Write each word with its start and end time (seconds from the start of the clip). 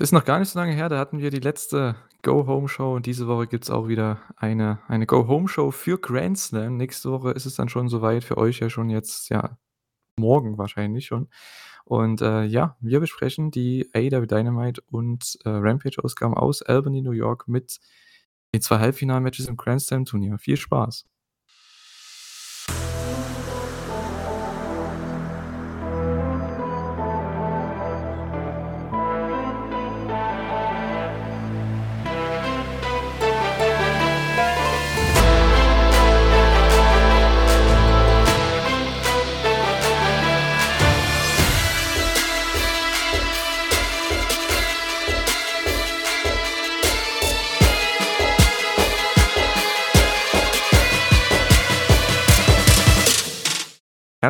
Ist 0.00 0.12
noch 0.12 0.24
gar 0.24 0.38
nicht 0.38 0.48
so 0.48 0.58
lange 0.58 0.72
her, 0.72 0.88
da 0.88 0.98
hatten 0.98 1.18
wir 1.18 1.30
die 1.30 1.40
letzte 1.40 1.94
Go-Home-Show 2.22 2.94
und 2.94 3.04
diese 3.04 3.28
Woche 3.28 3.46
gibt's 3.46 3.68
auch 3.68 3.86
wieder 3.86 4.22
eine 4.34 4.78
eine 4.88 5.04
Go-Home-Show 5.04 5.72
für 5.72 5.98
Grand 5.98 6.38
Slam. 6.38 6.78
Nächste 6.78 7.10
Woche 7.10 7.32
ist 7.32 7.44
es 7.44 7.56
dann 7.56 7.68
schon 7.68 7.90
so 7.90 8.00
weit, 8.00 8.24
für 8.24 8.38
euch 8.38 8.60
ja 8.60 8.70
schon 8.70 8.88
jetzt 8.88 9.28
ja, 9.28 9.58
morgen 10.16 10.56
wahrscheinlich 10.56 11.04
schon. 11.04 11.28
Und, 11.84 12.22
äh, 12.22 12.44
ja, 12.44 12.78
wir 12.80 13.00
besprechen 13.00 13.50
die 13.50 13.90
AEW 13.92 14.24
Dynamite 14.26 14.80
und, 14.86 15.38
äh, 15.44 15.50
Rampage-Ausgaben 15.50 16.32
aus 16.34 16.62
Albany, 16.62 17.02
New 17.02 17.10
York 17.12 17.46
mit 17.46 17.78
den 18.54 18.62
2 18.62 18.78
Halbfinal-Matches 18.78 19.48
im 19.48 19.58
Grand 19.58 19.82
Slam-Turnier. 19.82 20.38
Viel 20.38 20.56
Spaß. 20.56 21.04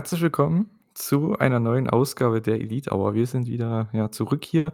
Herzlich 0.00 0.22
willkommen 0.22 0.70
zu 0.94 1.36
einer 1.38 1.60
neuen 1.60 1.90
Ausgabe 1.90 2.40
der 2.40 2.54
Elite 2.54 2.90
Hour. 2.90 3.12
Wir 3.12 3.26
sind 3.26 3.46
wieder, 3.48 3.90
ja, 3.92 4.10
zurück 4.10 4.46
hier. 4.46 4.64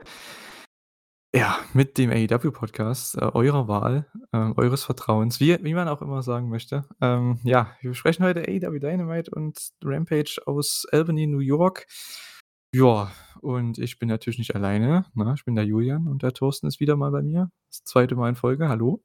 Ja, 1.35 1.59
mit 1.75 1.99
dem 1.99 2.11
AEW-Podcast, 2.13 3.17
äh, 3.17 3.23
eurer 3.35 3.67
Wahl, 3.67 4.07
äh, 4.31 4.37
eures 4.55 4.85
Vertrauens, 4.85 5.41
wie 5.41 5.59
wie 5.65 5.75
man 5.75 5.89
auch 5.89 6.01
immer 6.01 6.23
sagen 6.23 6.49
möchte. 6.49 6.85
Ähm, 7.01 7.41
ja, 7.43 7.73
wir 7.81 7.91
besprechen 7.91 8.25
heute 8.25 8.43
AEW 8.43 8.79
Dynamite 8.79 9.33
und 9.33 9.59
Rampage 9.83 10.41
aus 10.47 10.87
Albany, 10.93 11.27
New 11.27 11.41
York. 11.41 11.89
Ja, 12.73 13.11
und 13.41 13.79
ich 13.79 13.99
bin 13.99 14.09
natürlich 14.09 14.39
nicht 14.39 14.55
alleine, 14.55 15.07
ne? 15.15 15.35
Ich 15.37 15.45
bin 15.45 15.57
der 15.57 15.65
Julian 15.65 16.07
und 16.07 16.23
der 16.23 16.35
Thorsten 16.35 16.69
ist 16.69 16.79
wieder 16.79 16.95
mal 16.95 17.11
bei 17.11 17.23
mir. 17.25 17.51
Das 17.69 17.83
zweite 17.83 18.15
Mal 18.15 18.29
in 18.29 18.37
Folge. 18.37 18.69
Hallo. 18.69 19.03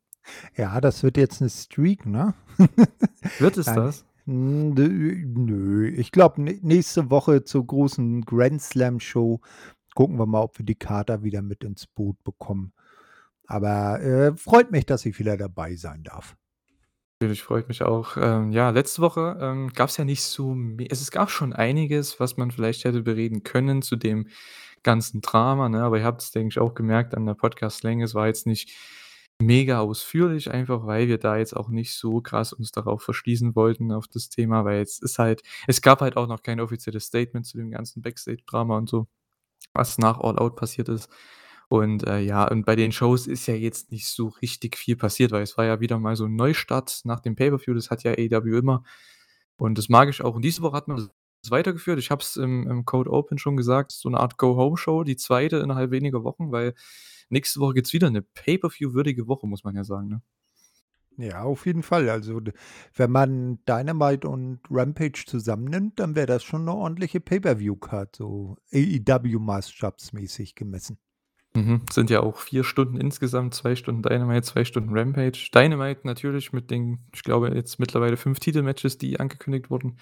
Ja, 0.56 0.80
das 0.82 1.02
wird 1.02 1.18
jetzt 1.18 1.42
'ne 1.42 1.50
Streak, 1.50 2.06
ne? 2.06 2.36
Wird 3.40 3.58
es 3.58 3.66
Nein. 3.66 3.76
das? 3.78 4.06
Hm, 4.26 4.74
nö. 4.74 5.88
Ich 5.90 6.12
glaube, 6.12 6.42
nä 6.42 6.60
nächste 6.62 7.10
Woche 7.10 7.44
zur 7.44 7.66
großen 7.66 8.22
Grand 8.22 8.62
Slam 8.62 9.00
Show 9.00 9.42
gucken 9.96 10.18
wir 10.18 10.26
mal, 10.26 10.42
ob 10.42 10.58
wir 10.60 10.66
die 10.66 10.76
Kater 10.76 11.24
wieder 11.24 11.42
mit 11.42 11.64
ins 11.64 11.88
Boot 11.88 12.24
bekommen. 12.24 12.74
Aber, 13.48 14.02
äh, 14.02 14.36
freut 14.38 14.72
mich, 14.72 14.86
dass 14.86 15.06
ich 15.06 15.20
wieder 15.20 15.38
dabei 15.38 15.76
sein 15.76 16.04
darf. 16.04 16.36
Natürlich, 17.20 17.44
freut 17.44 17.68
mich 17.68 17.84
auch. 17.84 18.18
Ähm, 18.18 18.52
ja, 18.52 18.72
letzte 18.72 19.02
Woche, 19.02 19.38
ähm, 19.42 19.70
gab's 19.74 19.98
ja 19.98 20.06
nicht 20.06 20.24
so 20.24 20.56
es 20.90 21.12
gab 21.12 21.30
schon 21.30 21.54
einiges, 21.54 22.20
was 22.20 22.38
man 22.38 22.52
vielleicht 22.52 22.84
hätte 22.86 23.04
bereden 23.04 23.44
können 23.44 23.82
zu 23.84 23.96
dem 23.96 24.28
ganzen 24.84 25.22
Drama, 25.22 25.70
ne? 25.70 25.84
Aber 25.84 26.00
ihr 26.00 26.06
habt's, 26.06 26.32
denke 26.32 26.50
ich, 26.50 26.60
auch 26.60 26.74
gemerkt 26.74 27.16
an 27.16 27.26
der 27.28 27.36
Podcastlänge. 27.36 28.04
Es 28.06 28.16
war 28.16 28.28
jetzt 28.28 28.48
nicht 28.48 28.72
mega 29.42 29.80
ausführlich, 29.82 30.52
einfach 30.52 30.86
weil 30.88 31.08
wir 31.08 31.18
da 31.18 31.38
jetzt 31.38 31.56
auch 31.56 31.70
nicht 31.70 31.94
so 31.96 32.22
krass 32.22 32.54
uns 32.54 32.72
darauf 32.72 33.04
verschließen 33.04 33.56
wollten 33.56 33.92
auf 33.92 34.08
das 34.08 34.30
Thema, 34.30 34.66
weil 34.66 34.82
es 34.82 35.00
ist 35.00 35.20
halt 35.20 35.42
es 35.68 35.82
gab 35.82 36.02
halt 36.02 36.18
auch 36.18 36.28
noch 36.28 36.44
kein 36.44 36.60
offizielles 36.62 37.06
Statement 37.06 37.46
zu 37.46 37.58
dem 37.58 37.72
ganzen 37.72 38.02
Backstage-Drama 38.02 38.78
und 38.78 38.90
so, 38.90 39.08
was 39.74 39.98
nach 40.00 40.20
All 40.20 40.40
Out 40.40 40.56
passiert 40.58 40.90
ist. 40.90 41.10
Und, 41.70 42.06
äh, 42.08 42.20
ja, 42.22 42.48
und 42.50 42.66
bei 42.66 42.76
den 42.78 42.92
Shows 42.94 43.28
ist 43.28 43.48
ja 43.48 43.56
jetzt 43.56 43.92
nicht 43.92 44.08
so 44.08 44.30
richtig 44.42 44.78
viel 44.78 44.96
passiert, 44.98 45.32
weil 45.32 45.44
es 45.44 45.58
war 45.58 45.66
ja 45.66 45.80
wieder 45.82 46.00
mal 46.00 46.16
so 46.18 46.26
'n 46.26 46.36
Neustart 46.36 47.02
nach 47.06 47.20
dem 47.22 47.36
Pay-per-View. 47.38 47.74
Das 47.76 47.92
hat 47.92 48.04
ja 48.04 48.12
AEW 48.14 48.58
immer 48.60 48.84
und 49.58 49.78
das 49.78 49.90
mag 49.90 50.10
ich 50.10 50.22
auch. 50.24 50.36
Und 50.36 50.44
diese 50.44 50.62
Woche 50.64 50.78
hat 50.78 50.88
man 50.90 51.10
weitergeführt. 51.50 51.98
Ich 52.00 52.12
habe 52.12 52.22
es 52.22 52.36
im 52.38 52.68
im 52.70 52.86
Code 52.86 53.10
Open 53.12 53.38
schon 53.40 53.58
gesagt, 53.58 53.92
so 53.94 54.10
'ne 54.10 54.20
Art 54.20 54.38
Go-Home-Show, 54.38 55.04
die 55.04 55.16
zweite 55.18 55.58
innerhalb 55.58 55.90
weniger 55.92 56.24
Wochen, 56.24 56.52
weil 56.52 56.74
nächste 57.30 57.60
Woche 57.62 57.74
gibt's 57.76 57.94
wieder 57.94 58.10
'ne 58.12 58.22
Pay-per-View-würdige 58.22 59.28
Woche, 59.28 59.48
muss 59.48 59.64
man 59.64 59.76
ja 59.76 59.84
sagen, 59.84 60.08
ne? 60.10 60.22
Ja, 61.18 61.44
auf 61.44 61.66
jeden 61.66 61.84
Fall. 61.84 62.10
Also, 62.10 62.42
wenn 62.96 63.12
man 63.12 63.60
Dynamite 63.68 64.28
und 64.30 64.60
Rampage 64.72 65.24
zusammennimmt, 65.28 66.00
dann 66.00 66.16
wäre 66.16 66.28
das 66.28 66.44
schon 66.44 66.66
'ne 66.66 66.74
ordentliche 66.76 67.20
Pay-per-View-Card, 67.22 68.16
so 68.18 68.58
AEW-maßstabsmäßig 68.74 70.56
gemessen. 70.56 70.98
Mhm. 71.56 71.82
Sind 71.92 72.10
ja 72.10 72.22
auch 72.22 72.38
4 72.38 72.64
Stunden 72.64 72.96
insgesamt, 72.98 73.54
2 73.54 73.76
Stunden 73.76 74.02
Dynamite, 74.04 74.44
2 74.44 74.64
Stunden 74.64 74.98
Rampage. 74.98 75.50
Dynamite 75.54 76.02
natürlich 76.06 76.54
mit 76.54 76.72
den, 76.72 77.00
ich 77.14 77.24
glaube, 77.24 77.54
jetzt 77.54 77.78
mittlerweile 77.78 78.16
5 78.16 78.40
Titelmatches, 78.40 78.98
die 78.98 79.20
angekündigt 79.20 79.70
wurden, 79.70 79.98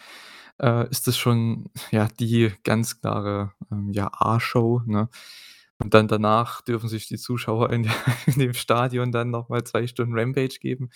äh, 0.60 0.90
ist 0.90 1.08
das 1.08 1.18
schon, 1.18 1.70
ja, 1.92 2.08
die 2.20 2.52
ganz 2.64 3.00
klare, 3.02 3.54
ähm, 3.72 3.92
ja, 3.94 4.10
A-Show, 4.14 4.82
ne? 4.86 5.10
Und 5.82 5.94
dann 5.94 6.10
danach 6.10 6.62
dürfen 6.62 6.90
sich 6.90 7.08
die 7.08 7.18
Zuschauer 7.18 7.72
in 7.72 7.84
der 7.84 7.94
in 8.28 8.40
dem 8.40 8.54
Stadion 8.54 9.12
dann 9.14 9.30
noch 9.32 9.48
mal 9.50 9.64
2 9.64 9.88
Stunden 9.88 10.18
Rampage 10.18 10.60
geben. 10.60 10.90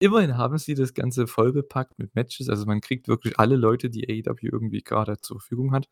Immerhin 0.00 0.36
haben 0.36 0.58
sie 0.58 0.74
das 0.74 0.94
Ganze 0.94 1.26
vollgepackt 1.28 1.98
mit 1.98 2.14
Matches. 2.16 2.48
Also, 2.50 2.66
man 2.66 2.80
kriegt 2.80 3.08
wirklich 3.08 3.38
alle 3.38 3.56
Leute, 3.56 3.90
die 3.90 4.08
AEW 4.08 4.48
irgendwie 4.52 4.82
grade 4.82 5.18
zur 5.20 5.40
Verfügung 5.40 5.72
hat 5.72 5.88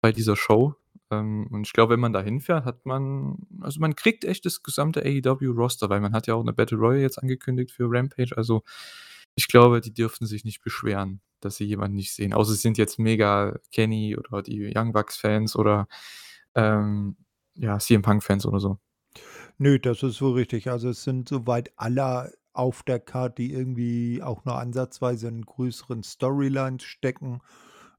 bei 0.00 0.12
dieser 0.12 0.36
Show. 0.36 0.74
Ähm, 1.10 1.46
und 1.50 1.66
ich 1.66 1.72
glaube, 1.72 1.94
wenn 1.94 2.00
man 2.00 2.12
da 2.12 2.22
hinfährt, 2.22 2.64
hat 2.66 2.84
man 2.86 3.38
also, 3.62 3.80
man 3.80 3.96
kriegt 3.96 4.24
echt 4.24 4.44
das 4.46 4.62
gesamte 4.62 5.02
AEW-Roster, 5.04 5.88
weil 5.90 6.00
man 6.00 6.12
hat 6.14 6.26
ja 6.26 6.34
auch 6.34 6.44
'ne 6.44 6.52
Battle 6.52 6.78
Royal 6.78 7.00
jetzt 7.00 7.18
angekündigt 7.18 7.72
für 7.72 7.86
Rampage. 7.90 8.36
Also, 8.36 8.62
ich 9.36 9.48
glaube, 9.48 9.80
die 9.80 9.92
dürften 9.94 10.26
sich 10.26 10.44
nicht 10.44 10.62
beschweren, 10.62 11.20
dass 11.44 11.56
sie 11.56 11.64
jemanden 11.64 11.96
nicht 11.96 12.12
sehen. 12.14 12.32
Außer 12.32 12.52
sie 12.52 12.58
sind 12.58 12.78
jetzt 12.78 12.98
mega 12.98 13.58
Kenny 13.72 14.16
oder 14.16 14.42
die 14.42 14.72
Young 14.74 14.92
Bucks-Fans 14.92 15.56
oder, 15.56 15.86
ähm, 16.54 17.16
ja, 17.54 17.78
CM 17.78 18.02
Punk-Fans 18.02 18.46
oder 18.46 18.60
so. 18.60 18.78
Nö, 19.58 19.78
das 19.78 20.02
ist 20.02 20.16
so 20.16 20.32
richtig. 20.32 20.68
Also, 20.70 20.90
es 20.90 21.04
sind 21.04 21.28
soweit 21.28 21.72
alle 21.76 22.32
auf 22.52 22.82
der 22.82 23.00
Card, 23.00 23.38
die 23.38 23.52
irgendwie 23.52 24.22
auch 24.22 24.44
nur 24.44 24.58
ansatzweise 24.58 25.28
in 25.28 25.42
größeren 25.42 26.02
Storylines 26.02 26.82
stecken. 26.84 27.40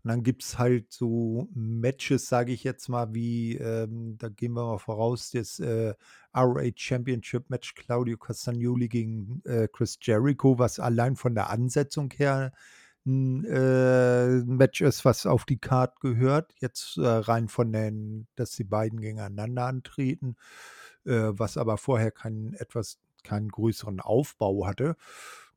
Und 0.03 0.09
dann 0.09 0.23
gibt's 0.23 0.59
halt 0.59 0.91
so 0.91 1.49
Matches, 1.53 2.27
sage 2.29 2.53
ich 2.53 2.63
jetzt 2.63 2.89
mal, 2.89 3.13
wie, 3.13 3.55
ähm 3.55 4.17
da 4.19 4.29
gehen 4.29 4.53
wir 4.53 4.63
mal 4.65 4.77
voraus, 4.77 5.31
das, 5.31 5.59
äh, 5.59 5.93
ROH 6.35 6.73
Championship 6.75 7.49
Match 7.49 7.73
Claudio 7.75 8.17
Castagnoli 8.17 8.87
gegen, 8.87 9.41
äh, 9.45 9.67
Chris 9.71 9.97
Jericho, 10.01 10.59
was 10.59 10.79
allein 10.79 11.15
von 11.15 11.33
der 11.35 11.49
Ansetzung 11.49 12.11
her 12.15 12.53
'n, 13.05 13.45
äh, 13.45 14.43
Match 14.45 14.81
ist, 14.81 15.05
was 15.05 15.25
auf 15.25 15.45
die 15.45 15.57
Card 15.59 15.99
gehört. 16.01 16.53
Jetzt, 16.59 16.97
äh, 16.97 17.05
rein 17.07 17.47
von 17.49 17.71
den 17.73 18.27
dass 18.35 18.51
die 18.51 18.63
beiden 18.65 18.99
gegeneinander 19.01 19.65
antreten, 19.67 20.35
äh, 21.05 21.31
was 21.33 21.57
aber 21.57 21.77
vorher 21.77 22.11
keinen 22.11 22.53
etwas 22.55 22.99
keinen 23.23 23.49
größeren 23.49 23.99
Aufbau 24.01 24.67
hatte. 24.67 24.95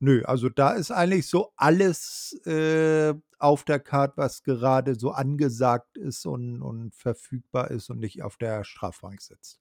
Nö, 0.01 0.23
also, 0.25 0.49
da 0.51 0.73
ist 0.73 0.91
eigentlich 0.93 1.27
so 1.29 1.53
alles, 1.57 2.35
äh, 2.47 3.15
auf 3.39 3.65
der 3.65 3.81
Card, 3.81 4.17
was 4.17 4.43
gerade 4.45 4.95
so 4.97 5.11
angesagt 5.13 5.97
ist 5.99 6.27
und 6.27 6.63
und 6.63 6.95
verfügbar 6.95 7.71
ist 7.71 7.91
und 7.91 8.01
nicht 8.01 8.23
auf 8.23 8.37
der 8.39 8.65
Strafbank 8.65 9.21
sitzt. 9.23 9.57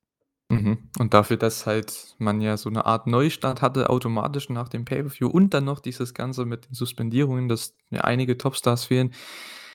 Und 0.99 1.13
dafür, 1.13 1.37
dass 1.37 1.65
halt 1.65 2.15
man 2.19 2.41
ja 2.41 2.57
so 2.57 2.69
'ne 2.69 2.85
Art 2.85 3.07
Neustart 3.07 3.61
hatte 3.61 3.89
automatisch 3.89 4.49
nach 4.49 4.69
dem 4.69 4.85
Pay-per-View 4.85 5.27
und 5.27 5.53
dann 5.53 5.65
noch 5.65 5.79
dieses 5.79 6.13
Ganze 6.13 6.45
mit 6.45 6.67
den 6.69 6.73
Suspendierungen, 6.75 7.47
dass 7.49 7.75
ja 7.91 8.01
einige 8.01 8.37
Topstars 8.37 8.85
fehlen. 8.85 9.13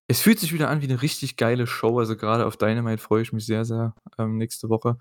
Es 0.08 0.20
fühlt 0.20 0.40
sich 0.40 0.52
wieder 0.52 0.68
an 0.70 0.82
wie 0.82 0.88
'ne 0.88 1.02
richtig 1.02 1.36
geile 1.36 1.66
Show. 1.66 1.98
Also, 1.98 2.16
grade 2.16 2.46
auf 2.46 2.56
Dynamite 2.56 2.98
freue 3.02 3.22
ich 3.22 3.32
mich 3.32 3.46
sehr, 3.46 3.64
sehr, 3.64 3.94
ähm, 4.18 4.36
nächste 4.38 4.68
Woche. 4.68 4.98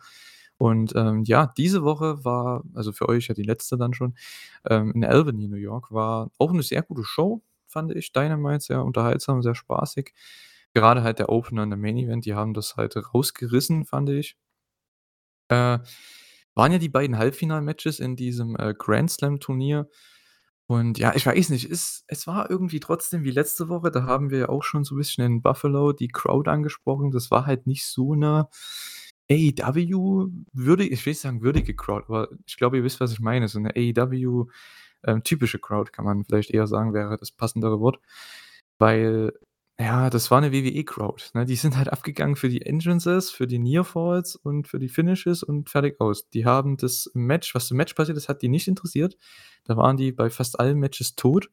Und, 0.58 0.94
ähm, 0.96 1.24
ja, 1.26 1.48
diese 1.58 1.84
Woche 1.84 2.24
war 2.26 2.64
also, 2.76 2.92
für 2.94 3.10
euch 3.10 3.28
ja 3.28 3.34
die 3.36 3.44
letzte 3.44 3.78
dann 3.78 3.94
schon, 3.94 4.16
ähm, 4.70 4.92
in 4.96 5.06
Albany, 5.06 5.48
New 5.48 5.58
York, 5.58 5.92
war 5.92 6.32
auch 6.40 6.52
'ne 6.54 6.64
sehr 6.64 6.84
gute 6.84 7.04
Show, 7.04 7.42
fand 7.68 7.92
ich. 7.96 8.12
Dynamite 8.14 8.62
sehr 8.66 8.84
unterhaltsam, 8.86 9.42
sehr 9.44 9.56
spaßig. 9.56 10.14
Gerade 10.74 11.04
halt 11.04 11.20
der 11.20 11.30
Opener 11.30 11.64
und 11.64 11.72
der 11.72 11.78
Main 11.80 11.98
Event, 11.98 12.26
die 12.26 12.36
haben 12.36 12.54
das 12.54 12.76
halt 12.78 12.96
rausgerissen, 13.14 13.86
fand 13.86 14.10
ich. 14.10 14.36
Äh, 15.52 15.80
waren 16.56 16.72
ja 16.72 16.78
die 16.80 16.90
beiden 16.90 17.18
Halbfinal-Matches 17.18 18.00
in 18.00 18.16
diesem, 18.16 18.56
äh, 18.58 18.74
Grand 18.78 19.12
Slam-Turnier. 19.12 19.90
Und 20.68 20.98
ja, 21.00 21.14
ich 21.16 21.26
weiß 21.26 21.50
nicht, 21.50 21.70
es 21.72 22.06
es 22.08 22.28
war 22.28 22.50
irgendwie 22.52 22.80
trotzdem 22.82 23.24
wie 23.26 23.32
letzte 23.32 23.70
Woche, 23.70 23.92
da 23.92 24.04
haben 24.06 24.32
wir 24.32 24.40
ja 24.40 24.50
auch 24.50 24.64
schon 24.64 24.84
so 24.86 24.96
'n 24.96 25.00
bisschen 25.00 25.26
in 25.26 25.42
Buffalo 25.44 25.94
die 25.94 26.08
Crowd 26.10 26.50
angesprochen. 26.52 27.12
Das 27.12 27.32
war 27.32 27.46
halt 27.48 27.68
nicht 27.68 27.86
so 27.88 28.16
'ne 28.16 28.48
AEW 29.32 30.30
würdi 30.54 30.88
ich 30.90 31.06
will 31.06 31.12
nicht 31.14 31.22
sagen 31.22 31.42
würdige 31.44 31.76
Crowd, 31.76 32.06
aber 32.10 32.30
ich 32.48 32.58
glaube, 32.58 32.78
ihr 32.78 32.84
wisst, 32.86 33.00
was 33.02 33.12
ich 33.14 33.20
meine. 33.22 33.48
So 33.50 33.60
'ne 33.60 33.72
AEW, 33.76 34.48
ähm, 35.06 35.24
typische 35.24 35.60
Crowd, 35.60 35.92
kann 35.94 36.06
man 36.06 36.26
vielleicht 36.26 36.52
eher 36.52 36.68
sagen, 36.68 36.94
wäre 36.94 37.18
das 37.18 37.32
passendere 37.34 37.80
Wort. 37.82 38.00
Weil 38.80 39.34
Ja, 39.82 40.12
das 40.12 40.30
war 40.30 40.42
'ne 40.42 40.52
WWE-Crowd, 40.52 41.32
ne? 41.34 41.46
Die 41.46 41.56
sind 41.56 41.76
halt 41.76 41.92
abgegangen 41.92 42.36
für 42.36 42.50
die 42.50 42.62
Entrances, 42.62 43.32
für 43.32 43.48
die 43.48 43.58
Nearfalls 43.58 44.36
und 44.36 44.68
für 44.68 44.78
die 44.78 44.90
Finishes 44.90 45.42
und 45.44 45.70
fertig 45.72 46.00
aus. 46.00 46.30
Die 46.30 46.46
haben 46.46 46.78
das 46.78 47.10
Match 47.16 47.56
was 47.56 47.72
im 47.72 47.78
Match 47.78 47.96
passiert 47.96 48.18
ist, 48.18 48.30
hat 48.30 48.44
die 48.44 48.50
nicht 48.50 48.68
interessiert. 48.68 49.18
Da 49.64 49.78
waren 49.78 49.98
die 49.98 50.12
bei 50.12 50.30
fast 50.30 50.60
allen 50.60 50.78
Matches 50.78 51.16
tot. 51.16 51.50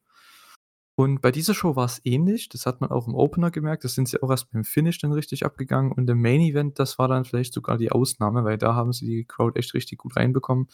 Und 0.99 1.21
bei 1.21 1.31
dieser 1.31 1.53
Show 1.53 1.75
war's 1.77 2.01
ähnlich. 2.03 2.49
Das 2.49 2.65
hat 2.65 2.81
man 2.81 2.91
auch 2.91 3.07
im 3.07 3.15
Opener 3.15 3.51
gemerkt. 3.51 3.85
Da 3.85 3.87
sind 3.89 4.09
sie 4.09 4.21
auch 4.21 4.29
erst 4.31 4.51
beim 4.51 4.65
Finish 4.65 4.99
dann 4.99 5.13
richtig 5.13 5.45
abgegangen 5.45 5.93
und 5.93 6.09
im 6.09 6.21
Main 6.21 6.41
Event, 6.41 6.77
das 6.79 6.99
war 6.99 7.07
dann 7.07 7.25
vielleicht 7.25 7.53
sogar 7.53 7.77
die 7.77 7.91
Ausnahme, 7.91 8.43
weil 8.43 8.57
da 8.57 8.75
haben 8.75 8.91
sie 8.93 9.05
die 9.05 9.25
Crowd 9.25 9.57
echt 9.57 9.73
richtig 9.73 9.97
gut 9.99 10.17
reinbekommen. 10.17 10.67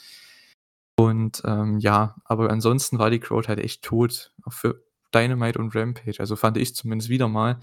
Und, 0.98 1.42
ähm, 1.46 1.80
ja, 1.80 2.16
aber 2.24 2.50
ansonsten 2.51 3.00
war 3.00 3.10
die 3.10 3.19
Crowd 3.19 3.48
halt 3.50 3.60
echt 3.60 3.84
tot, 3.84 4.31
auch 4.46 4.54
für 4.54 4.85
Dynamite 5.16 5.58
und 5.60 5.76
Rampage, 5.76 6.20
also 6.20 6.36
fand 6.36 6.58
ich 6.58 6.76
zumindest 6.76 7.10
wieder 7.10 7.28
mal. 7.28 7.60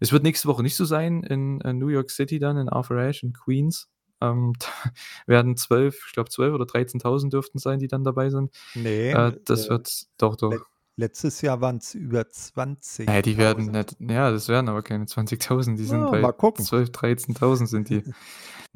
Es 0.00 0.10
wird 0.12 0.22
nächste 0.24 0.48
Woche 0.48 0.62
nicht 0.62 0.76
so 0.76 0.84
sein 0.84 1.22
in, 1.22 1.60
äh, 1.60 1.72
New 1.72 1.88
York 1.88 2.10
City 2.10 2.38
dann 2.38 2.56
in 2.56 2.68
Arthur 2.68 2.98
Ashe 2.98 3.26
in 3.26 3.32
Queens. 3.32 3.88
Ähm, 4.20 4.52
werden 5.26 5.56
12 5.56 6.04
ich 6.08 6.12
glaube 6.14 6.30
12 6.30 6.54
oder 6.54 6.64
13.000 6.64 7.30
dürften 7.30 7.58
sein, 7.58 7.78
die 7.78 7.88
dann 7.88 8.04
dabei 8.04 8.30
sind. 8.30 8.50
Ne, 8.74 9.10
Äh, 9.10 9.32
das 9.44 9.66
äh, 9.66 9.70
wird 9.70 10.04
doch, 10.18 10.36
doch. 10.36 10.54
letztes 10.96 11.40
Jahr 11.42 11.60
waren's 11.60 11.94
über 11.94 12.20
Äh, 12.20 13.22
die 13.22 13.36
werden 13.36 13.70
20.000. 13.70 13.96
nicht 14.00 14.10
ja, 14.10 14.30
das 14.30 14.48
werden 14.48 14.68
aber 14.68 14.82
keine 14.82 15.04
20.000, 15.06 15.76
die 15.76 15.84
sind 15.84 16.00
Ja, 16.00 16.10
bei 16.10 16.20
mal 16.20 16.32
gucken. 16.32 16.64
12, 16.64 16.90
13.000 16.90 17.66
sind 17.66 17.88
die. 17.90 18.02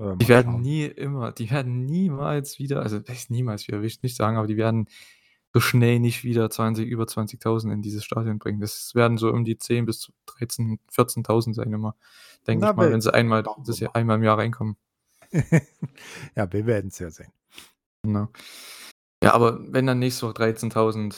Ja, 0.01 0.15
Die 0.15 0.29
werden 0.29 0.61
nie 0.61 0.85
immer 0.85 1.33
die 1.33 1.51
werden 1.51 1.85
niemals 1.85 2.61
wieder 2.61 2.83
also, 2.83 3.01
niemals 3.31 3.67
wieder, 3.67 3.81
will 3.81 3.89
ich 3.89 4.01
nicht 4.05 4.15
sagen, 4.15 4.37
aber 4.37 4.47
die 4.47 4.57
werden 4.57 4.87
so 5.59 5.61
schnell 5.61 5.99
nicht 5.99 6.23
wieder 6.23 6.49
20 6.49 6.87
über 6.87 7.05
20.000 7.05 7.73
in 7.73 7.83
dieses 7.83 8.05
Stadion 8.05 8.39
bringen. 8.39 8.61
Das 8.61 8.95
werden 8.95 9.19
so 9.19 9.31
um 9.31 9.45
die 9.45 9.59
10 9.59 9.87
bis 9.87 9.99
zu 9.99 10.13
13, 10.27 10.79
14.000 10.93 11.55
sein 11.55 11.73
immer, 11.73 11.97
denke 12.47 12.65
ich 12.65 12.71
Na, 12.71 12.73
mal, 12.75 12.93
wenn 12.93 13.01
sie 13.01 13.13
einmal 13.13 13.43
das 13.67 13.81
Jahr 13.81 13.91
mal. 13.93 14.01
einmal 14.01 14.17
im 14.19 14.23
Jahr 14.23 14.39
reinkommen. 14.39 14.77
Ja, 16.37 16.51
wir 16.53 16.65
werden's 16.67 16.99
ja 17.01 17.11
sehen. 17.11 17.33
Genau. 18.03 18.29
Ja, 19.23 19.35
aber 19.35 19.59
wenn 19.73 19.87
dann 19.87 19.99
nächste 19.99 20.27
Woche 20.27 20.35
13.000, 20.35 21.17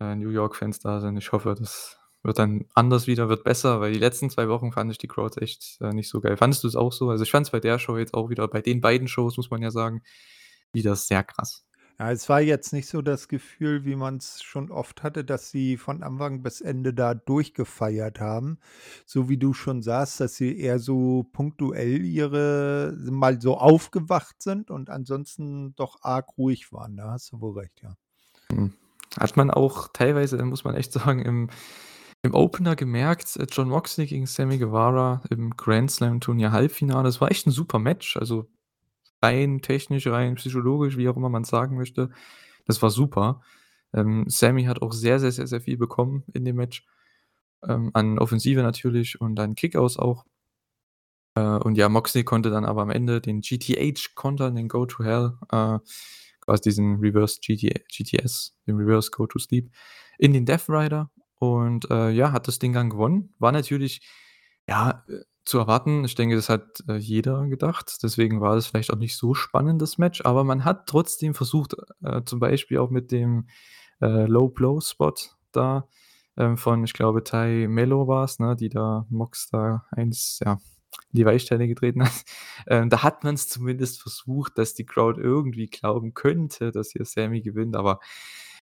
äh, 0.00 0.16
New 0.16 0.30
York-Fans 0.30 0.80
da 0.80 1.00
sind, 1.00 1.16
ich 1.16 1.30
hoffe, 1.30 1.54
das 1.56 1.96
wird 2.24 2.40
dann 2.40 2.64
anders 2.74 3.06
wieder, 3.06 3.28
wird 3.28 3.44
besser, 3.44 3.80
weil 3.80 3.92
die 3.92 4.00
letzten 4.00 4.30
2 4.30 4.48
Wochen 4.48 4.72
fand 4.72 4.90
ich 4.90 4.98
die 4.98 5.06
Crowds 5.06 5.36
echt, 5.36 5.78
äh, 5.80 5.92
nicht 5.92 6.08
so 6.08 6.20
geil. 6.20 6.36
Fandest 6.36 6.64
du's 6.64 6.74
auch 6.74 6.92
so? 6.92 7.08
Also, 7.08 7.22
ich 7.22 7.30
fand's 7.30 7.50
bei 7.50 7.60
der 7.60 7.78
Show 7.78 7.96
jetzt 7.96 8.14
auch 8.14 8.30
wieder 8.30 8.48
bei 8.48 8.62
den 8.62 8.80
beiden 8.80 9.06
Shows, 9.06 9.36
muss 9.36 9.50
man 9.50 9.62
ja 9.62 9.70
sagen, 9.70 10.02
wieder 10.72 10.96
sehr 10.96 11.22
krass. 11.22 11.65
Ja, 11.98 12.10
es 12.12 12.28
war 12.28 12.40
jetzt 12.42 12.72
nicht 12.74 12.88
so 12.88 13.00
das 13.00 13.26
Gefühl, 13.28 13.84
wie 13.86 13.96
man's 13.96 14.42
schon 14.42 14.70
oft 14.70 15.02
hatte, 15.02 15.24
dass 15.24 15.50
sie 15.50 15.78
von 15.78 16.02
Anfang 16.02 16.42
bis 16.42 16.60
Ende 16.60 16.92
da 16.92 17.14
durchgefeiert 17.14 18.20
haben. 18.20 18.58
So 19.06 19.28
wie 19.30 19.38
du 19.38 19.54
schon 19.54 19.82
sagst, 19.82 20.20
dass 20.20 20.34
sie 20.36 20.58
eher 20.58 20.78
so 20.78 21.24
punktuell 21.32 22.04
ihre 22.04 22.94
mal 23.10 23.40
so 23.40 23.56
aufgewacht 23.56 24.42
sind 24.42 24.70
und 24.70 24.90
ansonsten 24.90 25.74
doch 25.76 25.96
arg 26.02 26.36
ruhig 26.36 26.70
waren. 26.70 26.96
Da 26.98 27.12
hast 27.12 27.32
du 27.32 27.40
wohl 27.40 27.58
recht, 27.58 27.80
ja. 27.82 27.96
Mhm. 28.52 28.72
Hat 29.18 29.36
man 29.36 29.50
auch 29.50 29.88
teilweise, 29.92 30.42
muss 30.44 30.64
man 30.64 30.74
echt 30.74 30.92
sagen, 30.94 31.20
im 31.22 31.50
im 32.22 32.34
Opener 32.34 32.76
gemerkt, 32.76 33.36
äh, 33.36 33.46
Jon 33.50 33.68
Moxley 33.68 34.06
gegen 34.06 34.26
Sammy 34.26 34.58
Guevara 34.58 35.22
im 35.30 35.50
Grand 35.56 35.90
Slam 35.92 36.20
Turnier 36.20 36.52
Halbfinale. 36.52 37.04
Das 37.04 37.20
war 37.20 37.30
echt 37.30 37.46
'n 37.46 37.52
super 37.52 37.78
Match, 37.78 38.16
also, 38.16 38.48
rein 39.22 39.60
technisch, 39.62 40.06
rein 40.06 40.34
psychologisch, 40.36 40.96
wie 40.96 41.08
auch 41.08 41.16
immer 41.16 41.28
man's 41.28 41.48
sagen 41.48 41.76
möchte. 41.76 42.10
Das 42.66 42.82
war 42.82 42.90
super. 42.90 43.42
Ähm, 43.94 44.24
Sammy 44.28 44.64
hat 44.64 44.82
auch 44.82 44.92
sehr, 44.92 45.18
sehr, 45.20 45.32
sehr, 45.32 45.46
sehr 45.46 45.60
viel 45.60 45.76
bekommen 45.76 46.24
in 46.34 46.44
dem 46.44 46.56
Match, 46.56 46.84
ähm, 47.66 47.90
an 47.94 48.18
Offensive 48.18 48.62
natürlich 48.62 49.20
und 49.20 49.38
an 49.40 49.54
Kickout's 49.54 49.98
auch. 49.98 50.24
Äh, 51.34 51.40
und 51.40 51.76
ja, 51.76 51.88
Moxley 51.88 52.24
konnte 52.24 52.50
dann 52.50 52.64
aber 52.64 52.82
am 52.82 52.90
Ende 52.90 53.20
den 53.20 53.40
GTH 53.40 54.14
kontern, 54.14 54.56
den 54.56 54.68
Go 54.68 54.86
to 54.86 55.04
Hell, 55.04 55.34
äh, 55.50 55.78
quasi 56.40 56.62
diesen 56.62 56.96
Reverse 57.00 57.40
GT 57.40 57.84
GTS, 57.88 58.56
den 58.66 58.76
Reverse 58.76 59.10
Go 59.10 59.26
to 59.26 59.38
Sleep 59.38 59.70
in 60.18 60.32
den 60.32 60.46
Death 60.46 60.68
Rider 60.68 61.10
und, 61.38 61.90
äh, 61.90 62.10
ja, 62.10 62.32
hat 62.32 62.48
das 62.48 62.58
Ding 62.58 62.72
dann 62.72 62.90
gewonnen. 62.90 63.34
War 63.38 63.52
natürlich, 63.52 64.00
ja, 64.68 65.04
äh, 65.08 65.20
zu 65.46 65.58
erwarten. 65.58 66.04
Ich 66.04 66.16
denke, 66.16 66.36
das 66.36 66.48
hat, 66.48 66.82
äh, 66.88 66.96
jeder 66.96 67.46
gedacht. 67.46 68.02
Deswegen 68.02 68.40
war 68.40 68.56
das 68.56 68.66
vielleicht 68.66 68.92
auch 68.92 68.98
nicht 68.98 69.16
so 69.16 69.32
spannend, 69.32 69.80
das 69.80 69.96
Match, 69.96 70.22
aber 70.24 70.44
man 70.44 70.64
hat 70.64 70.86
trotzdem 70.86 71.34
versucht, 71.34 71.76
äh, 72.02 72.22
zum 72.24 72.40
Beispiel 72.40 72.78
auch 72.78 72.90
mit 72.90 73.12
dem, 73.12 73.46
äh, 74.02 74.26
Low 74.26 74.48
Blow 74.48 74.80
Spot 74.80 75.14
da, 75.52 75.88
ähm, 76.36 76.58
von, 76.58 76.84
ich 76.84 76.92
glaube, 76.92 77.24
Tay 77.24 77.68
Melo 77.68 78.08
war's, 78.08 78.38
ne, 78.40 78.56
die 78.56 78.68
da 78.68 79.06
Mox 79.08 79.48
da 79.48 79.86
eins 79.92 80.40
ja, 80.44 80.54
in 81.12 81.18
die 81.18 81.26
Weichteile 81.26 81.66
getreten 81.68 82.02
hat. 82.04 82.12
Ähm, 82.68 82.90
da 82.90 83.04
hat 83.04 83.22
man's 83.22 83.48
zumindest 83.48 84.02
versucht, 84.02 84.58
dass 84.58 84.74
die 84.74 84.86
Crowd 84.86 85.20
irgendwie 85.20 85.66
glauben 85.68 86.14
könnte, 86.14 86.72
dass 86.72 86.90
hier 86.90 87.04
Sammy 87.04 87.40
gewinnt, 87.42 87.76
aber 87.76 88.00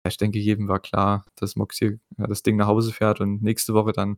ich 0.07 0.17
denke, 0.17 0.39
jedem 0.39 0.69
war 0.69 0.79
klar, 0.79 1.25
dass 1.35 1.57
Mox 1.57 1.77
hier, 1.77 1.99
das 2.17 2.41
Ding 2.43 2.55
nach 2.55 2.67
Hause 2.67 2.93
fährt 2.93 3.19
und 3.19 3.43
nächste 3.43 3.73
Woche 3.73 3.91
dann, 3.91 4.17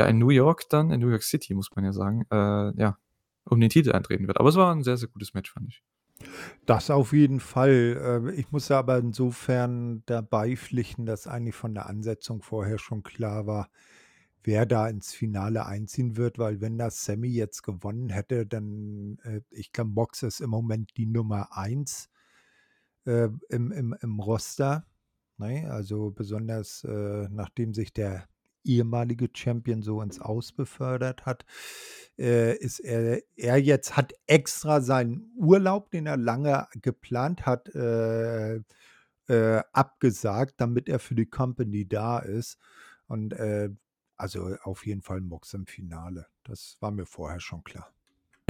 ja, 0.00 0.06
in 0.06 0.18
New 0.18 0.30
York 0.30 0.68
dann 0.70 0.90
in 0.92 1.00
New 1.00 1.08
York 1.10 1.22
City, 1.24 1.54
muss 1.54 1.70
man 1.76 1.84
ja 1.84 1.92
sagen, 1.92 2.24
äh, 2.30 2.36
ja, 2.80 2.98
um 3.44 3.60
den 3.60 3.70
Titel 3.70 3.92
antreten 3.92 4.26
wird. 4.28 4.38
Aber 4.40 4.48
es 4.50 4.56
war 4.56 4.72
'n 4.74 4.82
sehr, 4.84 4.96
sehr 4.96 5.08
gutes 5.08 5.34
Match, 5.34 5.52
fand 5.52 5.68
ich. 5.68 5.80
Das 6.66 6.90
auf 6.90 7.12
jeden 7.12 7.40
Fall. 7.40 8.22
Äh, 8.28 8.32
ich 8.34 8.50
muss 8.52 8.70
aber 8.70 8.98
insofern 8.98 10.02
da 10.06 10.20
beipflichten, 10.20 11.06
dass 11.06 11.26
eigentlich 11.26 11.54
von 11.54 11.74
der 11.74 11.86
Ansetzung 11.88 12.42
vorher 12.42 12.78
schon 12.78 13.02
klar 13.02 13.46
war, 13.46 13.68
wer 14.44 14.66
da 14.66 14.88
ins 14.88 15.12
Finale 15.12 15.66
einziehen 15.66 16.16
wird, 16.16 16.38
weil 16.38 16.60
wenn 16.60 16.78
das 16.78 17.04
Sammy 17.04 17.28
jetzt 17.28 17.62
gewonnen 17.62 18.10
hätte, 18.10 18.46
dann, 18.46 19.18
äh 19.24 19.40
ich 19.50 19.72
glaube, 19.72 19.90
Mox 19.90 20.22
ist 20.22 20.40
im 20.40 20.50
Moment 20.50 20.96
die 20.96 21.06
Nummer 21.06 21.56
1, 21.56 22.08
äh, 23.06 23.28
im 23.50 23.72
im 23.72 23.96
im 24.02 24.20
Roster, 24.20 24.86
ne? 25.38 25.70
Also, 25.70 26.10
besonders, 26.12 26.84
äh, 26.84 27.28
nachdem 27.30 27.74
sich 27.74 27.92
der 27.92 28.26
ehemalige 28.64 29.28
Champion 29.34 29.82
so 29.82 30.02
ins 30.02 30.20
Aus 30.20 30.52
befördert 30.52 31.26
hat, 31.26 31.44
äh, 32.18 32.56
ist 32.56 32.80
er 32.80 33.22
er 33.36 33.56
jetzt 33.58 33.96
hat 33.96 34.12
extra 34.26 34.80
seinen 34.80 35.32
Urlaub, 35.36 35.90
den 35.90 36.06
er 36.06 36.16
lange 36.16 36.66
geplant 36.82 37.46
hat, 37.46 37.68
äh, 37.74 38.56
äh, 39.28 39.62
abgesagt, 39.72 40.54
damit 40.58 40.88
er 40.88 40.98
für 40.98 41.14
die 41.14 41.26
Company 41.26 41.88
da 41.88 42.18
ist. 42.20 42.58
Und, 43.08 43.32
äh, 43.34 43.70
also, 44.16 44.56
auf 44.62 44.86
jeden 44.86 45.02
Fall 45.02 45.20
Mox 45.22 45.54
im 45.54 45.66
Finale. 45.66 46.26
Das 46.44 46.76
war 46.80 46.90
mir 46.90 47.06
vorher 47.06 47.40
schon 47.40 47.64
klar. 47.64 47.92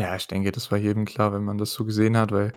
Ja, 0.01 0.17
ich 0.17 0.27
denke, 0.29 0.51
das 0.51 0.71
war 0.71 0.79
jedem 0.79 1.05
klar, 1.05 1.33
wenn 1.35 1.45
man 1.45 1.59
das 1.59 1.75
so 1.75 1.85
gesehen 1.85 2.17
hat, 2.17 2.33
weil 2.33 2.55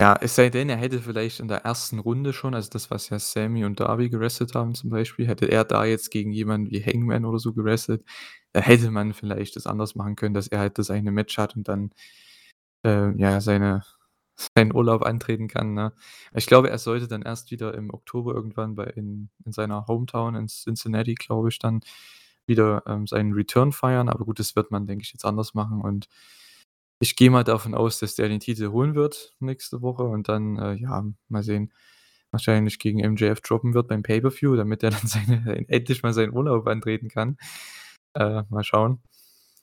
ja, 0.00 0.16
es 0.20 0.36
sei 0.36 0.48
denn, 0.48 0.68
er 0.68 0.76
hätte 0.76 1.00
vielleicht 1.00 1.40
in 1.40 1.48
der 1.48 1.64
1. 1.64 1.98
Runde 1.98 2.32
schon 2.32 2.54
also, 2.54 2.70
das, 2.70 2.88
was 2.92 3.08
ja 3.10 3.18
Sammy 3.18 3.64
und 3.64 3.80
Darby 3.80 4.10
gewrestelt 4.10 4.54
haben 4.54 4.74
zum 4.76 4.90
Beispiel, 4.90 5.26
hätte 5.26 5.46
er 5.46 5.64
da 5.64 5.84
jetzt 5.84 6.10
gegen 6.12 6.30
jemanden 6.32 6.70
wie 6.70 6.80
Hangman 6.84 7.24
oder 7.24 7.40
so 7.40 7.52
gewrestelt, 7.52 8.04
da 8.52 8.60
hätte 8.60 8.92
man 8.92 9.12
vielleicht 9.12 9.56
das 9.56 9.66
anders 9.66 9.96
machen 9.96 10.14
können, 10.16 10.34
dass 10.34 10.46
er 10.48 10.60
halt 10.60 10.78
das 10.78 10.90
eine 10.90 11.10
Match 11.10 11.38
hat 11.38 11.56
und 11.56 11.66
dann, 11.68 11.90
äh, 12.84 13.12
ja, 13.20 13.40
seine 13.42 13.84
seinen 14.56 14.74
Urlaub 14.74 15.02
antreten 15.04 15.48
kann, 15.48 15.74
ne? 15.74 15.92
Ich 16.34 16.46
glaube, 16.46 16.70
er 16.70 16.78
sollte 16.78 17.08
dann 17.08 17.22
erst 17.22 17.50
wieder 17.52 17.74
im 17.74 17.90
Oktober 17.94 18.34
irgendwann 18.34 18.74
bei 18.76 18.84
in 18.86 19.30
in 19.46 19.52
seiner 19.52 19.86
Hometown 19.88 20.34
in 20.36 20.48
Cincinnati, 20.48 21.14
glaube 21.16 21.50
ich, 21.50 21.58
dann 21.60 21.82
wieder, 22.46 22.82
ähm, 22.88 23.06
seinen 23.08 23.32
Return 23.34 23.72
feiern. 23.72 24.08
Aber 24.10 24.24
gut, 24.26 24.40
das 24.40 24.56
wird 24.56 24.70
man, 24.72 24.86
denke 24.88 25.04
ich, 25.04 25.12
jetzt 25.14 25.24
anders 25.26 25.54
machen 25.54 25.80
und 25.82 26.08
ich 27.00 27.16
gehe 27.16 27.30
mal 27.30 27.44
davon 27.44 27.74
aus, 27.74 27.98
dass 28.00 28.14
der 28.16 28.28
den 28.28 28.40
Titel 28.40 28.70
holen 28.70 28.94
wird 28.94 29.34
nächste 29.40 29.82
Woche 29.82 30.04
und 30.04 30.28
dann, 30.28 30.58
äh, 30.58 30.74
ja, 30.74 31.04
mal 31.28 31.42
sehen, 31.42 31.72
wahrscheinlich 32.32 32.78
gegen 32.78 33.00
MJF 33.00 33.40
droppen 33.42 33.74
wird 33.74 33.88
beim 33.88 34.02
Pay-per-View, 34.02 34.56
damit 34.56 34.82
er 34.82 34.90
dann 34.90 35.00
seine 35.06 35.68
endlich 35.68 36.02
mal 36.02 36.12
seinen 36.14 36.32
Urlaub 36.34 36.66
antreten 36.68 37.08
kann. 37.08 37.38
Äh, 38.14 38.42
mal 38.50 38.64
schauen. 38.64 39.00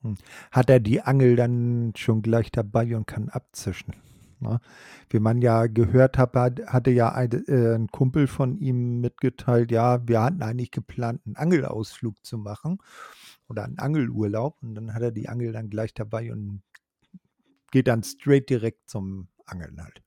Hm. 0.02 0.16
Hat 0.52 0.70
er 0.70 0.80
die 0.80 1.02
Angel 1.02 1.36
dann 1.36 1.94
schon 1.98 2.22
gleich 2.22 2.52
dabei 2.52 2.96
und 2.96 3.08
kann 3.08 3.30
abzischen, 3.30 3.94
ne? 4.40 4.60
Wie 5.10 5.20
man 5.20 5.42
ja 5.42 5.68
gehört 5.68 6.18
hat, 6.18 6.36
hat 6.36 6.62
hatte 6.68 6.92
ja 6.92 7.12
ein 7.14 7.32
äh, 7.48 7.76
'n 7.76 7.88
Kumpel 7.92 8.28
von 8.28 8.58
ihm 8.60 9.02
mitgeteilt: 9.02 9.72
„Ja, 9.72 10.08
wir 10.08 10.22
hatten 10.24 10.42
eigentlich 10.44 10.72
geplant, 10.72 11.22
'n 11.26 11.36
Angelausflug 11.38 12.16
zu 12.26 12.38
machen 12.38 12.80
oder 13.50 13.66
'n 13.66 13.80
Angelurlaub.“ 13.80 14.58
Und 14.64 14.76
dann 14.76 14.94
hat 14.94 15.02
er 15.04 15.12
die 15.12 15.30
Angel 15.30 15.52
dann 15.54 15.70
gleich 15.70 15.94
dabei 15.94 16.32
und 16.34 16.62
geht 17.76 17.88
dann 17.90 18.04
straight 18.04 18.50
direkt 18.50 18.90
zum 18.90 19.28
Angeln 19.46 19.84
halt. 19.84 20.02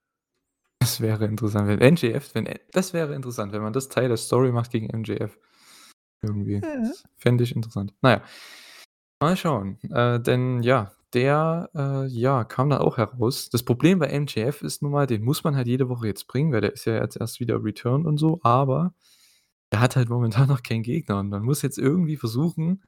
Das 0.78 1.02
wäre 1.02 1.26
interessant, 1.26 1.68
wenn 1.68 1.92
MJF 1.92 2.34
wenn 2.34 2.48
das 2.72 2.94
wäre 2.94 3.14
interessant, 3.14 3.52
wenn 3.52 3.60
man 3.60 3.74
das 3.74 3.90
Teil 3.90 4.08
der 4.08 4.16
Story 4.16 4.52
macht 4.52 4.70
gegen 4.70 4.86
MJF. 4.86 5.38
Irgendwie. 6.22 6.62
Ja. 6.62 6.92
Fände 7.18 7.44
ich 7.44 7.54
interessant. 7.54 7.92
Na 8.00 8.10
ja. 8.10 8.22
Mal 9.20 9.36
schauen. 9.36 9.78
Äh, 9.90 10.18
denn 10.18 10.62
ja, 10.62 10.92
der, 11.12 11.68
äh, 11.74 12.06
ja, 12.06 12.44
kam 12.44 12.70
dann 12.70 12.80
auch 12.80 12.96
heraus. 12.96 13.50
Das 13.50 13.62
Problem 13.62 13.98
bei 13.98 14.18
MJF 14.18 14.62
ist 14.62 14.80
nun 14.80 14.92
mal, 14.92 15.06
den 15.06 15.22
muss 15.22 15.44
man 15.44 15.54
halt 15.54 15.66
jede 15.66 15.90
Woche 15.90 16.06
jetzt 16.06 16.26
bringen, 16.26 16.52
weil 16.52 16.62
der 16.62 16.72
ist 16.72 16.86
ja 16.86 16.94
jetzt 16.94 17.20
erst 17.20 17.38
wieder 17.38 17.62
returned 17.62 18.06
und 18.06 18.16
so, 18.16 18.40
aber 18.42 18.94
er 19.68 19.80
hat 19.80 19.94
halt 19.94 20.08
momentan 20.08 20.48
noch 20.48 20.62
keinen 20.62 20.82
Gegner 20.82 21.18
und 21.18 21.28
man 21.28 21.42
muss 21.42 21.60
jetzt 21.60 21.76
irgendwie 21.76 22.16
versuchen 22.16 22.82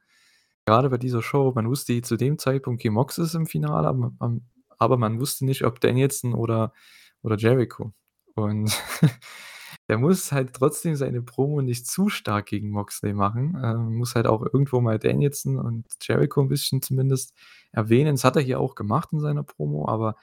Grade 0.65 0.89
bei 0.89 0.97
dieser 0.97 1.21
Show, 1.21 1.51
man 1.53 1.69
wusste 1.69 2.01
zu 2.01 2.17
dem 2.17 2.39
Zeitpunkt, 2.39 2.81
okay, 2.81 2.89
Mox 2.89 3.19
ist 3.19 3.35
im 3.35 3.45
Finale, 3.45 3.87
aber 3.87 4.11
man 4.17 4.41
aber 4.81 4.97
man 4.97 5.19
wusste 5.19 5.45
nicht, 5.45 5.63
ob 5.65 5.79
Danielson 5.81 6.33
oder 6.33 6.73
oder 7.23 7.37
Jericho. 7.37 7.93
Und 8.35 8.71
der 9.89 9.97
muss 9.99 10.31
halt 10.31 10.53
trotzdem 10.53 10.95
seine 10.95 11.21
Promo 11.21 11.61
nicht 11.61 11.87
zu 11.87 12.09
stark 12.09 12.47
gegen 12.47 12.69
Moxley 12.71 13.13
machen. 13.13 13.57
Ähm, 13.63 13.95
muss 13.97 14.15
halt 14.15 14.27
auch 14.27 14.41
irgendwo 14.43 14.81
mal 14.81 14.99
Danielson 14.99 15.57
und 15.59 15.85
Jericho 16.01 16.41
'n 16.41 16.49
bisschen 16.49 16.81
zumindest 16.81 17.33
erwähnen. 17.71 18.15
Das 18.15 18.23
hat 18.23 18.35
er 18.37 18.41
hier 18.41 18.59
auch 18.59 18.75
gemacht 18.75 19.09
in 19.13 19.19
seiner 19.19 19.43
Promo, 19.43 19.87
aber 19.87 20.15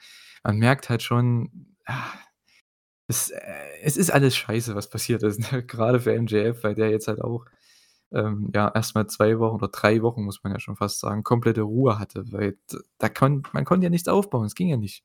man 0.43 0.57
merkt 0.59 0.89
halt 0.89 1.03
schon, 1.03 1.75
ah, 1.85 2.13
es 3.07 3.29
äh, 3.31 3.41
es 3.83 3.97
ist 3.97 4.11
alles 4.11 4.35
scheiße, 4.35 4.75
was 4.75 4.89
passiert 4.89 5.23
ist, 5.23 5.39
ne? 5.51 5.63
Grade 5.65 5.99
für 6.01 6.13
MJF, 6.13 6.63
weil 6.63 6.75
der 6.75 6.89
jetzt 6.91 7.07
halt 7.07 7.21
auch, 7.21 7.45
ähm, 8.11 8.51
ja, 8.53 8.71
erst 8.73 8.95
mal 8.95 9.07
2 9.07 9.39
Wochen 9.39 9.55
oder 9.55 9.67
3 9.69 10.01
Wochen, 10.01 10.23
muss 10.23 10.43
man 10.43 10.53
ja 10.53 10.59
schon 10.59 10.75
fast 10.75 10.99
sagen, 10.99 11.23
komplette 11.23 11.61
Ruhe 11.61 11.99
hatte, 11.99 12.31
weil 12.31 12.57
da 12.97 13.09
konn 13.09 13.43
man 13.53 13.65
konnte 13.65 13.85
ja 13.85 13.89
nichts 13.89 14.07
aufbauen, 14.07 14.45
es 14.45 14.55
ging 14.55 14.69
ja 14.69 14.77
nicht, 14.77 15.03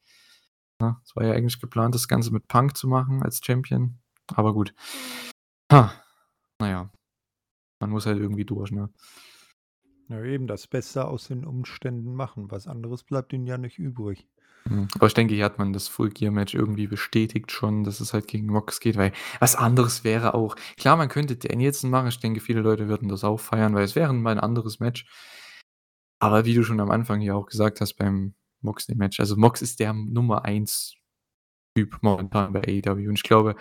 ne? 0.80 0.96
Es 1.04 1.14
war 1.16 1.24
ja 1.24 1.32
eigentlich 1.32 1.60
geplant, 1.60 1.94
das 1.94 2.08
Ganze 2.08 2.32
mit 2.32 2.48
Punk 2.48 2.76
zu 2.76 2.88
machen 2.88 3.22
als 3.22 3.40
Champion, 3.44 3.98
aber 4.34 4.54
gut. 4.54 4.74
Ha, 5.72 5.92
na 6.58 6.68
ja. 6.68 6.90
Man 7.80 7.90
muss 7.90 8.06
halt 8.06 8.18
irgendwie 8.18 8.44
durch, 8.44 8.70
ne? 8.70 8.90
Ja, 10.08 10.22
eben 10.22 10.46
das 10.46 10.66
Beste 10.66 11.06
aus 11.06 11.28
den 11.28 11.44
Umständen 11.44 12.14
machen. 12.14 12.50
Was 12.50 12.66
anderes 12.66 13.04
bleibt 13.04 13.32
ihnen 13.32 13.46
ja 13.46 13.58
nicht 13.58 13.78
übrig. 13.78 14.28
Mhm, 14.70 14.88
aber 14.94 15.06
ich 15.08 15.14
denke, 15.14 15.34
hier 15.34 15.44
hat 15.44 15.58
man 15.58 15.72
das 15.74 15.88
Full-Gear-Match 15.88 16.54
irgendwie 16.54 16.86
bestätigt 16.86 17.52
schon, 17.52 17.84
dass 17.84 18.00
es 18.00 18.14
halt 18.14 18.28
gegen 18.28 18.46
Mox 18.46 18.80
geht, 18.80 18.96
weil 18.96 19.12
was 19.38 19.56
anderes 19.56 20.04
wäre 20.04 20.32
auch 20.34 20.56
klar, 20.78 20.96
man 20.96 21.08
könnte 21.10 21.36
Danielson 21.36 21.90
machen. 21.90 22.08
Ich 22.08 22.18
denke, 22.20 22.40
viele 22.40 22.60
Leute 22.60 22.88
würden 22.88 23.08
das 23.08 23.24
auch 23.24 23.40
feiern, 23.40 23.74
weil 23.74 23.84
es 23.84 23.94
wäre 23.94 24.12
mal 24.14 24.32
'n 24.32 24.40
anderes 24.40 24.80
Match. 24.80 25.04
Aber 26.22 26.44
wie 26.44 26.54
du 26.54 26.62
schon 26.62 26.80
am 26.80 26.90
Anfang 26.90 27.20
hier 27.20 27.36
auch 27.36 27.46
gesagt 27.46 27.80
hast 27.80 27.94
beim 27.94 28.34
Moxley-Match, 28.62 29.20
also 29.20 29.36
Mox 29.36 29.62
ist 29.62 29.80
der 29.80 29.92
Nummer 29.92 30.44
1 30.44 30.94
Typ 31.76 31.98
momentan 32.02 32.52
bei 32.52 32.60
AEW 32.62 33.08
und 33.08 33.16
ich 33.16 33.22
glaube, 33.24 33.56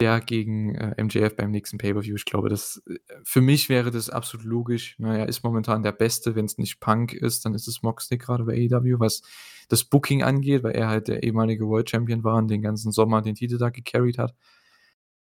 der 0.00 0.20
gegen, 0.20 0.74
äh, 0.76 0.94
MJF 1.02 1.36
beim 1.36 1.50
nächsten 1.50 1.78
Pay-per-View, 1.78 2.16
ich 2.16 2.24
glaube, 2.24 2.48
das 2.48 2.82
äh, 2.88 2.98
für 3.24 3.40
mich 3.40 3.68
wäre 3.68 3.90
das 3.90 4.10
absolut 4.10 4.46
logisch? 4.46 4.96
Er 5.00 5.28
ist 5.28 5.42
momentan 5.44 5.82
der 5.82 5.92
Beste, 5.92 6.34
wenn's 6.36 6.58
nicht 6.58 6.80
Punk 6.80 7.12
ist, 7.14 7.44
dann 7.44 7.54
ist 7.54 7.68
es 7.68 7.82
Moxley 7.82 8.18
grade 8.18 8.44
bei 8.44 8.54
AEW, 8.54 9.00
was 9.00 9.22
das 9.68 9.84
Booking 9.84 10.22
angeht, 10.22 10.62
weil 10.62 10.72
er 10.76 10.88
halt 10.88 11.08
der 11.08 11.22
ehemalige 11.24 11.66
World 11.68 11.90
Champion 11.90 12.24
war 12.24 12.36
und 12.36 12.48
den 12.48 12.62
ganzen 12.62 12.92
Sommer 12.92 13.22
den 13.22 13.34
Titel 13.34 13.58
da 13.58 13.70
gecarried 13.70 14.18
hat. 14.18 14.34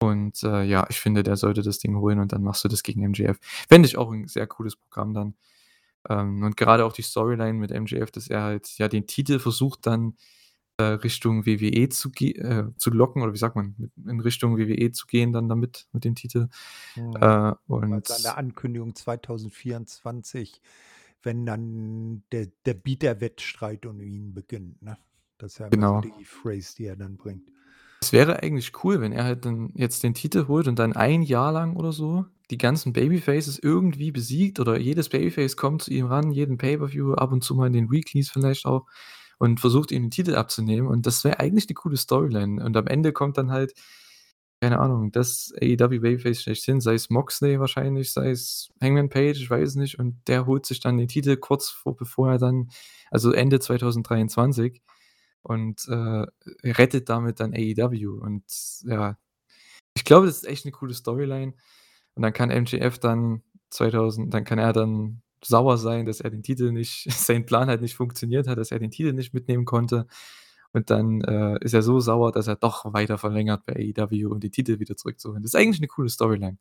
Und, 0.01 0.43
äh, 0.43 0.63
ja, 0.63 0.85
ich 0.89 0.99
finde, 0.99 1.23
der 1.23 1.37
sollte 1.37 1.61
das 1.61 1.79
Ding 1.79 1.95
holen 1.97 2.19
und 2.19 2.33
dann 2.33 2.43
machst 2.43 2.63
du 2.63 2.67
das 2.69 2.83
gegen 2.83 3.03
MJF. 3.03 3.37
Fände 3.69 3.87
ich 3.87 3.97
auch 3.97 4.11
'n 4.11 4.27
sehr 4.27 4.47
cooles 4.47 4.75
Programm 4.75 5.13
dann. 5.13 5.35
Ähm, 6.09 6.43
und 6.43 6.57
grade 6.57 6.85
auch 6.85 6.93
die 6.93 7.01
Storyline 7.03 7.53
mit 7.55 7.71
MJF, 7.71 8.11
dass 8.11 8.27
er 8.29 8.43
halt, 8.43 8.69
ja, 8.79 8.87
den 8.89 9.07
Titel 9.07 9.39
versucht 9.39 9.87
dann, 9.87 10.17
Richtung 10.81 11.45
WWE 11.45 11.89
zu 11.89 12.09
äh, 12.19 12.63
zu 12.77 12.89
locken 12.89 13.21
oder 13.21 13.33
wie 13.33 13.37
sagt 13.37 13.55
man, 13.55 13.91
in 14.07 14.19
Richtung 14.19 14.57
WWE 14.57 14.91
zu 14.91 15.05
gehen 15.05 15.31
dann 15.31 15.47
damit 15.47 15.87
mit 15.91 16.03
dem 16.03 16.15
Titel. 16.15 16.47
Mhm. 16.95 17.13
Äh, 17.15 17.19
Bei 17.19 17.55
und 17.67 18.07
seiner 18.07 18.37
Ankündigung 18.37 18.95
2024, 18.95 20.61
wenn 21.21 21.45
dann 21.45 22.23
der 22.31 22.47
der 22.65 22.73
Bieterwettstreit 22.73 23.85
um 23.85 24.01
ihn 24.01 24.33
beginnt, 24.33 24.81
ne? 24.81 24.97
Das 25.37 25.53
ist 25.53 25.59
ja 25.59 25.65
so 25.65 25.71
Genau. 25.71 26.01
die 26.01 26.25
Phrase, 26.25 26.75
die 26.75 26.85
er 26.85 26.95
dann 26.95 27.17
bringt. 27.17 27.49
Es 28.01 28.11
wäre 28.11 28.43
eigentlich 28.43 28.83
cool, 28.83 28.99
wenn 28.99 29.13
er 29.13 29.23
halt 29.23 29.45
dann 29.45 29.71
jetzt 29.75 30.03
den 30.03 30.13
Titel 30.13 30.47
holt 30.47 30.67
und 30.67 30.77
dann 30.79 30.93
1 30.93 31.27
Jahr 31.29 31.51
lang 31.53 31.75
oder 31.75 31.91
so 31.93 32.25
die 32.51 32.57
ganzen 32.57 32.93
Babyfaces 32.93 33.59
irgendwie 33.59 34.11
besiegt 34.11 34.59
oder 34.59 34.77
jedes 34.77 35.09
Babyface 35.09 35.55
kommt 35.55 35.83
zu 35.83 35.91
ihm 35.91 36.07
ran, 36.07 36.31
jeden 36.31 36.57
Pay-per-View, 36.57 37.13
ab 37.13 37.31
und 37.31 37.43
zu 37.43 37.55
mal 37.55 37.67
in 37.67 37.73
den 37.73 37.91
Weeklies 37.91 38.29
vielleicht 38.29 38.65
auch 38.65 38.85
und 39.39 39.59
versucht, 39.61 39.91
ihm 39.91 40.03
den 40.03 40.11
Titel 40.11 40.35
abzunehmen. 40.35 40.87
Und 40.89 41.05
das 41.07 41.23
wäre 41.23 41.39
eigentlich 41.39 41.67
'ne 41.69 41.75
coole 41.75 41.97
Storyline. 41.97 42.63
Und 42.63 42.77
am 42.77 42.87
Ende 42.87 43.13
kommt 43.13 43.37
dann 43.37 43.51
halt, 43.51 43.73
keine 44.61 44.79
Ahnung, 44.79 45.11
das 45.11 45.53
AEW 45.61 45.99
Babyface 46.01 46.41
schlechthin, 46.43 46.81
sei 46.81 46.95
es 46.95 47.09
Moxley 47.11 47.59
wahrscheinlich, 47.59 48.13
sei 48.13 48.31
es 48.31 48.69
Hangman 48.81 49.09
Page, 49.09 49.39
ich 49.41 49.49
weiß 49.49 49.75
nicht, 49.75 49.99
und 49.99 50.21
der 50.27 50.45
holt 50.47 50.65
sich 50.67 50.79
dann 50.81 50.97
den 50.97 51.07
Titel 51.09 51.37
kurz 51.37 51.69
vor 51.69 51.95
bevor 51.97 52.31
er 52.33 52.37
dann 52.39 52.69
also 53.11 53.31
Ende 53.33 53.59
2023 53.59 54.81
und, 55.43 55.87
äh, 55.89 56.25
rettet 56.65 57.09
damit 57.09 57.39
dann 57.41 57.53
AEW. 57.55 58.19
Und 58.21 58.43
ja, 58.85 59.17
ich 59.95 60.05
glaube, 60.05 60.27
das 60.27 60.37
ist 60.39 60.47
echt 60.49 60.65
'ne 60.65 60.71
coole 60.73 60.93
Storyline. 60.95 61.53
Und 62.15 62.23
dann 62.23 62.33
kann 62.33 62.49
MJF 62.51 62.99
dann 62.99 63.43
2000 63.71 64.33
dann 64.35 64.45
kann 64.45 64.59
er 64.59 64.73
dann 64.73 65.21
sauer 65.45 65.77
sein, 65.77 66.05
dass 66.05 66.21
er 66.21 66.29
den 66.31 66.43
Titel 66.43 66.71
nicht 66.71 67.05
sein 67.11 67.45
Plan 67.45 67.67
halt 67.69 67.81
nicht 67.81 67.95
funktioniert 67.95 68.47
hat, 68.47 68.57
dass 68.57 68.71
er 68.71 68.79
den 68.79 68.91
Titel 68.91 69.13
nicht 69.13 69.33
mitnehmen 69.33 69.65
konnte. 69.65 70.07
Und 70.73 70.89
dann, 70.89 71.21
äh, 71.21 71.57
ist 71.63 71.73
er 71.73 71.83
so 71.83 71.99
sauer, 71.99 72.31
dass 72.31 72.47
er 72.47 72.55
doch 72.55 72.93
weiter 72.93 73.17
verlängert 73.19 73.65
bei 73.65 73.75
AEW, 73.75 74.27
um 74.31 74.39
die 74.39 74.49
Titel 74.51 74.79
wieder 74.79 74.97
zurückzuholen. 74.97 75.43
Das 75.43 75.53
ist 75.53 75.59
eigentlich 75.59 75.79
'ne 75.81 75.87
coole 75.87 76.09
Storyline. 76.09 76.57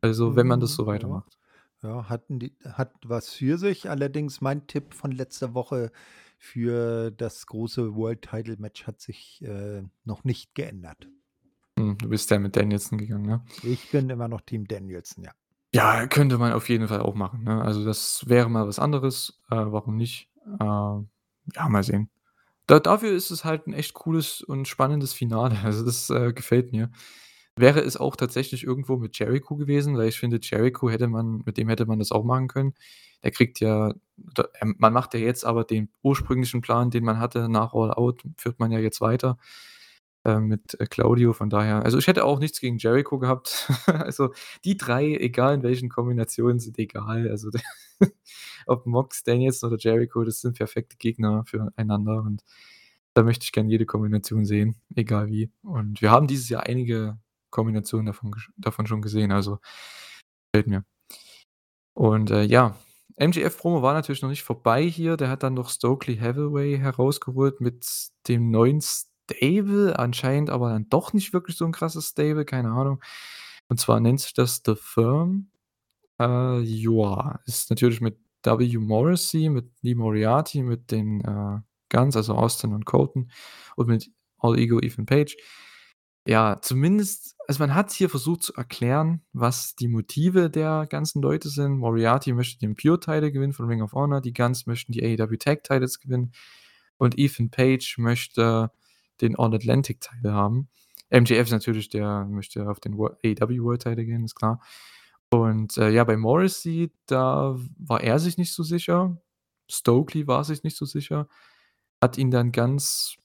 Also, 0.00 0.36
wenn 0.36 0.46
man 0.46 0.60
das 0.60 0.72
Mhm, 0.72 0.74
so 0.74 0.86
weitermacht. 0.86 1.36
Ja, 1.82 2.08
hatten 2.08 2.38
die 2.38 2.54
hat 2.64 2.94
was 3.04 3.30
für 3.30 3.58
sich. 3.58 3.88
Allerdings 3.90 4.40
mein 4.40 4.66
Tipp 4.66 4.94
von 4.94 5.12
letzter 5.12 5.54
Woche 5.54 5.92
für 6.38 7.10
das 7.10 7.46
große 7.46 7.94
World 7.94 8.22
Title 8.22 8.56
Match 8.58 8.86
hat 8.86 9.00
sich, 9.00 9.42
äh, 9.42 9.82
noch 10.04 10.24
nicht 10.24 10.54
geändert. 10.54 11.08
Hm, 11.78 11.96
du 11.98 12.08
bist 12.08 12.30
ja 12.30 12.38
mit 12.38 12.56
Danielson 12.56 12.98
gegangen, 12.98 13.26
ne? 13.26 13.42
Ich 13.60 13.90
bin 13.90 14.08
immer 14.08 14.28
noch 14.28 14.40
Team 14.40 14.66
Danielson, 14.66 15.24
ja. 15.24 15.32
Ja, 15.76 16.06
könnte 16.06 16.38
man 16.38 16.52
auf 16.52 16.68
jeden 16.68 16.88
Fall 16.88 17.00
auch 17.00 17.14
machen, 17.14 17.44
ne? 17.44 17.60
Also, 17.62 17.84
das 17.84 18.24
wäre 18.26 18.48
mal 18.48 18.66
was 18.66 18.78
anderes. 18.78 19.40
Äh, 19.50 19.56
warum 19.56 19.96
nicht? 19.96 20.28
Ähm, 20.60 21.08
ja, 21.54 21.68
mal 21.68 21.82
sehen. 21.82 22.08
Da 22.66 22.80
dafür 22.80 23.12
ist 23.12 23.30
es 23.30 23.44
halt 23.44 23.66
'n 23.68 23.74
echt 23.74 23.94
cooles 23.94 24.42
und 24.42 24.68
spannendes 24.68 25.12
Finale. 25.14 25.56
Also, 25.64 25.84
das, 25.84 26.10
äh, 26.10 26.32
gefällt 26.32 26.72
mir. 26.72 26.90
Wäre 27.56 27.80
es 27.82 27.96
auch 27.98 28.16
tatsächlich 28.16 28.64
irgendwo 28.64 28.96
mit 28.98 29.18
Jericho 29.18 29.56
gewesen, 29.56 29.96
weil 29.98 30.08
ich 30.08 30.18
finde, 30.20 30.40
Jericho 30.42 30.90
hätte 30.90 31.08
man 31.08 31.42
mit 31.46 31.58
dem 31.58 31.68
hätte 31.70 31.86
man 31.86 31.98
das 32.00 32.12
auch 32.12 32.24
machen 32.24 32.48
können. 32.48 32.74
Der 33.24 33.32
kriegt 33.32 33.60
ja 33.60 33.94
ähm, 34.62 34.76
man 34.78 34.92
macht 34.94 35.14
ja 35.14 35.20
jetzt 35.20 35.44
aber 35.46 35.64
den 35.64 35.90
ursprünglichen 36.02 36.60
Plan, 36.62 36.90
den 36.90 37.04
man 37.04 37.18
hatte 37.20 37.48
nach 37.48 37.74
All 37.74 37.92
Out, 37.94 38.22
führt 38.38 38.58
man 38.60 38.72
ja 38.72 38.78
jetzt 38.80 39.00
weiter, 39.02 39.38
äh, 40.26 40.40
mit, 40.40 40.78
äh, 40.80 40.86
Claudio. 40.86 41.32
Von 41.32 41.50
daher 41.50 41.84
also, 41.84 41.98
ich 41.98 42.08
hätte 42.08 42.24
auch 42.24 42.40
nichts 42.40 42.60
gegen 42.60 42.78
Jericho 42.78 43.18
gehabt. 43.18 43.68
Also, 43.86 44.32
die 44.64 44.76
3, 44.76 45.16
egal 45.16 45.54
in 45.54 45.62
welchen 45.62 45.88
Kombinationen, 45.88 46.58
sind 46.58 46.78
egal. 46.78 47.28
Also, 47.30 47.50
ob 48.66 48.86
Mox, 48.86 49.22
Danielson 49.22 49.72
oder 49.72 49.78
Jericho, 49.80 50.24
das 50.24 50.40
sind 50.40 50.56
perfekte 50.56 50.96
Gegner 50.96 51.44
füreinander 51.46 52.22
und 52.22 52.42
da 53.14 53.22
möchte 53.22 53.44
ich 53.44 53.52
gern 53.52 53.68
jede 53.68 53.86
Kombination 53.86 54.44
sehen, 54.44 54.76
egal 54.94 55.28
wie. 55.28 55.50
Und 55.62 56.02
wir 56.02 56.10
haben 56.10 56.26
dieses 56.26 56.48
Jahr 56.48 56.64
einige 56.64 57.18
Kombinationen 57.50 58.06
davon 58.06 58.34
davon 58.56 58.86
schon 58.86 59.02
gesehen, 59.02 59.32
also 59.32 59.58
gefällt 60.52 60.66
mir. 60.68 60.84
Und, 61.94 62.30
äh, 62.30 62.42
ja, 62.42 62.76
MJF-Promo 63.18 63.82
war 63.82 63.94
natürlich 63.94 64.22
noch 64.22 64.28
nicht 64.28 64.42
vorbei 64.42 64.82
hier. 64.84 65.16
Der 65.16 65.30
hat 65.30 65.42
dann 65.42 65.54
noch 65.54 65.70
Stokely 65.70 66.18
Hathaway 66.18 66.76
herausgeholt 66.78 67.60
mit 67.60 67.86
dem 68.28 68.50
neuen 68.50 68.80
Stable, 69.30 69.98
anscheinend 69.98 70.50
aber 70.50 70.70
dann 70.70 70.88
doch 70.88 71.12
nicht 71.12 71.32
wirklich 71.32 71.56
so 71.56 71.64
'n 71.66 71.72
krasses 71.72 72.08
Stable, 72.10 72.44
keine 72.44 72.70
Ahnung. 72.70 73.00
Und 73.68 73.80
zwar 73.80 74.00
nennt 74.00 74.20
sich 74.20 74.34
das 74.34 74.62
The 74.64 74.74
Firm. 74.76 75.50
Äh, 76.20 76.60
ja, 76.60 77.40
ist 77.46 77.70
natürlich 77.70 78.00
mit 78.00 78.18
W. 78.44 78.78
Morrissey, 78.78 79.48
mit 79.50 79.70
Lee 79.82 79.94
Moriarty, 79.96 80.62
mit 80.62 80.90
den, 80.92 81.20
äh, 81.22 81.60
Gunns, 81.90 82.16
also 82.16 82.34
Austin 82.34 82.72
und 82.74 82.86
Colten 82.86 83.30
und 83.76 83.88
mit 83.88 84.10
All 84.38 84.58
Ego, 84.58 84.80
Ethan 84.80 85.06
Page. 85.06 85.36
Ja, 86.26 86.58
zumindest 86.62 87.36
also, 87.48 87.60
man 87.62 87.74
hat 87.76 87.92
hier 87.92 88.10
versucht 88.10 88.42
zu 88.42 88.54
erklären, 88.54 89.22
was 89.32 89.76
die 89.76 89.86
Motive 89.88 90.50
der 90.50 90.86
ganzen 90.90 91.22
Leute 91.22 91.48
sind. 91.48 91.78
Moriarty 91.78 92.32
möchte 92.32 92.58
den 92.58 92.74
Pure-Title 92.74 93.30
gewinnen 93.32 93.52
von 93.52 93.66
Ring 93.68 93.82
of 93.82 93.92
Honor, 93.92 94.20
die 94.20 94.32
Gunns 94.32 94.66
möchten 94.66 94.90
die 94.92 95.04
AEW 95.04 95.36
Tag 95.38 95.62
Titles 95.64 96.00
gewinnen 96.00 96.32
und 96.98 97.18
Ethan 97.18 97.50
Page 97.50 97.98
möchte 97.98 98.72
den 99.20 99.36
All-Atlantic-Title 99.36 100.32
haben. 100.32 100.68
MJF 101.10 101.46
ist 101.46 101.52
natürlich 101.52 101.88
der 101.90 102.24
möchte 102.26 102.68
auf 102.70 102.80
den 102.80 102.94
AEW 102.94 103.62
World 103.64 103.82
Title 103.82 104.04
gehen, 104.06 104.24
ist 104.24 104.34
klar. 104.36 104.60
Und, 105.30 105.76
äh, 105.78 105.90
ja, 105.90 106.04
bei 106.04 106.16
Morrissey, 106.16 106.92
da 107.06 107.56
war 107.78 108.02
er 108.02 108.18
sich 108.20 108.38
nicht 108.38 108.52
so 108.54 108.62
sicher. 108.64 109.16
Stokely 109.70 110.26
war 110.28 110.44
sich 110.44 110.62
nicht 110.64 110.76
so 110.76 110.84
sicher, 110.86 111.28
hat 112.02 112.18
ihn 112.18 112.30
dann 112.32 112.52
ganz 112.52 113.16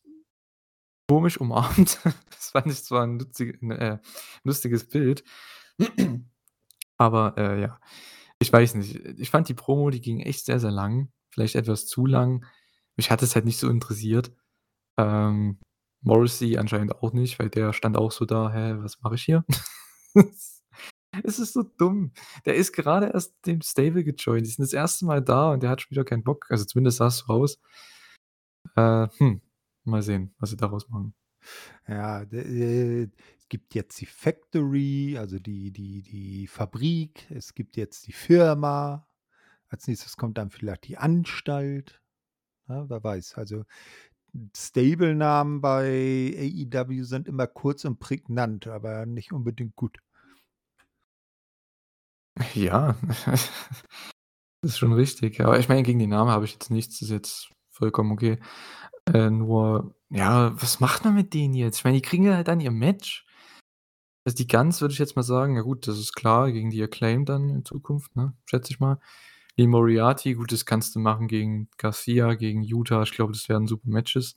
komisch 1.10 1.38
umarmt. 1.40 2.00
Das 2.42 2.50
fand 2.52 2.68
ich 2.68 2.84
zwar 2.84 3.04
'n 3.04 3.20
lutzig 3.20 3.62
'n, 3.62 3.72
äh, 3.72 4.00
lustiges 4.44 4.88
Bild. 4.90 5.24
Aber, 6.98 7.36
äh, 7.38 7.62
ja, 7.62 7.80
ich 8.40 8.52
weiß 8.54 8.76
nicht. 8.76 8.96
Ich 9.20 9.30
fand 9.32 9.50
die 9.50 9.54
Promo, 9.56 9.90
die 9.92 10.02
ging 10.02 10.20
echt 10.22 10.46
sehr, 10.46 10.60
sehr 10.60 10.72
lang, 10.72 11.12
vielleicht 11.32 11.56
etwas 11.56 11.88
zu 11.88 12.06
lang. 12.06 12.46
Mich 12.98 13.12
hat 13.12 13.24
es 13.24 13.36
halt 13.36 13.46
nicht 13.46 13.60
so 13.60 13.70
interessiert. 13.70 14.32
Ähm, 14.98 15.60
Morrissey 16.02 16.58
anscheinend 16.58 16.96
auch 17.02 17.14
nicht, 17.14 17.40
weil 17.40 17.50
der 17.50 17.74
stand 17.74 17.98
auch 17.98 18.12
so 18.12 18.26
da: 18.26 18.52
„Hä, 18.52 18.76
was 18.80 19.02
mache 19.02 19.16
ich 19.16 19.24
hier?“ 19.24 19.46
Es 21.24 21.40
ist 21.40 21.54
so 21.54 21.64
dumm. 21.64 22.14
Der 22.46 22.56
ist 22.56 22.72
gerade 22.74 23.08
erst 23.08 23.36
dem 23.46 23.62
Stable 23.62 24.04
gejoint. 24.04 24.46
Die 24.46 24.50
sind 24.52 24.64
das 24.64 24.74
erste 24.74 25.06
Mal 25.06 25.22
da 25.22 25.52
und 25.52 25.62
der 25.64 25.70
hat 25.70 25.82
schon 25.82 25.92
wieder 25.92 26.06
keinen 26.06 26.24
Bock. 26.24 26.46
Also, 26.50 26.66
zumindest 26.66 26.98
sah's 26.98 27.20
so 27.20 27.34
aus. 27.34 27.60
Äh, 28.76 29.08
hm, 29.18 29.42
mal 29.84 30.02
sehen, 30.02 30.34
was 30.40 30.52
sie 30.52 30.58
daraus 30.58 30.88
machen. 30.90 31.14
Ja, 31.88 32.24
äh, 32.24 33.04
es 33.40 33.50
gibt 33.50 33.76
jetzt 33.76 34.00
die 34.02 34.06
Factory, 34.08 35.18
also 35.18 35.40
die 35.40 35.72
die 35.72 36.02
die 36.04 36.48
Fabrik. 36.48 37.30
Es 37.32 37.54
gibt 37.56 37.78
jetzt 37.78 38.08
die 38.08 38.14
Firma. 38.14 39.08
Als 39.70 39.88
Nächstes 39.88 40.18
kommt 40.18 40.38
dann 40.38 40.52
vielleicht 40.52 40.88
die 40.88 40.98
Anstalt. 40.98 42.02
Ja, 42.70 42.90
wer 42.90 43.04
weiß. 43.04 43.36
Also, 43.36 43.66
Stable-Namen 44.56 45.62
bei 45.62 46.34
AEW 46.38 47.04
sind 47.04 47.28
immer 47.28 47.48
kurz 47.48 47.86
und 47.86 48.00
prägnant, 48.00 48.68
aber 48.68 49.06
nicht 49.06 49.32
unbedingt 49.32 49.76
gut. 49.76 50.00
Ja, 52.54 52.96
das 53.26 53.50
ist 54.62 54.78
schon 54.78 54.94
richtig. 54.94 55.42
Aber 55.42 55.60
ich 55.60 55.70
meine, 55.70 55.84
gegen 55.84 56.00
die 56.00 56.08
Namen 56.08 56.32
habe 56.32 56.46
ich 56.46 56.54
jetzt 56.54 56.72
nichts, 56.72 57.00
das 57.00 57.10
ist 57.10 57.12
jetzt 57.12 57.50
vollkommen 57.70 58.12
okay. 58.12 58.40
Äh, 59.14 59.30
nur, 59.30 59.96
ja, 60.10 60.54
was 60.62 60.80
macht 60.80 61.06
man 61.06 61.16
mit 61.16 61.34
denen 61.34 61.54
jetzt? 61.54 61.80
Ich 61.80 61.84
meine, 61.84 61.98
die 61.98 62.02
kriegen 62.02 62.24
ja 62.26 62.44
dann 62.44 62.62
ihr 62.62 62.72
Match. 62.72 63.26
Also, 64.26 64.36
die 64.38 64.48
Guns 64.48 64.82
würde 64.82 64.94
ich 64.94 65.00
jetzt 65.00 65.16
mal 65.16 65.24
sagen, 65.24 65.56
ja 65.56 65.62
gut, 65.64 65.88
das 65.88 65.98
ist 65.98 66.14
klar, 66.14 66.52
gegen 66.52 66.70
die 66.70 66.84
Acclaimed 66.84 67.28
dann 67.30 67.50
in 67.50 67.66
Zukunft, 67.66 68.16
ne, 68.16 68.34
schätze 68.46 68.72
ich 68.72 68.80
mal. 68.80 69.00
Lee 69.58 69.68
Moriarty, 69.68 70.34
gut, 70.36 70.52
das 70.52 70.66
kannst 70.66 70.96
du 70.96 71.00
machen 71.00 71.28
gegen 71.28 71.68
Garcia, 71.78 72.34
gegen 72.36 72.62
Yuta. 72.64 73.04
Ich 73.04 73.12
glaube, 73.12 73.34
das 73.34 73.50
wären 73.50 73.68
super 73.68 73.90
Matches. 73.90 74.36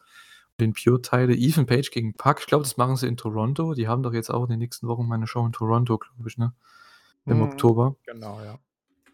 Den 0.60 0.72
Pure-Teile. 0.72 1.34
Ethan 1.34 1.66
Page 1.66 1.90
gegen 1.90 2.14
Pac, 2.14 2.40
ich 2.40 2.46
glaube, 2.46 2.64
das 2.64 2.76
machen 2.76 2.96
sie 2.96 3.06
in 3.08 3.16
Toronto. 3.16 3.74
Die 3.74 3.88
haben 3.88 4.02
doch 4.02 4.12
jetzt 4.12 4.30
auch 4.30 4.44
in 4.44 4.50
den 4.50 4.58
nächsten 4.60 4.86
Wochen 4.88 5.06
mal 5.06 5.18
'ne 5.18 5.26
Show 5.26 5.44
in 5.46 5.52
Toronto, 5.52 5.98
glaube 5.98 6.28
ich, 6.28 6.36
ne? 6.38 6.52
Im 7.26 7.40
Mhm, 7.40 7.42
Oktober. 7.42 7.96
genau, 8.04 8.40
ja. 8.42 8.58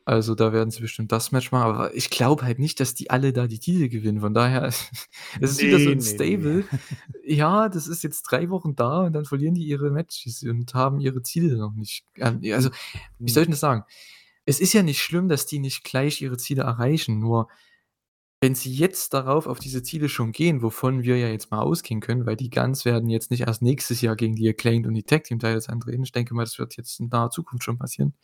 Also, 0.06 0.34
da 0.34 0.52
werden 0.52 0.70
sie 0.70 0.80
bestimmt 0.80 1.12
das 1.12 1.30
Match 1.30 1.52
machen, 1.52 1.64
aber 1.74 1.94
ich 1.94 2.10
glaube 2.10 2.42
halt 2.44 2.58
nicht, 2.58 2.80
dass 2.80 2.94
die 2.94 3.10
alle 3.10 3.32
da 3.32 3.46
die 3.46 3.58
Titel 3.58 3.88
gewinnen. 3.88 4.20
Von 4.20 4.34
daher, 4.34 4.62
es 5.40 5.50
ist 5.52 5.62
wieder 5.62 5.78
so 5.78 5.90
Ne, 5.90 5.92
'n 5.92 6.00
ne, 6.00 6.14
ne. 6.18 6.24
Stable. 6.24 6.68
Ja, 7.24 7.68
das 7.68 7.86
ist 7.86 8.02
jetzt 8.02 8.22
3 8.22 8.48
Wochen 8.50 8.74
da 8.74 9.02
und 9.02 9.12
dann 9.12 9.24
verlieren 9.26 9.54
die 9.54 9.64
ihre 9.64 9.90
Matches 9.90 10.42
und 10.42 10.72
haben 10.74 11.00
ihre 11.00 11.22
Ziele 11.22 11.56
noch 11.56 11.74
nicht 11.74 12.06
ähm, 12.16 12.40
also, 12.54 12.70
wie 13.24 13.30
soll 13.30 13.42
ich 13.42 13.46
hm. 13.46 13.48
denn 13.48 13.52
das 13.52 13.60
sagen? 13.60 13.84
Es 14.50 14.58
ist 14.58 14.72
ja 14.72 14.82
nicht 14.82 15.00
schlimm, 15.00 15.28
dass 15.28 15.46
die 15.46 15.60
nicht 15.60 15.84
gleich 15.84 16.20
ihre 16.20 16.36
Ziele 16.36 16.62
erreichen, 16.64 17.20
nur 17.20 17.46
wenn 18.40 18.54
sie 18.54 18.72
jetzt 18.74 19.14
darauf 19.14 19.46
auf 19.46 19.58
diese 19.60 19.82
Ziele 19.82 20.08
schon 20.08 20.32
gehen, 20.32 20.62
wovon 20.62 21.02
wir 21.04 21.18
ja 21.18 21.28
jetzt 21.28 21.50
mal 21.50 21.60
ausgehen 21.60 22.00
können, 22.00 22.26
weil 22.26 22.36
die 22.36 22.50
Guns 22.50 22.84
werden 22.84 23.08
jetzt 23.10 23.30
nicht 23.30 23.42
erst 23.42 23.62
nächstes 23.62 24.00
Jahr 24.02 24.16
gegen 24.16 24.36
die 24.36 24.48
Acclaimed 24.48 24.86
und 24.88 24.94
die 24.94 25.04
Tag 25.04 25.24
Team 25.24 25.38
Titles 25.40 25.68
antreten. 25.68 26.02
Ich 26.04 26.12
denke 26.12 26.34
mal, 26.34 26.44
das 26.44 26.58
wird 26.58 26.76
jetzt 26.76 27.00
in 27.00 27.08
naher 27.08 27.30
Zukunft 27.30 27.64
schon 27.64 27.78
passieren. 27.78 28.14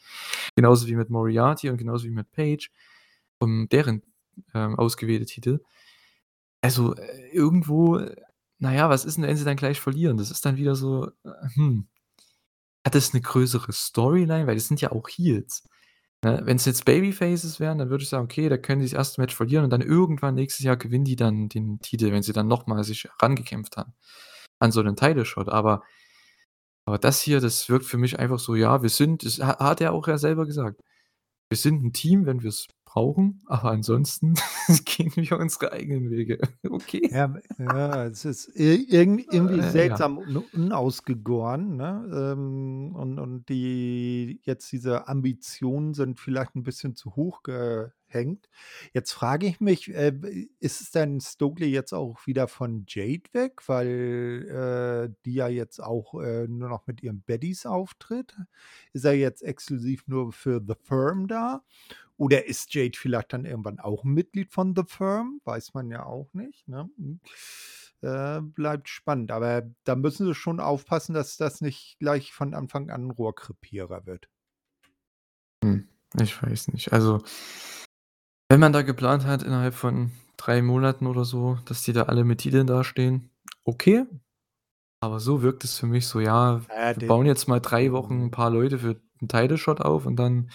Genauso 0.56 0.86
wie 0.88 0.96
mit 0.96 1.10
Moriarty 1.10 1.70
und 1.70 1.78
genauso 1.78 2.06
wie 2.06 2.10
mit 2.10 2.32
Page, 2.32 2.70
um 3.40 3.68
deren, 3.70 4.02
ähm, 4.54 4.76
ausgewählte 4.78 5.26
Titel. 5.26 5.60
Also, 6.62 6.94
äh, 6.96 7.28
irgendwo 7.32 8.00
na 8.58 8.74
ja, 8.74 8.88
was 8.90 9.04
ist 9.04 9.16
denn, 9.18 9.24
wenn 9.24 9.36
sie 9.36 9.44
dann 9.44 9.56
gleich 9.56 9.80
verlieren? 9.80 10.16
Das 10.18 10.30
ist 10.30 10.44
dann 10.46 10.56
wieder 10.56 10.76
so, 10.76 11.08
äh, 11.24 11.30
hm. 11.54 11.88
Hat 12.86 12.94
das 12.94 13.12
'ne 13.14 13.20
größere 13.20 13.72
Storyline? 13.72 14.46
Weil 14.46 14.54
das 14.56 14.68
sind 14.68 14.80
ja 14.80 14.92
auch 14.92 15.08
Heels, 15.08 15.64
ne? 16.24 16.40
Wenn's 16.44 16.64
jetzt 16.66 16.84
Babyfaces 16.84 17.60
wären, 17.60 17.78
dann 17.78 17.90
würde 17.90 18.02
ich 18.04 18.08
sagen: 18.10 18.24
„Okay, 18.24 18.48
da 18.48 18.56
können 18.58 18.80
die 18.80 18.86
das 18.86 18.94
1. 18.94 19.20
Match 19.20 19.34
verlieren 19.34 19.64
und 19.64 19.70
dann 19.70 19.82
irgendwann 19.82 20.34
nächstes 20.34 20.64
Jahr 20.64 20.76
gewinnen 20.76 21.04
die 21.04 21.16
dann 21.16 21.48
den 21.48 21.80
Titel, 21.80 22.12
wenn 22.12 22.22
sie 22.22 22.32
dann 22.32 22.48
noch 22.48 22.66
mal 22.66 22.84
sich 22.84 23.08
rangekämpft 23.22 23.76
haben 23.76 23.94
an 24.60 24.72
so 24.72 24.82
'nen 24.82 24.96
Title 24.96 25.24
Shot.“ 25.26 25.48
Aber 25.50 25.82
aber 26.88 26.98
das 26.98 27.20
hier, 27.20 27.40
das 27.40 27.68
wirkt 27.68 27.84
für 27.84 27.98
mich 27.98 28.18
einfach 28.20 28.38
so, 28.38 28.54
ja, 28.54 28.80
wir 28.82 28.88
sind 28.90 29.24
das 29.24 29.40
ha 29.40 29.58
hat 29.58 29.80
er 29.80 29.92
auch 29.92 30.06
ja 30.06 30.18
selber 30.18 30.46
gesagt. 30.46 30.80
Wir 31.50 31.58
sind 31.58 31.82
'n 31.84 31.92
Team, 31.92 32.26
wenn 32.26 32.42
wir's 32.42 32.66
brauchen, 32.96 33.40
aber 33.46 33.70
ansonsten 33.72 34.34
gehen 34.86 35.12
wir 35.16 35.38
unsere 35.38 35.72
eigenen 35.72 36.10
Wege. 36.10 36.38
Okay. 36.70 37.10
Ja, 37.10 37.36
ja, 37.58 38.06
es 38.06 38.24
ist 38.24 38.48
ir 38.56 38.90
irgend 38.90 39.32
irgendwie 39.32 39.62
Äh, 39.62 39.84
ja. 39.86 40.00
seltsam 40.00 40.18
un 40.18 40.36
unausgegoren, 40.38 41.76
ne? 41.76 42.04
Ähm, 42.32 42.96
und 42.96 43.20
und 43.20 43.48
die 43.48 44.40
jetzt 44.42 44.72
diese 44.72 45.06
Ambitionen 45.06 45.94
sind 45.94 46.18
vielleicht 46.18 46.56
'n 46.56 46.64
bisschen 46.64 46.96
zu 46.96 47.14
hoch 47.14 47.44
gehängt. 47.44 48.48
Jetzt 48.92 49.12
frage 49.12 49.46
ich 49.46 49.60
mich, 49.60 49.88
äh, 49.94 50.18
ist 50.58 50.80
es 50.80 50.90
denn 50.90 51.20
Stokely 51.20 51.66
jetzt 51.68 51.92
auch 51.94 52.26
wieder 52.26 52.48
von 52.48 52.86
Jade 52.88 53.22
weg, 53.32 53.60
weil, 53.68 55.06
äh, 55.08 55.14
die 55.24 55.34
ja 55.34 55.46
jetzt 55.46 55.80
auch, 55.80 56.20
äh, 56.20 56.48
nur 56.48 56.68
noch 56.68 56.88
mit 56.88 57.04
ihren 57.04 57.22
Baddies 57.22 57.66
auftritt? 57.66 58.34
Ist 58.92 59.04
er 59.04 59.12
jetzt 59.14 59.42
exklusiv 59.42 60.08
nur 60.08 60.32
für 60.32 60.60
The 60.66 60.74
Firm 60.82 61.28
da? 61.28 61.62
Oder 62.18 62.46
ist 62.46 62.74
Jade 62.74 62.96
vielleicht 62.98 63.32
dann 63.32 63.44
irgendwann 63.44 63.78
auch 63.80 64.04
Mitglied 64.04 64.52
von 64.52 64.74
The 64.74 64.84
Firm? 64.86 65.40
Weiß 65.44 65.74
man 65.74 65.90
ja 65.90 66.04
auch 66.06 66.32
nicht, 66.34 66.66
ne? 66.68 66.88
Hm, 66.96 67.20
äh, 68.02 68.40
bleibt 68.42 68.88
spannend, 68.88 69.30
aber 69.32 69.62
da 69.84 69.96
müssen 69.96 70.26
sie 70.26 70.34
schon 70.34 70.60
aufpassen, 70.60 71.14
dass 71.14 71.36
das 71.36 71.60
nicht 71.60 71.98
gleich 71.98 72.32
von 72.32 72.54
Anfang 72.54 72.90
an 72.90 73.04
'n 73.08 73.10
Rohrkrepierer 73.10 74.06
wird. 74.06 74.28
Hm, 75.64 75.88
ich 76.20 76.42
weiß 76.42 76.68
nicht. 76.68 76.92
Also 76.92 77.22
wenn 78.50 78.60
man 78.60 78.72
da 78.72 78.82
geplant 78.82 79.24
hat 79.26 79.42
innerhalb 79.42 79.74
von 79.74 80.12
3 80.36 80.62
Monaten 80.62 81.06
oder 81.06 81.24
so, 81.24 81.58
dass 81.64 81.82
die 81.82 81.92
da 81.92 82.04
alle 82.04 82.24
mit 82.24 82.40
Titeln 82.40 82.66
dastehen, 82.66 83.30
okay. 83.64 84.04
Aber 85.00 85.20
so 85.20 85.42
wirkt 85.42 85.64
es 85.64 85.78
für 85.78 85.86
mich 85.86 86.06
so, 86.08 86.20
ja, 86.20 86.62
Ja, 86.68 86.94
wir 86.94 87.06
bauen 87.06 87.26
jetzt 87.26 87.48
mal 87.48 87.60
3 87.60 87.92
Wochen 87.92 88.24
'n 88.26 88.30
mhm. 88.30 88.32
paar 88.32 88.50
Leute 88.50 88.78
für 88.80 89.00
'n 89.22 89.28
Title 89.28 89.58
Shot 89.58 89.80
auf 89.82 90.06
und 90.06 90.16
dann 90.16 90.50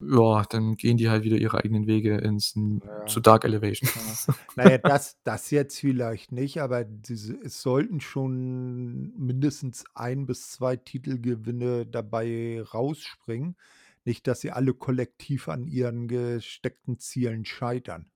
ja, 0.00 0.44
dann 0.50 0.76
gehen 0.76 0.96
die 0.96 1.08
halt 1.10 1.24
wieder 1.24 1.36
ihre 1.38 1.58
eigenen 1.64 1.86
Wege 1.86 2.16
ins 2.18 2.54
Ja. 2.84 3.06
zu 3.06 3.20
Dark 3.20 3.44
Elevation. 3.44 3.90
Ja. 3.94 4.18
Na 4.56 4.66
ja, 4.66 4.78
das 4.78 5.18
das 5.22 5.50
jetzt 5.50 5.78
vielleicht 5.80 6.32
nicht, 6.32 6.60
aber 6.62 6.84
diese 6.84 7.34
es 7.44 7.60
sollten 7.62 8.00
schon 8.00 9.12
mindestens 9.18 9.84
1 9.94 10.26
bis 10.26 10.50
2 10.52 10.76
Titelgewinne 10.76 11.86
dabei 11.86 12.62
rausspringen. 12.62 13.56
Nicht, 14.04 14.26
dass 14.26 14.40
sie 14.40 14.52
alle 14.52 14.72
kollektiv 14.74 15.48
an 15.48 15.66
ihren 15.66 16.08
gesteckten 16.08 16.98
Zielen 16.98 17.44
scheitern. 17.44 18.10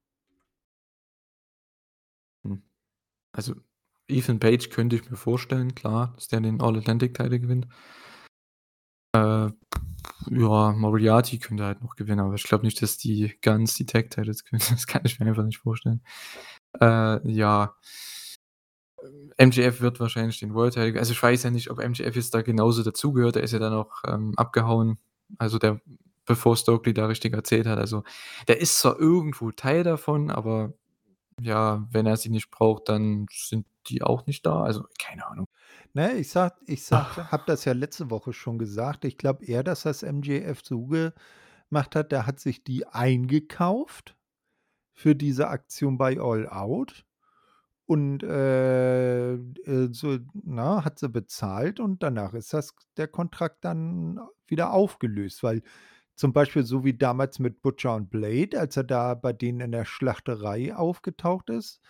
Hm. 2.45 2.63
Also, 3.33 3.55
Ethan 4.09 4.41
Page 4.41 4.71
könnte 4.71 4.97
ich 4.97 5.11
mir 5.11 5.17
vorstellen, 5.17 5.75
klar, 5.75 6.13
dass 6.17 6.29
der 6.29 6.41
den 6.41 6.61
All-Atlantic-Title 6.63 7.41
gewinnt. 7.41 7.69
Äh, 9.15 9.51
ja, 10.31 10.73
Moriarty 10.73 11.39
könnte 11.39 11.65
halt 11.65 11.83
noch 11.83 11.97
gewinnen, 11.97 12.21
aber 12.21 12.35
ich 12.35 12.45
glaube 12.45 12.65
nicht, 12.65 12.81
dass 12.83 12.99
die 12.99 13.37
Guns 13.43 13.75
die 13.75 13.87
Tag-Titles 13.87 14.45
gewinnen. 14.45 14.65
Das 14.71 14.87
kann 14.87 15.03
ich 15.05 15.19
mir 15.19 15.27
einfach 15.27 15.45
nicht 15.45 15.59
vorstellen. 15.59 16.03
Äh, 16.81 17.31
ja. 17.31 17.77
MJF 19.39 19.81
wird 19.81 19.99
wahrscheinlich 20.01 20.39
den 20.41 20.55
World-Title 20.55 20.99
also, 20.99 21.13
ich 21.13 21.23
weiß 21.23 21.43
ja 21.45 21.51
nicht, 21.51 21.71
ob 21.71 21.79
MJF 21.79 22.15
jetzt 22.15 22.35
da 22.35 22.43
genauso 22.43 22.83
dazugehört. 22.83 23.37
Der 23.37 23.43
ist 23.43 23.53
ja 23.53 23.59
dann 23.59 23.73
auch, 23.73 24.03
ähm, 24.07 24.35
abgehauen, 24.37 24.99
also, 25.39 25.59
der 25.59 25.81
bevor 26.27 26.57
Stokely 26.57 26.95
da 26.95 27.07
richtig 27.07 27.33
erzählt 27.35 27.67
hat. 27.67 27.79
Also, 27.79 28.05
der 28.49 28.61
ist 28.61 28.79
zwar 28.79 28.99
irgendwo 29.01 29.51
Teil 29.53 29.83
davon, 29.85 30.31
aber 30.31 30.75
ja, 31.43 31.87
wenn 31.91 32.07
er 32.07 32.17
sie 32.17 32.31
nicht 32.31 32.51
braucht, 32.51 32.89
dann 32.89 33.27
sind 33.31 33.67
die 33.89 34.03
auch 34.03 34.27
nicht 34.27 34.47
da. 34.47 34.63
Also, 34.63 34.85
keine 34.99 35.27
Ahnung. 35.27 35.49
Ne, 35.93 36.13
ich 36.15 36.31
sage 36.31 36.55
ich 36.67 36.85
sage 36.85 37.31
habe 37.33 37.45
das 37.47 37.65
ja 37.65 37.73
letzte 37.73 38.11
Woche 38.11 38.33
schon 38.33 38.59
gesagt. 38.59 39.05
Ich 39.05 39.19
glaube 39.19 39.45
eher, 39.45 39.65
dass 39.65 39.83
das 39.83 40.03
MJF 40.03 40.61
so 40.63 40.87
gemacht 40.87 41.97
hat, 41.97 42.13
der 42.13 42.27
hat 42.27 42.41
sich 42.41 42.63
die 42.63 42.87
eingekauft 42.87 44.17
für 44.93 45.17
diese 45.17 45.49
Aktion 45.49 45.99
bei 45.99 46.21
All 46.21 46.49
Out 46.49 47.05
und, 47.87 48.23
äh, 48.23 49.35
äh, 49.35 49.89
so 49.93 50.19
ne, 50.33 50.85
hat 50.85 51.01
sie 51.01 51.09
bezahlt 51.09 51.81
und 51.81 52.05
danach 52.05 52.35
ist 52.35 52.53
das 52.53 52.75
der 52.97 53.09
Kontrakt 53.09 53.65
dann 53.65 54.21
wieder 54.47 54.73
aufgelöst, 54.73 55.43
weil 55.43 55.63
zum 56.21 56.35
Beispiel 56.35 56.65
so 56.65 56.85
wie 56.85 56.93
damals 56.95 57.39
mit 57.39 57.63
Butcher 57.63 57.95
und 57.95 58.11
Blade, 58.11 58.61
als 58.61 58.77
er 58.77 58.85
da 58.85 59.15
bei 59.15 59.33
denen 59.33 59.61
in 59.61 59.73
der 59.73 59.87
Schlachterei 59.87 60.77
aufgetaucht 60.77 61.49
ist, 61.49 61.81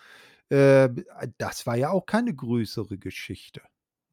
äh, 0.49 0.89
das 1.37 1.67
war 1.67 1.75
ja 1.75 1.89
auch 1.91 2.05
keine 2.05 2.33
größere 2.33 2.97
Geschichte, 2.97 3.61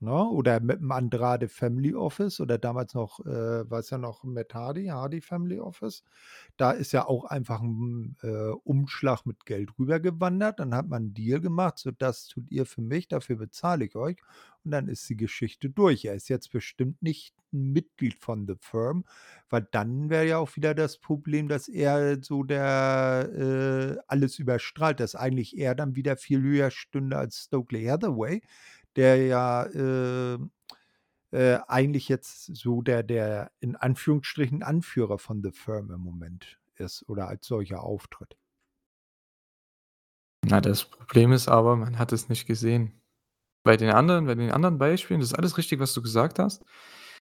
ne? 0.00 0.12
Oder 0.30 0.58
mit'm 0.60 0.90
Andrade 0.92 1.48
Family 1.48 1.94
Office 1.94 2.40
oder 2.40 2.58
damals 2.58 2.94
noch, 2.94 3.20
äh, 3.26 3.70
war's 3.70 3.90
ja 3.90 3.98
noch 3.98 4.24
Matt 4.24 4.54
Hardy, 4.54 4.86
Hardy 4.86 5.20
Family 5.20 5.60
Office. 5.60 6.04
Da 6.56 6.72
ist 6.72 6.92
ja 6.92 7.06
auch 7.06 7.24
einfach 7.26 7.62
'n, 7.62 8.16
äh, 8.22 8.50
Umschlag 8.64 9.26
mit 9.26 9.46
Geld 9.46 9.70
rübergewandert. 9.78 10.60
Dann 10.60 10.74
hat 10.74 10.88
man 10.88 11.04
'n 11.10 11.14
Deal 11.14 11.40
gemacht, 11.40 11.78
so: 11.78 11.90
„Das 11.92 12.26
tut 12.28 12.50
ihr 12.50 12.66
für 12.66 12.82
mich, 12.82 13.08
dafür 13.08 13.36
bezahle 13.36 13.84
ich 13.86 13.96
euch.“ 13.96 14.18
Und 14.64 14.72
dann 14.72 14.88
ist 14.88 15.08
die 15.08 15.16
Geschichte 15.16 15.70
durch. 15.70 16.04
Er 16.06 16.14
ist 16.14 16.28
jetzt 16.28 16.50
bestimmt 16.52 17.02
nicht 17.02 17.34
'n 17.52 17.72
Mitglied 17.72 18.14
von 18.18 18.46
The 18.46 18.54
Firm, 18.60 19.04
weil 19.50 19.66
dann 19.72 20.10
wäre 20.10 20.26
ja 20.26 20.38
auch 20.38 20.56
wieder 20.56 20.74
das 20.74 20.98
Problem, 20.98 21.48
dass 21.48 21.68
er 21.68 22.18
so 22.22 22.42
der, 22.44 23.96
äh, 23.98 24.02
alles 24.08 24.38
überstrahlt, 24.38 25.00
dass 25.00 25.14
eigentlich 25.14 25.56
er 25.58 25.74
dann 25.74 25.96
wieder 25.96 26.16
viel 26.18 26.42
höher 26.42 26.70
stünde 26.70 27.16
als 27.18 27.44
Stokely 27.46 27.84
Hathaway, 27.86 28.42
der 28.98 29.16
ja, 29.26 29.66
ähm 29.74 30.50
äh, 31.30 31.58
eigentlich 31.68 32.08
jetzt 32.08 32.56
so 32.56 32.82
der 32.82 33.02
der 33.02 33.50
in 33.60 33.76
Anführungsstrichen 33.76 34.62
Anführer 34.62 35.18
von 35.18 35.42
The 35.42 35.50
Firm 35.50 35.90
im 35.90 36.00
Moment 36.00 36.58
ist 36.76 37.08
oder 37.08 37.28
als 37.28 37.46
solcher 37.46 37.82
auftritt. 37.82 38.36
Na, 40.46 40.60
das 40.60 40.84
Problem 40.84 41.32
ist 41.32 41.48
aber, 41.48 41.76
man 41.76 41.98
hat 41.98 42.12
es 42.12 42.28
nicht 42.28 42.46
gesehen. 42.46 43.00
Bei 43.64 43.76
den 43.76 43.90
anderen 43.90 44.26
bei 44.26 44.34
den 44.34 44.52
anderen 44.52 44.78
Beispielen, 44.78 45.20
das 45.20 45.30
ist 45.30 45.38
alles 45.38 45.58
richtig, 45.58 45.80
was 45.80 45.92
du 45.92 46.00
gesagt 46.02 46.38
hast. 46.38 46.64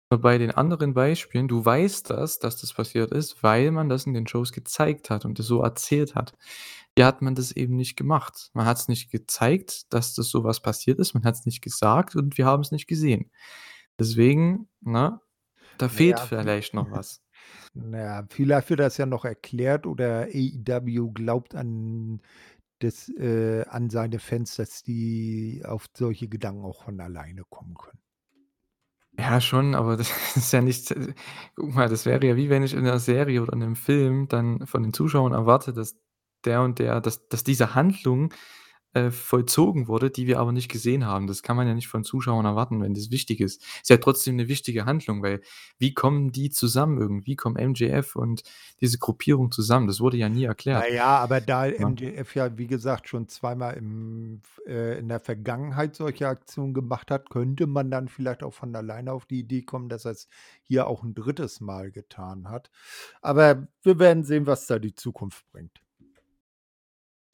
Aber 0.09 0.23
bei 0.23 0.39
den 0.39 0.53
anderen 0.53 0.95
Beispielen, 0.95 1.49
du 1.49 1.65
weißt 1.65 2.11
das, 2.11 2.39
dass 2.39 2.61
das 2.61 2.73
passiert 2.75 3.11
ist, 3.11 3.43
weil 3.43 3.73
man 3.73 3.89
das 3.89 4.07
in 4.07 4.15
den 4.15 4.29
Shows 4.29 4.53
gezeigt 4.53 5.11
hat 5.11 5.25
und 5.25 5.41
das 5.41 5.47
so 5.47 5.63
erzählt 5.63 6.15
hat. 6.15 6.35
Hier 6.97 7.07
hat 7.07 7.23
man 7.23 7.35
das 7.35 7.53
eben 7.53 7.77
nicht 7.77 7.97
gemacht. 7.97 8.51
Man 8.55 8.67
hat's 8.67 8.89
nicht 8.89 9.11
gezeigt, 9.11 9.93
dass 9.93 10.15
das 10.15 10.29
so 10.31 10.45
was 10.45 10.61
passiert 10.61 10.99
ist. 10.99 11.15
Man 11.15 11.25
hat's 11.25 11.45
nicht 11.47 11.63
gesagt 11.63 12.17
und 12.17 12.39
wir 12.39 12.47
haben's 12.47 12.73
nicht 12.73 12.87
gesehen. 12.87 13.31
Deswegen, 13.99 14.69
ne, 14.83 15.21
da 15.79 15.89
fehlt 15.89 16.21
ja, 16.21 16.31
wie 16.37 16.37
vielleicht 16.41 16.75
noch 16.75 16.91
was. 16.93 17.23
na 17.75 17.99
ja, 17.99 18.27
vielleicht 18.31 18.71
wird 18.71 18.81
das 18.81 18.97
ja 18.99 19.07
noch 19.07 19.25
erklärt 19.25 19.87
oder 19.87 20.29
AEW 20.33 21.13
glaubt 21.13 21.55
an 21.55 22.21
das 22.81 23.09
äh, 23.11 23.65
an 23.69 23.91
seine 23.91 24.19
Fans, 24.21 24.57
dass 24.57 24.83
die 24.85 25.63
auf 25.67 25.87
solche 25.97 26.29
Gedanken 26.29 26.65
auch 26.65 26.85
von 26.85 27.01
alleine 27.01 27.45
kommen 27.51 27.75
können. 27.77 28.01
Ja, 29.19 29.41
schon, 29.41 29.75
aber 29.75 29.97
das 29.97 30.11
ist 30.37 30.53
ja 30.53 30.61
nicht 30.61 30.95
guck 31.55 31.75
mal, 31.75 31.89
das 31.89 32.05
wäre 32.07 32.25
ja 32.27 32.37
wie 32.37 32.51
wenn 32.51 32.63
ich 32.63 32.75
in 32.75 32.83
'ner 32.85 32.99
Serie 32.99 33.43
oder 33.43 33.53
in 33.55 33.61
'nem 33.61 33.77
Film 33.77 34.29
dann 34.29 34.67
von 34.67 34.83
den 34.83 34.93
Zuschauern 34.93 35.33
erwarte, 35.33 35.73
dass 35.73 35.97
der 36.45 36.63
und 36.63 36.79
der 36.79 37.01
dass 37.01 37.29
dass 37.29 37.45
diese 37.45 37.75
Handlung, 37.75 38.33
äh, 38.95 39.11
vollzogen 39.11 39.89
wurde, 39.89 40.11
die 40.11 40.27
wir 40.27 40.39
aber 40.41 40.53
nicht 40.53 40.71
gesehen 40.71 41.07
haben. 41.07 41.27
Das 41.27 41.43
kann 41.43 41.57
man 41.57 41.67
ja 41.69 41.75
nicht 41.75 41.89
von 41.89 42.05
Zuschauern 42.05 42.47
erwarten, 42.47 42.81
wenn 42.83 42.95
das 42.95 43.11
wichtig 43.11 43.41
ist. 43.41 43.63
Ist 43.83 43.91
ja 43.91 43.99
trotzdem 43.99 44.37
'ne 44.37 44.49
wichtige 44.49 44.87
Handlung, 44.87 45.23
weil 45.23 45.43
wie 45.79 45.95
kommen 45.95 46.33
die 46.33 46.51
zusammen 46.51 46.99
irgendwie? 47.01 47.33
Wie 47.33 47.37
kommen 47.37 47.57
MJF 47.57 48.17
und 48.17 48.43
diese 48.81 48.99
Gruppierung 48.99 49.53
zusammen? 49.53 49.87
Das 49.89 50.01
wurde 50.01 50.17
ja 50.19 50.29
nie 50.31 50.45
erklärt, 50.45 50.89
ja, 50.91 51.19
aber 51.19 51.41
da 51.41 51.67
ne? 51.79 51.87
MJF 51.87 52.35
ja, 52.35 52.59
wie 52.59 52.67
gesagt, 52.67 53.09
schon 53.09 53.29
zweimal 53.29 53.75
im 53.77 54.41
äh, 54.67 54.99
in 54.99 55.09
der 55.09 55.21
Vergangenheit 55.21 55.95
solche 55.95 56.27
Aktionen 56.29 56.75
gemacht 56.75 57.11
hat, 57.11 57.31
könnte 57.31 57.67
man 57.67 57.91
dann 57.91 58.09
vielleicht 58.09 58.43
auch 58.43 58.53
von 58.55 58.75
alleine 58.75 59.13
auf 59.13 59.27
die 59.27 59.41
Idee 59.41 59.63
kommen, 59.63 59.89
dass 59.89 60.05
er's 60.05 60.29
hier 60.63 60.87
auch 60.89 61.05
'n 61.05 61.15
3. 61.15 61.61
Mal 61.61 61.91
getan 61.93 62.49
hat. 62.49 62.71
Aber 63.23 63.69
wir 63.83 63.99
werden 63.99 64.25
sehen, 64.25 64.47
was 64.47 64.67
da 64.67 64.79
die 64.79 64.95
Zukunft 64.95 65.47
bringt. 65.53 65.81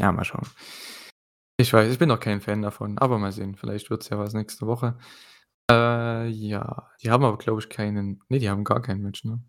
Ja, 0.02 0.10
mal 0.12 0.24
schauen. 0.24 0.46
Ich 1.58 1.72
weiß, 1.72 1.92
ich 1.92 1.98
bin 1.98 2.08
noch 2.08 2.18
kein 2.18 2.40
Fan 2.40 2.60
davon, 2.62 2.98
aber 2.98 3.18
mal 3.18 3.30
sehen, 3.32 3.54
vielleicht 3.54 3.88
wird's 3.88 4.08
ja 4.08 4.18
was 4.18 4.34
nächste 4.34 4.66
Woche. 4.66 4.98
Äh, 5.70 6.28
ja, 6.28 6.90
die 7.02 7.10
haben 7.10 7.24
aber, 7.24 7.38
glaube 7.38 7.60
ich, 7.60 7.68
keinen 7.68 8.20
ne, 8.28 8.38
die 8.40 8.50
haben 8.50 8.64
gar 8.64 8.82
kein 8.82 9.00
Match, 9.02 9.24
ne? 9.24 9.40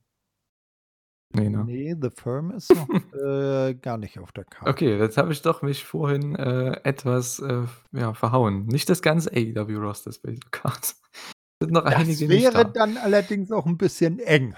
Ne, 1.35 1.49
ne? 1.49 1.63
Ne, 1.65 1.97
The 1.99 2.09
Firm 2.15 2.51
ist 2.51 2.69
noch, 2.75 2.87
äh, 3.15 3.73
gar 3.73 3.97
nicht 3.97 4.19
auf 4.19 4.31
der 4.31 4.43
Karte. 4.45 4.69
Okay, 4.69 4.97
jetzt 4.99 5.17
habe 5.17 5.31
ich 5.33 5.41
doch 5.41 5.63
mich 5.63 5.83
vorhin, 5.83 6.35
äh, 6.35 6.79
etwas, 6.83 7.39
äh, 7.39 7.63
ja, 7.91 8.13
verhauen. 8.13 8.67
Nicht 8.67 8.89
das 8.89 9.01
ganze 9.01 9.31
AEW-Roster 9.31 10.11
ist 10.11 10.19
bei 10.21 10.31
dieser 10.31 10.49
Card. 10.51 10.93
Sind 11.61 11.71
noch 11.71 11.83
Das 11.85 11.95
einige 11.95 12.27
nicht 12.27 12.43
wäre 12.43 12.65
da. 12.65 12.69
dann 12.69 12.97
allerdings 12.97 13.51
auch 13.51 13.65
'n 13.65 13.77
bisschen 13.77 14.19
eng. 14.19 14.55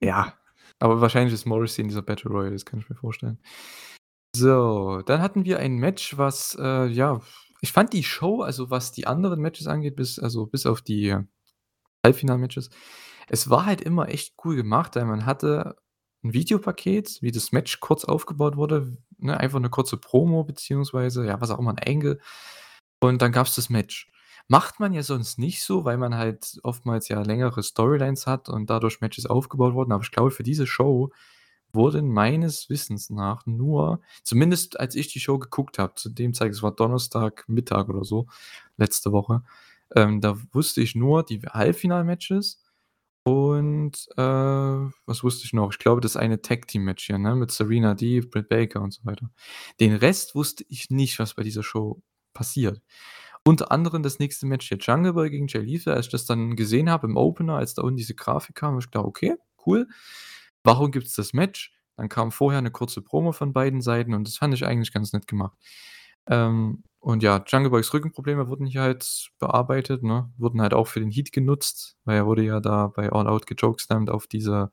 Ja, 0.00 0.32
aber 0.78 1.00
wahrscheinlich 1.02 1.34
ist 1.34 1.44
Morrissey 1.44 1.82
in 1.82 1.88
dieser 1.88 2.02
Battle 2.02 2.30
Royal, 2.30 2.52
das 2.52 2.64
kann 2.64 2.80
ich 2.80 2.88
mir 2.88 2.96
vorstellen. 2.96 3.38
So, 4.34 5.02
dann 5.06 5.20
hatten 5.22 5.44
wir 5.44 5.58
ein 5.58 5.74
Match, 5.78 6.16
was, 6.16 6.56
äh, 6.60 6.86
ja 6.86 7.20
ich 7.62 7.72
fand 7.72 7.92
die 7.92 8.04
Show, 8.04 8.40
also 8.40 8.70
was 8.70 8.90
die 8.92 9.06
anderen 9.06 9.40
Matches 9.42 9.66
angeht, 9.66 9.94
bis 9.96 10.18
also 10.18 10.46
bis 10.46 10.64
auf 10.64 10.80
die 10.80 11.14
Halbfinal-Matches 12.04 12.70
es 13.28 13.50
war 13.50 13.66
halt 13.66 13.80
immer 13.82 14.08
echt 14.10 14.34
cool 14.44 14.56
gemacht, 14.56 14.96
weil 14.96 15.06
man 15.06 15.26
hatte 15.26 15.76
'n 16.24 16.32
Videopaket, 16.34 17.18
wie 17.22 17.32
das 17.32 17.52
Match 17.52 17.80
kurz 17.80 18.04
aufgebaut 18.06 18.56
wurde, 18.56 18.96
ne, 19.18 19.38
einfach 19.40 19.60
'ne 19.60 19.70
kurze 19.70 19.96
Promo 19.98 20.44
beziehungsweise 20.44 21.26
ja, 21.26 21.40
was 21.40 21.50
auch 21.50 21.58
immer, 21.60 21.72
'n 21.72 21.80
Angle 21.86 22.20
und 23.00 23.22
dann 23.22 23.32
gab's 23.32 23.54
das 23.56 23.70
Match. 23.70 24.10
Macht 24.48 24.80
man 24.80 24.92
ja 24.94 25.02
sonst 25.04 25.38
nicht 25.40 25.62
so, 25.64 25.84
weil 25.86 25.98
man 25.98 26.14
halt 26.16 26.60
oftmals 26.64 27.08
ja 27.08 27.22
längere 27.22 27.62
Storylines 27.64 28.26
hat 28.28 28.48
und 28.50 28.70
dadurch 28.70 29.00
Matches 29.02 29.26
aufgebaut 29.26 29.74
wurden, 29.74 29.92
aber 29.92 30.04
ich 30.04 30.12
glaube, 30.12 30.30
für 30.32 30.44
diese 30.44 30.66
Show 30.68 31.10
wurden 31.74 32.08
meines 32.12 32.70
Wissens 32.70 33.10
nach 33.10 33.46
nur 33.46 34.00
zumindest 34.24 34.78
als 34.80 34.94
ich 34.94 35.12
die 35.12 35.20
Show 35.20 35.38
geguckt 35.38 35.78
habe, 35.78 35.94
zu 35.96 36.10
dem 36.10 36.34
Zeit 36.34 36.52
es 36.52 36.62
war 36.62 36.72
Donnerstagmittag 36.74 37.88
oder 37.88 38.04
so, 38.04 38.26
letzte 38.76 39.12
Woche, 39.12 39.42
ähm, 39.96 40.20
da 40.20 40.36
wusste 40.52 40.80
ich 40.82 40.94
nur 40.94 41.24
die 41.24 41.40
Halbfinal-Matches 41.42 42.62
und, 43.24 44.08
äh, 44.16 44.22
was 44.22 45.22
wusste 45.24 45.44
ich 45.44 45.52
noch? 45.52 45.72
Ich 45.72 45.78
glaube, 45.78 46.00
das 46.00 46.16
eine 46.16 46.42
Tag-Team-Match 46.42 47.06
hier, 47.06 47.18
ne, 47.18 47.36
mit 47.36 47.50
Serena 47.52 47.94
Deeb, 47.94 48.30
Britt 48.30 48.48
Baker 48.48 48.80
und 48.82 48.92
so 48.94 49.04
weiter. 49.04 49.30
Den 49.80 49.94
Rest 49.94 50.34
wusste 50.34 50.64
ich 50.68 50.90
nicht, 50.90 51.18
was 51.18 51.34
bei 51.34 51.42
dieser 51.42 51.62
Show 51.62 52.02
passiert. 52.34 52.80
Unter 53.44 53.72
anderem 53.72 54.02
das 54.02 54.18
nächste 54.18 54.46
Match 54.46 54.68
hier 54.68 54.78
Jungle 54.78 55.14
Boy 55.14 55.30
gegen 55.30 55.46
Jay 55.48 55.60
Lethal. 55.62 55.94
Als 55.94 56.06
ich 56.06 56.12
das 56.12 56.26
dann 56.26 56.56
gesehen 56.56 56.90
habe 56.90 57.06
im 57.06 57.16
Opener, 57.16 57.56
als 57.56 57.74
da 57.74 57.82
unten 57.82 57.96
diese 57.96 58.14
Grafik 58.14 58.56
kam, 58.56 58.72
habe 58.72 58.80
ich 58.80 58.86
gedacht: 58.90 59.06
„Okay, 59.06 59.36
cool. 59.66 59.88
Warum 60.64 60.90
gibt's 60.90 61.14
das 61.14 61.32
Match?“ 61.32 61.72
Dann 61.96 62.08
kam 62.08 62.32
vorher 62.32 62.60
'ne 62.62 62.70
kurze 62.70 63.02
Promo 63.02 63.32
von 63.32 63.52
beiden 63.52 63.80
Seiten 63.82 64.14
und 64.14 64.26
das 64.28 64.36
fand 64.36 64.54
ich 64.54 64.66
eigentlich 64.66 64.92
ganz 64.92 65.12
nett 65.12 65.26
gemacht. 65.26 65.56
Ähm, 66.28 66.84
und 67.00 67.22
ja, 67.22 67.42
Jungle 67.46 67.70
Boys 67.70 67.92
Rückenprobleme 67.94 68.48
wurden 68.48 68.66
hier 68.66 68.82
halt 68.82 69.30
bearbeitet, 69.38 70.02
ne? 70.02 70.30
Wurden 70.38 70.60
halt 70.62 70.74
auch 70.74 70.86
für 70.88 71.00
den 71.00 71.10
Heat 71.10 71.32
genutzt, 71.32 71.96
weil 72.04 72.16
er 72.18 72.26
wurde 72.26 72.42
ja 72.44 72.60
da 72.60 72.88
bei 72.88 73.10
All 73.12 73.26
Out 73.28 73.46
gechokeslammt 73.46 74.10
auf 74.10 74.26
dieser 74.26 74.70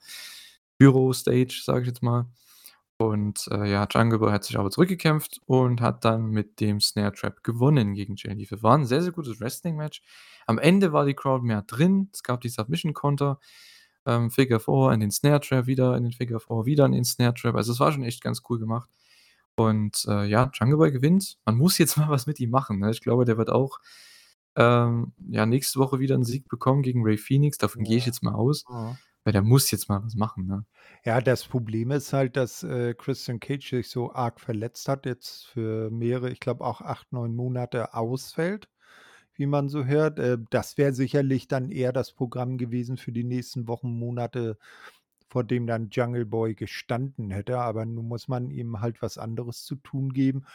Pyro-Stage, 0.80 1.62
sage 1.64 1.82
ich 1.82 1.88
jetzt 1.88 2.04
mal. 2.04 2.28
Und, 3.00 3.48
äh, 3.52 3.70
ja, 3.72 3.88
Jungle 3.92 4.20
Boy 4.20 4.32
hat 4.32 4.44
sich 4.46 4.58
aber 4.60 4.72
zurückgekämpft 4.72 5.40
und 5.48 5.82
hat 5.82 6.06
dann 6.06 6.28
mit 6.32 6.60
dem 6.62 6.82
Snare 6.82 7.14
Trap 7.14 7.44
gewonnen 7.44 7.94
gegen 7.96 8.16
Jay. 8.18 8.48
War 8.62 8.76
'n 8.78 8.86
sehr, 8.86 9.02
sehr 9.04 9.12
gutes 9.14 9.40
Wrestling-Match. 9.42 10.02
Am 10.48 10.60
Ende 10.60 10.94
war 10.94 11.06
die 11.06 11.16
Crowd 11.16 11.46
mehr 11.46 11.64
drin. 11.64 12.10
Es 12.14 12.24
gab 12.24 12.42
die 12.42 12.50
Submission-Konter, 12.50 13.40
ähm, 14.08 14.32
Figure 14.32 14.62
4 14.62 14.94
in 14.94 15.02
den 15.02 15.12
Snare 15.12 15.42
Trap, 15.42 15.68
wieder 15.68 15.98
in 15.98 16.04
den 16.06 16.14
Figure 16.14 16.40
4, 16.42 16.66
wieder 16.68 16.86
in 16.88 16.94
den 16.94 17.06
Snare 17.06 17.36
Trap. 17.36 17.56
Also, 17.58 17.74
es 17.74 17.82
war 17.82 17.92
schon 17.94 18.04
echt 18.04 18.24
ganz 18.24 18.44
cool 18.50 18.60
gemacht. 18.60 18.90
Und, 19.56 20.06
äh, 20.08 20.26
ja, 20.26 20.52
Jungle 20.56 20.78
Boy 20.78 20.92
gewinnt. 20.92 21.38
Man 21.46 21.58
muss 21.58 21.78
jetzt 21.80 21.98
mal 21.98 22.10
was 22.10 22.28
mit 22.28 22.40
ihm 22.40 22.52
machen, 22.52 22.80
ne? 22.80 22.92
Ich 22.92 23.02
glaube, 23.02 23.26
der 23.26 23.38
wird 23.38 23.50
auch, 23.52 23.80
ähm, 24.58 25.14
ja, 25.30 25.46
nächste 25.46 25.80
Woche 25.80 26.00
wieder 26.00 26.16
'n 26.16 26.24
Sieg 26.26 26.48
bekommen 26.50 26.84
gegen 26.84 27.04
Rey 27.04 27.18
Fenix. 27.18 27.58
Davon 27.60 27.84
gehe 27.84 27.98
ich 27.98 28.06
Ja. 28.06 28.08
jetzt 28.08 28.24
mal 28.24 28.34
aus, 28.36 28.66
Mhm. 28.70 28.98
weil 29.24 29.34
der 29.34 29.44
muss 29.44 29.72
jetzt 29.72 29.90
mal 29.90 30.04
was 30.06 30.16
machen, 30.16 30.48
ne? 30.48 30.66
Ja, 31.06 31.22
das 31.22 31.46
Problem 31.48 31.92
ist 31.92 32.14
halt, 32.14 32.36
dass, 32.38 32.64
äh, 32.64 32.94
Christian 32.94 33.40
Cage 33.40 33.70
sich 33.70 33.90
so 33.90 34.12
arg 34.14 34.40
verletzt 34.40 34.88
hat, 34.88 35.06
jetzt 35.06 35.46
für 35.48 35.90
mehrere 35.92 36.30
ich 36.32 36.40
glaube 36.40 36.64
auch 36.66 36.82
8, 36.82 37.12
9 37.14 37.36
Monate 37.36 37.94
ausfällt, 37.94 38.70
wie 39.38 39.46
man 39.48 39.70
so 39.70 39.86
hört. 39.86 40.20
Äh, 40.20 40.38
das 40.50 40.78
wäre 40.78 40.94
sicherlich 40.94 41.48
dann 41.48 41.72
eher 41.72 41.94
das 41.94 42.12
Programm 42.14 42.58
gewesen 42.58 42.98
für 42.98 43.12
die 43.12 43.24
nächsten 43.24 43.68
Wochen, 43.68 43.98
Monate, 43.98 44.58
vor 45.30 45.44
dem 45.44 45.68
dann 45.68 45.90
Jungle 45.92 46.26
Boy 46.26 46.56
gestanden 46.56 47.32
hätte. 47.32 47.60
Aber 47.60 47.86
nun 47.86 48.08
muss 48.08 48.28
man 48.30 48.50
ihm 48.52 48.82
halt 48.82 49.02
was 49.02 49.18
anderes 49.18 49.64
zu 49.66 49.76
tun 49.78 50.14
geben. 50.14 50.46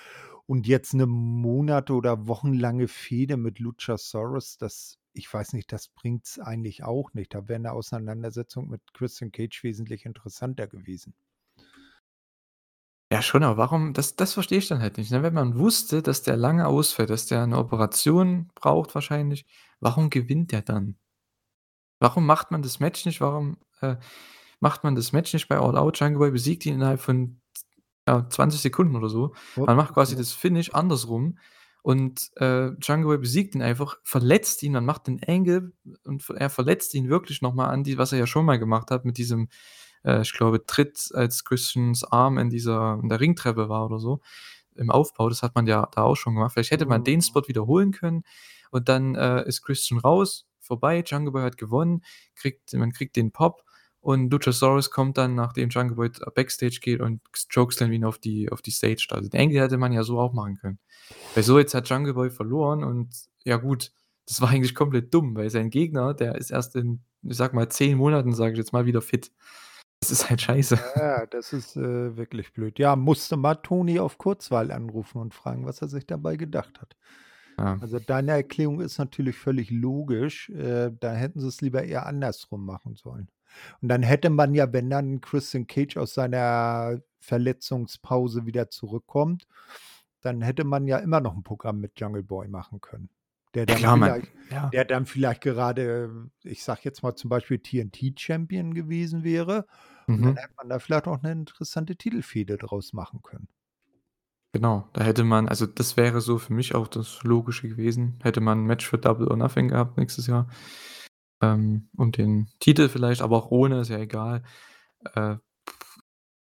Und 0.47 0.67
jetzt 0.69 0.95
'ne 0.95 1.07
monate 1.07 1.95
oder 1.95 2.27
wochenlange 2.29 2.89
Fehde 2.89 3.37
mit 3.39 3.59
Luchasaurus, 3.61 4.59
das 4.59 4.99
ich 5.15 5.33
weiß 5.33 5.53
nicht, 5.55 5.73
das 5.73 5.89
bringt's 5.89 6.39
eigentlich 6.41 6.85
auch 6.85 7.13
nicht. 7.15 7.35
Da 7.35 7.49
wäre 7.49 7.61
'ne 7.61 7.73
Auseinandersetzung 7.73 8.69
mit 8.71 8.83
Christian 8.95 9.33
Cage 9.33 9.63
wesentlich 9.65 10.07
interessanter 10.07 10.67
gewesen. 10.69 11.15
Ja, 13.23 13.27
schon, 13.27 13.45
aber 13.45 13.57
warum 13.57 13.93
das 13.93 14.17
das 14.17 14.33
verstehe 14.35 14.59
ich 14.59 14.67
dann 14.67 14.81
halt 14.81 14.97
nicht, 14.99 15.13
ne? 15.13 15.23
Wenn 15.23 15.33
man 15.35 15.57
wusste, 15.57 16.03
dass 16.03 16.23
der 16.23 16.37
lange 16.37 16.67
ausfällt, 16.67 17.09
dass 17.11 17.27
der 17.27 17.47
'ne 17.47 17.57
Operation 17.57 18.51
braucht 18.57 18.95
wahrscheinlich, 18.97 19.47
warum 19.79 20.11
gewinnt 20.11 20.51
der 20.51 20.63
dann? 20.63 20.97
Warum 22.03 22.27
macht 22.27 22.51
man 22.51 22.63
das 22.63 22.81
Match 22.81 23.05
nicht? 23.07 23.21
Warum, 23.21 23.59
äh, 23.81 23.97
macht 24.61 24.83
man 24.85 24.97
das 24.97 25.13
Match 25.13 25.33
nicht 25.33 25.49
bei 25.49 25.57
All 25.59 25.77
Out? 25.79 26.01
Jungle 26.01 26.19
Boy 26.19 26.31
besiegt 26.33 26.67
ihn 26.67 26.75
innerhalb 26.75 27.01
von 27.01 27.41
ja, 28.09 28.29
20 28.29 28.61
Sekunden 28.61 28.97
oder 28.97 29.09
so. 29.09 29.35
Man 29.67 29.77
macht 29.77 29.95
quasi 29.95 30.17
das 30.17 30.33
Finish 30.33 30.71
andersrum 30.75 31.39
und, 31.83 32.31
äh, 32.37 32.69
Jungle 32.83 33.07
Boy 33.07 33.19
besiegt 33.19 33.55
ihn 33.55 33.63
einfach, 33.63 33.99
verletzt 34.05 34.63
ihn, 34.65 34.73
man 34.73 34.85
macht 34.87 35.07
den 35.09 35.21
Angle 35.27 35.73
und 36.05 36.29
er 36.31 36.51
verletzt 36.51 36.95
ihn 36.95 37.09
wirklich 37.11 37.43
noch 37.43 37.55
mal 37.55 37.69
an 37.69 37.85
die 37.85 37.99
was 37.99 38.13
er 38.13 38.19
ja 38.21 38.27
schon 38.27 38.47
mal 38.47 38.59
gemacht 38.59 38.91
hat 38.91 39.05
mit 39.05 39.19
diesem, 39.19 39.49
äh, 40.05 40.23
ich 40.23 40.33
glaube, 40.33 40.65
Tritt, 40.67 41.11
als 41.15 41.45
Christians 41.45 42.05
Arm 42.05 42.39
in 42.39 42.51
dieser 42.51 42.99
in 43.03 43.09
der 43.09 43.21
Ringtreppe 43.21 43.69
war 43.69 43.87
oder 43.87 43.99
so 43.99 44.21
im 44.75 44.91
Aufbau. 44.91 45.29
Das 45.29 45.43
hat 45.43 45.55
man 45.55 45.67
ja 45.67 45.89
da 45.95 46.03
auch 46.03 46.17
schon 46.17 46.35
gemacht. 46.35 46.53
Vielleicht 46.55 46.71
hätte 46.71 46.87
man 46.87 47.05
den 47.05 47.19
Mhm. 47.19 47.23
Spot 47.23 47.43
wiederholen 47.49 47.93
können 47.93 48.25
und 48.71 48.89
dann, 48.89 49.15
äh, 49.15 49.47
ist 49.47 49.63
Christian 49.63 50.01
raus, 50.01 50.47
vorbei, 50.61 51.03
Jungle 51.07 51.33
Boy 51.33 51.43
hat 51.43 51.57
gewonnen, 51.59 52.03
kriegt 52.37 52.73
man 52.75 52.93
kriegt 52.93 53.17
den 53.17 53.33
Pop 53.33 53.65
und 54.01 54.31
Luchasaurus 54.33 54.91
kommt 54.91 55.19
dann, 55.19 55.35
nachdem 55.35 55.69
Jungle 55.71 55.97
Boy 55.97 56.11
backstage 56.35 56.79
geht 56.83 57.01
und 57.01 57.21
x 57.29 57.49
chokeslammt 57.53 57.93
ihn 57.95 58.05
auf 58.05 58.19
die 58.19 58.51
auf 58.51 58.63
die 58.63 58.71
Stage. 58.73 59.07
Also, 59.11 59.29
den 59.29 59.41
Angle 59.41 59.61
hätte 59.61 59.77
man 59.79 59.93
ja 59.93 60.03
so 60.05 60.19
auch 60.21 60.33
machen 60.33 60.57
können. 60.57 60.79
Weil 61.35 61.43
so 61.45 61.59
jetzt 61.59 61.75
hat 61.75 61.89
Jungle 61.89 62.15
Boy 62.15 62.31
verloren 62.31 62.85
und 62.85 63.11
ja 63.45 63.57
gut, 63.57 63.93
Das 64.27 64.41
war 64.41 64.51
eigentlich 64.51 64.75
komplett 64.77 65.13
dumm, 65.13 65.35
weil 65.37 65.51
sein 65.51 65.69
Gegner, 65.71 66.15
der 66.15 66.37
ist 66.37 66.51
erst 66.53 66.77
in, 66.77 67.03
ich 67.23 67.37
sage 67.37 67.57
mal, 67.57 67.69
10 67.69 67.99
Monaten, 67.99 68.33
sage 68.35 68.53
ich 68.53 68.59
jetzt 68.59 68.73
mal, 68.73 68.87
wieder 68.87 69.03
fit. 69.03 69.33
Das 70.03 70.11
ist 70.11 70.29
halt 70.29 70.41
scheiße. 70.41 70.81
Ja, 70.97 71.27
das 71.27 71.53
ist, 71.53 71.77
äh, 71.77 72.17
wirklich 72.17 72.53
blöd. 72.53 72.81
Ja, 72.81 72.97
musste 72.97 73.37
mal 73.37 73.55
Toni 73.55 74.01
auf 74.01 74.19
Kurzwahl 74.19 74.73
anrufen 74.73 75.19
und 75.21 75.33
fragen, 75.33 75.65
was 75.65 75.81
er 75.81 75.87
sich 75.87 76.09
dabei 76.09 76.35
gedacht 76.35 76.81
hat. 76.81 76.97
Ja. 77.57 77.79
Also, 77.81 78.01
deine 78.01 78.33
Erklärung 78.33 78.81
ist 78.81 78.99
natürlich 78.99 79.37
völlig 79.37 79.71
logisch. 79.71 80.51
Äh, 80.51 80.91
da 80.99 81.13
hätten 81.13 81.39
sie 81.39 81.47
es 81.47 81.61
lieber 81.61 81.85
eher 81.85 82.05
andersrum 82.07 82.67
machen 82.67 82.97
sollen. 82.97 83.29
Und 83.81 83.89
dann 83.91 84.03
hätte 84.03 84.29
man 84.29 84.55
ja, 84.55 84.73
wenn 84.73 84.91
dann 84.91 85.21
Christian 85.21 85.69
Cage 85.69 85.97
aus 85.99 86.15
seiner 86.15 86.99
Verletzungspause 87.21 88.45
wieder 88.45 88.71
zurückkommt, 88.71 89.47
dann 90.21 90.43
hätte 90.43 90.65
man 90.65 90.89
ja 90.89 90.99
immer 90.99 91.21
noch 91.21 91.37
'n 91.37 91.45
Programm 91.45 91.79
mit 91.79 92.01
Jungle 92.01 92.25
Boy 92.25 92.49
machen 92.49 92.81
können. 92.81 93.09
Der 93.55 93.67
dann 93.67 93.77
klar, 93.77 93.97
vielleicht 93.99 94.33
ja. 94.51 94.69
der 94.71 94.85
dann 94.85 95.07
vielleicht 95.07 95.43
gerade, 95.43 96.11
ich 96.43 96.65
sage 96.65 96.81
jetzt 96.85 97.03
mal 97.03 97.15
zum 97.15 97.29
Beispiel 97.31 97.59
TNT 97.59 98.19
Champion 98.19 98.75
gewesen 98.75 99.23
wäre 99.23 99.67
und 100.11 100.25
dann 100.27 100.35
Mhm. 100.35 100.37
hätte 100.37 100.55
man 100.57 100.69
da 100.69 100.79
vielleicht 100.79 101.07
auch 101.09 101.23
'ne 101.23 101.33
interessante 101.33 101.97
Titelfehde 101.97 102.57
draus 102.59 102.93
machen 102.93 103.23
können. 103.23 103.49
Genau, 104.55 104.87
da 104.93 105.03
hätte 105.03 105.25
man 105.25 105.49
also, 105.49 105.65
das 105.67 105.97
wäre 105.97 106.21
so 106.21 106.37
für 106.37 106.53
mich 106.53 106.75
auch 106.75 106.87
das 106.87 107.23
Logische 107.23 107.69
gewesen. 107.71 108.19
Hätte 108.23 108.43
man 108.43 108.59
'n 108.65 108.67
Match 108.67 108.87
für 108.87 108.99
Double 108.99 109.27
or 109.29 109.37
Nothing 109.39 109.69
gehabt 109.69 109.97
nächstes 109.97 110.27
Jahr, 110.27 110.47
ähm, 111.43 111.89
und 111.97 112.19
den 112.19 112.49
Titel 112.61 112.89
vielleicht, 112.89 113.23
aber 113.23 113.37
auch 113.39 113.51
ohne, 113.51 113.81
ist 113.83 113.91
ja 113.91 113.99
egal. 113.99 114.45
Äh, 115.15 115.37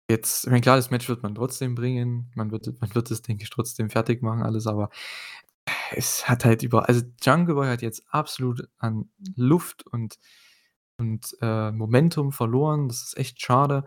jetzt 0.10 0.46
ich 0.46 0.52
meine, 0.52 0.62
klar, 0.62 0.78
das 0.78 0.92
Match 0.92 1.10
wird 1.10 1.24
man 1.24 1.36
trotzdem 1.36 1.76
bringen. 1.76 2.32
Man 2.36 2.52
wird 2.52 2.68
man 2.82 2.96
wird 2.96 3.12
es, 3.12 3.22
denke 3.24 3.44
ich, 3.44 3.50
trotzdem 3.52 3.90
fertig 3.92 4.22
machen 4.24 4.44
alles, 4.44 4.68
aber 4.68 4.90
es 5.96 6.28
hat 6.30 6.46
halt 6.46 6.64
über 6.64 6.90
also, 6.90 7.04
Jungle 7.24 7.56
Boy 7.56 7.68
hat 7.70 7.82
jetzt 7.84 8.04
absolut 8.12 8.68
an 8.80 9.10
Luft 9.38 9.88
und 9.88 10.18
und, 11.00 11.36
äh, 11.42 11.72
Momentum 11.72 12.32
verloren. 12.32 12.88
Das 12.90 13.04
ist 13.04 13.18
echt 13.18 13.42
schade. 13.42 13.86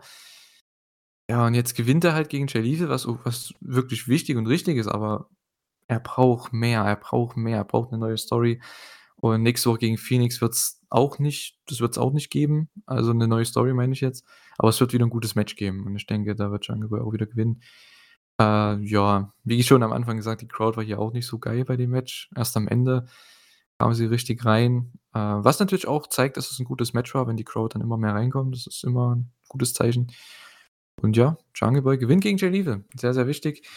Ja, 1.29 1.45
und 1.45 1.53
jetzt 1.53 1.75
gewinnt 1.75 2.03
er 2.05 2.13
halt 2.15 2.29
gegen 2.29 2.47
Lethal, 2.47 2.89
was 2.89 3.05
was 3.23 3.53
wirklich 3.61 4.07
wichtig 4.07 4.35
und 4.35 4.47
richtig 4.47 4.77
ist, 4.77 4.87
aber 4.87 5.29
er 5.87 5.99
braucht 5.99 6.53
mehr, 6.53 6.81
er 6.83 6.95
braucht 6.97 7.37
mehr, 7.37 7.57
er 7.57 7.65
braucht 7.65 7.91
'ne 7.91 7.99
neue 7.99 8.17
Story. 8.17 8.61
Und 9.17 9.43
nächste 9.43 9.69
Woche 9.69 9.79
gegen 9.79 9.97
Phoenix 9.99 10.41
wird's 10.41 10.81
auch 10.89 11.19
nicht 11.19 11.59
das 11.67 11.81
wird's 11.81 11.97
auch 11.99 12.13
nicht 12.13 12.31
geben. 12.31 12.69
Also, 12.87 13.13
'ne 13.13 13.27
neue 13.27 13.45
Story 13.45 13.73
meine 13.73 13.93
ich 13.93 14.01
jetzt. 14.01 14.25
Aber 14.57 14.69
es 14.69 14.79
wird 14.81 14.93
wieder 14.93 15.05
'n 15.05 15.11
gutes 15.11 15.35
Match 15.35 15.55
geben 15.55 15.85
und 15.87 15.95
ich 15.97 16.07
denke, 16.07 16.35
da 16.35 16.51
wird 16.51 16.67
Jungle 16.67 16.89
Boy 16.89 17.01
auch 17.01 17.13
wieder 17.13 17.27
gewinnen. 17.27 17.61
Äh, 18.41 18.77
ja, 18.85 19.33
wie 19.45 19.63
schon 19.63 19.83
am 19.83 19.93
Anfang 19.93 20.17
gesagt, 20.17 20.41
die 20.41 20.47
Crowd 20.49 20.77
war 20.77 20.83
hier 20.85 20.99
auch 20.99 21.13
nicht 21.13 21.27
so 21.27 21.39
geil 21.39 21.65
bei 21.65 21.77
dem 21.77 21.91
Match. 21.91 22.29
Erst 22.35 22.57
am 22.57 22.67
Ende 22.69 23.07
kamen 23.79 23.95
sie 23.95 24.05
richtig 24.05 24.45
rein. 24.45 24.93
Äh, 25.13 25.19
was 25.19 25.59
natürlich 25.59 25.87
auch 25.87 26.07
zeigt, 26.07 26.37
dass 26.37 26.51
es 26.51 26.59
'n 26.59 26.65
gutes 26.65 26.93
Match 26.93 27.15
war, 27.15 27.27
wenn 27.27 27.37
die 27.37 27.45
Crowd 27.45 27.73
dann 27.75 27.81
immer 27.83 27.97
mehr 27.97 28.13
reinkommt. 28.15 28.55
Das 28.55 28.67
ist 28.67 28.83
immer 28.85 29.13
'n 29.15 29.31
gutes 29.49 29.73
Zeichen. 29.73 30.11
Und 31.01 31.17
ja, 31.17 31.37
Jungle 31.55 31.83
Boy 31.83 31.97
gewinnt 31.99 32.23
gegen 32.23 32.37
Jay 32.39 32.49
Lethal. 32.49 32.85
Sehr, 32.97 33.13
sehr 33.15 33.27
wichtig. 33.27 33.67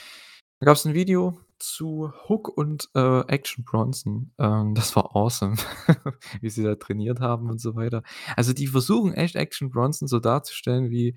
Da 0.60 0.66
gab's 0.66 0.86
'n 0.86 0.94
Video 0.94 1.40
zu 1.60 2.12
Hook 2.28 2.48
und, 2.56 2.90
äh, 2.96 3.20
Action 3.28 3.64
Bronson. 3.64 4.32
Ähm, 4.38 4.74
das 4.76 4.96
war 4.96 5.16
awesome, 5.16 5.56
wie 6.42 6.50
sie 6.50 6.64
da 6.64 6.76
trainiert 6.76 7.20
haben 7.20 7.50
und 7.50 7.60
so 7.60 7.74
weiter. 7.76 8.02
Also, 8.36 8.52
die 8.54 8.66
versuchen 8.68 9.14
echt 9.14 9.36
Action 9.36 9.70
Bronson 9.70 10.08
so 10.08 10.20
darzustellen 10.20 10.90
wie 10.90 11.16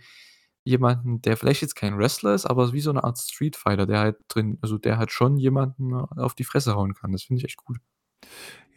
jemanden, 0.66 1.22
der 1.24 1.38
vielleicht 1.38 1.62
jetzt 1.64 1.76
kein 1.76 1.98
Wrestler 2.00 2.36
ist, 2.36 2.46
aber 2.48 2.74
wie 2.74 2.82
so 2.82 2.92
'ne 2.94 3.04
Art 3.06 3.20
Street 3.20 3.56
Fighter, 3.58 3.86
der 3.88 4.00
halt 4.02 4.18
drin 4.30 4.58
also, 4.62 4.78
der 4.80 4.98
halt 5.00 5.12
schon 5.12 5.38
jemanden 5.40 5.94
auf 5.96 6.36
die 6.36 6.44
Fresse 6.46 6.76
hauen 6.76 6.94
kann. 6.96 7.12
Das 7.14 7.24
finde 7.26 7.40
ich 7.42 7.46
echt 7.46 7.58
gut. 7.66 7.80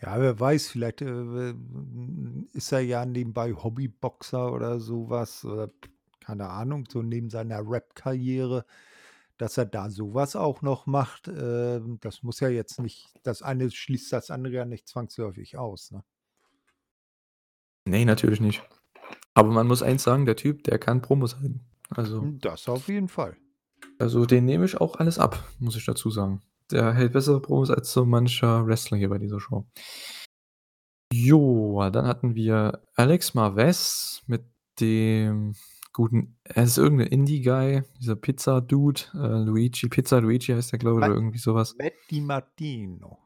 Ja, 0.01 0.21
wer 0.21 0.39
weiß, 0.39 0.69
vielleicht, 0.69 1.03
äh, 1.03 1.55
ist 2.53 2.73
er 2.73 2.81
ja 2.81 3.05
nebenbei 3.05 3.53
Hobbyboxer 3.53 4.53
oder 4.53 4.79
so 4.79 5.11
was 5.11 5.45
oder 5.45 5.71
keine 6.21 6.49
Ahnung, 6.51 6.85
so 6.89 7.03
neben 7.03 7.31
seiner 7.31 7.69
Rap-Karriere, 7.69 8.65
dass 9.39 9.57
er 9.57 9.67
da 9.67 9.91
so 9.91 10.15
was 10.15 10.37
auch 10.37 10.63
noch 10.63 10.87
macht. 10.87 11.27
Ähm, 11.29 11.99
das 12.01 12.23
muss 12.23 12.41
ja 12.41 12.49
jetzt 12.49 12.81
nicht 12.81 13.09
das 13.23 13.43
eine 13.43 13.71
schließt 13.71 14.13
das 14.13 14.31
andere 14.31 14.55
ja 14.55 14.65
nicht 14.65 14.87
zwangsläufig 14.87 15.57
aus, 15.57 15.91
ne? 15.91 16.05
Ne, 17.87 18.05
natürlich 18.05 18.41
nicht. 18.41 18.63
Aber 19.33 19.51
man 19.51 19.67
muss 19.67 19.83
eins 19.83 20.03
sagen, 20.03 20.27
der 20.27 20.37
Typ, 20.37 20.65
der 20.65 20.79
kann 20.79 21.01
Promos 21.01 21.37
halten. 21.37 21.65
Also 21.89 22.21
das 22.41 22.69
auf 22.69 22.89
jeden 22.89 23.09
Fall. 23.09 23.37
also, 23.99 24.27
den 24.27 24.45
nehme 24.45 24.67
ich 24.67 24.79
auch 24.79 24.97
alles 24.97 25.19
ab, 25.19 25.43
muss 25.59 25.77
ich 25.77 25.87
dazu 25.87 26.11
sagen. 26.11 26.43
Der 26.71 26.93
hält 26.93 27.13
bessere 27.13 27.41
Promos 27.41 27.71
als 27.71 27.93
so 27.93 28.05
mancher 28.05 28.67
Wrestler 28.67 28.99
hier 28.99 29.09
bei 29.09 29.19
dieser 29.19 29.41
Show. 29.41 29.67
Jo, 31.13 31.89
dann 31.91 32.07
hatten 32.07 32.35
wir 32.35 32.83
Alex 32.95 33.35
Marvez 33.35 34.23
mit 34.27 34.45
dem 34.81 35.55
guten 35.95 36.37
er 36.45 36.65
ist 36.65 36.77
irgend 36.79 37.01
'n 37.03 37.07
Indie-Guy, 37.07 37.83
dieser 37.99 38.15
Pizza-Dude, 38.17 39.01
äh, 39.15 39.45
Luigi 39.45 39.89
Pizza 39.89 40.21
Luigi 40.21 40.53
heißt 40.53 40.71
der, 40.73 40.79
glaube 40.79 41.01
ich, 41.01 41.07
oder 41.07 41.15
irgendwie 41.15 41.39
so 41.39 41.55
was. 41.55 41.75
Matt 41.79 41.95
DiMartino. 42.11 43.19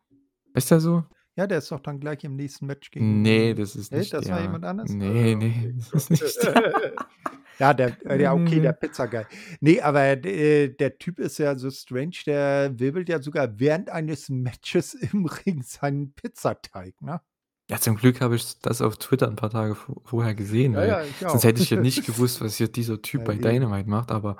Heißt 0.57 0.70
der 0.70 0.81
so? 0.81 1.05
Ja, 1.35 1.46
der 1.46 1.59
ist 1.59 1.70
doch 1.72 1.81
dann 1.81 1.98
gleich 1.98 2.22
im 2.24 2.37
nächsten 2.37 2.66
Match 2.66 2.90
gegen 2.90 3.24
das 3.57 3.74
ist 3.74 3.90
ne, 3.90 3.98
nicht 3.98 4.12
das 4.12 4.28
war 4.28 4.37
der. 4.37 4.44
jemand 4.44 4.64
anders? 4.64 4.90
Ne, 4.90 5.07
Ah, 5.07 5.12
ne, 5.12 5.37
okay, 5.37 5.74
das 5.76 5.92
ist 5.92 6.11
nicht 6.11 6.22
der. 6.44 6.92
Ja, 7.62 7.72
der 7.75 7.96
äh, 8.11 8.20
ja, 8.20 8.33
okay, 8.35 8.59
der 8.61 8.72
ne. 8.72 8.72
Pizza-Guy. 8.72 9.25
Ne, 9.61 9.81
aber 9.83 10.16
d 10.16 10.64
äh, 10.64 10.68
der 10.77 10.98
Typ 10.98 11.20
ist 11.20 11.38
ja 11.38 11.57
so 11.57 11.70
strange, 11.70 12.16
der 12.27 12.77
wirbelt 12.77 13.09
ja 13.09 13.22
sogar 13.22 13.61
während 13.61 13.88
eines 13.88 14.29
Matches 14.29 14.94
im 15.12 15.27
Ring 15.27 15.62
seinen 15.62 16.12
Pizzateig, 16.12 17.01
ne? 17.01 17.20
Ja, 17.70 17.79
zum 17.79 17.96
Glück 17.96 18.20
habe 18.20 18.35
ich 18.35 18.59
das 18.61 18.83
auf 18.83 18.96
Twitter 18.98 19.29
'n 19.29 19.37
paar 19.37 19.51
Tage 19.51 19.77
vo 19.77 20.03
vorher 20.05 20.35
gesehen, 20.35 20.75
Ja, 20.75 20.81
weil 20.81 20.88
ja, 21.20 21.29
sonst 21.29 21.44
hätte 21.44 21.62
ich 21.62 21.70
ja 21.70 21.77
nicht 21.81 22.05
gewusst, 22.07 22.40
was 22.40 22.57
hier 22.57 22.68
dieser 22.68 23.01
Typ 23.01 23.20
Ja, 23.20 23.27
bei. 23.29 23.37
Dynamite 23.37 23.88
macht, 23.88 24.11
aber 24.11 24.37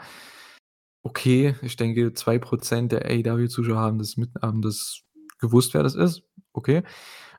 okay, 1.05 1.55
ich 1.63 1.77
denke, 1.77 2.13
2 2.15 2.39
% 2.39 2.93
der 2.93 3.05
AEW-Zuschauer 3.07 3.79
haben 3.79 3.99
das 3.99 4.17
mit 4.17 4.31
haben 4.41 4.63
das 4.63 5.03
gewusst, 5.41 5.75
wer 5.75 5.83
das 5.83 5.95
ist. 5.95 6.23
Okay. 6.53 6.83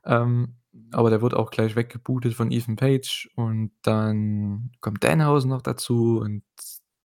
Ähm, 0.05 0.55
aber 0.93 1.09
der 1.11 1.21
wurde 1.21 1.37
auch 1.39 1.51
gleich 1.51 1.75
weggebootet 1.75 2.33
von 2.35 2.51
Ethan 2.51 2.75
Page 2.77 3.29
und 3.35 3.71
dann 3.83 4.71
kommt 4.81 5.03
Danhausen 5.03 5.49
noch 5.51 5.61
dazu 5.63 6.19
und 6.21 6.43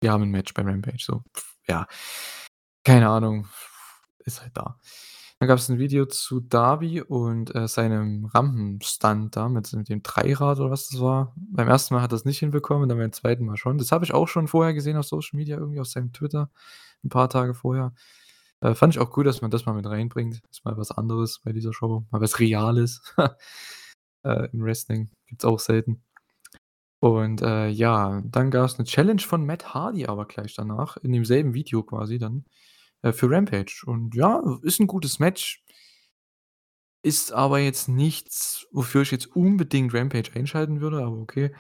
die 0.03 0.11
haben 0.11 0.23
'n 0.25 0.31
Match 0.31 0.55
bei 0.55 0.63
Rampage, 0.63 1.05
so. 1.05 1.23
Ja, 1.69 1.87
keine 2.85 3.09
Ahnung, 3.11 3.47
ist 4.27 4.43
halt 4.43 4.53
da. 4.57 4.79
Dann 5.41 5.49
gab's 5.49 5.69
'n 5.71 5.79
Video 5.79 6.07
zu 6.07 6.41
Darby 6.41 7.03
und, 7.03 7.55
äh, 7.57 7.69
seinem 7.69 8.27
Rampenstunt 8.27 9.37
da 9.37 9.49
mit 9.51 9.73
mit 9.75 9.89
dem 9.91 10.03
Dreirad 10.05 10.61
oder 10.61 10.71
was 10.73 10.89
das 10.91 11.01
war. 11.01 11.35
Beim 11.37 11.69
1. 11.69 11.95
Mal 11.95 12.03
hat 12.03 12.13
er's 12.13 12.25
nicht 12.27 12.41
hinbekommen, 12.41 12.89
dann 12.91 12.99
beim 12.99 13.13
2. 13.13 13.45
Mal 13.47 13.57
schon. 13.59 13.79
Das 13.79 13.93
habe 13.93 14.05
ich 14.07 14.15
auch 14.15 14.29
schon 14.29 14.49
vorher 14.49 14.75
gesehen 14.75 14.97
auf 14.99 15.07
Social 15.07 15.37
Media, 15.39 15.59
irgendwie 15.59 15.81
auf 15.81 15.89
seinem 15.89 16.13
Twitter 16.15 16.51
'n 17.05 17.11
paar 17.11 17.29
Tage 17.31 17.55
vorher. 17.55 17.95
Äh, 18.65 18.75
fand 18.75 18.95
ich 18.95 18.99
auch 19.01 19.11
gut, 19.11 19.27
dass 19.27 19.43
man 19.43 19.51
das 19.51 19.67
mal 19.67 19.75
mit 19.75 19.85
reinbringt. 19.87 20.41
Ist 20.51 20.65
mal 20.65 20.77
was 20.79 20.91
anderes 20.91 21.41
bei 21.45 21.53
dieser 21.53 21.75
Show, 21.75 22.07
mal 22.11 22.23
was 22.23 22.41
Reales, 22.41 23.03
äh, 24.25 24.49
im 24.53 24.63
Wrestling. 24.65 25.11
Gibt's 25.29 25.45
auch 25.45 25.61
selten. 25.61 26.03
Und, 27.03 27.43
äh, 27.43 27.69
ja, 27.69 28.23
dann 28.25 28.51
gab's 28.51 28.79
'ne 28.79 28.85
Challenge 28.85 29.21
von 29.23 29.45
Matt 29.47 29.75
Hardy 29.75 30.07
aber 30.07 30.27
gleich 30.27 30.55
danach, 30.55 30.97
in 30.99 31.13
demselben 31.13 31.55
Video 31.55 31.83
quasi 31.83 32.19
dann, 32.19 32.45
äh, 33.03 33.13
für 33.13 33.31
Rampage. 33.31 33.83
Und 33.87 34.15
ja, 34.17 34.43
ist 34.63 34.81
'n 34.81 34.87
gutes 34.89 35.19
Match. 35.21 35.61
Ist 37.05 37.33
aber 37.33 37.59
jetzt 37.59 37.87
nichts, 37.87 38.67
wofür 38.73 39.03
ich 39.03 39.11
jetzt 39.11 39.27
unbedingt 39.37 39.93
Rampage 39.93 40.31
einschalten 40.35 40.81
würde, 40.81 41.05
aber 41.05 41.19
okay. 41.19 41.53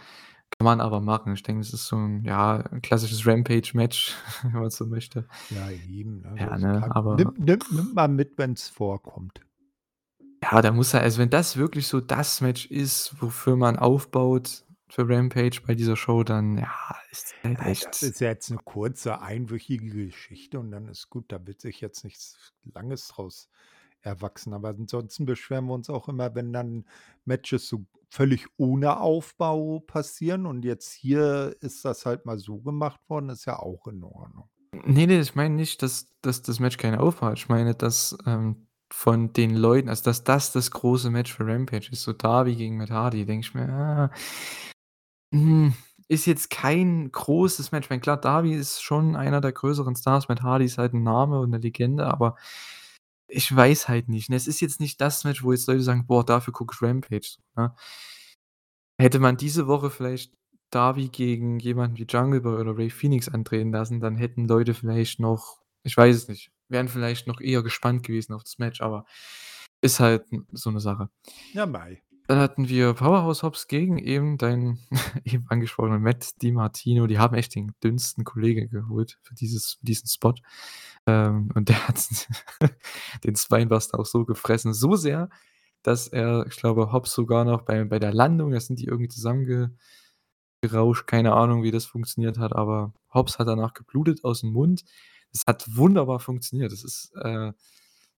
Kann 0.60 0.64
man 0.66 0.80
aber 0.80 1.00
machen. 1.00 1.34
Ich 1.34 1.42
denke, 1.42 1.62
das 1.62 1.72
ist 1.72 1.86
so 1.86 1.96
'n, 1.96 2.24
ja, 2.24 2.56
'n 2.70 2.80
klassisches 2.82 3.26
Rampage-Match, 3.26 4.14
wenn 4.42 4.52
man 4.60 4.70
so 4.70 4.86
möchte. 4.86 5.26
Ja, 5.50 5.70
eben, 5.70 6.20
ne? 6.22 6.38
Ja, 6.38 6.56
Das 6.56 6.58
ne, 6.58 6.86
aber 6.90 7.18
nimmt 7.18 7.38
nimmt 7.38 7.70
nimmt 7.70 7.94
man 7.94 8.14
mit, 8.16 8.38
wenn's 8.38 8.68
vorkommt. 8.68 9.44
Ja, 10.42 10.60
da 10.62 10.72
muss 10.72 10.92
er 10.94 11.00
also, 11.02 11.18
wenn 11.20 11.30
das 11.30 11.56
wirklich 11.56 11.86
so 11.86 12.00
das 12.00 12.40
Match 12.40 12.66
ist, 12.66 13.14
wofür 13.20 13.56
man 13.56 13.76
aufbaut 13.78 14.64
für 14.88 15.08
Rampage 15.08 15.60
bei 15.66 15.74
dieser 15.74 15.96
Show, 15.96 16.22
dann, 16.24 16.58
ja, 16.58 16.74
ist 17.10 17.34
halt 17.42 17.60
Ja, 17.60 17.74
das 17.80 18.00
echt 18.00 18.00
ist 18.02 18.20
ja 18.20 18.28
jetzt 18.28 18.50
'ne 18.50 18.58
kurze 18.64 19.20
einwöchige 19.20 20.06
Geschichte 20.06 20.58
und 20.58 20.70
dann 20.70 20.88
ist 20.88 21.10
gut. 21.10 21.26
Da 21.30 21.46
wird 21.46 21.60
sich 21.60 21.80
jetzt 21.80 22.02
nichts 22.04 22.52
Langes 22.64 23.08
draus 23.08 23.48
erwachsen. 24.02 24.54
Aber 24.54 24.70
ansonsten 24.70 25.26
beschweren 25.26 25.66
wir 25.66 25.74
uns 25.74 25.90
auch 25.90 26.08
immer, 26.08 26.34
wenn 26.34 26.52
dann 26.52 26.86
Matches 27.24 27.68
so 27.68 27.86
völlig 28.14 28.46
ohne 28.56 29.00
Aufbau 29.00 29.80
passieren 29.80 30.46
und 30.46 30.64
jetzt 30.64 30.92
hier 30.92 31.56
ist 31.60 31.84
das 31.84 32.06
halt 32.06 32.26
mal 32.26 32.38
so 32.38 32.58
gemacht 32.60 33.00
worden, 33.08 33.30
ist 33.30 33.44
ja 33.46 33.58
auch 33.58 33.86
in 33.88 34.02
Ordnung. 34.04 34.48
Ne, 34.86 35.06
ne, 35.06 35.20
ich 35.20 35.34
meine 35.34 35.54
nicht, 35.54 35.82
dass 35.82 36.08
dass 36.22 36.42
das 36.42 36.58
Match 36.60 36.76
keinen 36.78 36.98
Aufbau 36.98 37.28
hat. 37.28 37.38
Ich 37.38 37.48
meine, 37.48 37.74
dass, 37.74 38.16
ähm, 38.26 38.66
von 38.92 39.32
den 39.32 39.54
Leuten 39.56 39.88
also, 39.88 40.04
dass 40.04 40.24
das 40.24 40.52
das 40.52 40.70
große 40.70 41.10
Match 41.10 41.32
für 41.32 41.46
Rampage 41.46 41.90
ist, 41.92 42.02
so 42.02 42.12
Darby 42.12 42.54
gegen 42.56 42.76
Matt 42.76 42.90
Hardy, 42.90 43.24
denke 43.26 43.46
ich 43.46 43.54
mir: 43.54 43.68
„Ah, 43.68 44.10
hm, 45.32 45.74
ist 46.08 46.26
jetzt 46.26 46.50
kein 46.50 47.10
großes 47.12 47.72
Match.“ 47.72 47.86
Ich 47.86 47.90
meine, 47.90 48.00
klar, 48.00 48.16
Darby 48.20 48.54
ist 48.54 48.82
schon 48.82 49.16
einer 49.16 49.40
der 49.40 49.52
größeren 49.52 49.96
Stars. 49.96 50.28
Matt 50.28 50.42
Hardy 50.42 50.64
ist 50.66 50.78
halt 50.78 50.94
'n 50.94 51.02
Name 51.02 51.40
und 51.40 51.50
'ne 51.50 51.58
Legende, 51.58 52.06
aber 52.06 52.36
ich 53.28 53.54
weiß 53.54 53.88
halt 53.88 54.08
nicht, 54.08 54.30
ne? 54.30 54.36
Es 54.36 54.46
ist 54.46 54.60
jetzt 54.60 54.80
nicht 54.80 55.00
das 55.00 55.24
Match, 55.24 55.42
wo 55.44 55.52
jetzt 55.52 55.66
Leute 55.68 55.82
sagen: 55.82 56.06
„Boah, 56.06 56.24
dafür 56.24 56.52
gucke 56.52 56.74
ich 56.76 56.82
Rampage“, 56.82 57.36
ne? 57.56 57.74
Hätte 59.00 59.18
man 59.18 59.36
diese 59.36 59.66
Woche 59.66 59.90
vielleicht 59.90 60.32
Darby 60.70 61.08
gegen 61.08 61.58
jemanden 61.58 61.98
wie 61.98 62.04
Jungle 62.08 62.40
Boy 62.40 62.60
oder 62.60 62.76
Rey 62.76 62.88
Fénix 62.90 63.28
antreten 63.30 63.72
lassen, 63.72 64.00
dann 64.00 64.16
hätten 64.16 64.46
Leute 64.46 64.74
vielleicht 64.74 65.18
noch 65.20 65.58
ich 65.86 65.96
weiß 65.96 66.16
es 66.16 66.28
nicht, 66.28 66.50
wären 66.68 66.88
vielleicht 66.88 67.26
noch 67.26 67.40
eher 67.42 67.62
gespannt 67.62 68.04
gewesen 68.04 68.32
auf 68.32 68.42
das 68.42 68.58
Match, 68.58 68.80
aber 68.80 69.04
ist 69.82 70.00
halt 70.00 70.24
so 70.52 70.70
'ne 70.70 70.80
Sache. 70.80 71.10
Ja, 71.52 71.66
mei. 71.66 72.03
Dann 72.26 72.38
hatten 72.38 72.68
wir 72.70 72.94
Powerhouse 72.94 73.42
Hobbs 73.42 73.68
gegen 73.68 73.98
eben 73.98 74.38
deinen 74.38 74.78
eben 75.24 75.46
angesprochenen 75.48 76.02
Matt 76.02 76.40
DiMartino. 76.42 77.06
Die 77.06 77.18
haben 77.18 77.34
echt 77.34 77.54
den 77.54 77.74
dünnsten 77.82 78.24
Kollegen 78.24 78.70
geholt 78.70 79.18
für 79.22 79.34
dieses 79.34 79.78
diesen 79.82 80.08
Spot. 80.08 80.34
Ähm, 81.06 81.50
und 81.54 81.68
der 81.68 81.86
hat 81.86 81.98
den 83.24 83.36
Spinebuster 83.36 83.98
auch 84.00 84.06
so 84.06 84.24
gefressen, 84.24 84.72
so 84.72 84.96
sehr, 84.96 85.28
dass 85.82 86.08
er, 86.08 86.46
ich 86.46 86.56
glaube, 86.56 86.92
Hobbs 86.92 87.12
sogar 87.12 87.44
noch 87.44 87.62
bei 87.62 87.84
bei 87.84 87.98
der 87.98 88.14
Landung 88.14 88.52
da 88.52 88.60
sind 88.60 88.78
die 88.80 88.86
irgendwie 88.86 89.08
zusammenge 89.08 89.76
gerauscht, 90.62 91.06
keine 91.06 91.34
Ahnung, 91.34 91.62
wie 91.62 91.70
das 91.72 91.84
funktioniert 91.86 92.38
hat, 92.38 92.54
aber 92.54 92.94
Hobbs 93.12 93.38
hat 93.38 93.48
danach 93.48 93.74
geblutet 93.74 94.20
aus'm 94.24 94.50
Mund. 94.52 94.84
Es 95.32 95.42
hat 95.46 95.66
wunderbar 95.76 96.20
funktioniert. 96.20 96.72
Das 96.72 96.84
ist, 96.84 97.12
äh 97.22 97.52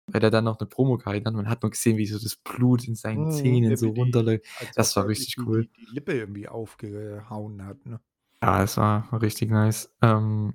weil 0.07 0.21
der 0.21 0.31
dann 0.31 0.45
noch 0.45 0.59
'ne 0.59 0.67
Promo 0.67 0.97
gehalten 0.97 1.27
hat. 1.27 1.33
Man 1.35 1.49
hat 1.49 1.63
nur 1.63 1.71
gesehen, 1.71 1.97
wie 1.97 2.05
so 2.07 2.19
das 2.19 2.35
Blut 2.37 2.87
in 2.87 2.95
seinen 2.95 3.29
Mhm, 3.29 3.63
Zähnen 3.69 3.77
so 3.77 3.89
runterläuft. 3.91 4.45
als 4.55 4.79
ob 4.79 4.87
Das 4.87 4.95
war 4.95 5.07
er 5.07 5.09
richtig 5.09 5.37
die 5.37 5.47
cool. 5.47 5.67
die 5.67 5.69
die 5.69 5.85
Lippe 5.85 6.13
irgendwie 6.13 6.47
aufgehauen 6.47 7.63
hat, 7.65 7.85
ne? 7.85 7.99
Ja, 8.43 8.63
es 8.63 8.77
war 8.77 9.07
richtig 9.21 9.49
nice. 9.49 9.93
Ähm, 10.01 10.53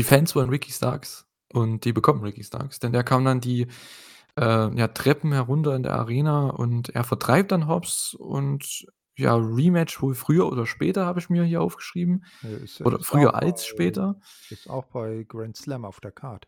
die 0.00 0.04
Fans 0.04 0.36
wollen 0.36 0.50
Ricky 0.50 0.72
Starks 0.72 1.26
und 1.52 1.84
die 1.86 1.92
bekommen 1.92 2.22
Ricky 2.22 2.44
Starks, 2.44 2.78
denn 2.80 2.92
der 2.92 3.04
kam 3.04 3.24
dann 3.24 3.40
die, 3.40 3.68
äh, 4.38 4.44
ja, 4.76 4.88
Treppen 4.88 5.32
herunter 5.32 5.76
in 5.76 5.84
der 5.84 5.94
Arena 5.94 6.50
und 6.50 6.90
er 6.90 7.04
vertreibt 7.04 7.52
dann 7.52 7.68
Hobbs 7.68 8.14
und 8.14 8.86
ja, 9.16 9.36
Rematch 9.36 10.02
wohl 10.02 10.14
früher 10.14 10.50
oder 10.52 10.66
später, 10.66 11.06
habe 11.06 11.20
ich 11.20 11.30
mir 11.30 11.44
hier 11.44 11.62
aufgeschrieben. 11.62 12.24
Ja, 12.42 12.50
ist 12.56 12.80
Oder 12.84 12.98
ist 12.98 13.04
früher 13.04 13.34
als 13.36 13.64
bei 13.66 13.66
später. 13.66 14.20
ist 14.48 14.68
auch 14.68 14.86
bei 14.86 15.24
Grand 15.28 15.56
Slam 15.56 15.84
auf 15.84 16.00
der 16.00 16.10
Card. 16.12 16.46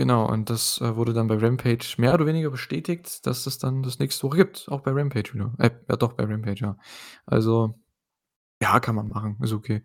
Genau, 0.00 0.26
und 0.28 0.50
das, 0.50 0.80
äh, 0.80 0.96
wurde 0.96 1.12
dann 1.12 1.28
bei 1.28 1.36
Rampage 1.36 1.94
mehr 1.98 2.14
oder 2.14 2.26
weniger 2.26 2.50
bestätigt, 2.50 3.24
dass 3.26 3.46
es 3.46 3.58
dann 3.58 3.84
das 3.84 4.00
nächste 4.00 4.24
Woche 4.26 4.38
gibt, 4.38 4.66
auch 4.68 4.80
bei 4.80 4.90
Rampage 4.90 5.34
wieder. 5.34 5.52
Äh, 5.58 5.70
ja 5.88 5.96
doch, 5.96 6.14
bei 6.14 6.24
Rampage, 6.24 6.60
ja. 6.62 6.76
Also, 7.26 7.78
ja, 8.62 8.80
kann 8.80 8.96
man 8.96 9.08
machen, 9.08 9.38
ist 9.42 9.52
okay. 9.52 9.82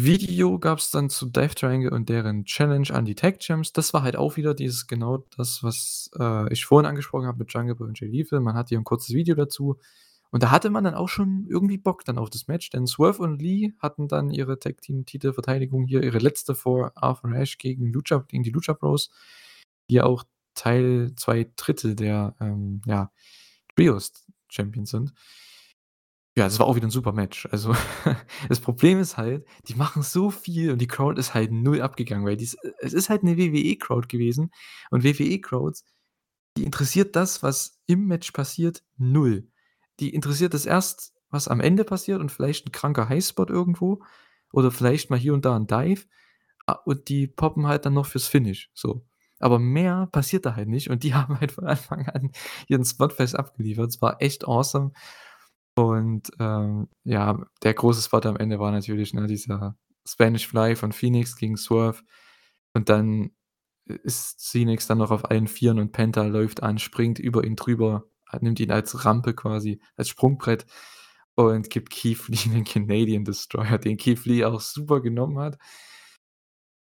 Video 0.00 0.58
gab's 0.58 0.90
dann 0.90 1.10
zu 1.10 1.26
Death 1.26 1.56
Triangle 1.56 1.90
und 1.92 2.08
deren 2.08 2.44
Challenge 2.46 2.88
an 2.92 3.04
die 3.04 3.14
Tag 3.14 3.40
Champs. 3.40 3.72
Das 3.72 3.92
war 3.92 4.02
halt 4.02 4.16
auch 4.16 4.36
wieder 4.36 4.54
dieses 4.54 4.86
genau 4.86 5.18
das, 5.36 5.62
was, 5.62 6.10
äh, 6.18 6.50
ich 6.52 6.64
vorhin 6.64 6.86
angesprochen 6.88 7.26
habe 7.26 7.38
mit 7.38 7.52
Jungle 7.52 7.74
Boy 7.74 7.88
und 7.88 8.00
Jay 8.00 8.08
Lethal. 8.08 8.40
Man 8.40 8.54
hat 8.56 8.70
hier 8.70 8.78
'n 8.78 8.84
kurzes 8.84 9.14
Video 9.14 9.34
dazu. 9.34 9.78
Und 10.32 10.42
da 10.42 10.50
hatte 10.50 10.70
man 10.70 10.82
dann 10.84 10.94
auch 10.94 11.10
schon 11.10 11.46
irgendwie 11.48 11.76
Bock 11.76 12.06
dann 12.06 12.16
auf 12.18 12.30
das 12.30 12.48
Match, 12.48 12.70
denn 12.70 12.86
Swerve 12.86 13.22
und 13.22 13.42
Lee 13.42 13.72
hatten 13.78 14.08
dann 14.08 14.30
ihre 14.30 14.58
Tag 14.58 14.80
Team 14.80 15.04
Titelverteidigung 15.04 15.86
hier, 15.86 16.02
ihre 16.02 16.18
letzte 16.18 16.54
vor 16.54 16.92
Arthur 16.96 17.32
Ashe 17.32 17.58
gegen 17.58 17.92
gegen 17.92 18.42
die 18.42 18.50
Lucha 18.50 18.72
Bros, 18.72 19.10
die 19.90 20.00
auch 20.00 20.24
Teil 20.54 21.12
2/3 21.16 21.94
der, 21.96 22.34
ähm, 22.40 22.80
ja, 22.86 23.10
Trios 23.76 24.12
Champions 24.50 24.90
sind. 24.90 25.12
Ja, 26.36 26.44
das 26.44 26.58
war 26.58 26.66
auch 26.66 26.76
wieder 26.76 26.86
'n 26.86 26.90
super 26.90 27.12
Match. 27.12 27.46
Also, 27.50 27.74
das 28.48 28.60
Problem 28.60 28.98
ist 28.98 29.18
halt, 29.18 29.44
die 29.68 29.74
machen 29.74 30.02
so 30.02 30.30
viel 30.30 30.70
und 30.72 30.78
die 30.80 30.86
Crowd 30.86 31.20
ist 31.20 31.34
halt 31.34 31.52
null 31.52 31.82
abgegangen, 31.82 32.24
weil 32.24 32.36
dies 32.38 32.56
es 32.80 32.94
ist 32.94 33.10
halt 33.10 33.22
'ne 33.22 33.36
WWE-Crowd 33.36 34.08
gewesen 34.08 34.50
und 34.90 35.04
WWE-Crowds, 35.04 35.84
die 36.58 36.64
interessiert 36.64 37.16
das, 37.16 37.42
was 37.42 37.80
im 37.86 38.06
Match 38.08 38.32
passiert, 38.32 38.82
null. 38.98 39.48
Die 40.02 40.14
interessiert 40.14 40.54
es 40.54 40.66
erst, 40.66 41.14
was 41.30 41.48
am 41.48 41.60
Ende 41.60 41.84
passiert 41.84 42.20
und 42.20 42.32
vielleicht 42.32 42.66
'n 42.68 42.72
kranker 42.72 43.08
Highspot 43.10 43.50
irgendwo 43.50 44.02
oder 44.52 44.72
vielleicht 44.72 45.10
mal 45.10 45.18
hier 45.20 45.34
und 45.34 45.46
da 45.46 45.56
'n 45.56 45.68
Dive. 45.68 46.06
Und 46.86 47.08
die 47.10 47.28
poppen 47.28 47.66
halt 47.68 47.86
dann 47.86 47.94
noch 47.94 48.06
fürs 48.06 48.28
Finish, 48.28 48.70
so. 48.74 49.06
Aber 49.40 49.58
mehr 49.60 50.08
passiert 50.12 50.46
da 50.46 50.56
halt 50.56 50.68
nicht 50.70 50.90
und 50.90 51.04
die 51.04 51.14
haben 51.16 51.40
halt 51.40 51.52
von 51.52 51.66
Anfang 51.66 52.08
an 52.10 52.32
ihren 52.68 52.84
Spot-Fest 52.86 53.36
abgeliefert. 53.38 53.90
Es 53.90 54.02
war 54.02 54.22
echt 54.22 54.46
awesome. 54.48 54.92
Und, 55.76 56.30
ähm, 56.40 56.88
ja, 57.04 57.40
der 57.64 57.74
große 57.74 58.02
Spot 58.02 58.20
am 58.28 58.36
Ende 58.38 58.60
war 58.60 58.72
natürlich, 58.72 59.14
ne, 59.14 59.26
dieser 59.28 59.76
Spanish 60.08 60.48
Fly 60.48 60.76
von 60.76 60.92
Fénix 60.92 61.36
gegen 61.38 61.56
Swerve. 61.58 62.02
Und 62.74 62.88
dann 62.90 63.32
i 63.90 63.94
ist 64.04 64.40
Fénix 64.40 64.88
dann 64.88 64.98
noch 64.98 65.10
auf 65.12 65.30
allen 65.30 65.48
Vieren 65.48 65.78
und 65.80 65.92
Penta 65.92 66.24
läuft 66.24 66.62
an, 66.64 66.78
springt 66.80 67.18
über 67.20 67.44
ihn 67.44 67.56
drüber, 67.56 68.06
nimmt 68.40 68.60
ihn 68.60 68.70
als 68.70 69.04
Rampe 69.04 69.34
quasi, 69.34 69.80
als 69.96 70.08
Sprungbrett 70.08 70.66
und 71.34 71.70
gibt 71.70 71.90
Keith 71.90 72.28
Lee 72.28 72.36
den 72.52 72.64
Canadian 72.64 73.24
Destroyer, 73.24 73.78
den 73.78 73.96
Keith 73.96 74.24
Lee 74.24 74.44
auch 74.44 74.60
super 74.60 75.00
genommen 75.00 75.38
hat. 75.38 75.58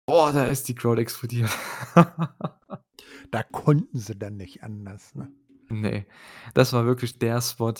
Boah, 0.06 0.32
da 0.32 0.44
ist 0.46 0.68
die 0.68 0.74
Crowd 0.74 1.00
explodiert. 1.00 1.50
Da 3.32 3.42
konnten 3.44 3.98
sie 3.98 4.16
dann 4.16 4.36
nicht 4.36 4.62
anders, 4.64 5.14
ne? 5.14 5.32
Ne, 5.68 6.06
das 6.54 6.72
war 6.72 6.84
wirklich 6.84 7.18
der 7.18 7.40
Spot. 7.40 7.74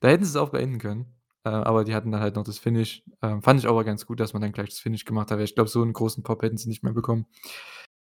Da 0.00 0.08
hätten 0.08 0.24
sie's 0.24 0.36
auch 0.36 0.50
beenden 0.50 0.78
können, 0.78 1.06
äh, 1.44 1.48
aber 1.50 1.84
die 1.84 1.94
hatten 1.94 2.12
dann 2.12 2.20
halt 2.20 2.36
noch 2.36 2.44
das 2.44 2.58
Finish. 2.58 3.02
Ähm, 3.22 3.42
fand 3.42 3.60
ich 3.60 3.66
aber 3.68 3.84
ganz 3.84 4.04
gut, 4.06 4.20
dass 4.20 4.34
man 4.34 4.42
dann 4.42 4.52
gleich 4.52 4.68
das 4.70 4.78
Finish 4.80 5.06
gemacht 5.06 5.30
hat, 5.30 5.40
ich 5.40 5.54
glaube, 5.54 5.70
so 5.70 5.82
'n 5.82 5.94
großen 5.94 6.22
Pop 6.22 6.42
hätten 6.42 6.58
sie 6.58 6.68
nicht 6.68 6.82
mehr 6.82 6.92
bekommen. 6.92 7.26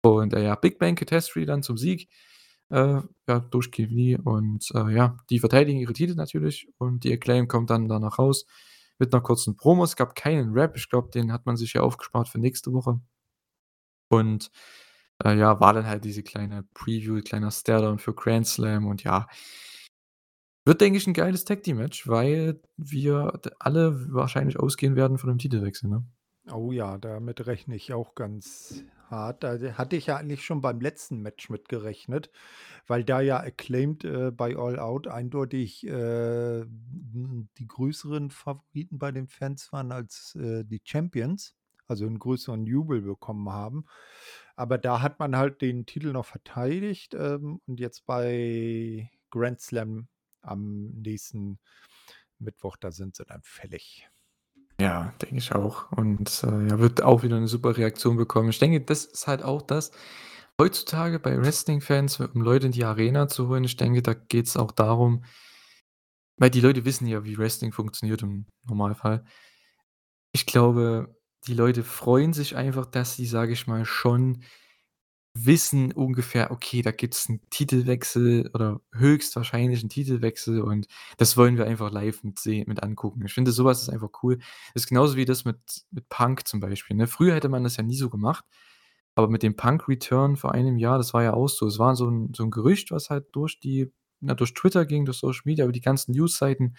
Und, 0.03 0.35
äh, 0.35 0.45
ja, 0.45 0.55
Big 0.57 0.79
Bang 0.79 0.95
Catastrophe 0.97 1.47
dann 1.47 1.63
zum 1.63 1.77
Sieg, 1.79 2.09
äh, 2.71 3.01
ja, 3.29 3.41
durch 3.41 3.71
Lee 3.77 4.17
und, 4.19 4.69
äh, 4.75 4.91
ja, 4.95 5.17
die 5.31 5.41
verteidigen 5.41 5.79
ihre 5.81 5.93
Titel 5.95 6.15
natürlich 6.17 6.69
und 6.79 7.05
die 7.05 7.13
Acclaim 7.13 7.49
kommt 7.49 7.71
dann 7.71 7.89
danach 7.89 8.19
raus 8.19 8.47
mit 8.99 9.13
'ner 9.13 9.21
kurzen 9.23 9.57
Promo. 9.57 9.85
Es 9.85 9.97
gab 9.97 10.15
keinen 10.17 10.53
Rap. 10.55 10.77
Ich 10.77 10.89
glaube, 10.91 11.11
den 11.13 11.33
hat 11.33 11.47
man 11.47 11.57
sich 11.57 11.75
ja 11.75 11.83
aufgespart 11.83 12.29
für 12.29 12.39
nächste 12.41 12.73
Woche. 12.73 13.01
Und, 14.13 14.51
äh, 15.25 15.37
ja, 15.39 15.61
war 15.61 15.73
dann 15.75 15.87
halt 15.87 16.05
diese 16.05 16.23
kleine 16.23 16.65
Preview, 16.75 17.21
kleiner 17.23 17.51
Staredown 17.51 17.99
für 17.99 18.15
Grand 18.15 18.47
Slam 18.47 18.87
und 18.87 19.03
ja 19.05 19.27
wird, 20.67 20.81
denke 20.81 20.99
ich, 20.99 21.07
'n 21.07 21.13
geiles 21.15 21.45
Tag-Team-Match, 21.45 22.09
weil 22.09 22.61
wir 22.77 23.41
alle 23.61 24.13
wahrscheinlich 24.13 24.59
ausgehen 24.59 24.97
werden 24.97 25.17
von 25.17 25.31
'nem 25.31 25.39
Titelwechsel, 25.39 25.89
ne? 25.89 26.05
Oh 26.53 26.71
ja, 26.71 26.97
damit 26.99 27.45
rechne 27.47 27.75
ich 27.75 27.93
auch 27.93 28.15
ganz 28.15 28.85
hart. 29.11 29.43
Da 29.45 29.59
hatte 29.79 29.97
ich 29.97 30.07
ja 30.07 30.17
eigentlich 30.17 30.45
schon 30.45 30.61
beim 30.61 30.81
letzten 30.81 31.21
Match 31.23 31.51
mit 31.51 31.69
gerechnet, 31.69 32.31
weil 32.87 33.05
da 33.05 33.21
ja 33.21 33.39
Acclaimed, 33.41 34.05
äh, 34.05 34.31
bei 34.33 34.57
All 34.57 34.79
Out 34.79 35.09
eindeutig, 35.09 35.87
äh, 35.87 36.65
die 36.67 37.67
größeren 37.69 38.31
Favoriten 38.31 38.99
bei 38.99 39.13
den 39.13 39.29
Fans 39.29 39.73
waren 39.73 39.93
als, 39.93 40.35
äh, 40.37 40.65
die 40.65 40.81
Champions, 40.85 41.57
also 41.89 42.07
'n 42.07 42.19
größeren 42.19 42.67
Jubel 42.67 43.03
bekommen 43.03 43.51
haben. 43.51 43.87
Aber 44.57 44.79
da 44.79 45.03
hat 45.03 45.19
man 45.21 45.37
halt 45.37 45.63
den 45.63 45.87
Titel 45.87 46.13
noch 46.13 46.27
verteidigt, 46.27 47.15
ähm, 47.15 47.61
und 47.67 47.81
jetzt 47.81 48.07
bei 48.07 49.11
Grand 49.31 49.61
Slam 49.61 50.09
am 50.43 50.91
nächsten 51.03 51.59
Mittwoch, 52.39 52.77
da 52.79 52.91
sind 52.93 53.17
sie 53.17 53.25
dann 53.27 53.43
fällig. 53.45 54.09
Ja, 54.81 55.13
denke 55.23 55.37
ich 55.39 55.53
auch. 55.55 55.91
Und, 55.93 56.43
äh, 56.45 56.69
ja, 56.69 56.79
wird 56.79 57.03
auch 57.03 57.23
wieder 57.23 57.39
'ne 57.41 57.49
super 57.49 57.77
Reaktion 57.79 58.17
bekommen. 58.17 58.51
Ich 58.51 58.59
denke, 58.59 58.81
das 58.83 59.07
ist 59.07 59.27
halt 59.27 59.43
auch 59.43 59.63
das 59.63 59.91
heutzutage 60.61 61.19
bei 61.19 61.39
Wrestling-Fans, 61.41 62.21
um 62.21 62.43
Leute 62.43 62.67
in 62.67 62.73
die 62.73 62.85
Arena 62.85 63.27
zu 63.29 63.49
holen, 63.49 63.65
ich 63.65 63.77
denke, 63.77 64.03
da 64.03 64.13
geht's 64.15 64.57
auch 64.57 64.73
darum 64.73 65.23
weil 66.39 66.51
die 66.51 66.61
Leute 66.61 66.85
wissen 66.85 67.07
ja, 67.07 67.25
wie 67.25 67.39
Wrestling 67.39 67.73
funktioniert 67.73 68.23
im 68.23 68.47
Normalfall. 68.69 69.25
Ich 70.35 70.47
glaube, 70.47 71.17
die 71.47 71.55
Leute 71.55 71.83
freuen 71.85 72.33
sich 72.33 72.57
einfach, 72.57 72.87
dass 72.87 73.15
sie, 73.17 73.27
sage 73.27 73.53
ich 73.53 73.67
mal, 73.67 73.85
schon 73.85 74.43
wissen 75.45 75.93
ungefähr: 75.93 76.51
„Okay, 76.51 76.83
da 76.83 76.93
gibt's 76.93 77.29
'n 77.29 77.41
Titelwechsel 77.51 78.51
oder 78.55 78.81
höchstwahrscheinlich 78.95 79.83
'n 79.85 79.89
Titelwechsel 79.91 80.61
und 80.63 80.87
das 81.19 81.37
wollen 81.37 81.57
wir 81.59 81.67
einfach 81.67 81.91
live 81.93 82.23
mit 82.25 82.45
mit 82.67 82.83
angucken.“ 82.83 83.25
Ich 83.27 83.35
finde, 83.35 83.53
so 83.53 83.65
was 83.65 83.83
ist 83.83 83.91
einfach 83.91 84.11
cool. 84.23 84.39
Ist 84.75 84.89
genauso 84.89 85.17
wie 85.17 85.25
das 85.27 85.45
mit 85.45 85.59
mit 85.91 86.09
Punk 86.09 86.47
zum 86.49 86.61
Beispiel, 86.61 86.97
ne? 86.97 87.07
Früher 87.07 87.35
hätte 87.35 87.49
man 87.49 87.65
das 87.65 87.77
ja 87.77 87.83
nie 87.85 87.97
so 87.97 88.11
gemacht, 88.11 88.45
aber 89.17 89.29
mit 89.29 89.43
dem 89.43 89.57
Punk 89.57 89.89
Return 89.89 90.37
vor 90.37 90.53
einem 90.55 90.79
Jahr, 90.79 90.99
das 90.99 91.15
war 91.15 91.23
ja 91.25 91.35
auch 91.35 91.49
so. 91.49 91.67
Es 91.67 91.79
war 91.79 91.97
so 91.97 92.09
'n 92.09 92.33
so 92.35 92.45
'n 92.45 92.51
Gerücht, 92.53 92.91
was 92.93 93.11
halt 93.11 93.27
durch 93.33 93.61
die 93.61 93.93
na, 94.21 94.35
durch 94.35 94.55
Twitter 94.55 94.87
ging, 94.87 95.05
durch 95.07 95.19
Social 95.19 95.43
Media, 95.47 95.65
über 95.65 95.73
die 95.73 95.81
ganzen 95.83 96.13
Newsseiten. 96.13 96.77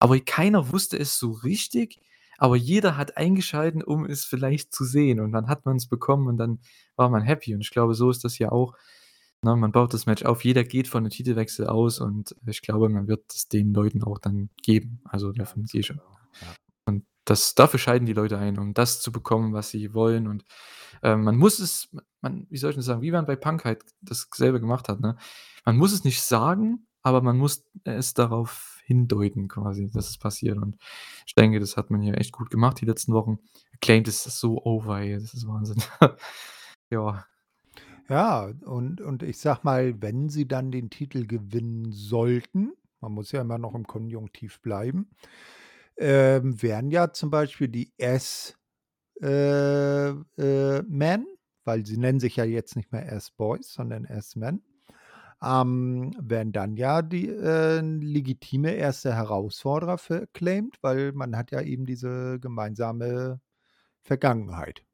Aber 0.00 0.18
keiner 0.20 0.72
wusste 0.72 0.98
es 0.98 1.18
so 1.18 1.30
richtig, 1.32 2.00
aber 2.40 2.56
jeder 2.56 2.96
hat 2.98 3.16
eingeschalten, 3.18 3.82
um 3.84 4.06
es 4.06 4.24
vielleicht 4.26 4.74
zu 4.74 4.84
sehen. 4.84 5.20
Und 5.20 5.32
dann 5.32 5.48
hat 5.48 5.66
man's 5.66 5.88
bekommen 5.88 6.28
und 6.28 6.38
dann 6.38 6.60
war 6.96 7.10
man 7.10 7.22
happy. 7.22 7.54
Und 7.54 7.62
ich 7.62 7.70
glaube, 7.72 7.94
so 7.94 8.10
ist 8.10 8.24
das 8.24 8.38
ja 8.40 8.52
auch, 8.52 8.74
ne? 9.44 9.56
Man 9.56 9.72
baut 9.72 9.94
das 9.94 10.06
Match 10.06 10.24
auf, 10.24 10.44
jeder 10.44 10.64
geht 10.64 10.88
von 10.88 11.04
'nem 11.04 11.10
Titelwechsel 11.10 11.66
aus 11.68 12.00
und 12.00 12.36
ich 12.46 12.62
glaube, 12.62 12.88
man 12.90 13.08
wird 13.08 13.24
es 13.34 13.48
den 13.48 13.74
Leuten 13.74 14.02
auch 14.04 14.18
dann 14.18 14.50
geben. 14.64 15.00
Also, 15.06 15.32
davon 15.32 15.64
gehe 15.64 15.80
ich 15.82 15.92
und 16.86 17.04
Das 17.26 17.54
dafür 17.54 17.78
schalten 17.80 18.06
die 18.06 18.12
Leute 18.14 18.38
ein, 18.38 18.58
um 18.58 18.74
das 18.74 19.00
zu 19.02 19.12
bekommen, 19.12 19.52
was 19.52 19.70
sie 19.70 19.94
wollen. 19.94 20.26
Und, 20.28 20.44
ähm, 21.02 21.24
man 21.24 21.36
muss 21.38 21.58
es 21.60 21.88
man 22.22 22.46
wie 22.50 22.56
soll 22.58 22.70
ich 22.70 22.76
denn 22.76 22.82
sagen, 22.84 23.02
wie 23.02 23.12
man 23.12 23.26
bei 23.26 23.36
Punk 23.36 23.64
halt 23.64 23.84
dasselbe 24.02 24.60
gemacht 24.60 24.88
hat, 24.88 25.00
ne? 25.00 25.16
Man 25.66 25.76
muss 25.78 25.92
es 25.92 26.04
nicht 26.04 26.22
sagen, 26.22 26.86
aber 27.02 27.22
man 27.22 27.38
muss 27.38 27.64
es 27.84 28.14
darauf 28.14 28.69
hindeuten 28.90 29.46
quasi, 29.48 29.88
dass 29.92 30.08
es 30.10 30.18
passiert 30.18 30.58
und 30.58 30.76
ich 31.26 31.34
denke, 31.34 31.60
das 31.60 31.76
hat 31.76 31.90
man 31.90 32.02
hier 32.02 32.18
echt 32.18 32.32
gut 32.32 32.50
gemacht 32.50 32.80
die 32.80 32.86
letzten 32.86 33.12
Wochen. 33.12 33.38
Acclaimed 33.74 34.08
ist 34.08 34.24
so 34.24 34.64
over, 34.64 34.98
ey, 35.00 35.14
das 35.14 35.32
ist 35.34 35.46
Wahnsinn. 35.46 35.82
Ja. 36.92 37.24
Ja, 38.08 38.50
und 38.62 39.00
und 39.00 39.22
ich 39.22 39.38
sage 39.38 39.60
mal, 39.62 40.02
wenn 40.02 40.28
sie 40.28 40.48
dann 40.48 40.72
den 40.72 40.90
Titel 40.90 41.24
gewinnen 41.24 41.92
sollten, 41.92 42.72
man 43.00 43.12
muss 43.12 43.30
ja 43.30 43.40
immer 43.42 43.58
noch 43.58 43.76
im 43.76 43.86
Konjunktiv 43.86 44.60
bleiben, 44.60 45.08
ähm, 45.96 46.60
wären 46.60 46.90
ja 46.90 47.12
zum 47.12 47.30
Beispiel 47.30 47.68
die 47.68 47.92
S 47.96 48.58
äh, 49.22 50.08
äh, 50.08 50.82
weil 51.64 51.86
sie 51.86 51.98
nennen 51.98 52.20
sich 52.20 52.36
ja 52.36 52.44
jetzt 52.44 52.74
nicht 52.74 52.90
mehr 52.90 53.10
S-Boys, 53.12 53.72
sondern 53.72 54.04
S-Men, 54.04 54.62
ähm, 55.42 56.12
wären 56.20 56.52
dann 56.52 56.76
ja 56.76 57.02
die, 57.02 57.28
äh, 57.28 57.80
legitime 57.80 58.72
erste 58.74 59.14
Herausforderer 59.14 59.98
für 59.98 60.22
Acclaimed, 60.22 60.78
weil 60.82 61.12
man 61.12 61.36
hat 61.36 61.50
ja 61.52 61.60
eben 61.62 61.86
diese 61.86 62.38
gemeinsame 62.40 63.40
Vergangenheit. 64.02 64.84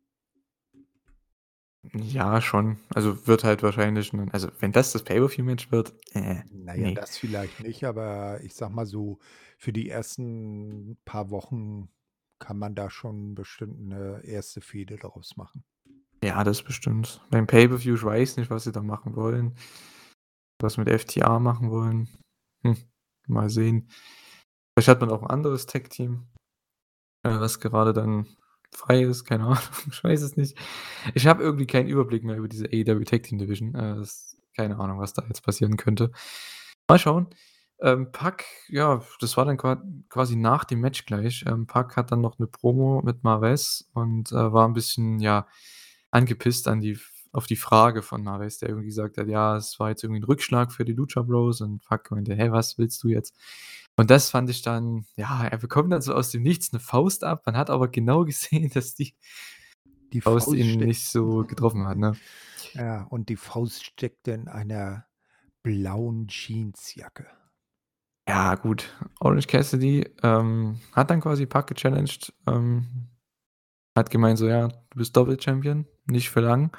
Ja, 1.94 2.40
schon. 2.40 2.78
Also, 2.94 3.26
wird 3.26 3.44
halt 3.44 3.62
wahrscheinlich 3.62 4.12
'nen 4.12 4.30
also, 4.32 4.48
wenn 4.60 4.72
das 4.72 4.92
das 4.92 5.04
Pay-per-View-Match 5.04 5.70
wird, 5.70 5.94
äh, 6.14 6.42
Na 6.50 6.74
ja, 6.74 6.90
ne. 6.90 6.94
das 6.94 7.16
vielleicht 7.18 7.60
nicht, 7.60 7.84
aber 7.84 8.40
ich 8.42 8.54
sage 8.54 8.72
mal 8.74 8.86
so, 8.86 9.18
für 9.58 9.72
die 9.72 9.88
ersten 9.88 10.96
paar 11.04 11.30
Wochen 11.30 11.88
kann 12.38 12.58
man 12.58 12.74
da 12.74 12.90
schon 12.90 13.34
bestimmt 13.34 13.80
'ne 13.80 14.20
erste 14.24 14.60
Fehde 14.60 14.96
daraus 14.96 15.36
machen. 15.36 15.64
Ja, 16.22 16.44
das 16.44 16.62
bestimmt. 16.62 17.20
Beim 17.30 17.46
Pay-per-View, 17.46 17.94
ich 17.94 18.02
weiß 18.04 18.36
nicht, 18.38 18.50
was 18.50 18.64
sie 18.64 18.72
da 18.72 18.82
machen 18.82 19.16
wollen. 19.16 19.52
Was 20.60 20.78
mit 20.78 20.88
FTR 20.88 21.38
machen 21.38 21.70
wollen. 21.70 22.08
Hm, 22.64 22.76
mal 23.28 23.50
sehen. 23.50 23.90
Vielleicht 24.74 24.88
hat 24.88 25.00
man 25.00 25.10
auch 25.10 25.22
'n 25.22 25.28
anderes 25.30 25.66
Tag-Team, 25.66 26.26
äh, 27.24 27.30
was 27.40 27.60
gerade 27.60 27.92
dann 27.94 28.26
frei 28.74 29.02
ist, 29.02 29.24
keine 29.26 29.44
Ahnung, 29.48 29.58
ich 29.92 30.04
weiß 30.04 30.22
es 30.22 30.36
nicht. 30.36 30.58
Ich 31.14 31.26
habe 31.28 31.42
irgendwie 31.44 31.66
keinen 31.68 31.88
Überblick 31.88 32.24
mehr 32.24 32.38
über 32.38 32.48
diese 32.48 32.66
AEW 32.66 33.04
Tag 33.04 33.24
Team 33.24 33.38
Division. 33.38 33.74
Äh, 33.76 33.96
das 33.96 34.36
keine 34.56 34.78
Ahnung, 34.80 35.00
was 35.00 35.14
da 35.14 35.24
jetzt 35.28 35.42
passieren 35.44 35.76
könnte. 35.78 36.12
Mal 36.88 36.98
schauen. 37.00 37.28
Ähm, 37.80 38.12
Pac, 38.12 38.44
ja, 38.68 39.02
das 39.20 39.36
war 39.38 39.44
dann 39.46 39.56
qua 39.58 39.82
quasi 40.10 40.36
nach 40.36 40.64
dem 40.64 40.80
Match 40.80 41.06
gleich. 41.06 41.44
Ähm, 41.48 41.66
Pac 41.68 41.96
hat 41.96 42.12
dann 42.12 42.22
noch 42.22 42.38
'ne 42.40 42.46
Promo 42.48 43.02
mit 43.04 43.24
Marvez 43.24 43.88
und, 43.94 44.32
äh, 44.32 44.52
war 44.54 44.66
'n 44.68 44.74
bisschen, 44.74 45.20
ja, 45.20 45.46
angepisst 46.12 46.68
an 46.68 46.80
die 46.82 46.98
auf 47.36 47.46
die 47.46 47.56
Frage 47.56 48.02
von 48.02 48.22
Marvez, 48.24 48.58
der 48.58 48.70
irgendwie 48.70 48.88
gesagt 48.88 49.18
hat: 49.18 49.28
„Ja, 49.28 49.56
es 49.56 49.78
war 49.80 49.90
jetzt 49.90 50.04
irgendwie 50.04 50.20
'n 50.22 50.24
Rückschlag 50.24 50.72
für 50.72 50.84
die 50.84 50.92
Lucha 50.94 51.22
Bros“ 51.22 51.60
und 51.60 51.84
Pac 51.84 52.10
meinte: 52.10 52.34
„Hä, 52.34 52.50
was 52.52 52.78
willst 52.78 53.02
du 53.04 53.08
jetzt?“ 53.08 53.36
Und 53.96 54.10
das 54.10 54.30
fand 54.30 54.50
ich 54.50 54.62
dann 54.62 55.06
ja, 55.16 55.46
er 55.46 55.58
bekommt 55.58 55.92
dann 55.92 56.02
so 56.02 56.14
aus 56.14 56.30
dem 56.30 56.42
Nichts 56.42 56.72
'ne 56.72 56.80
Faust 56.80 57.24
ab. 57.24 57.42
Man 57.46 57.56
hat 57.56 57.70
aber 57.70 57.88
genau 57.88 58.24
gesehen, 58.26 58.70
dass 58.74 58.94
die 58.94 59.14
Die 60.12 60.20
Faust 60.20 60.48
Faust 60.48 60.58
ihn 60.58 60.66
steckt 60.72 60.84
nicht 60.84 61.06
so 61.08 61.44
getroffen 61.46 61.86
hat, 61.86 61.96
ne? 61.98 62.20
Ja, 62.74 63.02
und 63.04 63.28
die 63.28 63.36
Faust 63.36 63.84
steckte 63.84 64.32
in 64.32 64.48
einer 64.48 65.06
blauen 65.62 66.28
Jeansjacke. 66.28 67.26
Ja, 68.28 68.54
gut. 68.56 68.92
Orange 69.20 69.46
Cassidy, 69.46 70.04
ähm, 70.22 70.80
hat 70.92 71.10
dann 71.10 71.20
quasi 71.20 71.46
Pac 71.46 71.68
gechallenged, 71.68 72.32
ähm, 72.46 73.08
hat 73.96 74.10
gemeint 74.10 74.38
so: 74.38 74.48
„Ja, 74.48 74.68
du 74.68 74.98
bist 74.98 75.16
Doppel-Champion, 75.16 75.86
nicht 76.06 76.30
für 76.30 76.40
lang.“ 76.40 76.70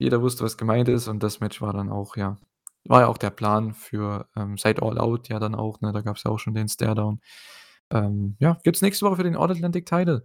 Jeder 0.00 0.22
wusste, 0.22 0.44
was 0.44 0.56
gemeint 0.56 0.88
ist 0.88 1.08
und 1.08 1.22
das 1.22 1.40
Match 1.40 1.60
war 1.60 1.74
dann 1.74 1.90
auch 1.90 2.16
ja 2.16 2.38
war 2.86 3.02
ja 3.02 3.06
auch 3.08 3.18
der 3.18 3.28
Plan 3.30 3.74
für, 3.74 4.26
ähm, 4.34 4.56
seit 4.56 4.82
All 4.82 4.98
Out 4.98 5.28
ja 5.28 5.38
dann 5.38 5.54
auch, 5.54 5.82
ne? 5.82 5.92
Da 5.92 6.00
gab's 6.00 6.22
ja 6.24 6.30
auch 6.30 6.38
schon 6.38 6.54
den 6.54 6.66
Stare-Down. 6.68 7.20
Ähm, 7.92 8.36
ja, 8.40 8.56
gibt's 8.64 8.80
nächste 8.82 9.04
Woche 9.06 9.16
für 9.16 9.22
den 9.24 9.36
All 9.36 9.50
Atlantic 9.50 9.84
Title. 9.86 10.24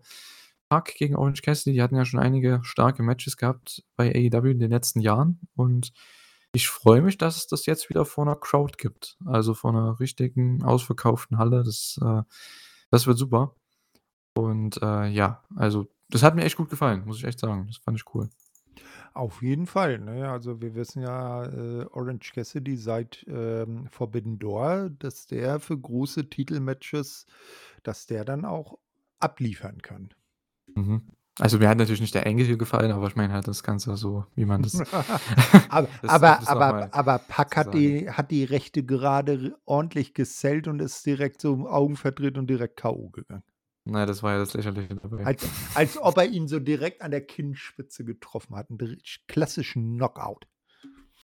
Pac 0.69 0.95
gegen 0.97 1.15
Orange 1.17 1.41
Cassidy, 1.41 1.73
die 1.76 1.82
hatten 1.84 1.95
ja 1.97 2.05
schon 2.05 2.21
einige 2.21 2.61
starke 2.63 3.03
Matches 3.03 3.36
gehabt 3.38 3.84
bei 3.97 4.09
AEW 4.15 4.51
in 4.51 4.59
den 4.59 4.71
letzten 4.71 5.01
Jahren 5.01 5.39
und 5.55 5.91
ich 6.53 6.69
freue 6.69 7.01
mich, 7.01 7.17
dass 7.17 7.36
es 7.38 7.47
das 7.47 7.65
jetzt 7.65 7.89
wieder 7.89 8.05
vor 8.05 8.23
'ner 8.26 8.38
Crowd 8.38 8.76
gibt, 8.78 9.17
also 9.26 9.53
vor 9.53 9.73
'ner 9.73 9.99
richtigen 9.99 10.63
ausverkauften 10.63 11.38
Halle. 11.39 11.63
Das, 11.63 11.99
äh 12.03 12.21
das 12.91 13.07
wird 13.07 13.17
super. 13.17 13.55
Und, 14.36 14.82
äh, 14.84 15.07
ja, 15.09 15.43
also, 15.57 15.88
das 16.09 16.23
hat 16.23 16.36
mir 16.36 16.43
echt 16.45 16.57
gut 16.57 16.69
gefallen, 16.71 17.05
muss 17.07 17.17
ich 17.19 17.26
echt 17.26 17.39
sagen. 17.41 17.67
Das 17.67 17.78
fand 17.80 17.97
ich 17.99 18.05
cool. 18.15 18.30
Auf 19.16 19.41
jeden 19.41 19.66
Fall, 19.66 19.99
ne? 19.99 20.30
Also, 20.30 20.61
wir 20.61 20.76
wissen 20.76 21.01
ja, 21.01 21.45
äh, 21.45 21.86
Orange 21.91 22.34
Cassidy 22.34 22.76
seit, 22.76 23.26
ähm, 23.28 23.88
Forbidden 23.89 24.39
Door, 24.39 24.89
dass 24.99 25.26
der 25.26 25.59
für 25.59 25.80
große 25.80 26.30
Titelmatches 26.30 27.26
dass 27.86 28.07
der 28.07 28.26
dann 28.26 28.45
auch 28.45 28.78
abliefern 29.20 29.82
kann. 29.82 30.09
Mhm. 30.76 31.03
Also, 31.39 31.59
mir 31.59 31.68
hat 31.68 31.78
natürlich 31.78 32.01
nicht 32.01 32.16
der 32.16 32.26
Engel 32.26 32.45
hier 32.45 32.57
gefallen, 32.57 32.91
aber 32.91 33.07
ich 33.07 33.16
meine 33.16 33.34
halt 33.34 33.47
das 33.47 33.61
Ganze 33.61 33.95
so, 33.97 34.26
wie 34.36 34.45
man 34.45 34.63
das 34.63 34.80
Ab 34.80 34.88
das 36.01 36.11
aber 36.11 36.38
das 36.39 36.47
aber 36.47 36.93
aber 36.93 37.20
Pac 37.20 37.53
zu 37.53 37.59
hat 37.59 37.74
die 37.74 38.09
hat 38.09 38.32
die 38.32 38.45
Rechte 38.45 38.84
gerade 38.84 39.57
ordentlich 39.66 40.13
gesellt 40.13 40.68
und 40.68 40.82
ist 40.82 41.05
direkt 41.05 41.41
so 41.41 41.68
Augen 41.68 41.97
verdreht 41.97 42.38
und 42.38 42.47
direkt 42.49 42.78
K.O. 42.78 43.09
gegangen. 43.09 43.43
Ja, 43.88 44.05
das 44.07 44.23
war 44.23 44.33
ja 44.33 44.39
das 44.39 44.53
Lächerliche 44.55 44.95
dabei. 44.95 45.25
Als 45.25 45.43
als 45.75 45.97
ob 45.97 46.17
er 46.17 46.25
ihn 46.25 46.47
so 46.47 46.59
direkt 46.59 47.01
an 47.01 47.11
der 47.11 47.21
Kinnspitze 47.21 48.03
getroffen 48.03 48.55
hat, 48.55 48.69
'n 48.71 48.77
ritsch 48.79 49.19
klassischen 49.27 49.95
Knockout. 49.97 50.47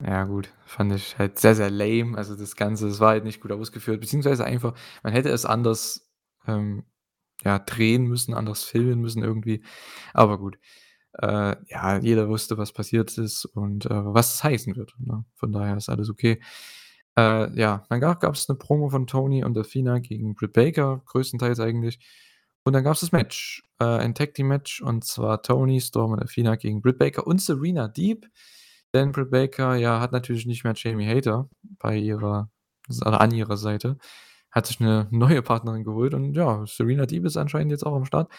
Ja 0.05 0.25
gut, 0.25 0.49
fand 0.65 0.93
ich 0.93 1.17
halt 1.17 1.39
sehr, 1.39 1.55
sehr 1.55 1.71
lame. 1.71 2.17
Also, 2.17 2.35
das 2.35 2.55
Ganze, 2.55 2.87
das 2.87 2.99
war 2.99 3.09
halt 3.11 3.23
nicht 3.23 3.41
gut 3.41 3.51
ausgeführt, 3.51 3.99
beziehungsweise 4.01 4.45
einfach 4.45 4.75
man 5.03 5.13
hätte 5.13 5.29
es 5.29 5.45
anders, 5.45 6.07
ähm, 6.47 6.83
ja, 7.43 7.59
drehen 7.59 8.05
müssen, 8.05 8.33
anders 8.35 8.63
filmen 8.63 9.01
müssen 9.01 9.23
irgendwie. 9.23 9.63
Aber 10.13 10.37
gut. 10.39 10.59
Äh, 11.19 11.55
ja, 11.69 11.99
jeder 11.99 12.29
wusste, 12.29 12.57
was 12.59 12.73
passiert 12.73 13.17
ist 13.17 13.45
und, 13.45 13.85
äh, 13.87 13.89
was 13.91 14.35
es 14.35 14.43
heißen 14.43 14.75
wird, 14.77 14.95
ne? 14.99 15.25
Von 15.35 15.51
daher 15.53 15.77
ist 15.77 15.89
alles 15.89 16.09
okay. 16.11 16.41
Äh, 17.17 17.51
ja, 17.59 17.85
dann 17.89 17.99
ga 18.01 18.13
gab's 18.15 18.49
'ne 18.49 18.55
Promo 18.55 18.89
von 18.89 19.07
Tony 19.07 19.43
und 19.45 19.57
Athena 19.57 19.99
gegen 19.99 20.35
Britt 20.35 20.53
Baker, 20.53 21.01
größtenteils 21.07 21.59
eigentlich. 21.61 21.99
Und 22.67 22.73
dann 22.73 22.83
gab's 22.83 22.99
das 22.99 23.13
Match, 23.13 23.63
äh, 23.79 23.85
ein 23.85 24.13
Tag-Team-Match 24.13 24.81
und 24.81 25.05
zwar 25.05 25.41
Toni 25.41 25.79
Storm 25.79 26.11
und 26.11 26.21
Athena 26.21 26.57
gegen 26.57 26.81
Britt 26.81 26.97
Baker 26.99 27.25
und 27.25 27.41
Serena 27.41 27.87
Deeb. 27.87 28.27
Denn 28.93 29.13
Britt 29.13 29.31
Baker, 29.31 29.75
ja, 29.75 30.01
hat 30.01 30.11
natürlich 30.11 30.45
nicht 30.45 30.65
mehr 30.65 30.73
Jamie 30.75 31.07
Hayter 31.07 31.49
bei 31.79 31.95
ihrer 31.95 32.49
oder 33.05 33.21
an 33.21 33.31
ihrer 33.31 33.55
Seite, 33.55 33.97
hat 34.51 34.65
sich 34.67 34.81
'ne 34.81 35.07
neue 35.11 35.41
Partnerin 35.41 35.85
geholt 35.85 36.13
und 36.13 36.33
ja, 36.35 36.65
Serena 36.67 37.05
Deeb 37.05 37.23
ist 37.25 37.37
anscheinend 37.37 37.71
jetzt 37.71 37.85
auch 37.85 37.95
am 37.95 38.03
Start. 38.05 38.29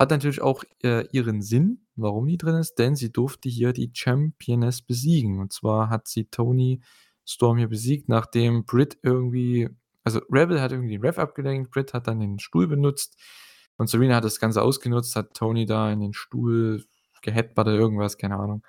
Hat 0.00 0.10
natürlich 0.10 0.42
auch, 0.42 0.64
äh, 0.82 1.06
ihren 1.12 1.40
Sinn, 1.40 1.86
warum 1.94 2.26
die 2.26 2.38
drin 2.38 2.56
ist, 2.56 2.74
denn 2.80 2.96
sie 2.96 3.12
durfte 3.12 3.48
hier 3.48 3.72
die 3.72 3.90
Championess 3.94 4.82
besiegen. 4.82 5.38
Und 5.38 5.52
zwar 5.52 5.90
hat 5.90 6.08
sie 6.08 6.24
Toni 6.24 6.80
Storm 7.24 7.58
hier 7.58 7.68
besiegt, 7.68 8.08
nachdem 8.08 8.64
Britt 8.64 8.98
irgendwie 9.02 9.68
also, 10.04 10.20
Rebel 10.30 10.60
hat 10.62 10.72
irgendwie 10.72 10.92
den 10.96 11.02
Ref 11.02 11.18
abgelenkt, 11.18 11.70
Britt 11.72 11.94
hat 11.94 12.06
dann 12.08 12.20
den 12.20 12.38
Stuhl 12.40 12.66
benutzt 12.68 13.18
und 13.78 13.88
Serena 13.90 14.16
hat 14.16 14.24
das 14.24 14.40
Ganze 14.40 14.62
ausgenutzt, 14.62 15.16
hat 15.16 15.34
Toni 15.34 15.66
da 15.66 15.90
in 15.92 16.00
den 16.00 16.14
Stuhl 16.14 16.84
geheadbuttet, 17.22 17.74
irgendwas, 17.78 18.18
keine 18.18 18.36
Ahnung. 18.38 18.62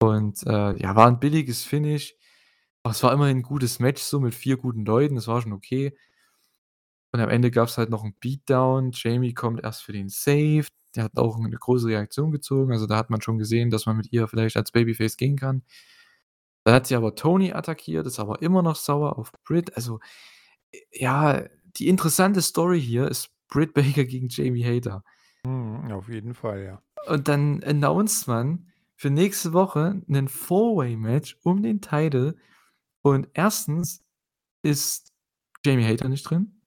Und, 0.00 0.44
äh, 0.46 0.76
ja, 0.80 0.96
war 0.96 1.08
'n 1.08 1.20
billiges 1.20 1.64
Finish. 1.64 2.16
Aber 2.84 2.92
es 2.92 3.02
war 3.04 3.12
immerhin 3.14 3.38
'n 3.38 3.42
gutes 3.44 3.80
Match 3.80 4.02
so 4.02 4.20
mit 4.20 4.34
4 4.34 4.56
guten 4.58 4.84
Leuten, 4.86 5.16
das 5.16 5.28
war 5.28 5.42
schon 5.42 5.52
okay. 5.54 5.96
Und 7.14 7.20
am 7.20 7.28
Ende 7.28 7.50
gab's 7.50 7.76
halt 7.76 7.90
noch 7.90 8.04
'n 8.04 8.14
Beatdown. 8.20 8.90
Jamie 8.94 9.34
kommt 9.34 9.62
erst 9.62 9.82
für 9.82 9.92
den 9.92 10.08
Save. 10.08 10.66
Der 10.96 11.04
hat 11.04 11.16
auch 11.18 11.38
'ne 11.38 11.50
große 11.50 11.86
Reaktion 11.88 12.30
gezogen. 12.32 12.72
Also, 12.72 12.86
da 12.86 12.96
hat 12.96 13.10
man 13.10 13.20
schon 13.20 13.36
gesehen, 13.38 13.68
dass 13.70 13.84
man 13.84 13.98
mit 13.98 14.10
ihr 14.12 14.26
vielleicht 14.28 14.56
als 14.56 14.72
Babyface 14.72 15.18
gehen 15.18 15.36
kann. 15.36 15.62
Dann 16.66 16.74
hat 16.74 16.86
sie 16.86 16.94
aber 16.94 17.14
Toni 17.16 17.52
attackiert, 17.52 18.06
ist 18.06 18.20
aber 18.20 18.40
immer 18.42 18.62
noch 18.62 18.76
sauer 18.76 19.18
auf 19.18 19.32
Britt. 19.44 19.76
Also, 19.76 19.98
ja, 20.92 21.44
die 21.76 21.88
interessante 21.88 22.42
Story 22.42 22.80
hier 22.80 23.08
ist 23.08 23.30
Britt 23.48 23.74
Baker 23.74 24.04
gegen 24.04 24.28
Jamie 24.28 24.64
Hayter. 24.64 25.04
Mhm, 25.44 25.90
auf 25.92 26.08
jeden 26.08 26.34
Fall, 26.34 26.62
ja. 26.64 26.82
Und 27.08 27.28
dann 27.28 27.62
announced 27.64 28.28
man 28.28 28.66
für 28.96 29.10
nächste 29.10 29.52
Woche 29.52 30.02
'nen 30.06 30.28
Four-Way-Match 30.28 31.38
um 31.42 31.62
den 31.62 31.80
Title 31.80 32.36
und 33.02 33.28
1. 33.34 34.04
ist 34.62 35.12
Jamie 35.64 35.84
Hayter 35.84 36.08
nicht 36.08 36.24
drin. 36.24 36.60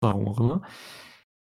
Warum 0.00 0.28
auch 0.28 0.40
immer. 0.40 0.62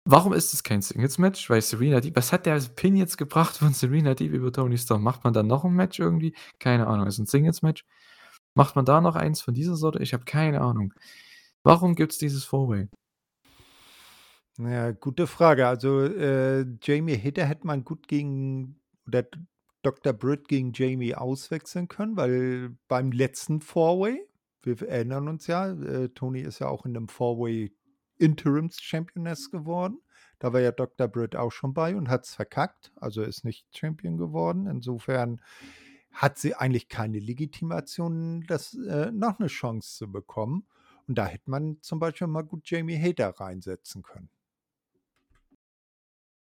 Warum 0.05 0.33
ist 0.33 0.53
es 0.53 0.63
kein 0.63 0.81
Singles-Match? 0.81 1.49
Weil 1.49 1.61
Serena 1.61 2.01
Deeb 2.01 2.15
was 2.17 2.33
hat 2.33 2.45
der 2.47 2.59
Pin 2.75 2.95
jetzt 2.97 3.17
gebracht 3.17 3.57
von 3.57 3.73
Serena 3.73 4.15
Deeb 4.15 4.33
über 4.33 4.51
Toni 4.53 4.77
Storm? 4.77 5.03
Macht 5.03 5.23
man 5.25 5.33
da 5.33 5.43
noch 5.43 5.65
'n 5.65 5.73
Match 5.73 5.99
irgendwie? 5.99 6.35
Keine 6.59 6.87
Ahnung. 6.87 7.07
Ist 7.07 7.19
'n 7.19 7.27
Singles-Match. 7.27 7.85
Macht 8.55 8.75
man 8.75 8.85
da 8.85 9.01
noch 9.01 9.15
eins 9.17 9.41
von 9.41 9.53
dieser 9.55 9.75
Sorte? 9.77 10.01
Ich 10.03 10.13
habe 10.13 10.25
keine 10.25 10.61
Ahnung. 10.61 10.93
Warum 11.69 11.93
gibt's 11.93 12.17
dieses 12.17 12.45
Four-Way? 12.45 12.89
Ja, 14.57 14.91
gute 14.91 15.27
Frage. 15.27 15.67
Also, 15.67 16.01
äh, 16.01 16.65
Jamie 16.81 17.15
Hater 17.17 17.45
hätte 17.45 17.67
man 17.67 17.83
gut 17.85 18.07
gegen 18.07 18.79
oder 19.07 19.23
Dr. 19.83 20.13
Britt 20.13 20.47
gegen 20.47 20.73
Jamie 20.73 21.15
auswechseln 21.15 21.87
können, 21.87 22.17
weil 22.17 22.75
beim 22.87 23.11
letzten 23.11 23.61
Four-Way 23.61 24.25
wir 24.63 24.81
erinnern 24.89 25.29
uns 25.29 25.47
ja, 25.47 25.71
äh, 25.71 26.09
Toni 26.09 26.41
ist 26.41 26.59
ja 26.59 26.67
auch 26.67 26.85
in 26.85 26.91
'nem 26.93 27.07
Four-Way 27.07 27.71
Interims-Championess 28.17 29.51
geworden. 29.51 29.99
Da 30.39 30.51
war 30.51 30.59
ja 30.59 30.71
Dr. 30.71 31.07
Britt 31.07 31.35
auch 31.37 31.51
schon 31.51 31.73
bei 31.73 31.95
und 31.95 32.09
hat's 32.09 32.35
verkackt, 32.35 32.91
also 32.97 33.21
ist 33.21 33.45
nicht 33.45 33.65
Champion 33.77 34.17
geworden. 34.17 34.67
Insofern 34.67 35.39
hat 36.11 36.37
sie 36.39 36.55
eigentlich 36.55 36.89
keine 36.89 37.19
Legitimation, 37.19 38.43
das 38.47 38.73
äh, 38.73 39.11
noch 39.11 39.39
'ne 39.39 39.47
Chance 39.47 39.95
zu 39.97 40.11
bekommen. 40.11 40.65
Und 41.09 41.15
da 41.17 41.27
hätte 41.27 41.51
man 41.51 41.79
zum 41.81 41.99
Beispiel 41.99 42.27
mal 42.27 42.43
gut 42.43 42.69
Jamie 42.71 42.97
Hater 42.99 43.31
reinsetzen 43.31 44.03
können. 44.03 44.31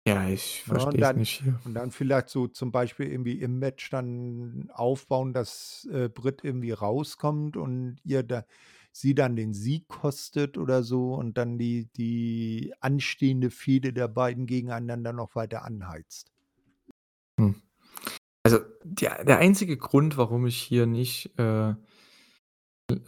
Ja, 0.06 0.28
ich 0.28 0.62
Ne, 0.64 0.92
verstehe 0.92 0.98
dann 0.98 1.16
nicht 1.16 1.30
hier. 1.42 1.60
und 1.62 1.74
dann 1.74 1.90
vielleicht 1.92 2.28
so 2.28 2.48
zum 2.48 2.72
Beispiel 2.72 3.06
irgendwie 3.10 3.40
im 3.40 3.58
Match 3.60 3.90
dann 3.90 4.68
aufbauen, 4.72 5.32
dass, 5.32 5.86
äh, 5.92 6.08
Britt 6.08 6.42
irgendwie 6.44 6.72
rauskommt 6.72 7.56
und 7.56 7.98
ihr 8.04 8.22
da 8.24 8.44
sie 8.92 9.14
dann 9.14 9.36
den 9.36 9.52
Sieg 9.54 9.86
kostet 9.88 10.58
oder 10.58 10.82
so 10.82 11.14
und 11.14 11.36
dann 11.38 11.58
die 11.58 11.86
die 11.96 12.72
anstehende 12.80 13.50
Fehde 13.50 13.92
der 13.92 14.08
beiden 14.08 14.46
gegeneinander 14.46 15.12
noch 15.12 15.34
weiter 15.36 15.64
anheizt. 15.64 16.32
Hm. 17.38 17.62
Also, 18.44 18.60
der 18.84 19.24
der 19.24 19.38
einzige 19.38 19.76
Grund, 19.76 20.16
warum 20.18 20.46
ich 20.46 20.58
hier 20.58 20.86
nicht, 20.86 21.38
äh 21.38 21.74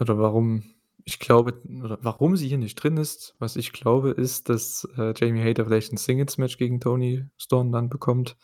oder 0.00 0.18
warum 0.18 0.62
ich 1.08 1.18
glaube 1.18 1.60
warum 1.64 2.36
sie 2.36 2.48
hier 2.48 2.58
nicht 2.58 2.76
drin 2.76 2.98
ist, 2.98 3.34
was 3.38 3.56
ich 3.56 3.72
glaube, 3.72 4.10
ist, 4.10 4.48
dass, 4.50 4.86
äh, 4.98 5.14
Jamie 5.16 5.42
Hater 5.42 5.64
vielleicht 5.66 5.90
'n 5.92 5.96
Singles-Match 5.96 6.58
gegen 6.58 6.80
Toni 6.80 7.24
Storm 7.38 7.72
dann 7.72 7.88
bekommt 7.88 8.36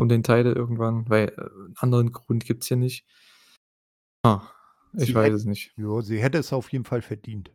um 0.00 0.08
den 0.08 0.22
Title 0.24 0.52
irgendwann, 0.54 1.08
weil, 1.08 1.28
äh, 1.28 1.42
'n 1.68 1.74
anderen 1.78 2.12
Grund 2.12 2.44
gibt's 2.46 2.66
hier 2.68 2.76
nicht. 2.78 3.02
Ah, 4.24 4.50
ich 4.98 5.14
Sie 5.14 5.14
weiß 5.14 5.32
hätt 5.32 5.34
es 5.34 5.44
nicht. 5.46 5.74
ja, 5.76 6.02
sie 6.02 6.20
hätte 6.20 6.38
es 6.38 6.52
auf 6.52 6.72
jeden 6.72 6.84
Fall 6.84 7.00
verdient. 7.02 7.52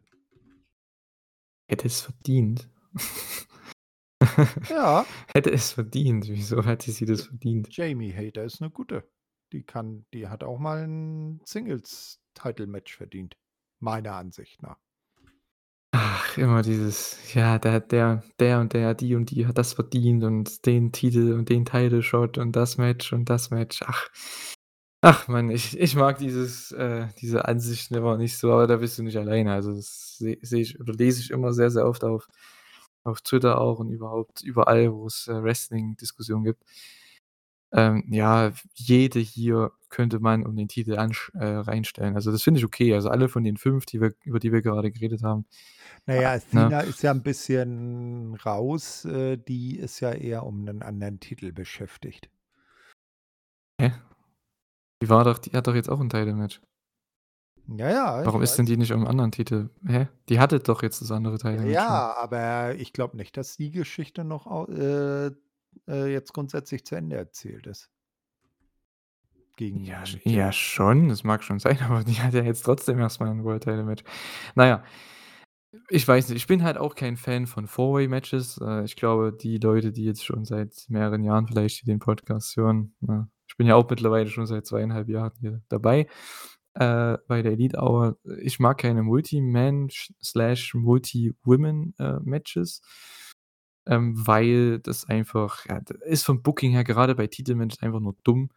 Hätte 1.70 1.88
es 1.88 2.02
verdient? 2.02 2.70
Ja. 4.70 5.06
Hätte 5.36 5.52
es 5.52 5.72
verdient? 5.74 6.28
Wieso 6.30 6.64
hätte 6.66 6.92
sie 6.92 7.06
das 7.06 7.24
verdient? 7.26 7.70
Jamie 7.70 8.12
Hater 8.14 8.44
ist 8.44 8.62
'ne 8.62 8.70
Gute. 8.70 9.10
Die 9.52 9.64
kann 9.64 10.06
die 10.14 10.28
hat 10.28 10.44
auch 10.44 10.60
mal 10.60 10.84
'n 10.84 11.42
Singles-Title-Match 11.46 12.96
verdient, 12.96 13.38
meiner 13.80 14.16
Ansicht 14.16 14.62
nach. 14.62 14.78
Ach, 15.94 16.38
immer 16.38 16.62
dieses: 16.62 17.18
„Ja, 17.34 17.58
der 17.60 17.80
der 17.80 18.24
der 18.40 18.60
und 18.60 18.74
der, 18.74 18.94
die 18.94 19.16
und 19.16 19.32
die 19.32 19.48
hat 19.48 19.58
das 19.58 19.74
verdient 19.74 20.24
und 20.24 20.66
den 20.66 20.92
Titel 20.92 21.34
und 21.34 21.50
den 21.50 21.66
Title 21.66 22.04
Shot 22.04 22.38
und 22.38 22.56
das 22.56 22.78
Match 22.78 23.14
und 23.14 23.30
das 23.30 23.50
Match.“ 23.50 23.82
Ach. 23.86 24.08
Ach 25.02 25.28
Mann, 25.28 25.52
ich 25.52 25.80
ich 25.80 25.96
mag 25.96 26.18
dieses 26.18 26.72
äh, 26.72 27.08
diese 27.22 27.46
Ansichten 27.48 27.96
immer 27.96 28.18
nicht 28.18 28.38
so, 28.38 28.52
aber 28.54 28.68
da 28.68 28.78
bist 28.78 28.98
du 28.98 29.04
nicht 29.04 29.18
alleine. 29.18 29.54
Also, 29.54 29.74
das 29.76 30.18
sehe 30.18 30.38
sehe 30.42 30.62
ich 30.62 30.80
oder 30.80 30.94
lese 30.94 31.22
ich 31.22 31.32
immer 31.32 31.54
sehr, 31.54 31.70
sehr 31.72 31.88
oft 31.88 32.04
auf 32.04 32.28
auf 33.04 33.22
Twitter 33.22 33.62
auch 33.62 33.80
und 33.80 33.92
überhaupt 33.92 34.42
überall, 34.44 34.92
wo 34.94 35.06
es, 35.08 35.28
äh, 35.28 35.44
Wrestling-Diskussionen 35.44 36.44
gibt. 36.46 36.64
Ähm, 37.74 38.04
ja, 38.10 38.54
jede 38.76 39.20
hier 39.20 39.72
könnte 39.90 40.20
man 40.20 40.46
um 40.46 40.56
den 40.56 40.68
Titel 40.68 40.98
ansch 40.98 41.32
äh, 41.36 41.46
reinstellen. 41.46 42.16
Also, 42.16 42.32
das 42.32 42.44
finde 42.44 42.60
ich 42.60 42.66
okay. 42.66 42.94
Also, 42.94 43.10
alle 43.10 43.30
von 43.30 43.44
den 43.44 43.58
5, 43.58 43.86
die 43.86 44.02
wir 44.02 44.14
über 44.24 44.40
die 44.40 44.52
wir 44.52 44.62
gerade 44.62 44.92
geredet 44.92 45.24
haben, 45.24 45.46
Na 46.08 46.14
ah, 46.16 46.22
ja, 46.22 46.34
ne? 46.52 46.74
Athena 46.74 46.82
ist 46.82 47.02
ja 47.02 47.10
'n 47.12 47.24
bisschen 47.24 48.36
raus. 48.36 49.06
Äh, 49.06 49.38
die 49.38 49.76
ist 49.80 50.02
ja 50.02 50.12
eher 50.14 50.44
um 50.46 50.64
'nen 50.64 50.84
anderen 50.84 51.20
Titel 51.20 51.52
beschäftigt. 51.52 52.30
Hä? 53.80 53.92
Die 55.02 55.10
war 55.10 55.24
doch 55.26 55.40
die 55.40 55.52
hat 55.52 55.68
doch 55.68 55.76
jetzt 55.76 55.90
auch 55.90 56.00
'n 56.02 56.10
Title-Match. 56.10 56.62
Ja, 57.68 57.90
ja, 57.90 58.24
ich 58.26 58.36
Warum 58.36 58.42
ist 58.42 58.58
denn 58.58 58.66
die 58.66 58.76
nicht 58.78 58.92
um 58.92 59.04
'n 59.04 59.08
anderen 59.08 59.32
Titel? 59.32 59.70
Hä? 59.86 60.08
Die 60.30 60.40
hatte 60.40 60.60
doch 60.60 60.82
jetzt 60.84 61.00
das 61.02 61.12
andere 61.12 61.38
Ja, 61.54 61.62
Title-Match 61.62 61.86
schon. 61.86 62.04
ja, 62.04 62.14
aber 62.16 62.76
ich 62.76 62.92
glaube 62.92 63.16
nicht, 63.18 63.38
dass 63.38 63.56
die 63.58 63.72
Geschichte 63.72 64.24
noch 64.24 64.68
äh, 64.68 65.32
äh, 65.88 66.12
jetzt 66.12 66.34
grundsätzlich 66.34 66.86
zu 66.86 66.96
Ende 66.96 67.18
erzählt 67.18 67.68
ist. 67.68 67.90
Ja, 69.86 70.04
Gegen 70.04 70.24
ja 70.24 70.52
Jamie. 70.52 70.52
schon, 70.52 71.10
das 71.10 71.24
mag 71.24 71.44
schon 71.44 71.60
sein, 71.60 71.80
aber 71.90 72.04
die 72.04 72.20
hat 72.22 72.34
ja 72.34 72.44
jetzt 72.44 72.64
trotzdem 72.64 73.00
erst 73.00 73.20
mal 73.20 73.30
'n 73.30 73.44
World 73.44 73.64
Title-Match. 73.64 74.04
Na 74.56 74.68
ja, 74.68 74.84
ich 75.90 76.08
weiß 76.08 76.30
nicht, 76.30 76.38
ich 76.38 76.48
bin 76.48 76.64
halt 76.64 76.78
auch 76.78 76.96
kein 76.96 77.18
Fan 77.18 77.48
von 77.48 77.68
Four-Way-Matches. 77.68 78.60
Äh, 78.62 78.86
ich 78.86 78.96
glaube, 78.96 79.34
die 79.34 79.58
Leute, 79.58 79.92
die 79.92 80.06
jetzt 80.06 80.26
schon 80.26 80.46
seit 80.46 80.74
mehreren 80.90 81.24
Jahren 81.24 81.48
vielleicht 81.48 81.80
hier 81.80 81.94
den 81.94 82.00
Podcast 82.00 82.56
hören, 82.58 82.96
ich 83.48 83.58
bin 83.58 83.68
ja 83.68 83.76
auch 83.76 83.90
mittlerweile 83.90 84.30
schon 84.30 84.46
seit 84.48 84.66
2 84.66 84.84
1/2 84.84 85.10
Jahren 85.10 85.34
hier 85.40 85.62
dabei, 85.70 86.08
äh, 86.76 87.18
bei 87.28 87.42
der 87.42 87.54
Elite 87.54 87.78
Hour. 87.80 88.18
Ich 88.42 88.60
mag 88.60 88.78
keine 88.80 89.04
Multi-Man 89.04 89.90
Slash 90.24 90.74
Multi-Women, 90.76 91.96
äh, 92.00 92.20
Matches. 92.24 92.82
Ähm, 93.88 94.16
weil 94.28 94.80
das 94.80 95.06
einfach 95.06 95.66
ja, 95.68 95.80
d 95.82 95.96
ist 96.06 96.24
vom 96.26 96.42
Booking 96.44 96.72
her 96.72 96.84
gerade 96.84 97.16
bei 97.16 97.28
Titelmatches 97.28 97.82
einfach 97.84 98.00
nur 98.02 98.16
dumm, 98.24 98.50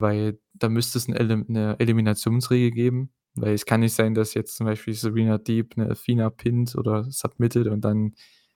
weil 0.00 0.40
da 0.54 0.68
müsste 0.70 0.98
es 0.98 1.08
'ne 1.08 1.18
Elim 1.18 1.46
'ne 1.48 1.76
Eliminationsregel 1.80 2.70
geben, 2.72 3.12
weil 3.34 3.54
es 3.54 3.66
kann 3.66 3.80
nicht 3.80 3.94
sein, 3.94 4.14
dass 4.14 4.34
jetzt 4.34 4.56
zum 4.56 4.66
Beispiel 4.66 4.94
Serena 4.94 5.38
Deeb 5.38 5.76
'ne 5.78 5.90
Athena 5.90 6.30
pinnt 6.30 6.76
oder 6.76 7.04
submittet 7.10 7.68
und 7.68 7.82
dann 7.82 8.14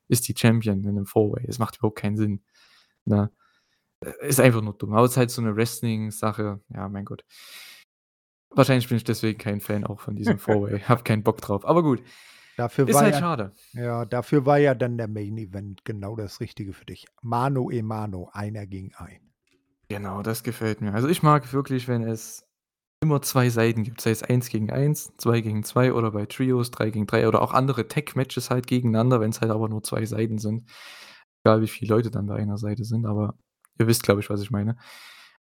ist 0.09 0.29
die 0.29 0.35
Champion 0.39 0.85
in 0.85 0.95
'nem 0.97 1.07
Four-Way. 1.07 1.47
Das 1.49 1.59
macht 1.61 1.79
überhaupt 1.79 1.99
keinen 2.01 2.17
Sinn, 2.19 2.43
ne? 3.07 3.31
Äh, 4.03 4.29
ist 4.29 4.41
einfach 4.41 4.63
nur 4.63 4.75
dumm. 4.75 4.95
Aber 4.95 5.07
ist 5.07 5.17
halt 5.19 5.31
so 5.33 5.43
'ne 5.43 5.57
Wrestling-Sache, 5.57 6.61
ja, 6.71 6.89
mein 6.91 7.05
Gott. 7.07 7.23
Wahrscheinlich 8.53 8.89
bin 8.89 8.97
ich 8.99 9.05
deswegen 9.05 9.39
kein 9.39 9.61
Fan 9.61 9.85
auch 9.85 10.01
von 10.01 10.17
diesem 10.17 10.39
Four-Way. 10.39 10.81
Habe 10.83 11.03
keinen 11.03 11.23
Bock 11.23 11.41
drauf. 11.41 11.65
Aber 11.67 11.83
gut, 11.83 12.03
Dafür 12.57 12.89
ist 12.89 12.95
war 12.95 13.03
halt 13.03 13.15
ja 13.15 13.21
schade. 13.21 13.53
ja, 13.73 14.05
dafür 14.05 14.47
war 14.47 14.59
ja 14.59 14.75
dann 14.75 14.97
der 14.97 15.09
Main 15.09 15.37
Event 15.39 15.85
genau 15.85 16.15
das 16.17 16.41
Richtige 16.41 16.73
für 16.73 16.85
dich. 16.85 17.07
Mano 17.23 17.71
a 17.73 17.83
mano, 17.83 18.31
einer 18.33 18.67
gegen 18.67 18.95
einen. 18.95 19.33
Genau, 19.89 20.23
das 20.23 20.43
gefällt 20.43 20.81
mir. 20.81 20.95
Also, 20.95 21.09
ich 21.09 21.23
mag 21.23 21.53
wirklich, 21.53 21.89
wenn 21.89 22.03
es 22.03 22.47
immer 23.01 23.21
2 23.21 23.51
Seiten 23.51 23.83
gibt, 23.83 24.01
sei 24.01 24.11
es 24.11 24.23
1 24.23 24.49
gegen 24.49 24.71
1, 24.71 25.17
2 25.19 25.41
gegen 25.41 25.63
2 25.63 25.93
oder 25.93 26.13
bei 26.13 26.27
Trios 26.27 26.71
3 26.71 26.91
gegen 26.91 27.07
3 27.07 27.29
oder 27.29 27.43
auch 27.43 27.53
andere 27.53 27.87
Tag-Matches 27.87 28.51
halt 28.51 28.67
gegeneinander, 28.67 29.21
wenn's 29.21 29.41
halt 29.41 29.51
aber 29.51 29.69
nur 29.69 29.83
2 29.83 30.07
Seiten 30.07 30.39
sind. 30.39 30.65
Egal, 31.45 31.61
wie 31.61 31.69
viele 31.69 31.95
Leute 31.95 32.11
dann 32.11 32.27
bei 32.27 32.37
einer 32.37 32.57
Seite 32.57 32.85
sind, 32.85 33.05
aber 33.05 33.35
ihr 33.79 33.87
wisst, 33.87 34.03
glaube 34.05 34.21
ich, 34.21 34.31
was 34.31 34.41
ich 34.41 34.51
meine. 34.51 34.77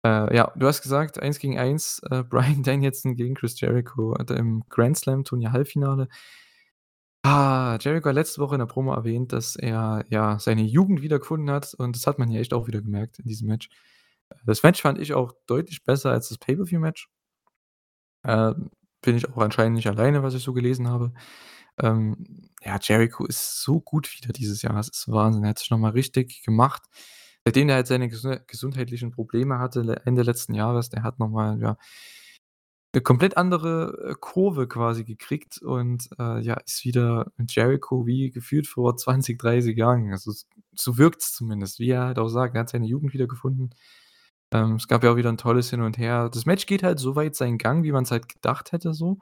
Äh, 0.06 0.36
ja, 0.36 0.52
du 0.56 0.68
hast 0.68 0.82
gesagt, 0.82 1.20
1 1.20 1.40
gegen 1.40 1.58
1, 1.58 2.02
äh, 2.12 2.24
Bryan 2.30 2.64
Danielson 2.64 3.16
gegen 3.16 3.36
Chris 3.36 3.60
Jericho, 3.60 4.16
äh, 4.16 4.34
im 4.34 4.64
Grand 4.70 4.98
Slam-Turnier 4.98 5.52
Halbfinale. 5.52 6.10
Ah, 7.28 7.80
Jericho 7.82 8.10
hat 8.10 8.14
letzte 8.14 8.40
Woche 8.40 8.54
in 8.54 8.60
der 8.60 8.68
Promo 8.68 8.94
erwähnt, 8.94 9.34
dass 9.34 9.56
er, 9.56 10.06
ja, 10.10 10.38
seine 10.38 10.62
Jugend 10.62 11.02
wiedergefunden 11.02 11.50
hat 11.50 11.74
und 11.74 11.96
das 11.96 12.06
hat 12.06 12.20
man 12.20 12.30
hier 12.30 12.40
echt 12.40 12.54
auch 12.54 12.68
wieder 12.68 12.82
gemerkt 12.84 13.18
in 13.18 13.26
diesem 13.26 13.48
Match. 13.48 13.68
Das 14.46 14.62
Match 14.62 14.80
fand 14.80 15.00
ich 15.00 15.16
auch 15.16 15.34
deutlich 15.48 15.84
besser 15.84 16.12
als 16.12 16.30
das 16.30 16.38
Pay-per-View-Match. 16.38 17.10
Ähm, 18.26 18.70
bin 19.02 19.18
ich 19.18 19.28
auch 19.28 19.38
anscheinend 19.38 19.76
nicht 19.76 19.88
alleine, 19.88 20.22
was 20.22 20.36
ich 20.36 20.44
so 20.44 20.54
gelesen 20.54 20.88
habe. 20.88 21.14
Ähm, 21.82 22.52
ja, 22.64 22.78
Jericho 22.80 23.26
ist 23.26 23.60
so 23.64 23.82
gut 23.82 24.08
wieder 24.16 24.32
dieses 24.32 24.62
Jahr. 24.62 24.76
Das 24.76 24.90
ist 24.90 25.12
Wahnsinn. 25.12 25.44
Er 25.46 25.50
hat 25.50 25.60
sich 25.60 25.72
noch 25.72 25.80
mal 25.80 25.94
richtig 25.94 26.44
gemacht. 26.44 26.84
Seitdem 27.44 27.70
er 27.70 27.76
halt 27.76 27.88
seine 27.88 28.08
gesund 28.08 28.48
gesundheitlichen 28.48 29.10
Probleme 29.10 29.58
hatte 29.58 30.02
Ende 30.06 30.22
letzten 30.22 30.54
Jahres, 30.54 30.90
der 30.90 31.02
hat 31.02 31.18
noch 31.18 31.30
mal, 31.30 31.60
ja 31.60 31.78
'ne 32.96 33.02
komplett 33.02 33.38
andere, 33.38 34.12
äh, 34.12 34.16
Kurve 34.20 34.68
quasi 34.68 35.04
gekriegt 35.06 35.62
und, 35.62 36.10
äh, 36.20 36.40
ja, 36.42 36.56
ist 36.66 36.86
wieder 36.86 37.32
Jericho 37.50 38.06
wie 38.08 38.32
gefühlt 38.32 38.68
vor 38.68 38.98
20, 38.98 39.40
30 39.40 39.78
Jahren. 39.78 40.12
Also, 40.12 40.32
so 40.76 40.98
wirkt's 40.98 41.34
zumindest, 41.34 41.80
wie 41.80 41.90
er 41.92 42.06
halt 42.06 42.20
auch 42.20 42.30
sagt, 42.30 42.56
er 42.56 42.62
hat 42.62 42.70
seine 42.70 42.88
Jugend 42.88 43.14
wiedergefunden. 43.14 43.72
Ähm, 44.52 44.76
es 44.76 44.88
gab 44.88 45.04
ja 45.04 45.12
auch 45.12 45.18
wieder 45.18 45.30
'n 45.32 45.38
tolles 45.38 45.70
Hin 45.72 45.82
und 45.82 45.98
Her. 45.98 46.30
Das 46.30 46.46
Match 46.46 46.66
geht 46.68 46.84
halt 46.84 47.00
so 47.00 47.16
weit 47.16 47.36
seinen 47.36 47.58
Gang, 47.60 47.84
wie 47.84 47.92
man's 47.92 48.12
halt 48.12 48.30
gedacht 48.30 48.72
hätte 48.74 48.94
so. 48.94 49.20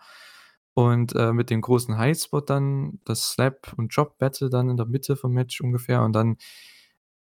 Und, 0.76 1.15
äh, 1.15 1.34
mit 1.34 1.49
dem 1.51 1.61
großen 1.61 1.97
Highspot 1.99 2.49
dann, 2.49 2.99
das 3.05 3.32
Slap 3.34 3.74
und 3.78 3.95
Drop 3.95 4.17
Battle 4.19 4.49
dann 4.49 4.69
in 4.69 4.78
der 4.78 4.88
Mitte 4.88 5.15
vom 5.17 5.34
Match 5.34 5.61
ungefähr 5.61 6.01
und 6.03 6.13
dann, 6.13 6.38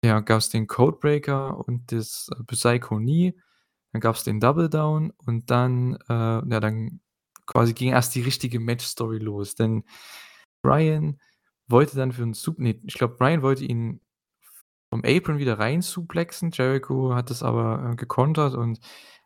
ja, 0.04 0.20
gab's 0.20 0.50
den 0.50 0.66
Codebreaker 0.68 1.58
und 1.68 1.92
das 1.92 2.30
Psycho 2.48 2.98
Knee. 2.98 3.34
Dann 3.92 4.00
gab's 4.00 4.24
den 4.24 4.40
Double 4.40 4.68
Down 4.70 5.12
und 5.26 5.50
dann, 5.50 5.96
äh 6.08 6.12
ja, 6.14 6.60
dann 6.60 7.00
quasi 7.46 7.74
ging 7.74 7.90
erst 7.90 8.14
die 8.14 8.22
richtige 8.22 8.60
Match-Story 8.60 9.18
los, 9.18 9.54
denn 9.54 9.84
Bryan 10.62 11.18
wollte 11.68 11.96
dann 11.96 12.12
für 12.12 12.22
'n 12.24 12.34
Sup 12.34 12.58
ne, 12.58 12.80
ich 12.86 12.94
glaube, 12.94 13.16
Bryan 13.16 13.42
wollte 13.42 13.64
ihn 13.64 14.00
vom 14.90 15.02
Apron 15.06 15.38
wieder 15.38 15.58
rein 15.60 15.82
suplexen. 15.82 16.50
Jericho 16.52 17.14
hat 17.14 17.30
das 17.30 17.42
aber, 17.44 17.92
äh, 17.92 17.96
gekontert 17.96 18.54
und 18.54 18.80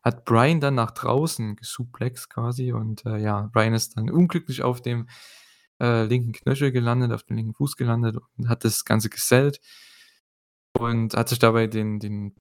hat 0.05 0.25
Bryan 0.27 0.61
dann 0.61 0.75
nach 0.77 0.93
draußen 0.93 1.57
gesuplext 1.57 2.31
quasi 2.31 2.73
und, 2.73 3.07
äh, 3.07 3.19
ja, 3.19 3.51
Bryan 3.53 3.75
ist 3.75 3.97
dann 3.99 4.11
unglücklich 4.11 4.63
auf 4.65 4.83
dem 4.83 5.09
äh, 5.83 6.05
linken 6.07 6.33
Knöchel 6.35 6.73
gelandet, 6.73 7.13
auf 7.13 7.25
dem 7.25 7.37
linken 7.39 7.55
Fuß 7.55 7.77
gelandet 7.77 8.17
und 8.39 8.49
hat 8.51 8.65
das 8.65 8.85
Ganze 8.87 9.11
gesellt 9.11 9.59
und 10.79 11.15
hat 11.15 11.29
sich 11.29 11.39
dabei 11.39 11.67
den 11.67 11.99
den 12.01 12.35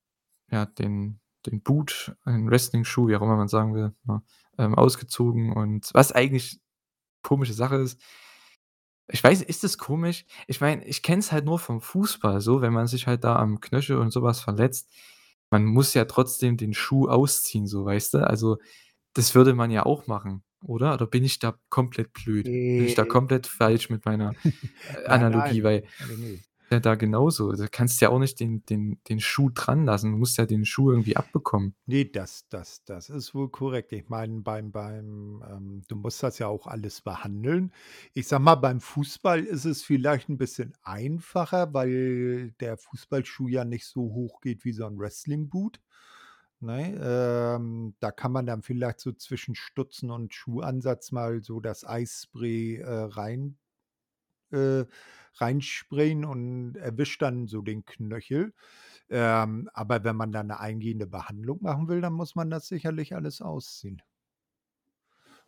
ja, 0.52 0.66
den 0.66 1.20
den 1.46 1.62
Boot, 1.62 2.16
einen 2.24 2.50
Wrestling-Schuh, 2.50 3.08
wie 3.08 3.16
auch 3.16 3.22
immer 3.22 3.36
man 3.36 3.48
sagen 3.48 3.74
will, 3.74 3.94
ne, 4.06 4.22
ähm, 4.58 4.76
ausgezogen 4.76 5.54
und 5.54 5.90
was 5.94 6.12
eigentlich 6.12 6.60
komische 7.22 7.54
Sache 7.54 7.78
ist. 7.78 8.00
Ich 9.08 9.24
weiß 9.24 9.42
ist 9.42 9.64
das 9.64 9.78
komisch? 9.78 10.26
Ich 10.48 10.62
meine, 10.62 10.84
ich 10.86 11.04
kenne 11.04 11.20
es 11.20 11.32
halt 11.32 11.46
nur 11.46 11.60
vom 11.60 11.82
Fußball 11.82 12.42
so, 12.42 12.62
wenn 12.62 12.74
man 12.74 12.88
sich 12.88 13.08
halt 13.08 13.24
da 13.24 13.36
am 13.36 13.60
Knöchel 13.60 13.98
und 13.98 14.12
so 14.12 14.24
was 14.24 14.40
verletzt, 14.40 14.90
man 15.52 15.66
muss 15.66 15.94
ja 15.94 16.06
trotzdem 16.06 16.58
den 16.58 16.74
Schuh 16.74 17.08
ausziehen, 17.08 17.68
so, 17.68 17.86
weißt 17.86 18.16
du? 18.16 18.28
Also, 18.28 18.58
das 19.14 19.36
würde 19.36 19.54
man 19.54 19.70
ja 19.72 19.86
auch 19.86 20.08
machen, 20.08 20.44
oder? 20.64 20.94
Oder 20.94 21.08
bin 21.08 21.24
ich 21.24 21.40
da 21.40 21.58
komplett 21.70 22.14
blöd? 22.14 22.46
Bin 22.46 22.86
ich 22.86 22.96
da 22.96 23.06
komplett 23.06 23.48
falsch 23.48 23.90
mit 23.90 24.06
meiner, 24.06 24.32
äh, 24.44 24.52
Nein, 24.94 25.24
Analogie, 25.24 25.62
nein. 25.62 25.64
weil 25.64 25.88
Ne, 26.08 26.18
ne. 26.18 26.40
Ja 26.72 26.80
da 26.80 26.96
genauso. 26.96 27.52
Da 27.54 27.68
kannst 27.68 28.02
du 28.02 28.06
ja 28.06 28.12
auch 28.12 28.20
nicht 28.20 28.40
den 28.40 28.66
den 28.66 29.00
den 29.10 29.20
Schuh 29.20 29.50
dran 29.54 29.86
lassen. 29.86 30.12
Du 30.12 30.18
musst 30.18 30.38
ja 30.38 30.46
den 30.46 30.66
Schuh 30.66 30.92
irgendwie 30.92 31.18
abbekommen. 31.18 31.76
Ne, 31.88 32.04
das 32.06 32.48
das 32.50 32.84
das 32.84 33.10
ist 33.12 33.36
wohl 33.36 33.50
korrekt. 33.52 33.94
Ich 33.94 34.10
meine, 34.10 34.42
beim 34.42 34.72
beim 34.72 35.44
ähm, 35.48 35.82
du 35.88 35.96
musst 35.96 36.24
das 36.24 36.40
ja 36.40 36.48
auch 36.48 36.66
alles 36.66 37.02
behandeln. 37.02 37.72
Ich 38.16 38.28
sage 38.28 38.42
mal, 38.42 38.56
beim 38.56 38.82
Fußball 38.82 39.44
ist 39.44 39.66
es 39.66 39.84
vielleicht 39.84 40.28
'n 40.30 40.38
bisschen 40.40 40.74
einfacher, 40.82 41.72
weil 41.76 42.54
der 42.60 42.78
Fußballschuh 42.78 43.48
ja 43.50 43.66
nicht 43.66 43.86
so 43.86 44.02
hoch 44.02 44.42
geht 44.42 44.66
wie 44.66 44.72
so 44.74 44.86
'n 44.88 44.98
Wrestling-Boot, 44.98 45.80
ne? 46.60 46.96
Ähm, 47.58 47.96
da 48.00 48.12
kann 48.12 48.32
man 48.32 48.48
dann 48.48 48.64
vielleicht 48.64 49.00
so 49.00 49.12
zwischen 49.14 49.54
Stutzen 49.56 50.10
und 50.12 50.34
Schuhansatz 50.34 51.12
mal 51.12 51.44
so 51.44 51.60
das 51.60 51.86
Eisspray, 51.88 52.78
äh, 52.78 52.86
rein 52.90 53.58
äh, 54.52 54.86
reinsprayen 55.38 56.26
und 56.26 56.76
erwischt 56.78 57.22
dann 57.22 57.48
so 57.48 57.62
den 57.62 57.86
Knöchel. 57.86 58.54
Ähm, 59.10 59.70
aber 59.74 60.04
wenn 60.06 60.16
man 60.18 60.32
da 60.34 60.44
'ne 60.44 60.60
eingehende 60.60 61.08
Behandlung 61.08 61.60
machen 61.64 61.88
will, 61.90 62.02
dann 62.02 62.14
muss 62.14 62.36
man 62.36 62.50
das 62.52 62.68
sicherlich 62.68 63.16
alles 63.16 63.42
ausziehen. 63.42 64.02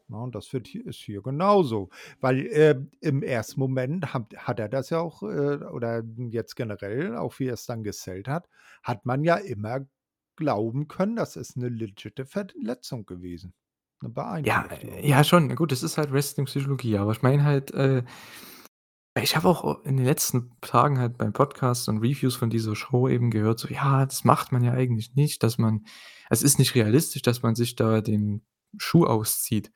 Ne, 0.09 0.17
und 0.17 0.35
das 0.35 0.53
wird 0.53 0.67
hier 0.67 0.85
ist 0.85 0.99
hier 0.99 1.21
genauso, 1.21 1.89
weil, 2.21 2.45
äh, 2.47 2.75
im 3.01 3.21
ersten 3.23 3.59
Moment 3.59 4.13
hat 4.13 4.33
hat 4.37 4.59
er 4.59 4.69
das 4.69 4.89
ja 4.89 4.99
auch, 4.99 5.21
äh 5.23 5.57
oder 5.65 6.01
jetzt 6.29 6.55
generell, 6.55 7.15
auch 7.17 7.37
wie 7.39 7.47
er's 7.47 7.65
dann 7.65 7.83
gesellt 7.83 8.27
hat, 8.29 8.47
hat 8.83 9.05
man 9.05 9.23
ja 9.25 9.35
immer 9.35 9.85
glauben 10.37 10.87
können, 10.87 11.15
das 11.17 11.35
ist 11.35 11.57
'ne 11.57 11.67
legit 11.69 12.21
Verletzung 12.29 13.05
gewesen, 13.05 13.53
'ne 14.01 14.09
Ja, 14.45 14.65
Beeinträchtigung, 14.69 15.01
äh, 15.01 15.07
ja 15.07 15.23
schon. 15.23 15.55
Gut, 15.55 15.71
das 15.71 15.83
ist 15.83 15.97
halt 15.97 16.11
Wrestling-Psychologie, 16.11 16.97
aber 16.97 17.11
ich 17.11 17.21
meine 17.21 17.43
halt, 17.43 17.71
äh 17.71 18.03
ich 19.21 19.35
habe 19.35 19.47
auch 19.47 19.83
in 19.85 19.97
den 19.97 20.05
letzten 20.05 20.51
Tagen 20.61 20.99
halt 20.99 21.17
beim 21.17 21.33
Podcast 21.33 21.87
und 21.89 21.99
Reviews 21.99 22.35
von 22.35 22.49
dieser 22.49 22.75
Show 22.75 23.07
eben 23.07 23.31
gehört, 23.31 23.59
so: 23.59 23.67
„Ja, 23.69 24.05
das 24.05 24.23
macht 24.23 24.51
man 24.51 24.63
ja 24.63 24.73
eigentlich 24.73 25.15
nicht, 25.15 25.43
dass 25.43 25.57
man 25.57 25.85
es 26.29 26.41
ist 26.43 26.59
nicht 26.59 26.75
realistisch, 26.75 27.21
dass 27.21 27.41
man 27.43 27.55
sich 27.55 27.75
da 27.75 28.01
den 28.01 28.43
Schuh 28.77 29.05
auszieht, 29.05 29.71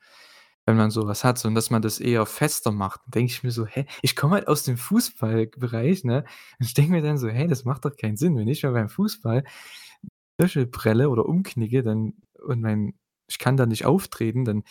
wenn 0.66 0.76
man 0.76 0.90
so 0.90 1.06
was 1.06 1.24
hat, 1.24 1.38
sondern 1.38 1.56
dass 1.56 1.70
man 1.70 1.82
das 1.82 2.00
eher 2.00 2.26
fester 2.26 2.72
macht.“ 2.72 3.00
Denke 3.06 3.32
ich 3.32 3.42
mir 3.42 3.50
so: 3.52 3.66
„Hä?“ 3.66 3.86
Ich 4.02 4.16
komme 4.16 4.34
halt 4.34 4.48
aus 4.48 4.64
dem 4.64 4.76
Fußballbereich, 4.76 6.04
ne? 6.04 6.24
Und 6.60 6.66
ich 6.66 6.74
denke 6.74 6.92
mir 6.92 7.02
dann 7.02 7.18
so: 7.18 7.28
„Hey, 7.28 7.48
das 7.48 7.64
macht 7.64 7.84
doch 7.84 7.96
keinen 7.96 8.16
Sinn. 8.16 8.36
Wenn 8.36 8.48
ich 8.48 8.62
mir 8.62 8.72
beim 8.72 8.88
Fußball 8.88 9.44
Knöchel 10.38 10.66
prelle 10.66 11.08
oder 11.10 11.26
umknicke, 11.26 11.82
dann 11.82 12.14
und 12.44 12.60
mein 12.60 12.94
ich 13.28 13.38
kann 13.38 13.56
da 13.56 13.66
nicht 13.66 13.86
auftreten, 13.86 14.44
dann 14.44 14.64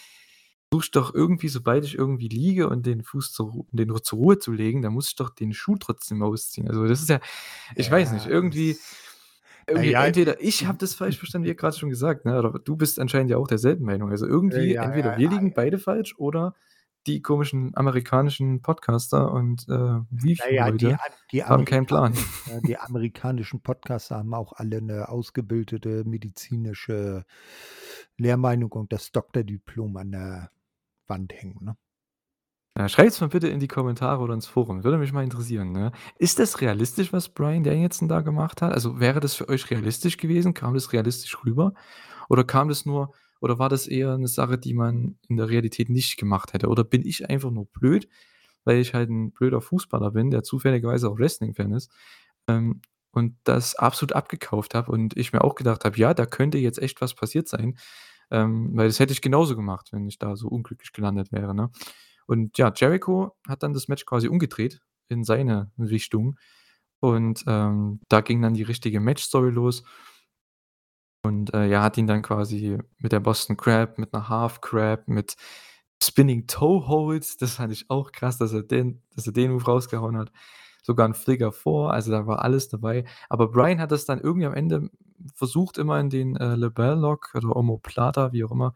versuche 0.72 0.91
doch 0.91 1.13
irgendwie, 1.13 1.49
sobald 1.49 1.86
ich 1.86 1.97
irgendwie 1.97 2.30
liege 2.30 2.69
und 2.69 2.86
den 2.86 3.03
Fuß 3.03 3.32
zur 3.34 3.51
Ru 3.51 3.67
den 3.72 3.89
zur 4.03 4.19
Ruhe 4.19 4.39
zu 4.39 4.51
legen, 4.53 4.82
dann 4.82 4.93
muss 4.93 5.09
ich 5.09 5.15
doch 5.15 5.30
den 5.32 5.53
Schuh 5.53 5.76
trotzdem 5.78 6.24
ausziehen. 6.24 6.67
Also, 6.69 6.88
das 6.88 7.01
ist 7.01 7.09
ja 7.09 7.19
ich 7.76 7.91
weiß 7.91 8.11
nicht, 8.13 8.26
Ja, 8.26 8.28
irgendwie 8.28 8.82
irgendwie 9.67 9.93
ja, 9.93 10.05
entweder 10.05 10.41
ich 10.41 10.67
habe 10.67 10.78
hm 10.78 10.80
das 10.80 10.95
falsch 10.95 11.17
verstanden, 11.17 11.47
wie 11.49 11.55
grad 11.55 11.78
schon 11.78 11.89
gesagt, 11.89 12.26
ne, 12.26 12.38
oder 12.39 12.59
du 12.59 12.76
bist 12.78 12.99
anscheinend 12.99 13.32
ja 13.32 13.38
auch 13.38 13.47
derselben 13.47 13.86
Meinung. 13.86 14.11
Also, 14.11 14.28
irgendwie 14.28 14.76
ja, 14.76 14.84
entweder 14.84 15.15
ja, 15.15 15.17
wir 15.17 15.30
liegen 15.30 15.53
beide 15.53 15.80
falsch 15.80 16.15
oder 16.17 16.55
die 17.07 17.22
komischen 17.22 17.72
amerikanischen 17.76 18.61
Podcaster 18.61 19.32
und, 19.34 19.67
äh, 19.69 19.99
Na 20.39 20.49
ja, 20.49 20.72
die 20.72 20.93
Review-Leute 20.93 20.97
Am 20.99 21.11
die 21.32 21.43
haben 21.43 21.65
keinen 21.65 21.86
Plan. 21.88 22.13
Die 22.65 22.78
amerikanischen 22.78 23.61
Podcaster 23.61 24.17
haben 24.17 24.34
auch 24.34 24.53
alle 24.53 24.82
'ne 24.82 25.07
ausgebildete 25.09 26.03
medizinische 26.05 27.26
Lehrmeinung 28.17 28.72
und 28.74 28.91
das 28.93 29.11
Doktordiplom 29.11 29.95
an 29.97 30.11
der 30.11 30.51
Wand 31.12 31.34
hängen, 31.36 31.57
ne? 31.62 31.78
Ja, 32.78 32.88
schreibt's 32.88 33.20
mal 33.20 33.28
bitte 33.28 33.49
in 33.49 33.59
die 33.59 33.68
Kommentare 33.68 34.22
oder 34.22 34.34
ins 34.34 34.47
Forum. 34.47 34.84
Würde 34.86 34.97
mich 34.97 35.12
mal 35.12 35.24
interessieren, 35.26 35.74
ne? 35.74 35.91
Ist 36.18 36.39
das 36.39 36.62
realistisch, 36.62 37.12
was 37.12 37.28
Bryan 37.28 37.64
Danielson 37.64 38.07
da 38.07 38.22
gemacht 38.22 38.62
hat? 38.62 38.72
Also, 38.74 38.99
wäre 39.01 39.20
das 39.20 39.36
für 39.36 39.49
euch 39.49 39.70
realistisch 39.70 40.16
gewesen? 40.18 40.53
Kam 40.53 40.74
das 40.74 40.93
realistisch 40.93 41.38
rüber? 41.45 41.74
Oder 42.30 42.43
kam 42.45 42.70
das 42.70 42.86
nur 42.86 43.14
oder 43.41 43.59
war 43.59 43.70
das 43.70 43.88
eher 43.88 44.18
'ne 44.18 44.28
Sache, 44.28 44.57
die 44.57 44.74
man 44.74 45.18
in 45.28 45.38
der 45.38 45.49
Realität 45.49 45.89
nicht 45.89 46.18
gemacht 46.18 46.53
hätte? 46.53 46.68
Oder 46.70 46.84
bin 46.86 47.05
ich 47.05 47.30
einfach 47.30 47.51
nur 47.51 47.66
blöd, 47.68 48.07
weil 48.66 48.78
ich 48.80 48.93
halt 48.93 49.09
'n 49.09 49.32
blöder 49.34 49.62
Fußballer 49.62 50.12
bin, 50.12 50.32
der 50.32 50.43
zufälligerweise 50.43 51.09
auch 51.09 51.20
Wrestling-Fan 51.20 51.74
ist, 51.74 51.91
ähm, 52.47 52.82
und 53.14 53.36
das 53.45 53.76
absolut 53.76 54.14
abgekauft 54.14 54.76
habe 54.76 54.91
und 54.91 55.18
ich 55.18 55.34
mir 55.34 55.43
auch 55.43 55.55
gedacht 55.55 55.86
habe: 55.86 55.97
„Ja, 55.99 56.14
da 56.14 56.26
könnte 56.28 56.57
jetzt 56.59 56.80
echt 56.82 57.01
was 57.01 57.16
passiert 57.16 57.47
sein.“ 57.49 57.78
Ähm, 58.32 58.71
weil 58.75 58.88
das 58.88 58.99
hätte 58.99 59.13
ich 59.13 59.21
genauso 59.21 59.55
gemacht, 59.55 59.89
wenn 59.93 60.07
ich 60.07 60.19
da 60.19 60.36
so 60.38 60.47
unglücklich 60.49 60.93
gelandet 60.93 61.32
wäre, 61.32 61.55
ne? 61.55 61.71
Und 62.27 62.57
ja, 62.59 62.71
Jericho 62.75 63.36
hat 63.47 63.63
dann 63.63 63.73
das 63.73 63.88
Match 63.89 64.05
quasi 64.05 64.27
umgedreht 64.29 64.82
in 65.09 65.23
seine 65.25 65.71
Richtung 65.79 66.38
und, 67.01 67.43
ähm, 67.47 68.01
da 68.09 68.21
ging 68.21 68.41
dann 68.43 68.53
die 68.55 68.63
richtige 68.63 68.99
Match-Story 69.01 69.51
los. 69.51 69.84
Und, 71.25 71.53
äh, 71.53 71.67
ja, 71.67 71.84
hat 71.84 71.97
ihn 71.97 72.07
dann 72.07 72.21
quasi 72.23 72.77
mit 72.99 73.11
der 73.11 73.19
Boston 73.19 73.55
Crab, 73.57 73.97
mit 73.99 74.11
'ner 74.13 74.27
Half 74.27 74.61
Crab, 74.61 75.07
mit 75.07 75.36
Spinning 76.03 76.47
Toe 76.47 76.88
Holds, 76.88 77.38
das 77.38 77.55
fand 77.55 77.71
ich 77.71 77.89
auch 77.89 78.11
krass, 78.11 78.38
dass 78.39 78.53
er 78.53 78.63
den 78.63 79.03
dass 79.15 79.27
er 79.27 79.34
den 79.34 79.51
Move 79.51 79.63
rausgehauen 79.65 80.17
hat. 80.17 80.32
Sogar 80.82 81.07
'n 81.07 81.13
Figure 81.13 81.51
Four, 81.51 81.93
also, 81.93 82.11
da 82.11 82.25
war 82.25 82.41
alles 82.43 82.69
dabei. 82.69 83.05
Aber 83.29 83.49
Bryan 83.51 83.79
hat 83.79 83.91
das 83.91 84.05
dann 84.05 84.19
irgendwie 84.19 84.47
am 84.47 84.55
Ende 84.55 84.89
versucht, 85.36 85.78
immer 85.78 85.99
in 85.99 86.09
den, 86.09 86.36
äh, 86.38 86.55
LeBell 86.55 86.95
Lock 86.99 87.32
oder 87.36 87.55
Omoplata, 87.55 88.34
wie 88.34 88.43
auch 88.45 88.51
immer, 88.51 88.74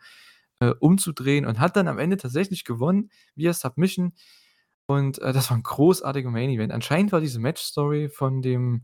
äh, 0.62 0.72
umzudrehen 0.80 1.46
und 1.46 1.60
hat 1.60 1.76
dann 1.78 1.88
am 1.90 2.00
Ende 2.00 2.18
tatsächlich 2.18 2.66
gewonnen 2.66 3.10
via 3.36 3.54
Submission. 3.54 4.14
Und, 4.88 5.20
äh, 5.22 5.34
das 5.34 5.50
war 5.52 5.58
'n 5.58 5.64
großartiger 5.64 6.32
Main 6.32 6.50
Event. 6.52 6.74
Anscheinend 6.74 7.12
war 7.14 7.22
diese 7.22 7.40
Match-Story 7.40 8.10
von 8.10 8.42
dem, 8.44 8.84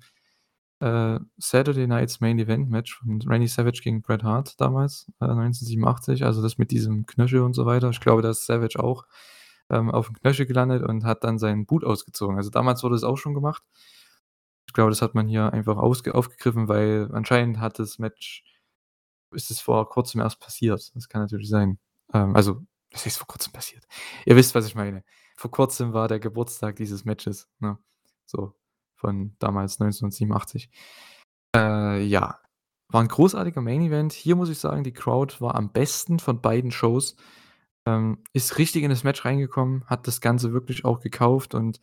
äh, 0.82 1.20
Saturday 1.40 1.88
Night's 1.88 2.22
Main 2.22 2.40
Event 2.40 2.70
Match 2.72 2.98
von 3.00 3.22
Randy 3.24 3.48
Savage 3.50 3.82
gegen 3.84 4.02
Bret 4.04 4.24
Hart 4.24 4.60
damals, 4.62 5.08
äh, 5.22 5.28
1987, 5.36 6.26
also, 6.26 6.42
das 6.44 6.58
mit 6.60 6.72
diesem 6.72 7.06
Knöchel 7.08 7.42
und 7.42 7.54
so 7.56 7.66
weiter. 7.68 7.90
Ich 7.92 8.02
glaube, 8.02 8.22
da 8.24 8.32
ist 8.32 8.46
Savage 8.48 8.80
auch, 8.84 9.06
ähm, 9.72 9.92
auf'm 9.92 10.16
Knöchel 10.22 10.46
gelandet 10.48 10.84
und 10.84 11.06
hat 11.06 11.24
dann 11.26 11.40
seinen 11.40 11.66
Boot 11.68 11.86
ausgezogen. 11.86 12.38
Also, 12.38 12.50
damals 12.52 12.84
wurde 12.84 12.96
es 12.96 13.04
auch 13.06 13.18
schon 13.18 13.34
gemacht. 13.36 13.64
Ich 14.72 14.74
glaube, 14.74 14.90
das 14.90 15.02
hat 15.02 15.16
man 15.16 15.28
hier 15.28 15.52
einfach 15.52 15.76
aufgegriffen, 15.76 16.70
weil 16.70 17.10
anscheinend 17.12 17.60
hat 17.60 17.78
das 17.78 18.00
Match 18.00 18.46
ist 19.32 19.52
es 19.52 19.60
vor 19.60 19.90
Kurzem 19.90 20.22
erst 20.22 20.40
passiert. 20.40 20.96
Das 20.96 21.10
kann 21.10 21.22
natürlich 21.22 21.50
sein. 21.50 21.78
Ähm, 22.14 22.34
also, 22.38 22.62
was 22.90 23.06
heißt 23.06 23.18
vor 23.18 23.28
Kurzem 23.28 23.52
passiert? 23.52 23.86
Ihr 24.26 24.38
wisst, 24.38 24.56
was 24.56 24.66
ich 24.66 24.74
meine. 24.76 25.04
Vor 25.36 25.52
Kurzem 25.52 25.92
war 25.92 26.08
der 26.08 26.22
Geburtstag 26.22 26.78
dieses 26.78 27.04
Matches, 27.04 27.50
ne? 27.60 27.78
So 28.26 28.56
von 28.96 29.36
damals 29.40 29.78
1987. 29.82 30.70
Äh, 31.54 32.04
ja, 32.04 32.40
war 32.88 33.02
'n 33.02 33.10
großartiger 33.10 33.60
Main 33.60 33.82
Event. 33.82 34.14
Hier 34.14 34.38
muss 34.38 34.48
ich 34.48 34.60
sagen, 34.60 34.86
die 34.86 34.94
Crowd 34.94 35.42
war 35.42 35.56
am 35.56 35.74
besten 35.74 36.18
von 36.20 36.40
beiden 36.40 36.72
Shows. 36.72 37.18
Ähm, 37.86 38.24
ist 38.32 38.58
richtig 38.58 38.84
in 38.84 38.90
das 38.90 39.04
Match 39.04 39.26
reingekommen, 39.26 39.84
hat 39.88 40.08
das 40.08 40.22
Ganze 40.22 40.54
wirklich 40.54 40.86
auch 40.86 41.02
gekauft 41.02 41.56
und 41.56 41.82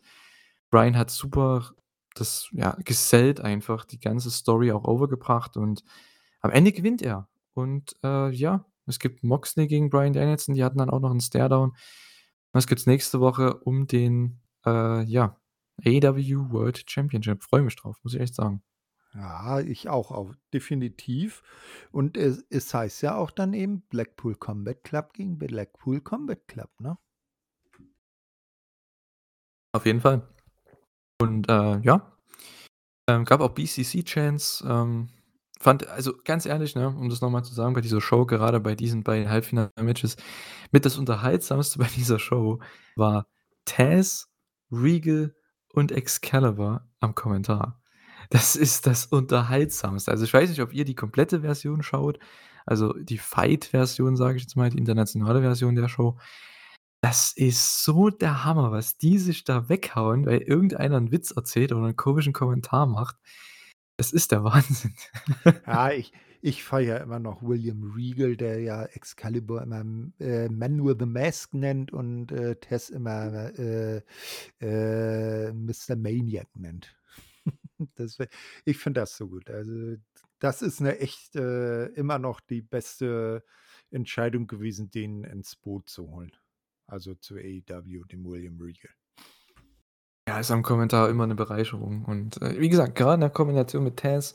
Bryan 0.71 0.97
hat 0.97 1.11
super 1.11 1.71
das, 2.19 2.49
ja, 2.51 2.75
gesellt 2.85 3.41
einfach, 3.41 3.85
die 3.85 3.99
ganze 3.99 4.31
Story 4.31 4.71
auch 4.71 4.85
overgebracht 4.85 5.57
und 5.57 5.83
am 6.41 6.51
Ende 6.51 6.71
gewinnt 6.71 7.01
er. 7.01 7.29
Und, 7.53 7.95
äh, 8.03 8.29
ja, 8.31 8.65
es 8.87 8.99
gibt 8.99 9.23
Moxley 9.23 9.67
gegen 9.67 9.89
Bryan 9.89 10.13
Danielson, 10.13 10.55
die 10.55 10.63
hatten 10.63 10.79
dann 10.79 10.89
auch 10.89 10.99
noch 11.01 11.11
'n 11.11 11.21
Staredown. 11.21 11.73
Was 12.53 12.67
gibt's 12.67 12.87
nächste 12.87 13.19
Woche 13.19 13.55
um 13.59 13.87
den, 13.87 14.41
äh, 14.65 15.03
ja, 15.03 15.37
AEW 15.85 16.51
World 16.51 16.83
Championship? 16.89 17.43
Freue 17.43 17.61
mich 17.63 17.75
drauf, 17.75 17.97
muss 18.03 18.13
ich 18.15 18.21
echt 18.21 18.35
sagen. 18.35 18.63
Ja, 19.13 19.59
ich 19.59 19.89
auch 19.89 20.11
auch 20.11 20.33
definitiv. 20.53 21.43
Und 21.91 22.15
es 22.17 22.43
es 22.49 22.73
heißt 22.73 23.01
ja 23.01 23.15
auch 23.15 23.31
dann 23.31 23.53
eben 23.53 23.81
Blackpool 23.89 24.35
Combat 24.35 24.83
Club 24.83 25.13
gegen 25.13 25.37
Blackpool 25.39 26.01
Combat 26.01 26.47
Club, 26.47 26.69
ne? 26.79 26.97
Auf 29.73 29.85
jeden 29.85 30.01
Fall. 30.01 30.27
Und, 31.21 31.49
äh, 31.49 31.79
ja, 31.81 32.11
ähm, 33.07 33.25
gab 33.25 33.41
auch 33.41 33.49
BCC-Chants, 33.49 34.63
ähm, 34.67 35.09
fand 35.59 35.87
also, 35.87 36.13
ganz 36.23 36.45
ehrlich, 36.45 36.75
ne, 36.75 36.87
um 36.87 37.09
das 37.09 37.21
noch 37.21 37.29
mal 37.29 37.43
zu 37.43 37.53
sagen, 37.53 37.73
bei 37.73 37.81
dieser 37.81 38.01
Show, 38.01 38.25
gerade 38.25 38.59
bei 38.59 38.75
diesen 38.75 39.03
beiden 39.03 39.29
Halbfinal-Matches, 39.29 40.15
mit 40.71 40.85
das 40.85 40.97
Unterhaltsamste 40.97 41.79
bei 41.79 41.87
dieser 41.87 42.19
Show 42.19 42.59
war 42.95 43.27
Taz, 43.65 44.29
Regal 44.71 45.35
und 45.73 45.91
Excalibur 45.91 46.87
am 46.99 47.15
Kommentar. 47.15 47.81
Das 48.29 48.55
ist 48.55 48.85
das 48.85 49.07
Unterhaltsamste. 49.07 50.11
Also, 50.11 50.23
ich 50.23 50.33
weiß 50.33 50.49
nicht, 50.49 50.61
ob 50.61 50.73
ihr 50.73 50.85
die 50.85 50.95
komplette 50.95 51.41
Version 51.41 51.81
schaut, 51.83 52.19
also 52.65 52.93
die 52.93 53.17
Fight-Version, 53.17 54.15
sage 54.15 54.37
ich 54.37 54.43
jetzt 54.43 54.55
mal, 54.55 54.69
die 54.69 54.77
internationale 54.77 55.41
Version 55.41 55.75
der 55.75 55.89
Show. 55.89 56.17
Das 57.03 57.31
ist 57.31 57.83
so 57.85 58.09
der 58.09 58.43
Hammer, 58.43 58.71
was 58.71 58.97
die 58.97 59.17
sich 59.19 59.45
da 59.45 59.69
weghauen, 59.69 60.25
weil 60.25 60.39
irgendeiner 60.41 60.97
'n 60.97 61.11
Witz 61.11 61.31
erzählt 61.31 61.71
oder 61.71 61.87
'n 61.87 61.95
komischen 61.95 62.33
Kommentar 62.33 62.87
macht. 62.87 63.15
Das 63.97 64.11
ist 64.11 64.31
der 64.31 64.43
Wahnsinn. 64.45 64.95
Ja, 65.67 65.91
ich 65.91 66.11
ich 66.41 66.63
feiere 66.63 67.01
immer 67.01 67.19
noch 67.19 67.41
William 67.43 67.83
Regal, 67.95 68.37
der 68.37 68.61
ja 68.61 68.85
Excalibur 68.85 69.61
immer, 69.61 69.83
äh, 70.19 70.47
Man 70.47 70.85
with 70.85 70.95
the 70.99 71.05
Mask 71.05 71.53
nennt 71.53 71.91
und, 71.91 72.31
äh, 72.31 72.55
Taz 72.55 72.89
immer, 72.89 73.51
äh, 73.59 74.01
äh, 74.61 75.51
Mr. 75.53 75.95
Maniac 75.97 76.47
nennt. 76.55 76.95
Das 77.95 78.17
ich 78.65 78.77
finde 78.77 79.01
das 79.01 79.17
so 79.17 79.29
gut. 79.29 79.49
Also, 79.49 79.95
das 80.39 80.61
ist 80.61 80.81
'ne 80.81 80.99
echt, 80.99 81.35
äh, 81.37 81.85
immer 81.87 82.19
noch 82.19 82.41
die 82.41 82.61
beste 82.61 83.43
Entscheidung 83.91 84.47
gewesen, 84.47 84.91
den 84.91 85.23
ins 85.23 85.55
Boot 85.55 85.89
zu 85.89 86.09
holen. 86.11 86.31
Also, 86.89 87.13
zu 87.13 87.35
AEW, 87.37 88.03
den 88.05 88.25
William 88.25 88.59
Regal. 88.59 88.91
Ja, 90.27 90.39
ist 90.39 90.51
am 90.51 90.63
Kommentar 90.63 91.09
immer 91.09 91.25
'ne 91.27 91.35
Bereicherung 91.35 92.05
und, 92.05 92.41
äh, 92.41 92.59
wie 92.59 92.69
gesagt, 92.69 92.95
grade 92.95 93.15
in 93.15 93.21
der 93.21 93.29
Kombination 93.31 93.83
mit 93.83 93.97
Taz, 93.97 94.33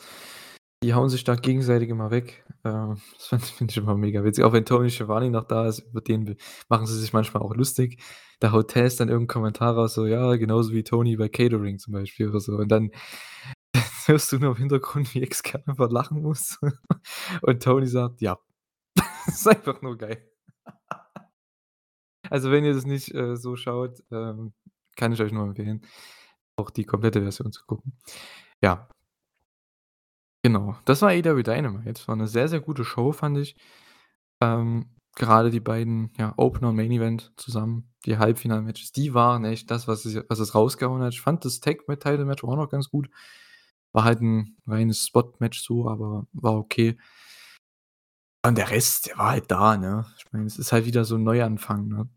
die 0.82 0.94
hauen 0.94 1.09
sich 1.09 1.24
da 1.24 1.34
gegenseitig 1.36 1.88
immer 1.88 2.11
weg. 2.11 2.44
Äh, 2.64 2.70
das 3.30 3.50
finde 3.50 3.70
ich 3.72 3.76
immer 3.78 3.96
mega 3.96 4.24
witzig. 4.24 4.44
Auch 4.44 4.52
wenn 4.52 4.64
Tony 4.66 4.90
Schiavone 4.90 5.30
noch 5.30 5.44
da 5.44 5.66
ist, 5.68 5.80
über 5.80 6.00
den 6.00 6.36
machen 6.68 6.86
sie 6.86 6.98
sich 7.00 7.12
manchmal 7.12 7.42
auch 7.42 7.55
lustig. 7.55 8.02
Da 8.40 8.52
haut 8.52 8.70
Taz 8.72 8.96
dann 8.96 9.09
irgend 9.09 9.24
'n 9.30 9.34
Kommentar 9.34 9.74
raus, 9.76 9.94
so: 9.94 10.07
„Ja, 10.07 10.34
genauso 10.36 10.72
wie 10.72 10.82
Tony 10.84 11.16
bei 11.16 11.28
Catering“, 11.28 11.78
zum 11.78 11.92
Beispiel 11.94 12.28
oder 12.30 12.40
so. 12.40 12.52
Und 12.57 12.68
dann 12.70 12.90
hörst 14.07 14.32
du 14.32 14.38
nur 14.38 14.52
im 14.52 14.57
Hintergrund, 14.59 15.14
wie 15.14 15.22
Excalibur 15.22 15.90
lachen 15.90 16.22
muss 16.22 16.59
und 17.42 17.62
Tony 17.62 17.86
sagt: 17.88 18.20
„Ja.“ 18.22 18.38
Ist 19.28 19.48
einfach 19.48 19.82
nur 19.82 19.98
geil. 19.98 20.28
Also, 22.35 22.51
wenn 22.51 22.64
ihr 22.64 22.74
das 22.74 22.85
nicht, 22.85 23.14
äh, 23.14 23.37
so 23.37 23.55
schaut, 23.55 24.03
ähm, 24.11 24.53
kann 24.97 25.12
ich 25.12 25.20
euch 25.22 25.30
nur 25.30 25.45
empfehlen, 25.47 25.82
auch 26.57 26.70
die 26.70 26.85
komplette 26.85 27.22
Version 27.22 27.53
zu 27.53 27.64
gucken. 27.64 27.93
Ja. 28.62 28.89
Genau, 30.45 30.76
das 30.85 31.01
war 31.01 31.09
AEW 31.09 31.43
Dynamite. 31.43 32.07
War 32.07 32.16
'ne 32.16 32.28
sehr, 32.28 32.49
sehr 32.49 32.61
gute 32.61 32.85
Show, 32.85 33.12
fand 33.12 33.39
ich. 33.39 33.57
Ähm, 34.43 34.91
gerade 35.16 35.51
die 35.51 35.61
beiden, 35.61 36.12
ja, 36.18 36.35
Opener 36.37 36.68
und 36.70 36.76
Main 36.76 36.93
Event 36.93 37.32
zusammen, 37.37 37.91
die 38.07 38.18
Halbfinal-Matches, 38.18 38.93
die 38.93 39.14
waren 39.14 39.45
echt 39.47 39.70
das, 39.70 39.89
was 39.89 40.05
es 40.05 40.22
was 40.28 40.41
es 40.41 40.55
rausgehauen 40.55 41.03
hat. 41.03 41.14
Ich 41.14 41.22
fand 41.22 41.45
das 41.47 41.61
Tag-Title-Match 41.61 42.45
auch 42.45 42.57
noch 42.57 42.68
ganz 42.70 42.91
gut. 42.91 43.09
War 43.93 44.05
halt 44.05 44.20
'n 44.22 44.57
reines 44.66 45.07
Spot-Match 45.07 45.62
so, 45.62 45.89
aber 45.89 46.26
war 46.35 46.57
okay. 46.59 46.97
Und 48.47 48.59
der 48.59 48.70
Rest, 48.70 49.07
der 49.07 49.16
war 49.16 49.30
halt 49.30 49.51
da, 49.51 49.76
ne? 49.78 50.05
Ich 50.18 50.30
meine, 50.30 50.45
es 50.45 50.59
ist 50.59 50.70
halt 50.70 50.85
wieder 50.85 51.07
so 51.07 51.14
'n 51.16 51.22
Neuanfang, 51.24 51.89
ne? 51.89 52.09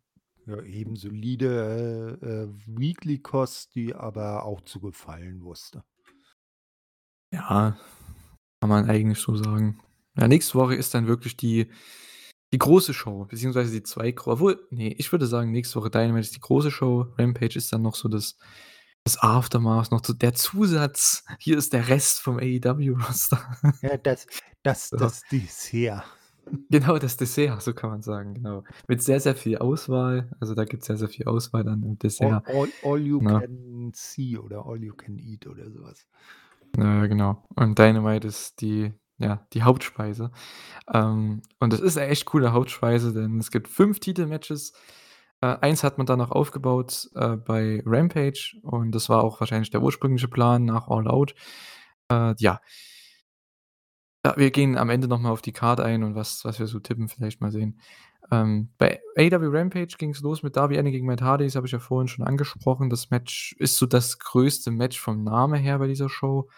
Ja, 0.47 0.61
eben 0.63 0.95
solide, 0.95 2.17
äh, 2.21 2.25
äh, 2.25 2.49
Weekly 2.67 3.19
Kost, 3.19 3.75
die 3.75 3.93
aber 3.93 4.45
auch 4.45 4.61
zu 4.61 4.79
gefallen 4.79 5.43
wusste. 5.43 5.83
Ja, 7.33 7.77
kann 8.61 8.69
man 8.69 8.89
eigentlich 8.89 9.19
so 9.19 9.35
sagen. 9.35 9.81
Ja, 10.17 10.27
nächste 10.29 10.55
Woche 10.55 10.75
ist 10.75 10.93
dann 10.93 11.07
wirklich 11.07 11.35
die 11.35 11.69
die 12.53 12.59
große 12.59 12.93
Show, 12.93 13.25
beziehungsweise 13.25 13.73
die 13.73 13.83
2 13.83 14.11
gro 14.11 14.31
obwohl, 14.31 14.65
ne, 14.71 14.93
ich 14.93 15.11
würde 15.11 15.27
sagen, 15.27 15.51
nächste 15.51 15.75
Woche 15.75 15.89
Dynamite 15.89 16.21
ist 16.21 16.35
die 16.35 16.39
große 16.39 16.71
Show. 16.71 17.07
Rampage 17.17 17.57
ist 17.57 17.73
dann 17.73 17.81
noch 17.81 17.95
so 17.95 18.07
das 18.07 18.37
das 19.03 19.17
Aftermath, 19.21 19.91
noch 19.91 20.03
so 20.03 20.13
der 20.13 20.33
Zusatz. 20.33 21.25
Hier 21.39 21.57
ist 21.57 21.73
der 21.73 21.87
Rest 21.89 22.19
vom 22.21 22.37
AEW-Roster. 22.39 23.57
Ja, 23.81 23.97
das 23.97 24.27
das 24.63 24.87
So. 24.89 24.97
das 24.97 25.23
Dessert. 25.29 26.05
Genau, 26.69 26.97
das 26.97 27.17
Dessert, 27.17 27.61
so 27.61 27.73
kann 27.73 27.89
man 27.89 28.01
sagen, 28.01 28.33
genau. 28.35 28.63
Mit 28.87 29.01
sehr, 29.01 29.19
sehr 29.19 29.35
viel 29.35 29.57
Auswahl. 29.57 30.29
Also, 30.39 30.55
da 30.55 30.65
gibt's 30.65 30.87
sehr, 30.87 30.97
sehr 30.97 31.09
viel 31.09 31.25
Auswahl 31.25 31.63
dann 31.63 31.83
im 31.83 31.89
All 31.91 31.95
Dessert, 31.97 32.47
all 32.47 32.69
all 32.83 32.99
you 32.99 33.21
ne? 33.21 33.39
can 33.39 33.91
see 33.93 34.37
oder 34.37 34.65
all 34.65 34.83
you 34.83 34.93
can 34.93 35.17
eat 35.17 35.47
oder 35.47 35.69
so 35.71 35.81
was. 35.83 36.07
Ja, 36.77 37.01
ja, 37.01 37.07
genau. 37.07 37.43
Und 37.55 37.79
Dynamite 37.79 38.27
ist 38.27 38.61
die 38.61 38.93
ja, 39.19 39.47
die 39.53 39.63
Hauptspeise. 39.63 40.31
Ähm, 40.93 41.41
und 41.59 41.73
das 41.73 41.79
ist 41.79 41.95
'ne 41.95 42.07
echt 42.07 42.25
coole 42.25 42.53
Hauptspeise, 42.53 43.13
denn 43.13 43.39
es 43.39 43.49
gibt 43.51 43.67
5 43.67 43.99
Titelmatches. 43.99 44.73
Äh, 45.41 45.57
eins 45.61 45.83
hat 45.83 45.97
man 45.97 46.07
dann 46.07 46.19
noch 46.19 46.31
aufgebaut, 46.31 47.09
äh, 47.15 47.35
bei 47.35 47.81
Rampage 47.85 48.57
und 48.63 48.91
das 48.93 49.09
war 49.09 49.23
auch 49.23 49.39
wahrscheinlich 49.39 49.69
der 49.71 49.81
ursprüngliche 49.81 50.27
Plan 50.27 50.65
nach 50.65 50.87
All 50.87 51.07
Out. 51.07 51.33
Äh, 52.11 52.35
ja. 52.39 52.59
Ja, 54.27 54.33
wir 54.35 54.51
gehen 54.51 54.77
am 54.77 54.89
Ende 54.89 55.07
noch 55.07 55.19
mal 55.21 55.29
auf 55.31 55.41
die 55.41 55.53
Card 55.53 55.79
ein 55.79 56.03
und 56.03 56.13
was 56.15 56.43
was 56.43 56.59
wir 56.59 56.67
so 56.67 56.79
tippen, 56.79 57.07
vielleicht 57.07 57.39
mal 57.39 57.49
sehen. 57.51 57.79
Ähm, 58.29 58.69
bei 58.77 58.99
AEW 59.15 59.47
Rampage 59.57 59.95
ging's 59.97 60.19
los 60.21 60.43
mit 60.43 60.57
Darby 60.57 60.77
Allin 60.77 60.91
gegen 60.91 61.05
Matt 61.07 61.21
Hardy, 61.21 61.45
das 61.45 61.55
habe 61.55 61.65
ich 61.65 61.71
ja 61.71 61.79
vorhin 61.79 62.09
schon 62.09 62.25
angesprochen. 62.27 62.89
Das 62.89 63.09
Match 63.09 63.55
ist 63.57 63.77
so 63.77 63.85
das 63.85 64.19
größte 64.19 64.69
Match 64.71 64.99
vom 64.99 65.23
Namen 65.23 65.55
her 65.61 65.79
bei 65.79 65.87
dieser 65.87 66.09
Show. 66.09 66.49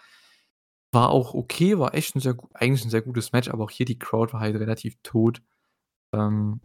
War 0.94 1.10
auch 1.10 1.34
okay, 1.34 1.78
war 1.78 1.94
echt 1.94 2.16
'n 2.16 2.20
sehr 2.20 2.36
eigentlich 2.54 2.84
'n 2.84 2.90
sehr 2.90 3.02
gutes 3.02 3.32
Match, 3.32 3.48
aber 3.48 3.64
auch 3.64 3.70
hier 3.70 3.86
die 3.86 3.98
Crowd 3.98 4.32
war 4.32 4.40
halt 4.40 4.56
relativ 4.56 4.96
tot. 5.04 5.40
Ähm, 6.14 6.60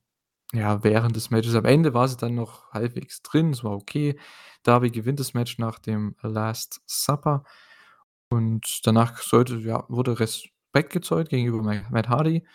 ja, 0.53 0.83
während 0.83 1.15
des 1.17 1.31
Matches. 1.31 1.55
Am 1.55 1.65
Ende 1.65 1.93
war 1.95 2.07
sie 2.09 2.17
dann 2.17 2.35
noch 2.35 2.71
halbwegs 2.71 3.21
drin, 3.23 3.51
es 3.51 3.63
war 3.63 3.73
okay. 3.73 4.19
Darby 4.63 4.91
gewinnt 4.91 5.19
das 5.21 5.33
Match 5.35 5.59
nach 5.59 5.79
dem 5.79 6.15
Last 6.23 6.81
Supper 6.87 7.43
und 8.29 8.81
danach 8.87 9.19
sollte 9.21 9.57
ja, 9.59 9.85
wurde 9.89 10.19
Respekt 10.75 10.91
gezollt 10.91 11.29
gegenüber 11.29 11.61
Ma 11.63 11.75
Matt 11.89 12.09
Hardy 12.09 12.45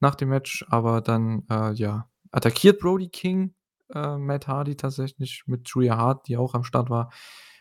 nach 0.00 0.14
dem 0.14 0.28
Match, 0.28 0.64
aber 0.68 1.00
dann, 1.00 1.44
äh, 1.50 1.72
ja, 1.72 2.06
attackiert 2.30 2.78
Brody 2.80 3.08
King, 3.08 3.54
äh, 3.94 4.18
Matt 4.18 4.46
Hardy 4.46 4.76
tatsächlich 4.76 5.44
mit 5.46 5.66
Julia 5.68 5.96
Hart, 5.96 6.28
die 6.28 6.36
auch 6.36 6.54
am 6.54 6.64
Start 6.64 6.90
war. 6.90 7.10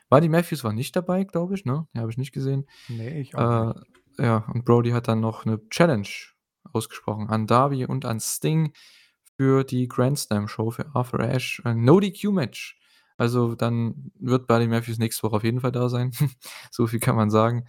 Buddy 0.10 0.28
Matthews 0.28 0.66
war 0.66 0.74
nicht 0.74 0.96
dabei, 0.98 1.24
glaube 1.24 1.56
ich, 1.56 1.64
ne? 1.64 1.88
Den 1.94 2.02
habe 2.02 2.12
ich 2.12 2.18
nicht 2.18 2.34
gesehen. 2.34 2.66
Ne, 2.88 3.20
ich 3.20 3.36
auch 3.36 3.40
Äh, 3.40 3.46
nicht. 3.56 3.90
ja, 4.20 4.46
und 4.54 4.66
Brody 4.66 4.92
hat 4.92 5.08
dann 5.08 5.22
noch 5.22 5.46
'ne 5.46 5.62
Challenge 5.70 6.08
ausgesprochen 6.74 7.30
an 7.30 7.48
Darby 7.48 7.86
und 7.86 8.04
an 8.06 8.20
Sting 8.20 8.74
für 9.38 9.64
die 9.64 9.88
Grand 9.88 10.20
Slam 10.20 10.50
Show 10.50 10.72
für 10.72 10.94
Arthur 10.94 11.22
Ashe, 11.22 11.62
ein 11.66 11.86
No-DQ-Match. 11.86 12.78
Also, 13.18 13.56
dann 13.56 14.12
wird 14.20 14.48
Buddy 14.48 14.68
Matthews 14.68 14.98
nächste 14.98 15.24
Woche 15.24 15.38
auf 15.38 15.44
jeden 15.46 15.62
Fall 15.62 15.72
da 15.72 15.88
sein. 15.88 16.12
So 16.72 16.88
viel 16.88 17.00
kann 17.00 17.16
man 17.16 17.30
sagen. 17.30 17.66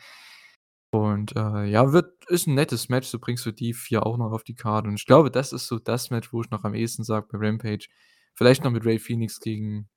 Und, 0.94 1.34
äh, 1.36 1.64
ja, 1.64 1.90
wird 1.94 2.12
ist 2.28 2.46
'n 2.46 2.52
nettes 2.54 2.90
Match, 2.90 3.08
so 3.08 3.18
bringst 3.18 3.46
du 3.46 3.50
die 3.50 3.72
4 3.72 4.04
auch 4.04 4.18
noch 4.18 4.30
auf 4.30 4.44
die 4.44 4.54
Card 4.54 4.86
und 4.86 4.94
ich 4.96 5.06
glaube, 5.06 5.30
das 5.30 5.54
ist 5.54 5.66
so 5.66 5.78
das 5.78 6.10
Match, 6.10 6.34
wo 6.34 6.42
ich 6.42 6.50
noch 6.50 6.64
am 6.64 6.74
ehesten 6.74 7.02
sage 7.02 7.26
bei 7.32 7.38
Rampage. 7.38 7.86
Vielleicht 8.34 8.62
noch 8.62 8.70
mit 8.70 8.84
Rey 8.84 8.96
Fénix 8.98 9.40
gegen, 9.40 9.88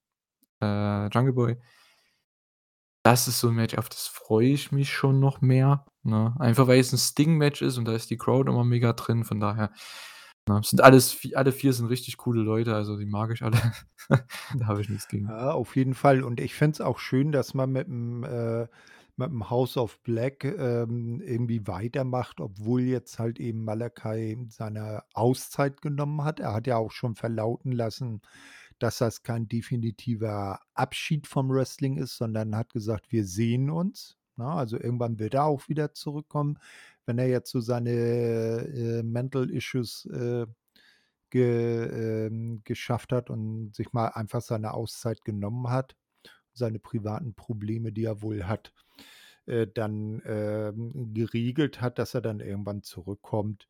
äh, 0.62 1.08
Jungle 1.10 1.34
Boy. 1.34 1.58
Das 3.06 3.28
ist 3.28 3.40
so 3.40 3.50
'n 3.50 3.54
Match, 3.56 3.76
auf 3.78 3.88
das 3.88 4.08
freue 4.08 4.48
ich 4.48 4.72
mich 4.72 4.92
schon 4.92 5.20
noch 5.20 5.40
mehr, 5.40 5.86
ne? 6.02 6.34
Einfach 6.40 6.66
weil 6.68 6.80
es 6.80 6.92
'n 6.92 6.98
Sting-Match 6.98 7.62
ist 7.62 7.78
und 7.78 7.86
da 7.86 7.94
ist 7.94 8.10
die 8.10 8.18
Crowd 8.18 8.50
immer 8.50 8.64
mega 8.64 8.94
drin, 8.94 9.24
von 9.24 9.40
daher, 9.40 9.70
ne? 10.50 10.60
Sind 10.64 10.82
alles 10.82 11.16
alle 11.36 11.52
4 11.52 11.72
sind 11.74 11.86
richtig 11.86 12.18
coole 12.18 12.42
Leute, 12.42 12.74
also 12.76 12.98
die 12.98 13.06
mag 13.06 13.30
ich 13.32 13.44
alle. 13.44 13.58
Da 14.60 14.66
habe 14.68 14.82
ich 14.82 14.90
nix 14.90 15.08
gegen. 15.08 15.28
Ja, 15.30 15.52
auf 15.52 15.76
jeden 15.76 15.94
Fall. 15.94 16.24
Und 16.24 16.40
ich 16.40 16.56
fände 16.56 16.74
es 16.76 16.82
auch 16.82 16.98
schön, 17.00 17.32
dass 17.32 17.54
man 17.54 17.72
mit'm, 17.74 18.26
äh 18.26 18.68
mit'm 19.18 19.50
House 19.50 19.78
of 19.78 20.02
Black, 20.04 20.44
ähm, 20.46 21.22
irgendwie 21.22 21.68
weitermacht, 21.68 22.42
obwohl 22.42 22.82
jetzt 22.84 23.20
halt 23.20 23.40
eben 23.40 23.64
Malakai 23.64 24.38
seine 24.50 25.04
Auszeit 25.14 25.82
genommen 25.82 26.24
hat. 26.24 26.40
Er 26.40 26.54
hat 26.54 26.68
ja 26.68 26.78
auch 26.78 26.92
schon 26.92 27.16
verlauten 27.16 27.72
lassen, 27.72 28.22
dass 28.80 28.98
das 29.00 29.24
kein 29.24 29.48
definitiver 29.48 30.60
Abschied 30.74 31.28
vom 31.28 31.50
Wrestling 31.50 31.98
ist, 31.98 32.18
sondern 32.18 32.56
hat 32.56 32.74
gesagt: 32.74 33.12
„Wir 33.12 33.26
sehen 33.26 33.70
uns“, 33.70 34.18
ne? 34.38 34.46
Also, 34.48 34.78
irgendwann 34.80 35.20
wird 35.20 35.34
er 35.36 35.46
auch 35.46 35.70
wieder 35.70 35.94
zurückkommen, 35.94 36.60
wenn 37.06 37.18
er 37.20 37.28
jetzt 37.28 37.52
so 37.52 37.62
seine, 37.62 37.92
äh, 37.92 39.04
Mental 39.04 39.50
Issues, 39.50 40.06
äh, 40.08 40.46
ge 41.30 42.28
ähm, 42.28 42.62
geschafft 42.64 43.12
hat 43.12 43.30
und 43.30 43.76
sich 43.76 43.94
mal 43.94 44.08
einfach 44.10 44.42
seine 44.42 44.74
Auszeit 44.74 45.24
genommen 45.26 45.70
hat, 45.70 45.96
seine 46.54 46.80
privaten 46.80 47.36
Probleme, 47.36 47.92
die 47.94 48.06
er 48.06 48.22
wohl 48.22 48.46
hat, 48.46 48.74
äh, 49.48 49.68
dann, 49.74 50.22
ähm, 50.26 51.14
geregelt 51.14 51.82
hat, 51.82 52.00
dass 52.00 52.14
er 52.14 52.22
dann 52.22 52.40
irgendwann 52.40 52.84
zurückkommt. 52.84 53.68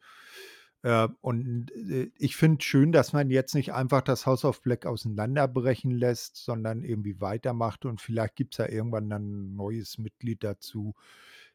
Äh, 0.83 1.07
und, 1.21 1.71
äh, 1.71 2.11
ich 2.17 2.35
finde 2.35 2.63
schön, 2.63 2.91
dass 2.91 3.13
man 3.13 3.29
jetzt 3.31 3.55
nicht 3.55 3.73
einfach 3.73 4.01
das 4.01 4.25
House 4.25 4.45
of 4.45 4.61
Black 4.61 4.85
auseinanderbrechen 4.85 5.91
lässt, 5.91 6.37
sondern 6.37 6.83
irgendwie 6.83 7.19
weitermacht 7.21 7.85
und 7.85 8.01
vielleicht 8.01 8.35
gibt's 8.35 8.57
ja 8.57 8.69
irgendwann 8.69 9.09
dann 9.09 9.23
'n 9.53 9.55
neues 9.55 9.97
Mitglied 9.97 10.43
dazu, 10.43 10.95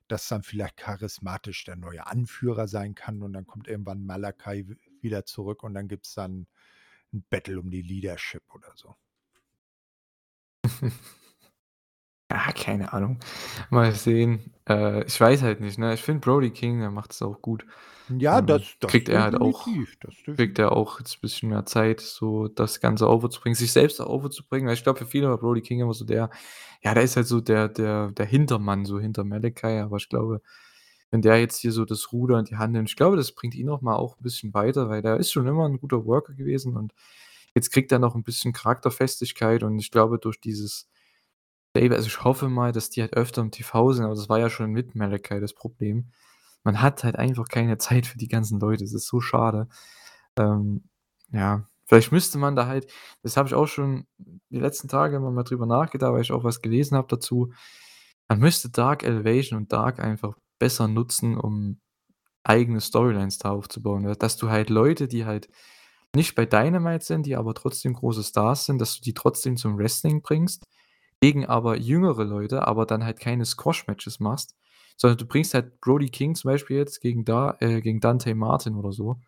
das 0.09 0.29
dann 0.29 0.43
vielleicht 0.43 0.77
charismatisch 0.77 1.65
der 1.65 1.77
neue 1.77 2.07
Anführer 2.07 2.67
sein 2.69 2.95
kann 2.95 3.23
und 3.23 3.33
dann 3.35 3.47
kommt 3.47 3.69
irgendwann 3.69 4.05
Malakai 4.05 4.67
wieder 5.01 5.25
zurück 5.27 5.63
und 5.63 5.75
dann 5.75 5.89
gibt's 5.89 6.15
dann 6.15 6.47
'n 7.13 7.25
Battle 7.31 7.61
um 7.61 7.71
die 7.71 7.83
Leadership 7.83 8.43
oder 8.55 8.73
so. 8.77 8.97
Ja, 12.31 12.53
keine 12.53 12.93
Ahnung. 12.93 13.19
Mal 13.71 13.93
sehen. 13.93 14.53
Äh, 14.69 15.05
ich 15.05 15.21
weiß 15.21 15.43
halt 15.43 15.61
nicht, 15.61 15.79
ne? 15.79 15.95
Ich 15.95 16.03
finde 16.03 16.21
Brody 16.21 16.51
King, 16.51 16.81
der 16.81 16.91
macht's 16.91 17.23
auch 17.23 17.41
gut. 17.43 17.65
Ja, 18.09 18.41
Ähm, 18.41 18.43
das 18.43 18.77
das 18.79 18.93
kriegt 18.93 19.09
er 19.09 19.23
halt 19.23 19.41
auch 19.41 19.69
definitiv, 19.69 19.97
das 20.01 20.23
kriegt 20.37 20.59
er 20.59 20.73
definitiv. 20.73 20.77
auch 20.77 20.99
jetzt 21.01 21.21
bisschen 21.21 21.51
mehr 21.51 21.67
Zeit, 21.67 22.01
so 22.01 22.49
das 22.49 22.81
Ganze 22.81 23.09
overzubringen, 23.09 23.57
sich 23.57 23.73
selbst 23.73 24.01
overzubringen. 24.01 24.69
Weil 24.69 24.75
ich 24.75 24.85
glaube, 24.85 24.99
für 25.01 25.07
viele 25.07 25.29
war 25.31 25.39
Brody 25.39 25.63
King 25.63 25.81
immer 25.81 25.95
so 25.95 26.05
der 26.05 26.31
ja, 26.83 26.95
der 26.95 27.03
ist 27.05 27.17
halt 27.17 27.27
so 27.29 27.41
der 27.41 27.69
der 27.69 28.13
der 28.13 28.27
Hintermann 28.27 28.85
so 28.87 29.01
hinter 29.01 29.25
Malachi, 29.25 29.81
aber 29.81 29.97
ich 29.99 30.09
glaube, 30.09 30.43
wenn 31.11 31.23
der 31.23 31.41
jetzt 31.41 31.59
hier 31.59 31.73
so 31.73 31.85
das 31.85 32.13
Ruder 32.13 32.39
in 32.39 32.45
die 32.47 32.57
Hand 32.57 32.73
nimmt 32.75 32.89
ich 32.91 32.97
glaube, 32.97 33.17
das 33.17 33.33
bringt 33.33 33.55
ihn 33.55 33.67
noch 33.67 33.83
mal 33.83 33.97
auch 33.97 34.17
'n 34.19 34.23
bisschen 34.23 34.55
weiter, 34.55 34.89
weil 34.91 35.03
der 35.03 35.17
ist 35.19 35.33
schon 35.33 35.47
immer 35.49 35.67
'n 35.67 35.79
guter 35.81 36.05
Worker 36.07 36.35
gewesen 36.35 36.77
und 36.77 36.95
jetzt 37.55 37.71
kriegt 37.73 37.93
er 37.93 37.99
noch 38.01 38.15
'n 38.17 38.23
bisschen 38.25 38.53
Charakterfestigkeit 38.53 39.63
und 39.65 39.79
ich 39.81 39.91
glaube, 39.91 40.19
durch 40.19 40.41
dieses 40.41 40.89
also, 41.75 42.07
ich 42.07 42.25
hoffe 42.25 42.49
mal, 42.49 42.73
dass 42.73 42.91
die 42.91 43.01
halt 43.03 43.15
öfter 43.15 43.43
im 43.43 43.51
TV 43.51 43.93
sind, 43.93 44.05
aber 44.05 44.15
das 44.15 44.29
war 44.29 44.39
ja 44.41 44.51
schon 44.51 44.71
mit 44.73 44.95
Malachi 44.95 45.41
das 45.41 45.55
Problem. 45.55 46.11
Man 46.65 46.83
hat 46.83 47.05
halt 47.05 47.17
einfach 47.17 47.49
keine 47.49 47.79
Zeit 47.79 48.07
für 48.07 48.19
die 48.19 48.29
ganzen 48.29 48.61
Leute. 48.61 48.85
Das 48.85 48.93
ist 48.95 49.07
so 49.07 49.21
schade. 49.21 49.69
Ähm, 50.37 50.85
ja, 51.33 51.67
vielleicht 51.87 52.13
müsste 52.13 52.39
man 52.39 52.57
da 52.57 52.67
halt 52.67 52.93
das 53.23 53.37
habe 53.37 53.49
ich 53.49 53.55
auch 53.55 53.69
schon 53.69 54.07
die 54.51 54.59
letzten 54.61 54.89
Tage 54.89 55.17
immer 55.17 55.31
mal 55.31 55.45
drüber 55.45 55.67
nachgedacht, 55.67 56.13
weil 56.13 56.23
ich 56.23 56.33
auch 56.33 56.45
was 56.45 56.63
gelesen 56.63 56.97
habe 56.97 57.09
dazu. 57.09 57.53
Man 58.29 58.41
müsste 58.41 58.71
Dark 58.71 59.05
Elevation 59.05 59.59
und 59.59 59.73
Dark 59.73 60.01
einfach 60.01 60.37
besser 60.59 60.89
nutzen, 60.89 61.37
um 61.39 61.81
eigene 62.45 62.81
Storylines 62.81 63.39
da 63.39 63.51
aufzubauen? 63.51 64.15
Dass 64.19 64.37
du 64.37 64.51
halt 64.51 64.71
Leute, 64.71 65.09
die 65.09 65.25
halt 65.27 65.49
nicht 66.15 66.35
bei 66.35 66.47
Dynamite 66.47 67.05
sind, 67.05 67.27
die 67.27 67.37
aber 67.37 67.55
trotzdem 67.55 67.95
große 67.95 68.25
Stars 68.25 68.67
sind, 68.67 68.79
dass 68.81 68.97
du 68.97 69.03
die 69.03 69.15
trotzdem 69.15 69.57
zum 69.57 69.79
Wrestling 69.79 70.23
bringst, 70.23 70.65
gegen 71.21 71.47
aber 71.47 71.77
jüngere 71.79 72.25
Leute, 72.25 72.67
aber 72.67 72.87
dann 72.87 73.05
halt 73.05 73.21
keine 73.21 73.45
Squash-Matches 73.47 74.21
machst, 74.21 74.57
sondern 74.97 75.19
du 75.19 75.27
bringst 75.27 75.55
halt 75.55 75.81
Brody 75.81 76.09
King 76.11 76.35
zum 76.35 76.51
Beispiel 76.51 76.77
jetzt 76.79 77.01
gegen 77.01 77.25
Da 77.25 77.57
äh, 77.61 77.81
gegen 77.83 78.01
Dante 78.01 78.35
Martin 78.35 78.77
oder 78.77 78.93
so 78.93 79.21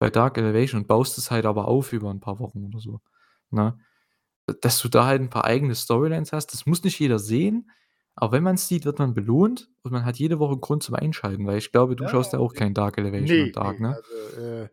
bei 0.00 0.10
Dark 0.10 0.38
Elevation 0.38 0.82
und 0.82 0.88
baust 0.88 1.18
es 1.18 1.30
halt 1.30 1.46
aber 1.46 1.68
auf 1.68 1.92
über 1.92 2.10
'n 2.10 2.20
paar 2.20 2.38
Wochen 2.40 2.64
oder 2.66 2.80
so, 2.80 3.00
ne? 3.50 3.78
Dass 4.62 4.80
du 4.82 4.88
da 4.88 5.06
halt 5.06 5.22
'n 5.22 5.30
paar 5.30 5.44
eigene 5.46 5.74
Storylines 5.76 6.32
hast, 6.32 6.48
das 6.54 6.66
muss 6.66 6.84
nicht 6.84 6.98
jeder 7.00 7.18
sehen, 7.20 7.70
aber 8.16 8.32
wenn 8.32 8.44
man's 8.44 8.68
sieht, 8.68 8.84
wird 8.86 8.98
man 9.00 9.14
belohnt 9.14 9.70
und 9.82 9.92
man 9.92 10.04
hat 10.06 10.18
jede 10.18 10.38
Woche 10.40 10.58
Grund 10.58 10.82
zum 10.84 10.94
Einschalten, 10.96 11.46
weil 11.46 11.58
ich 11.58 11.72
glaube, 11.72 11.96
du 11.96 12.06
Ja, 12.06 12.08
schaust 12.08 12.32
ja 12.34 12.40
auch 12.40 12.54
kein 12.54 12.74
Dark 12.74 12.98
Elevation 12.98 13.42
Ne, 13.42 13.46
und 13.46 13.56
Dark, 13.56 13.80
ne, 13.80 13.80
ne? 13.80 13.98
also, 13.98 14.36
äh, 14.40 14.68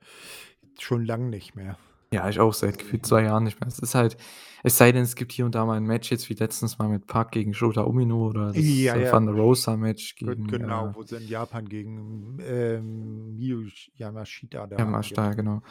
schon 0.80 1.06
lang 1.06 1.30
nicht 1.30 1.56
mehr. 1.56 1.78
Ja, 2.16 2.30
ich 2.30 2.40
auch 2.40 2.54
seit 2.54 2.78
gefühlt 2.78 3.06
2 3.06 3.24
Jahren 3.24 3.44
nicht 3.44 3.60
mehr. 3.60 3.68
Es 3.68 3.80
ist 3.80 3.96
halt 3.96 4.18
es 4.64 4.80
sei 4.80 4.92
denn, 4.92 5.04
es 5.04 5.16
gibt 5.16 5.32
hier 5.32 5.46
und 5.46 5.54
da 5.54 5.64
mal 5.64 5.78
'n 5.78 5.84
Match 5.86 6.10
jetzt 6.10 6.28
wie 6.28 6.34
letztens 6.34 6.80
mal 6.80 6.88
mit 6.90 7.06
Pac 7.06 7.32
gegen 7.32 7.54
Shota 7.54 7.82
Umino 7.82 8.26
oder 8.30 8.48
das, 8.48 8.58
Ja, 8.58 8.96
äh, 8.96 9.04
ja. 9.04 9.12
Thunder 9.12 9.34
Rosa 9.34 9.78
Match 9.78 10.16
Ge 10.16 10.30
gegen, 10.30 10.48
genau, 10.48 10.88
äh 10.90 10.96
wo 10.96 11.04
sie 11.04 11.18
in 11.18 11.28
Japan 11.28 11.70
gegen, 11.70 12.40
ähm, 12.42 13.36
Miyu 13.36 13.70
Yamashita 13.94 14.66
da 14.66 14.78
Yamashita, 14.80 15.34
genau. 15.34 15.62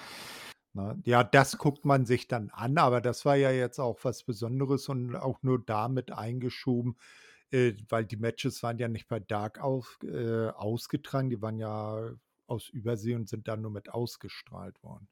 Ne? 0.75 0.97
Ja, 1.05 1.25
das 1.25 1.59
guckt 1.59 1.85
man 1.85 2.07
sich 2.07 2.29
dann 2.29 2.51
an, 2.51 2.79
aber 2.79 3.01
das 3.01 3.25
war 3.25 3.37
ja 3.37 3.51
jetzt 3.51 3.79
auch 3.81 3.99
was 4.05 4.23
Besonderes 4.25 4.89
und 4.89 5.17
auch 5.17 5.43
nur 5.43 5.65
damit 5.65 6.13
eingeschoben, 6.13 6.97
äh, 7.51 7.75
weil 7.89 8.05
die 8.07 8.17
Matches 8.17 8.63
waren 8.63 8.79
ja 8.79 8.89
nicht 8.89 9.09
bei 9.09 9.21
Dark 9.21 9.61
auf 9.61 9.99
äh, 10.05 10.49
ausgetragen, 10.49 11.31
die 11.31 11.43
waren 11.43 11.59
ja 11.59 12.11
aus 12.47 12.69
Übersee 12.69 13.15
und 13.17 13.29
sind 13.29 13.49
dann 13.49 13.63
nur 13.63 13.71
mit 13.73 13.89
ausgestrahlt 13.91 14.83
worden. 14.83 15.09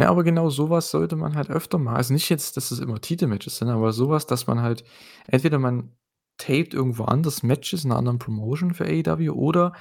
Ja, 0.00 0.08
aber 0.10 0.24
genau 0.24 0.50
so 0.50 0.70
was 0.70 0.90
sollte 0.90 1.14
man 1.14 1.36
halt 1.36 1.50
öfter 1.50 1.78
mal 1.78 1.94
also, 1.94 2.12
nicht 2.12 2.28
jetzt, 2.28 2.56
dass 2.56 2.72
es 2.72 2.80
immer 2.80 3.00
Titelmatches 3.00 3.58
sind, 3.58 3.68
aber 3.68 3.92
so 3.92 4.08
was, 4.08 4.26
dass 4.26 4.46
man 4.48 4.60
halt 4.60 4.82
entweder 5.28 5.58
man 5.60 5.92
taped 6.36 6.74
irgendwo 6.74 7.04
anders 7.04 7.44
Matches 7.44 7.84
in 7.84 7.90
'ner 7.90 7.96
anderen 7.96 8.18
Promotion 8.18 8.74
für 8.74 8.86
AEW 8.86 9.30
oder 9.32 9.72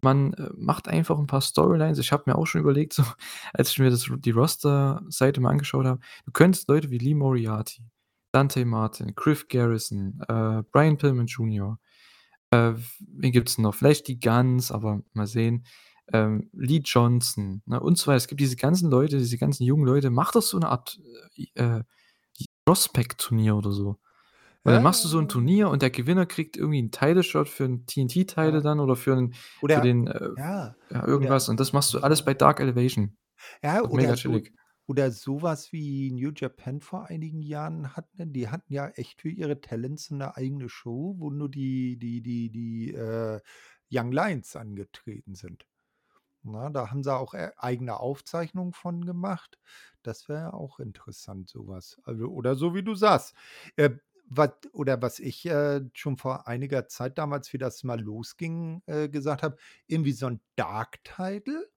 man, 0.00 0.32
äh, 0.34 0.50
macht 0.56 0.86
einfach 0.88 1.18
'n 1.18 1.26
paar 1.26 1.40
Storylines. 1.40 1.98
Ich 1.98 2.12
habe 2.12 2.22
mir 2.26 2.36
auch 2.38 2.46
schon 2.46 2.60
überlegt, 2.60 2.92
so, 2.92 3.02
als 3.52 3.70
ich 3.72 3.78
mir 3.80 3.90
das 3.90 4.06
die 4.08 4.30
Roster-Seite 4.30 5.40
mal 5.40 5.50
angeschaut 5.50 5.86
habe, 5.86 6.00
du 6.24 6.30
könntest 6.32 6.68
Leute 6.68 6.90
wie 6.90 6.98
Lee 6.98 7.14
Moriarty, 7.14 7.82
Dante 8.32 8.64
Martin, 8.64 9.14
Griff 9.16 9.48
Garrison, 9.48 10.20
äh, 10.28 10.62
Brian 10.70 10.98
Pillman 10.98 11.26
Jr., 11.26 11.78
äh, 12.52 12.74
wen 13.00 13.32
gibt's 13.32 13.58
noch? 13.58 13.74
Vielleicht 13.74 14.08
die 14.08 14.20
Gunns, 14.20 14.72
aber 14.72 15.02
mal 15.14 15.26
sehen, 15.28 15.64
ähm, 16.12 16.50
Lee 16.54 16.80
Johnson, 16.84 17.62
ne, 17.66 17.80
und 17.80 17.98
so 17.98 18.08
weiter. 18.08 18.16
Es 18.18 18.28
gibt 18.28 18.40
diese 18.40 18.56
ganzen 18.56 18.90
Leute, 18.90 19.18
diese 19.18 19.38
ganzen 19.38 19.64
jungen 19.64 19.86
Leute. 19.86 20.10
Mach 20.10 20.32
doch 20.32 20.42
so 20.42 20.58
'ne 20.58 20.68
Art, 20.70 21.00
äh, 21.36 21.62
äh, 21.62 21.84
Prospect-Turnier 22.66 23.56
oder 23.56 23.72
so. 23.72 23.98
Und 24.64 24.72
dann 24.74 24.82
machst 24.82 25.04
du 25.04 25.08
so 25.08 25.18
'n 25.20 25.28
ja. 25.28 25.30
Turnier 25.30 25.70
und 25.70 25.82
der 25.82 25.90
Gewinner 25.90 26.26
kriegt 26.26 26.56
irgendwie 26.58 26.80
'n 26.80 26.92
Title 26.92 27.22
Shot 27.24 27.48
für 27.48 27.64
'n 27.66 27.86
TNT-Title 27.86 28.60
Ja. 28.60 28.62
dann 28.62 28.80
oder 28.80 28.96
für 28.96 29.14
'n 29.16 29.34
für 29.68 29.80
Oder 29.80 29.82
den, 29.82 30.06
äh 30.08 30.30
ja, 30.36 30.76
ja, 30.92 31.06
oder 31.18 31.32
irgendwas 31.32 31.48
und 31.50 31.60
das 31.60 31.72
machst 31.74 31.94
du 31.94 32.00
alles 32.00 32.24
bei 32.24 32.34
Dark 32.34 32.60
Elevation. 32.60 33.16
Ja, 33.62 33.82
oder 33.82 34.12
mega 34.12 34.14
chillig. 34.16 34.52
oder 34.86 35.10
so 35.10 35.42
was 35.42 35.72
wie 35.72 36.10
New 36.12 36.30
Japan 36.34 36.80
vor 36.80 37.06
einigen 37.08 37.42
Jahren 37.42 37.96
hatten. 37.96 38.32
Die 38.32 38.48
hatten 38.48 38.72
ja 38.72 38.88
echt 38.90 39.20
für 39.20 39.30
ihre 39.30 39.60
Talents 39.60 40.10
'ne 40.12 40.36
eigene 40.36 40.68
Show, 40.68 41.16
wo 41.18 41.30
nur 41.30 41.48
die 41.50 41.98
die 41.98 42.22
die 42.22 42.50
die, 42.50 42.92
äh, 42.94 43.40
Young 43.90 44.12
Lions 44.12 44.54
angetreten 44.54 45.34
sind. 45.34 45.66
Ne, 46.44 46.70
da 46.72 46.90
haben 46.90 47.02
sie 47.02 47.12
auch, 47.14 47.34
äh, 47.34 47.50
eigene 47.56 47.98
Aufzeichnungen 48.00 48.72
von 48.72 49.04
gemacht. 49.04 49.58
Das 50.02 50.28
wäre 50.28 50.54
auch 50.54 50.78
interessant, 50.78 51.48
so 51.50 51.66
was. 51.66 51.98
Also 52.04 52.26
oder 52.28 52.54
so 52.54 52.74
wie 52.74 52.82
du 52.82 52.94
sagst. 52.94 53.34
Äh, 53.76 53.90
wat 54.30 54.68
oder 54.72 55.00
was 55.02 55.18
ich, 55.20 55.46
äh, 55.46 55.80
schon 55.94 56.16
vor 56.18 56.46
einiger 56.46 56.86
Zeit 56.86 57.18
damals, 57.18 57.52
wie 57.52 57.58
das 57.58 57.82
mal 57.82 58.00
losging, 58.00 58.82
äh, 58.86 59.08
gesagt 59.08 59.42
habe, 59.42 59.56
irgendwie 59.86 60.12
so 60.12 60.26
'n 60.26 60.40
Dark 60.56 61.02
Title, 61.04 61.68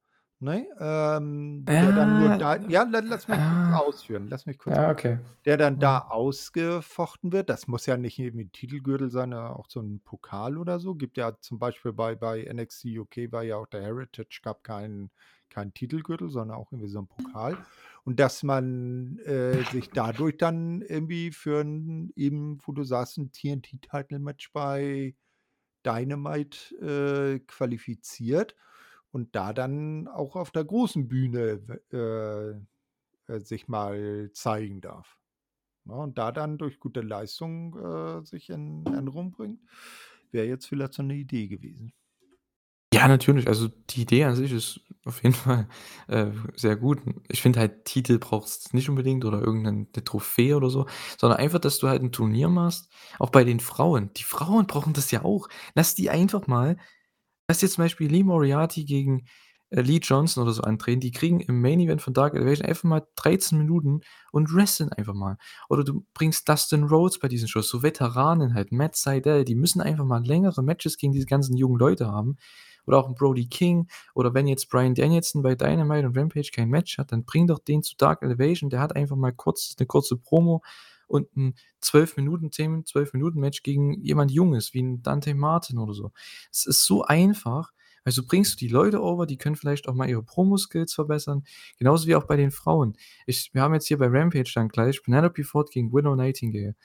ne, 0.42 0.68
ähm, 0.80 1.74
der 1.80 1.94
dann 1.94 2.16
nur 2.16 2.30
Ja, 2.30 2.40
da 2.40 2.58
ja, 2.58 2.84
la 2.84 3.00
lass 3.02 3.28
mich 3.28 3.44
kurz 3.44 3.62
ah. 3.64 3.82
ausführen 3.86 4.28
lass 4.30 4.46
mich 4.46 4.58
kurz 4.58 4.78
Ja, 4.78 4.90
okay. 4.92 5.20
der 5.46 5.58
dann 5.58 5.80
da 5.80 6.00
ausgefochten 6.00 7.32
wird. 7.34 7.50
Das 7.50 7.68
muss 7.68 7.86
ja 7.88 7.98
nicht 7.98 8.20
irgendwie 8.20 8.46
'n 8.46 8.52
Titelgürtel 8.54 9.12
sein, 9.12 9.34
auch 9.34 9.68
so 9.70 9.80
'n 9.82 10.02
Pokal 10.04 10.58
oder 10.58 10.80
so. 10.80 10.96
Gibt 10.96 11.18
ja 11.18 11.40
zum 11.42 11.60
Beispiel 11.60 11.94
bei 11.94 12.16
bei 12.16 12.44
NXT 12.46 12.86
UK 13.00 13.32
war 13.32 13.44
ja 13.44 13.58
auch 13.58 13.68
der 13.68 13.84
Heritage 13.84 14.42
Cup 14.44 14.64
kein 14.64 15.12
kein 15.50 15.74
Titelgürtel, 15.74 16.30
sondern 16.30 16.58
auch 16.58 16.72
irgendwie 16.74 16.90
so 16.90 17.00
'n 17.00 17.08
Pokal. 17.08 17.60
Und 18.06 18.20
dass 18.20 18.44
man, 18.44 19.20
äh, 19.20 19.64
sich 19.66 19.94
dadurch 19.94 20.38
dann 20.38 20.82
irgendwie 20.82 21.32
für 21.32 21.62
'n 21.62 22.12
eben, 22.16 22.60
wo 22.66 22.74
du 22.74 22.84
sagst, 22.84 23.18
'n 23.20 23.32
TNT-Title-Match 23.34 24.54
bei 24.54 25.16
Dynamite, 25.86 26.76
äh, 26.82 27.40
qualifiziert 27.48 28.56
und 29.12 29.36
da 29.36 29.54
dann 29.54 30.08
auch 30.08 30.36
auf 30.36 30.52
der 30.52 30.66
großen 30.66 31.08
Bühne 31.08 31.62
äh, 31.94 32.52
äh, 33.34 33.40
sich 33.42 33.68
mal 33.70 34.32
zeigen 34.34 34.82
darf, 34.82 35.18
ne? 35.86 35.96
Und 35.96 36.18
da 36.20 36.32
dann 36.34 36.58
durch 36.60 36.80
gute 36.80 37.02
Leistung, 37.02 37.78
äh, 37.80 38.26
sich 38.26 38.50
in 38.52 38.86
Erinnerung 38.88 39.32
bringt, 39.32 39.62
wäre 40.32 40.48
jetzt 40.48 40.68
vielleicht 40.68 40.94
so 40.96 41.04
'ne 41.04 41.16
Idee 41.16 41.48
gewesen. 41.50 41.94
Ja, 42.94 43.08
natürlich. 43.08 43.48
Also, 43.48 43.70
die 43.90 44.02
Idee 44.02 44.26
an 44.26 44.36
sich 44.36 44.52
ist 44.52 44.82
auf 45.06 45.24
jeden 45.24 45.34
Fall, 45.34 45.68
äh, 46.10 46.28
sehr 46.56 46.76
gut. 46.76 47.00
Ich 47.30 47.42
finde 47.42 47.60
halt, 47.62 47.86
Titel 47.86 48.20
braucht's 48.20 48.74
nicht 48.74 48.90
unbedingt 48.90 49.24
oder 49.24 49.40
irgend 49.42 49.64
'nen 49.64 49.88
'ne 49.96 50.04
Trophäe 50.04 50.56
oder 50.58 50.70
so, 50.70 50.88
sondern 51.18 51.40
einfach, 51.40 51.60
dass 51.60 51.80
du 51.80 51.88
halt 51.88 52.02
'n 52.04 52.12
Turnier 52.12 52.50
machst, 52.50 52.90
auch 53.18 53.30
bei 53.30 53.46
den 53.46 53.62
Frauen. 53.62 54.12
Die 54.18 54.24
Frauen 54.24 54.68
brauchen 54.68 54.92
das 54.94 55.10
ja 55.12 55.24
auch. 55.24 55.48
Lass 55.74 55.96
die 55.96 56.10
einfach 56.10 56.48
mal 56.48 56.76
lass 57.52 57.62
jetzt 57.62 57.74
zum 57.76 57.84
Beispiel 57.86 58.10
Lee 58.12 58.24
Moriarty 58.24 58.86
gegen, 58.86 59.26
äh, 59.72 59.82
Lee 59.82 60.00
Johnson 60.02 60.44
oder 60.44 60.54
so 60.54 60.62
antreten. 60.64 61.02
Die 61.02 61.12
kriegen 61.12 61.40
im 61.42 61.62
Main 61.62 61.80
Event 61.80 62.02
von 62.02 62.14
Dark 62.14 62.36
Elevation 62.36 62.66
einfach 62.68 62.84
mal 62.86 63.04
13 63.16 63.58
Minuten 63.58 64.02
und 64.32 64.54
wresteln 64.54 64.92
einfach 64.94 65.14
mal. 65.14 65.38
Oder 65.70 65.84
du 65.84 66.06
bringst 66.14 66.48
Dustin 66.50 66.84
Rhodes 66.86 67.20
bei 67.20 67.28
diesen 67.28 67.48
Shows, 67.48 67.70
so 67.70 67.84
Veteranen 67.84 68.54
halt, 68.54 68.72
Matt 68.72 68.96
Sydal, 68.96 69.46
die 69.46 69.56
müssen 69.56 69.82
einfach 69.82 70.06
mal 70.06 70.26
längere 70.26 70.64
Matches 70.64 70.98
gegen 70.98 71.14
diese 71.14 71.26
ganzen 71.28 71.56
jungen 71.58 71.80
Leute 71.80 72.08
haben. 72.08 72.38
Oder 72.88 72.98
auch 73.00 73.08
'n 73.10 73.16
Brody 73.16 73.48
King 73.48 73.88
oder 74.16 74.34
wenn 74.34 74.48
jetzt 74.48 74.70
Bryan 74.70 74.96
Danielson 74.96 75.44
bei 75.44 75.56
Dynamite 75.56 76.08
und 76.08 76.18
Rampage 76.18 76.50
kein 76.54 76.70
Match 76.70 76.98
hat, 76.98 77.12
dann 77.12 77.26
bring 77.26 77.48
doch 77.48 77.60
den 77.60 77.84
zu 77.84 77.96
Dark 77.98 78.24
Elevation. 78.24 78.70
Der 78.72 78.80
hat 78.82 78.96
einfach 78.96 79.16
mal 79.18 79.32
kurz 79.34 79.76
'ne 79.80 79.86
kurze 79.86 80.18
Promo 80.18 80.64
und 81.12 81.28
'n 81.38 81.56
12 81.82 82.18
Minuten 82.18 82.52
10 82.52 82.86
12 82.86 83.14
Minuten-Match 83.14 83.64
gegen 83.64 84.02
jemand 84.04 84.32
Junges 84.32 84.74
wie 84.74 84.80
'n 84.82 85.04
Dante 85.04 85.36
Martin 85.36 85.78
oder 85.80 85.94
so. 85.94 86.12
Es 86.52 86.66
ist 86.66 86.86
so 86.86 87.04
einfach, 87.04 87.72
weil 88.04 88.14
so 88.14 88.24
bringst 88.26 88.54
du 88.56 88.58
die 88.66 88.70
Leute 88.70 89.02
over, 89.02 89.28
die 89.28 89.38
können 89.38 89.56
vielleicht 89.58 89.88
auch 89.90 89.94
mal 89.96 90.10
ihre 90.10 90.24
Promo-Skills 90.24 90.94
verbessern, 90.96 91.44
genauso 91.78 92.08
wie 92.08 92.16
auch 92.16 92.26
bei 92.26 92.38
den 92.38 92.52
Frauen. 92.52 92.98
Ich 93.28 93.52
wir 93.54 93.62
haben 93.64 93.74
jetzt 93.76 93.88
hier 93.88 93.98
bei 94.00 94.08
Rampage 94.08 94.52
dann 94.56 94.70
gleich 94.70 95.04
Penelope 95.04 95.44
Ford 95.44 95.72
gegen 95.72 95.94
Willow 95.94 96.16
Nightingale. 96.16 96.76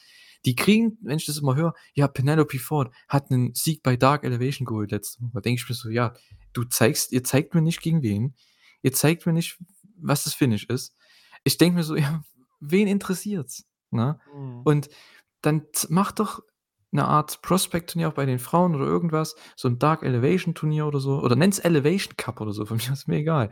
Die 0.46 0.56
kriegen, 0.56 0.98
wenn 1.02 1.18
ich 1.18 1.26
das 1.26 1.38
immer 1.38 1.56
höre: 1.56 1.74
„Ja, 1.94 2.08
Penelope 2.08 2.58
Ford 2.60 2.92
hat 3.08 3.30
'nen 3.30 3.54
Sieg 3.54 3.82
bei 3.82 3.96
Dark 3.96 4.24
Elevation 4.24 4.66
geholt 4.66 4.92
letzte 4.92 5.22
Woche.“ 5.22 5.32
Da 5.34 5.40
denke 5.42 5.62
ich 5.62 5.68
mir 5.68 5.74
so: 5.76 5.90
„Ja, 5.90 6.14
du 6.54 6.64
zeigst 6.64 7.12
ihr 7.12 7.24
zeigt 7.24 7.54
mir 7.54 7.62
nicht 7.62 7.82
gegen 7.82 8.02
wen. 8.02 8.34
Ihr 8.82 8.92
zeigt 8.92 9.26
mir 9.26 9.32
nicht, 9.34 9.58
was 9.98 10.24
das 10.24 10.34
Finish 10.34 10.64
ist.“ 10.66 10.94
Ich 11.44 11.58
denke 11.58 11.76
mir 11.78 11.84
so: 11.84 11.96
„Ja, 11.96 12.22
wen 12.60 12.88
interessiert's?“ 12.88 13.64
Ne? 13.96 14.20
Mhm. 14.32 14.62
Und 14.64 14.90
dann 15.42 15.66
mach 15.90 16.12
doch 16.12 16.42
'ne 16.92 17.06
Art 17.08 17.42
Prospect-Turnier 17.42 18.08
auch 18.10 18.14
bei 18.14 18.26
den 18.26 18.38
Frauen 18.40 18.74
oder 18.76 18.86
irgendwas, 18.86 19.36
so 19.56 19.68
'n 19.68 19.78
Dark 19.80 20.02
Elevation 20.04 20.54
Turnier 20.56 20.86
oder 20.88 21.00
so 21.00 21.20
oder 21.20 21.36
nenn's 21.36 21.58
Elevation 21.60 22.16
Cup 22.18 22.40
oder 22.42 22.52
so, 22.52 22.66
von 22.66 22.78
mir 22.78 22.92
aus 22.92 23.06
mir 23.08 23.18
egal. 23.18 23.50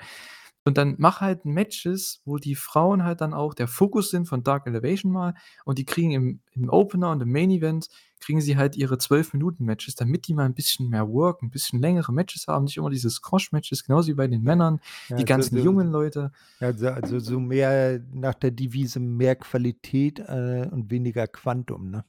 Und 0.67 0.79
dann 0.79 0.95
mach 0.99 1.21
halt 1.21 1.45
Matches, 1.45 2.23
wo 2.25 2.39
die 2.39 2.55
Frauen 2.55 3.05
halt 3.05 3.21
dann 3.21 3.35
auch 3.35 3.53
der 3.55 3.69
Fokus 3.69 4.11
sind 4.11 4.27
von 4.27 4.43
Dark 4.43 4.67
Elevation 4.67 5.13
mal 5.13 5.35
und 5.67 5.79
die 5.79 5.85
kriegen 5.85 6.13
im 6.13 6.41
im 6.53 6.71
Opener 6.71 7.11
und 7.11 7.23
im 7.23 7.31
Main 7.33 7.51
Event 7.51 7.89
kriegen 8.21 8.41
sie 8.41 8.57
halt 8.57 8.75
ihre 8.77 8.97
12 8.99 9.35
Minuten 9.35 9.65
Matches, 9.67 9.95
damit 9.97 10.27
die 10.29 10.35
mal 10.35 10.47
'n 10.47 10.55
bisschen 10.55 10.89
mehr 10.89 11.09
Work 11.11 11.43
'n 11.43 11.51
bisschen 11.51 11.81
längere 11.81 12.13
Matches 12.13 12.47
haben, 12.49 12.65
nicht 12.65 12.79
immer 12.79 12.91
diese 12.91 13.11
Squash-Matches, 13.11 13.85
genauso 13.85 14.09
wie 14.09 14.15
bei 14.15 14.27
den 14.29 14.43
Männern, 14.43 14.81
Ja, 15.11 15.19
die 15.19 15.27
ganzen 15.27 15.57
so 15.57 15.59
jungen 15.59 15.89
Leute. 15.91 16.33
also 16.61 16.89
also 16.91 17.19
so 17.21 17.41
mehr 17.41 18.01
nach 18.13 18.35
der 18.35 18.51
Devise 18.53 19.01
mehr 19.01 19.37
Qualität, 19.37 20.19
äh, 20.21 20.69
und 20.73 20.91
weniger 20.91 21.27
Quantum, 21.29 21.91
ne? 21.91 22.05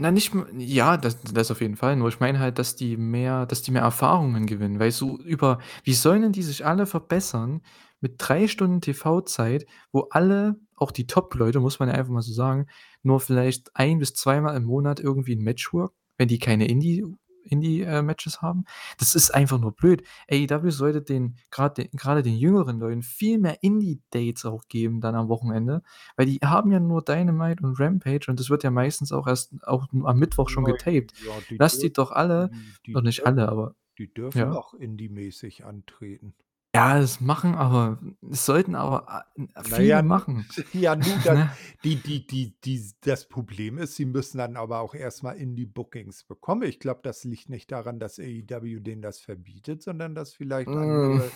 Na, 0.00 0.12
nicht 0.12 0.32
ja, 0.56 0.96
das 0.96 1.20
das 1.24 1.50
auf 1.50 1.60
jeden 1.60 1.74
Fall, 1.74 1.96
nur 1.96 2.08
ich 2.08 2.20
meine 2.20 2.38
halt, 2.38 2.60
dass 2.60 2.76
die 2.76 2.96
mehr 2.96 3.46
dass 3.46 3.62
die 3.62 3.72
mehr 3.72 3.82
Erfahrungen 3.82 4.46
gewinnen, 4.46 4.78
weil 4.78 4.92
so 4.92 5.18
über 5.18 5.58
wie 5.82 5.92
sollen 5.92 6.22
denn 6.22 6.30
die 6.30 6.44
sich 6.44 6.64
alle 6.64 6.86
verbessern 6.86 7.62
mit 8.00 8.14
3 8.18 8.46
Stunden 8.46 8.80
TV-Zeit, 8.80 9.66
wo 9.90 10.02
alle, 10.12 10.54
auch 10.76 10.92
die 10.92 11.08
Top-Leute, 11.08 11.58
muss 11.58 11.80
man 11.80 11.88
ja 11.88 11.96
einfach 11.96 12.12
mal 12.12 12.22
so 12.22 12.32
sagen, 12.32 12.66
nur 13.02 13.18
vielleicht 13.18 13.74
ein 13.74 13.98
bis 13.98 14.14
zweimal 14.14 14.56
im 14.56 14.62
Monat 14.66 15.00
irgendwie 15.00 15.32
'n 15.34 15.42
Match 15.42 15.72
worken, 15.72 15.96
wenn 16.16 16.28
die 16.28 16.38
keine 16.38 16.68
Indie 16.68 17.04
Indie 17.48 17.82
äh, 17.82 18.02
haben? 18.40 18.64
Das 18.98 19.14
ist 19.14 19.30
einfach 19.34 19.58
nur 19.58 19.72
blöd. 19.72 20.02
AEW 20.30 20.70
sollte 20.70 21.02
den 21.02 21.36
grad 21.50 21.78
den 21.78 21.90
grade 21.92 22.22
den 22.22 22.36
jüngeren 22.36 22.78
Leuten 22.78 23.02
viel 23.02 23.38
mehr 23.38 23.62
Indie-Dates 23.62 24.44
auch 24.44 24.68
geben 24.68 25.00
dann 25.00 25.14
am 25.14 25.28
Wochenende, 25.28 25.82
weil 26.16 26.26
die 26.26 26.38
haben 26.44 26.70
ja 26.70 26.80
nur 26.80 27.02
Dynamite 27.02 27.64
und 27.64 27.78
Rampage 27.78 28.26
und 28.28 28.38
das 28.38 28.50
wird 28.50 28.62
ja 28.62 28.70
meistens 28.70 29.12
auch 29.12 29.26
erst 29.26 29.54
auch 29.66 29.88
am 29.92 30.18
Mittwoch 30.18 30.48
schon 30.48 30.64
getaped. 30.64 31.12
ja, 31.24 31.32
die 31.48 31.56
Lass 31.56 31.78
die 31.78 31.92
doch 31.92 32.10
alle 32.10 32.50
die 32.52 32.58
die 32.86 32.94
oder 32.94 33.02
nicht 33.02 33.18
dürfen 33.18 33.38
alle, 33.38 33.48
aber 33.48 33.74
die 33.98 34.12
dürfen 34.12 34.38
ja? 34.38 34.52
auch 34.52 34.74
indie-mäßig 34.74 35.64
antreten. 35.64 36.34
Ja, 36.78 36.98
das 37.00 37.20
machen 37.20 37.54
aber 37.54 37.98
es 38.30 38.44
sollten 38.46 38.74
aber 38.74 39.24
ja, 39.56 39.62
viele 39.62 40.02
n 40.02 40.02
machen, 40.02 40.46
ja, 40.72 40.96
nun, 40.96 41.20
das 41.22 41.40
ne? 41.40 41.58
die 41.84 42.02
die 42.02 42.26
die 42.26 42.54
dies 42.64 42.98
das 43.00 43.28
Problem 43.28 43.78
ist, 43.78 43.96
sie 43.96 44.06
müssen 44.06 44.38
dann 44.38 44.56
aber 44.56 44.80
auch 44.80 44.94
erst 44.94 45.22
mal 45.22 45.32
Indie-Bookings 45.32 46.24
bekommen. 46.24 46.62
Ich 46.62 46.80
glaube, 46.80 47.00
das 47.02 47.24
liegt 47.24 47.48
nicht 47.50 47.70
daran, 47.72 47.98
dass 48.00 48.18
AEW 48.18 48.80
denen 48.80 49.02
das 49.02 49.20
verbietet, 49.20 49.82
sondern 49.82 50.14
dass 50.14 50.34
vielleicht 50.34 50.76
Hm, 50.76 50.78
andere 50.78 51.32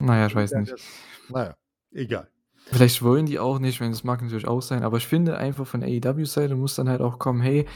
na 0.00 0.18
ja, 0.20 0.26
ich 0.26 0.36
weiß 0.36 0.54
nicht. 0.56 0.74
das 0.74 0.92
na 1.28 1.44
ja, 1.46 1.56
egal. 1.92 2.30
Vielleicht 2.70 3.02
wollen 3.02 3.26
die 3.26 3.38
auch 3.38 3.58
nicht, 3.58 3.74
ich 3.74 3.80
meine, 3.80 3.92
das 3.92 4.04
mag 4.04 4.22
natürlich 4.22 4.46
auch 4.46 4.62
sein, 4.62 4.82
aber 4.84 4.96
ich 4.96 5.06
finde 5.06 5.36
einfach 5.36 5.66
von 5.66 5.82
AEW-Seite 5.82 6.54
muss 6.54 6.74
dann 6.76 6.88
halt 6.88 7.00
auch 7.00 7.18
kommen: 7.18 7.40
„Hey, 7.40 7.66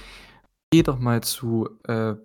geh 0.73 0.83
doch 0.83 0.99
mal 0.99 1.23
zu, 1.23 1.69
äh, 1.89 2.17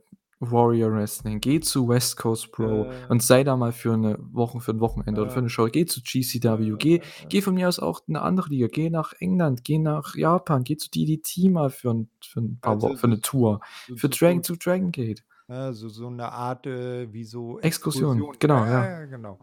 Warrior 0.41 0.91
Wrestling, 0.93 1.39
geh 1.39 1.59
zu 1.61 1.87
West 1.87 2.17
Coast 2.17 2.51
Pro 2.51 2.89
Äh. 2.89 3.07
und 3.09 3.21
sei 3.23 3.43
da 3.43 3.55
mal 3.55 3.71
für 3.71 3.95
'ne 3.97 4.17
Wochen 4.19 4.59
für 4.59 4.71
'n 4.73 4.79
Wochenende 4.81 5.21
oder 5.21 5.29
für 5.31 5.39
Äh. 5.39 5.43
'ne 5.43 5.49
Show. 5.49 5.67
Geh 5.71 5.85
zu 5.85 6.01
Äh, 6.43 6.49
GCW, 6.49 6.75
äh, 6.75 6.77
geh 6.77 7.01
äh, 7.01 7.27
äh. 7.27 7.29
geh 7.29 7.41
von 7.41 7.53
mir 7.53 7.67
aus 7.69 7.79
auch 7.79 8.01
in 8.07 8.13
'ne 8.13 8.21
andere 8.23 8.49
Liga, 8.49 8.67
geh 8.67 8.89
nach 8.89 9.13
England, 9.19 9.63
geh 9.63 9.77
nach 9.79 10.15
Japan, 10.15 10.63
geh 10.63 10.77
zu 10.77 10.89
DDT 10.89 11.49
mal 11.49 11.69
für 11.69 11.91
'n 11.91 12.09
für 12.23 12.39
'n 12.41 12.59
paar 12.59 12.79
Also, 12.79 12.95
für 12.95 13.07
so 13.07 13.07
'ne 13.07 13.21
Tour, 13.21 13.61
so 13.87 13.95
für 13.95 14.09
so 14.09 14.09
Dragon 14.09 14.43
so 14.43 14.43
zu 14.43 14.55
Dragon 14.57 14.91
Gate.“ 14.91 15.23
Ja, 15.49 15.73
so 15.73 15.89
so 15.89 16.09
'ne 16.09 16.31
Art, 16.31 16.65
äh, 16.67 17.11
wie 17.13 17.23
so 17.25 17.59
Exkursion, 17.63 18.25
Exkursion. 18.25 18.37
genau, 18.39 18.65
ja, 18.65 19.05
genau. 19.05 19.39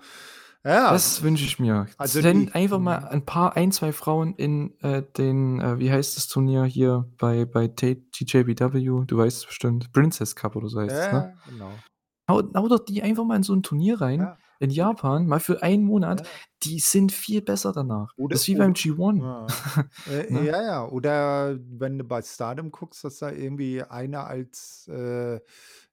Ja, 0.65 1.07
Das 1.13 1.23
wünsche 1.23 1.45
ich 1.45 1.59
mir. 1.59 1.87
also 1.99 2.23
Send 2.23 2.55
einfach 2.55 2.79
mal 2.79 2.97
ein 3.09 3.25
paar 3.27 3.57
1, 3.57 3.71
2 3.73 3.93
Frauen 3.93 4.35
in, 4.37 4.79
äh, 4.81 5.03
den, 5.19 5.61
äh 5.61 5.79
wie 5.79 5.91
heißt 5.93 6.17
das 6.17 6.29
Turnier 6.29 6.65
hier 6.65 7.07
bei 7.19 7.45
bei 7.45 7.69
T 7.69 7.97
TJPW? 8.11 9.05
Du 9.07 9.19
weißt 9.19 9.37
es 9.39 9.47
bestimmt. 9.47 9.93
Princess 9.93 10.35
Cup 10.35 10.57
oder 10.57 10.69
so 10.69 10.81
Ja, 10.87 10.95
heißt 10.95 11.03
es, 11.03 11.11
ne? 11.11 11.27
ja, 11.29 11.41
genau. 11.45 11.85
Hau 12.31 12.43
hau 12.57 12.69
doch 12.69 12.81
die 12.85 13.03
einfach 13.03 13.25
mal 13.25 13.37
in 13.37 13.43
so 13.43 13.55
'n 13.55 13.63
Turnier 13.63 14.01
rein 14.01 14.29
Ja, 14.29 14.39
in 14.61 14.71
Japan, 14.71 15.27
mal 15.27 15.41
für 15.41 15.63
einen 15.63 15.85
Monat. 15.85 16.23
Ja. 16.23 16.39
Die 16.65 16.81
sind 16.81 17.13
viel 17.13 17.43
besser 17.43 17.73
danach. 17.73 18.15
Oder 18.19 18.33
Das 18.33 18.43
ist 18.43 18.49
wie 18.49 18.57
beim 18.57 18.75
oder 18.75 18.75
G1, 18.75 19.25
ja. 19.25 19.49
Äh, 20.07 20.33
ne? 20.33 20.47
ja, 20.47 20.63
ja, 20.63 20.87
oder 20.89 21.57
wenn 21.61 21.99
du 21.99 22.05
bei 22.05 22.23
Stardom 22.23 22.71
guckst, 22.73 23.05
dass 23.05 23.19
da 23.19 23.31
irgendwie 23.31 23.83
einer 23.83 24.27
als, 24.27 24.89
äh 24.89 25.41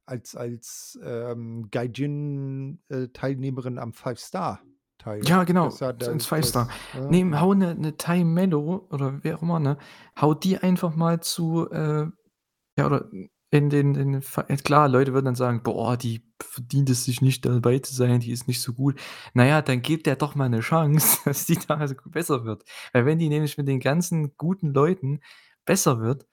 als 0.06 0.36
als, 0.36 1.00
ähm, 1.04 1.70
Gaijin, 1.72 2.82
äh, 2.90 3.08
am 3.80 3.94
Five 3.94 4.20
Star 4.20 4.64
Ja, 5.22 5.44
teilnimmt. 5.46 5.46
genau, 5.46 5.82
Das 5.98 6.10
ins 6.12 6.26
Five 6.26 6.46
Star. 6.46 6.68
ja, 6.94 7.02
Ne, 7.08 7.24
genau. 7.24 7.40
hau 7.40 7.54
'ne 7.54 7.74
'ne 7.76 7.96
Tay 7.98 8.24
Melo 8.24 8.88
oder 8.92 9.24
wer 9.24 9.38
auch 9.38 9.42
immer, 9.42 9.60
ne? 9.60 9.78
Hau 10.20 10.34
die 10.34 10.58
einfach 10.58 10.96
mal 10.96 11.22
zu, 11.22 11.70
äh 11.72 12.08
ja, 12.78 12.86
oder 12.88 13.10
in 13.52 13.70
den 13.70 13.96
in 13.96 14.14
den 14.14 14.22
Fi 14.24 14.44
klar, 14.64 14.90
Leute 14.90 15.14
würden 15.14 15.26
dann 15.26 15.36
sagen: 15.36 15.64
„Boah, 15.64 15.98
die 15.98 16.24
verdient 16.42 16.90
es 16.90 17.06
sich 17.06 17.22
nicht, 17.22 17.46
dabei 17.46 17.80
zu 17.80 17.96
sein, 17.96 18.20
die 18.22 18.32
ist 18.32 18.48
nicht 18.48 18.62
so 18.62 18.74
gut.“ 18.74 19.00
Na 19.34 19.46
ja, 19.46 19.62
dann 19.62 19.82
gebt 19.82 20.08
der 20.08 20.16
doch 20.18 20.36
mal 20.36 20.50
'ne 20.50 20.62
Chance, 20.62 21.20
dass 21.26 21.46
die 21.48 21.58
da 21.68 21.76
also 21.78 21.96
besser 22.08 22.46
wird. 22.46 22.64
Weil 22.94 23.06
wenn 23.06 23.20
die 23.20 23.30
nämlich 23.30 23.58
mit 23.58 23.68
den 23.68 23.80
ganzen 23.82 24.36
guten 24.38 24.74
Leuten 24.74 25.22
besser 25.66 26.02
wird, 26.02 26.28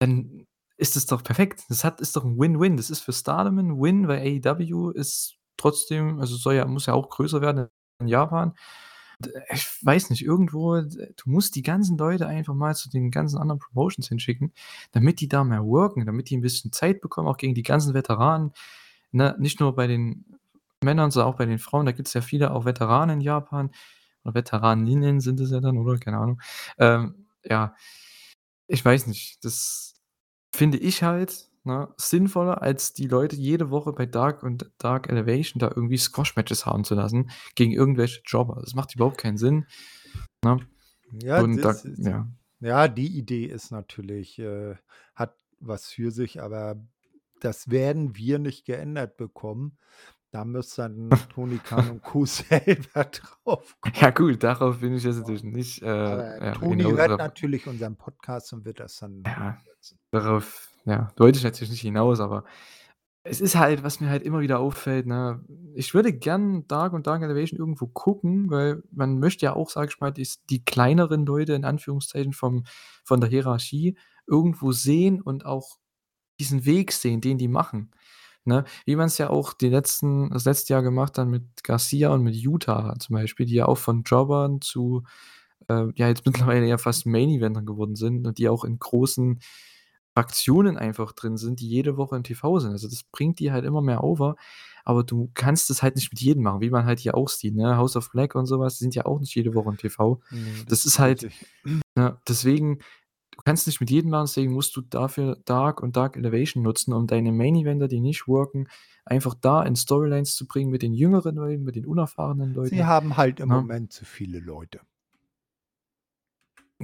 dann 0.00 0.46
ist 0.82 0.96
das 0.96 1.06
doch 1.06 1.24
perfekt. 1.24 1.64
Das 1.70 1.84
hat 1.84 2.00
ist 2.02 2.16
doch 2.16 2.24
'n 2.26 2.38
Win-Win. 2.38 2.76
Das 2.78 2.90
ist 2.90 3.00
für 3.02 3.14
Stardom 3.14 3.58
'n 3.60 3.80
Win, 3.82 4.08
weil 4.08 4.20
AEW 4.20 4.90
ist 4.92 5.36
trotzdem 5.58 6.20
also 6.20 6.36
soll 6.36 6.56
ja 6.56 6.66
muss 6.66 6.86
ja 6.86 6.94
auch 6.94 7.10
größer 7.10 7.40
werden 7.42 7.68
in 8.00 8.08
Japan. 8.08 8.54
D 9.20 9.30
ich 9.52 9.66
weiß 9.86 10.10
nicht, 10.10 10.24
irgendwo 10.24 10.80
d 10.82 11.14
du 11.16 11.30
musst 11.30 11.54
die 11.56 11.62
ganzen 11.62 11.98
Leute 11.98 12.26
einfach 12.28 12.54
mal 12.54 12.74
zu 12.76 12.90
den 12.90 13.10
ganzen 13.12 13.38
anderen 13.38 13.60
Promotions 13.60 14.08
hinschicken, 14.08 14.52
damit 14.92 15.20
die 15.22 15.28
da 15.28 15.44
mehr 15.44 15.64
worken, 15.66 16.06
damit 16.06 16.30
die 16.30 16.36
'n 16.36 16.42
bisschen 16.42 16.72
Zeit 16.72 17.00
bekommen, 17.02 17.28
auch 17.28 17.38
gegen 17.38 17.54
die 17.56 17.62
ganzen 17.64 17.94
Veteranen, 17.94 18.52
ne? 19.12 19.36
Nicht 19.40 19.60
nur 19.60 19.74
bei 19.76 19.86
den 19.88 20.24
Männern, 20.84 21.10
sondern 21.12 21.32
auch 21.34 21.38
bei 21.38 21.46
den 21.46 21.58
Frauen. 21.60 21.86
Da 21.86 21.92
gibt's 21.92 22.14
ja 22.14 22.22
viele 22.22 22.52
auch 22.52 22.64
Veteranen 22.66 23.18
in 23.20 23.22
Japan 23.22 23.70
oder 24.24 24.34
Veteraninnen 24.36 25.20
sind 25.20 25.40
es 25.40 25.50
ja 25.52 25.60
dann, 25.60 25.78
oder? 25.78 25.98
Keine 25.98 26.18
Ahnung. 26.18 26.40
Ähm, 26.78 27.26
ja, 27.44 27.74
ich 28.68 28.84
weiß 28.84 29.06
nicht. 29.08 29.44
Das 29.44 29.91
finde 30.54 30.78
ich 30.78 31.02
halt, 31.02 31.48
ne, 31.64 31.88
sinnvoller, 31.96 32.62
als 32.62 32.92
die 32.92 33.06
Leute 33.06 33.36
jede 33.36 33.70
Woche 33.70 33.92
bei 33.92 34.06
Dark 34.06 34.42
und 34.42 34.70
Dark 34.78 35.08
Elevation 35.08 35.58
da 35.60 35.68
irgendwie 35.68 35.98
Squash-Matches 35.98 36.66
haben 36.66 36.84
zu 36.84 36.94
lassen 36.94 37.30
gegen 37.54 37.72
irgendwelche 37.72 38.22
Jobber. 38.24 38.60
Das 38.60 38.74
macht 38.74 38.94
überhaupt 38.94 39.18
keinen 39.18 39.38
Sinn, 39.38 39.66
ne? 40.44 40.58
Ja, 41.22 41.46
das 41.46 41.82
da 41.82 42.10
ja. 42.10 42.28
ja, 42.60 42.88
die 42.88 43.18
Idee 43.18 43.44
ist 43.44 43.70
natürlich 43.70 44.38
äh, 44.38 44.76
hat 45.14 45.36
was 45.60 45.86
für 45.88 46.10
sich, 46.10 46.42
aber 46.42 46.76
das 47.40 47.70
werden 47.70 48.16
wir 48.16 48.38
nicht 48.38 48.64
geändert 48.64 49.16
bekommen. 49.16 49.76
Da 50.32 50.44
muss 50.46 50.74
dann 50.76 51.10
Tony 51.34 51.58
Khan 51.58 51.90
und 51.90 52.02
Co. 52.02 52.24
selber 52.24 53.04
drauf 53.44 53.76
Ja 53.94 54.10
kommen. 54.10 54.14
gut, 54.32 54.42
darauf 54.42 54.80
bin 54.80 54.94
ich 54.94 55.04
jetzt 55.04 55.16
Ja. 55.16 55.20
natürlich 55.20 55.44
nicht, 55.44 55.82
äh, 55.82 55.86
ja, 55.86 56.58
hinaus 56.60 56.92
hört 56.94 57.10
oder 57.10 57.18
natürlich 57.18 57.66
unseren 57.66 57.96
Podcast 57.96 58.52
und 58.54 58.64
wird 58.64 58.80
das 58.80 58.96
dann 58.98 59.22
Ja, 59.26 59.58
darauf, 60.10 60.70
ja, 60.86 61.12
wollte 61.18 61.38
ich 61.38 61.44
natürlich 61.44 61.70
nicht 61.70 61.82
hinaus, 61.82 62.18
aber 62.20 62.44
es 63.24 63.40
ist 63.40 63.54
halt, 63.56 63.84
was 63.84 64.00
mir 64.00 64.08
halt 64.08 64.22
immer 64.24 64.40
wieder 64.40 64.58
auffällt, 64.58 65.06
ne? 65.06 65.44
Ich 65.74 65.94
würde 65.94 66.12
gern 66.12 66.66
Dark 66.66 66.92
und 66.92 67.06
Dark 67.06 67.22
Elevation 67.22 67.58
irgendwo 67.58 67.86
gucken, 67.86 68.50
weil 68.50 68.82
man 68.90 69.18
möchte 69.20 69.44
ja 69.46 69.52
auch, 69.54 69.70
sage 69.70 69.90
ich 69.94 70.00
mal, 70.00 70.10
dies 70.12 70.42
die 70.50 70.64
kleineren 70.64 71.24
Leute 71.26 71.52
in 71.52 71.64
Anführungszeichen 71.64 72.32
vom 72.32 72.64
von 73.04 73.20
der 73.20 73.30
Hierarchie 73.30 73.96
irgendwo 74.26 74.72
sehen 74.72 75.20
und 75.20 75.46
auch 75.46 75.78
diesen 76.40 76.64
Weg 76.64 76.92
sehen, 76.92 77.20
den 77.20 77.38
die 77.38 77.48
machen, 77.48 77.90
ne? 78.44 78.64
Wie 78.86 78.96
man's 78.96 79.18
ja 79.18 79.30
auch 79.30 79.52
die 79.52 79.68
letzten 79.68 80.30
das 80.30 80.44
letzte 80.44 80.72
Jahr 80.74 80.82
gemacht 80.82 81.18
hat 81.18 81.28
mit 81.28 81.42
Garcia 81.64 82.10
und 82.10 82.22
mit 82.22 82.34
Yuta 82.36 82.94
zum 82.98 83.14
Beispiel, 83.14 83.46
die 83.46 83.54
ja 83.54 83.66
auch 83.66 83.78
von 83.78 84.02
Jobbern 84.02 84.60
zu, 84.60 85.04
äh, 85.68 85.86
ja, 85.96 86.08
jetzt 86.08 86.26
mittlerweile 86.26 86.66
ja 86.66 86.78
fast 86.78 87.06
Main-Eventern 87.06 87.66
geworden 87.66 87.96
sind 87.96 88.26
und 88.26 88.38
die 88.38 88.48
auch 88.48 88.64
in 88.64 88.78
großen 88.78 89.40
Aktionen 90.14 90.76
einfach 90.76 91.12
drin 91.12 91.36
sind, 91.38 91.60
die 91.60 91.68
jede 91.68 91.96
Woche 91.96 92.16
im 92.16 92.22
TV 92.22 92.58
sind. 92.58 92.72
Also, 92.72 92.88
das 92.88 93.02
bringt 93.04 93.38
die 93.40 93.50
halt 93.50 93.64
immer 93.64 93.80
mehr 93.80 94.04
over, 94.04 94.36
aber 94.84 95.04
du 95.04 95.30
kannst 95.34 95.70
das 95.70 95.82
halt 95.82 95.96
nicht 95.96 96.12
mit 96.12 96.20
jedem 96.20 96.42
machen, 96.42 96.60
wie 96.60 96.70
man 96.70 96.84
halt 96.84 96.98
hier 97.00 97.16
auch 97.16 97.28
sieht, 97.28 97.54
ne? 97.54 97.76
House 97.76 97.96
of 97.96 98.10
Black 98.10 98.34
und 98.34 98.46
so 98.46 98.58
was, 98.60 98.78
die 98.78 98.84
sind 98.84 98.94
ja 98.94 99.06
auch 99.06 99.20
nicht 99.20 99.34
jede 99.34 99.54
Woche 99.54 99.70
im 99.70 99.78
TV. 99.78 100.20
Ne, 100.30 100.44
das 100.58 100.66
Das 100.66 100.86
ist 100.86 100.98
halt 100.98 101.30
ne, 101.94 102.18
deswegen 102.28 102.80
kannst 103.44 103.66
nicht 103.66 103.80
mit 103.80 103.90
jedem 103.90 104.10
machen, 104.10 104.26
deswegen 104.26 104.52
musst 104.52 104.76
du 104.76 104.80
dafür 104.82 105.36
Dark 105.44 105.82
und 105.82 105.96
Dark 105.96 106.16
Elevation 106.16 106.62
nutzen, 106.62 106.92
um 106.92 107.06
deine 107.06 107.32
Main-Eventer, 107.32 107.88
die 107.88 108.00
nicht 108.00 108.28
worken, 108.28 108.68
einfach 109.04 109.34
da 109.34 109.62
in 109.62 109.76
Storylines 109.76 110.34
zu 110.36 110.46
bringen 110.46 110.70
mit 110.70 110.82
den 110.82 110.94
jüngeren 110.94 111.36
Leuten, 111.36 111.64
mit 111.64 111.76
den 111.76 111.86
unerfahrenen 111.86 112.52
Sie 112.52 112.54
Leuten, 112.54 112.86
haben 112.86 113.16
halt 113.16 113.40
im 113.40 113.48
ne? 113.48 113.54
Moment 113.54 113.92
zu 113.92 114.04
viele 114.04 114.38
Leute. 114.40 114.80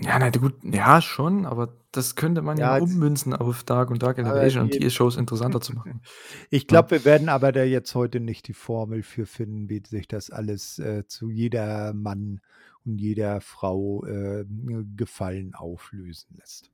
Ja, 0.01 0.19
na 0.19 0.31
gut, 0.31 0.55
ja 0.63 1.01
schon, 1.03 1.45
aber 1.45 1.77
das 1.91 2.15
könnte 2.15 2.41
man 2.43 2.59
ja 2.59 2.69
Ja, 2.69 2.77
ummünzen 2.77 3.33
auf 3.35 3.65
Dark 3.65 3.91
und 3.91 4.03
Dark 4.03 4.19
Elevation 4.19 4.65
und 4.65 4.75
die 4.75 4.91
Shows 4.91 5.17
interessanter 5.17 5.61
zu 5.61 5.73
machen, 5.75 6.03
ich 6.51 6.69
glaube, 6.69 6.91
wir 6.93 7.05
werden 7.05 7.29
aber 7.29 7.51
da 7.51 7.65
jetzt 7.65 7.95
heute 7.95 8.21
nicht 8.21 8.47
die 8.47 8.55
Formel 8.55 9.03
für 9.03 9.27
finden, 9.27 9.69
wie 9.69 9.83
sich 9.85 10.07
das 10.07 10.31
alles, 10.31 10.79
äh, 10.79 11.07
zu 11.09 11.31
jeder 11.31 11.95
Mann 11.95 12.41
und 12.89 12.99
jeder 12.99 13.41
Frau, 13.41 14.05
ähm, 14.07 14.95
Gefallen 14.97 15.55
auflösen 15.55 16.37
lässt. 16.39 16.71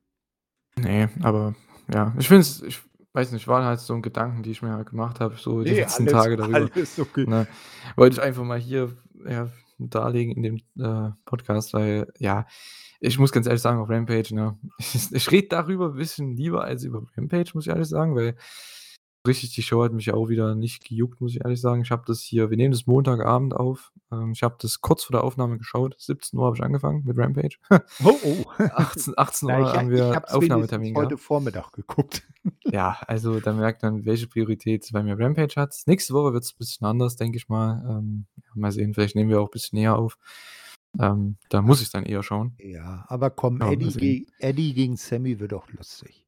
Ne, 0.77 1.09
aber 1.21 1.55
ja, 1.93 2.13
ich 2.19 2.27
finde 2.27 2.41
es 2.41 2.61
ich 2.63 2.81
weiß 3.13 3.31
nicht, 3.31 3.47
waren 3.47 3.63
halt 3.63 3.79
so 3.79 3.93
'n 3.93 4.01
Gedanken, 4.01 4.43
die 4.43 4.51
ich 4.51 4.61
mir 4.61 4.73
halt 4.73 4.89
gemacht 4.89 5.19
habe, 5.21 5.35
so 5.37 5.63
die 5.63 5.71
Ne, 5.71 5.77
letzten 5.77 6.03
alles 6.03 6.13
Tage 6.13 6.35
darüber, 6.35 6.69
okay. 6.99 7.25
ne? 7.27 7.47
Wollte 7.95 8.17
ich 8.17 8.21
einfach 8.21 8.43
mal 8.43 8.59
hier, 8.59 8.91
ja, 9.25 9.49
darlegen 9.77 10.33
in 10.33 10.43
dem, 10.43 10.57
äh, 10.79 11.11
Podcast, 11.25 11.73
weil, 11.73 12.11
ja, 12.19 12.45
ich 12.99 13.17
muss 13.19 13.31
ganz 13.31 13.45
ehrlich 13.47 13.61
sagen, 13.61 13.79
auf 13.79 13.89
Rampage, 13.89 14.35
ne, 14.35 14.57
ich 14.79 15.11
ich 15.13 15.31
rede 15.31 15.47
darüber 15.49 15.91
bisschen 15.91 16.35
lieber 16.35 16.63
als 16.65 16.83
über 16.83 17.03
Rampage, 17.17 17.51
muss 17.53 17.65
ich 17.67 17.71
ehrlich 17.71 17.87
sagen, 17.87 18.15
weil 18.15 18.35
richtig 19.27 19.53
die 19.53 19.63
Show 19.63 19.83
hat 19.83 19.93
mich 19.93 20.07
ja 20.07 20.13
auch 20.13 20.29
wieder 20.29 20.55
nicht 20.55 20.85
gejuckt, 20.85 21.21
muss 21.21 21.33
ich 21.35 21.41
ehrlich 21.43 21.61
sagen. 21.61 21.81
Ich 21.81 21.91
habe 21.91 22.03
das 22.05 22.21
hier 22.21 22.49
wir 22.49 22.57
nehmen 22.57 22.71
das 22.71 22.87
Montagabend 22.87 23.55
auf. 23.55 23.91
Ähm, 24.11 24.31
ich 24.33 24.43
habe 24.43 24.55
das 24.59 24.81
kurz 24.81 25.03
vor 25.03 25.13
der 25.13 25.23
Aufnahme 25.23 25.57
geschaut. 25.57 25.95
17:00 25.99 26.45
habe 26.45 26.55
ich 26.55 26.63
angefangen 26.63 27.03
mit 27.05 27.17
Rampage. 27.17 27.57
Oh, 28.03 28.15
oh. 28.23 28.45
18 28.57 29.13
achtzehn 29.17 29.49
Na, 29.49 29.59
Uhr 29.59 29.65
ich 29.65 29.73
ha 29.73 29.77
haben 29.77 29.91
ich 29.91 29.97
wir 29.97 30.03
habe 30.05 30.15
es 30.15 30.33
wenigstens 30.33 30.35
Aufnahmetermin 30.35 30.95
heute 30.95 31.07
gehabt. 31.09 31.23
Vormittag 31.23 31.71
geguckt. 31.73 32.23
Ja, 32.67 32.97
also 33.07 33.39
da 33.39 33.53
merkt 33.53 33.81
man, 33.83 34.05
welche 34.05 34.27
Priorität 34.27 34.87
bei 34.91 35.01
mir 35.01 35.17
Rampage 35.17 35.55
hat. 35.55 35.75
Nächste 35.87 36.13
Woche 36.13 36.33
wird's 36.33 36.53
bisschen 36.53 36.85
anders, 36.85 37.15
denke 37.15 37.37
ich 37.37 37.47
mal. 37.49 37.83
Ähm, 37.87 38.25
ja, 38.37 38.49
mal 38.55 38.71
sehen, 38.71 38.93
vielleicht 38.93 39.15
nehmen 39.15 39.29
wir 39.29 39.41
auch 39.41 39.49
bisschen 39.49 39.79
näher 39.79 39.97
auf. 39.97 40.17
Ähm, 40.99 41.37
da 41.49 41.61
muss 41.61 41.81
ich's 41.81 41.91
dann 41.91 42.05
eher 42.05 42.23
schauen. 42.23 42.55
Ja, 42.59 43.05
aber 43.07 43.29
komm, 43.29 43.57
mal 43.57 43.73
Eddie 43.73 43.91
ge 43.93 44.25
Eddie 44.39 44.73
gegen 44.73 44.95
Sammy 44.97 45.39
wird 45.39 45.51
doch 45.51 45.69
lustig. 45.71 46.25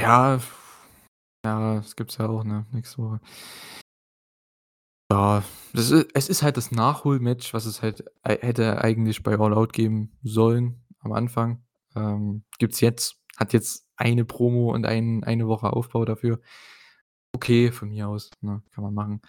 Ja, 0.00 0.38
ja, 1.48 1.74
das 1.76 1.96
gibt's 1.96 2.16
ja 2.18 2.28
auch, 2.28 2.44
ne, 2.44 2.66
nächste 2.72 2.98
Woche. 3.02 3.20
Ja, 5.10 5.42
das 5.72 5.90
i 5.90 6.04
es 6.12 6.28
ist 6.28 6.42
halt 6.42 6.58
das 6.58 6.70
Nachholmatch, 6.70 7.54
was 7.54 7.64
es 7.64 7.80
halt 7.82 8.04
hätte 8.24 8.82
eigentlich 8.84 9.22
bei 9.22 9.38
All 9.38 9.54
Out 9.54 9.72
geben 9.72 10.12
sollen 10.22 10.82
am 11.00 11.12
Anfang. 11.12 11.62
Ähm, 11.96 12.44
gibt's 12.58 12.80
jetzt 12.80 13.16
hat 13.38 13.52
jetzt 13.54 13.86
eine 13.96 14.24
Promo 14.26 14.70
und 14.74 14.84
ein 14.84 15.24
eine 15.24 15.48
Woche 15.48 15.72
Aufbau 15.72 16.04
dafür. 16.04 16.40
Okay, 17.34 17.72
von 17.72 17.88
mir 17.90 18.08
aus, 18.08 18.30
ne, 18.42 18.62
kann 18.72 18.84
man 18.84 18.94
machen. 18.94 19.20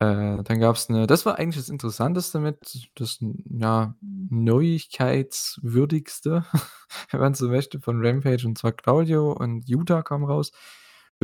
Äh, 0.00 0.42
dann 0.44 0.60
gab's 0.60 0.88
'ne 0.90 1.06
das 1.08 1.26
war 1.26 1.38
eigentlich 1.38 1.56
das 1.64 1.70
Interessanteste 1.70 2.38
mit, 2.40 2.90
das, 2.96 3.18
ja, 3.50 3.96
Neuigkeitswürdigste, 4.02 6.44
wenn 7.12 7.20
man 7.20 7.34
so 7.34 7.48
möchte, 7.48 7.80
von 7.80 8.04
Rampage, 8.06 8.46
und 8.46 8.58
zwar 8.58 8.72
Claudio 8.72 9.32
und 9.32 9.68
Yuta 9.68 10.02
kamen 10.02 10.24
raus 10.26 10.52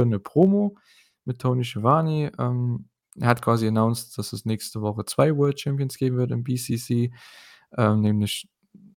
für 0.00 0.06
'ne 0.06 0.18
Promo 0.20 0.76
mit 1.24 1.40
Tony 1.40 1.64
Schiavone. 1.64 2.32
Ähm, 2.38 2.88
er 3.20 3.28
hat 3.28 3.42
quasi 3.42 3.66
announced, 3.68 4.16
dass 4.18 4.32
es 4.32 4.44
nächste 4.46 4.80
Woche 4.82 5.04
2 5.04 5.36
World 5.36 5.60
Champions 5.60 5.98
geben 5.98 6.16
wird 6.18 6.30
im 6.32 6.44
BCC, 6.44 7.12
ähm, 7.78 8.00
nämlich, 8.02 8.48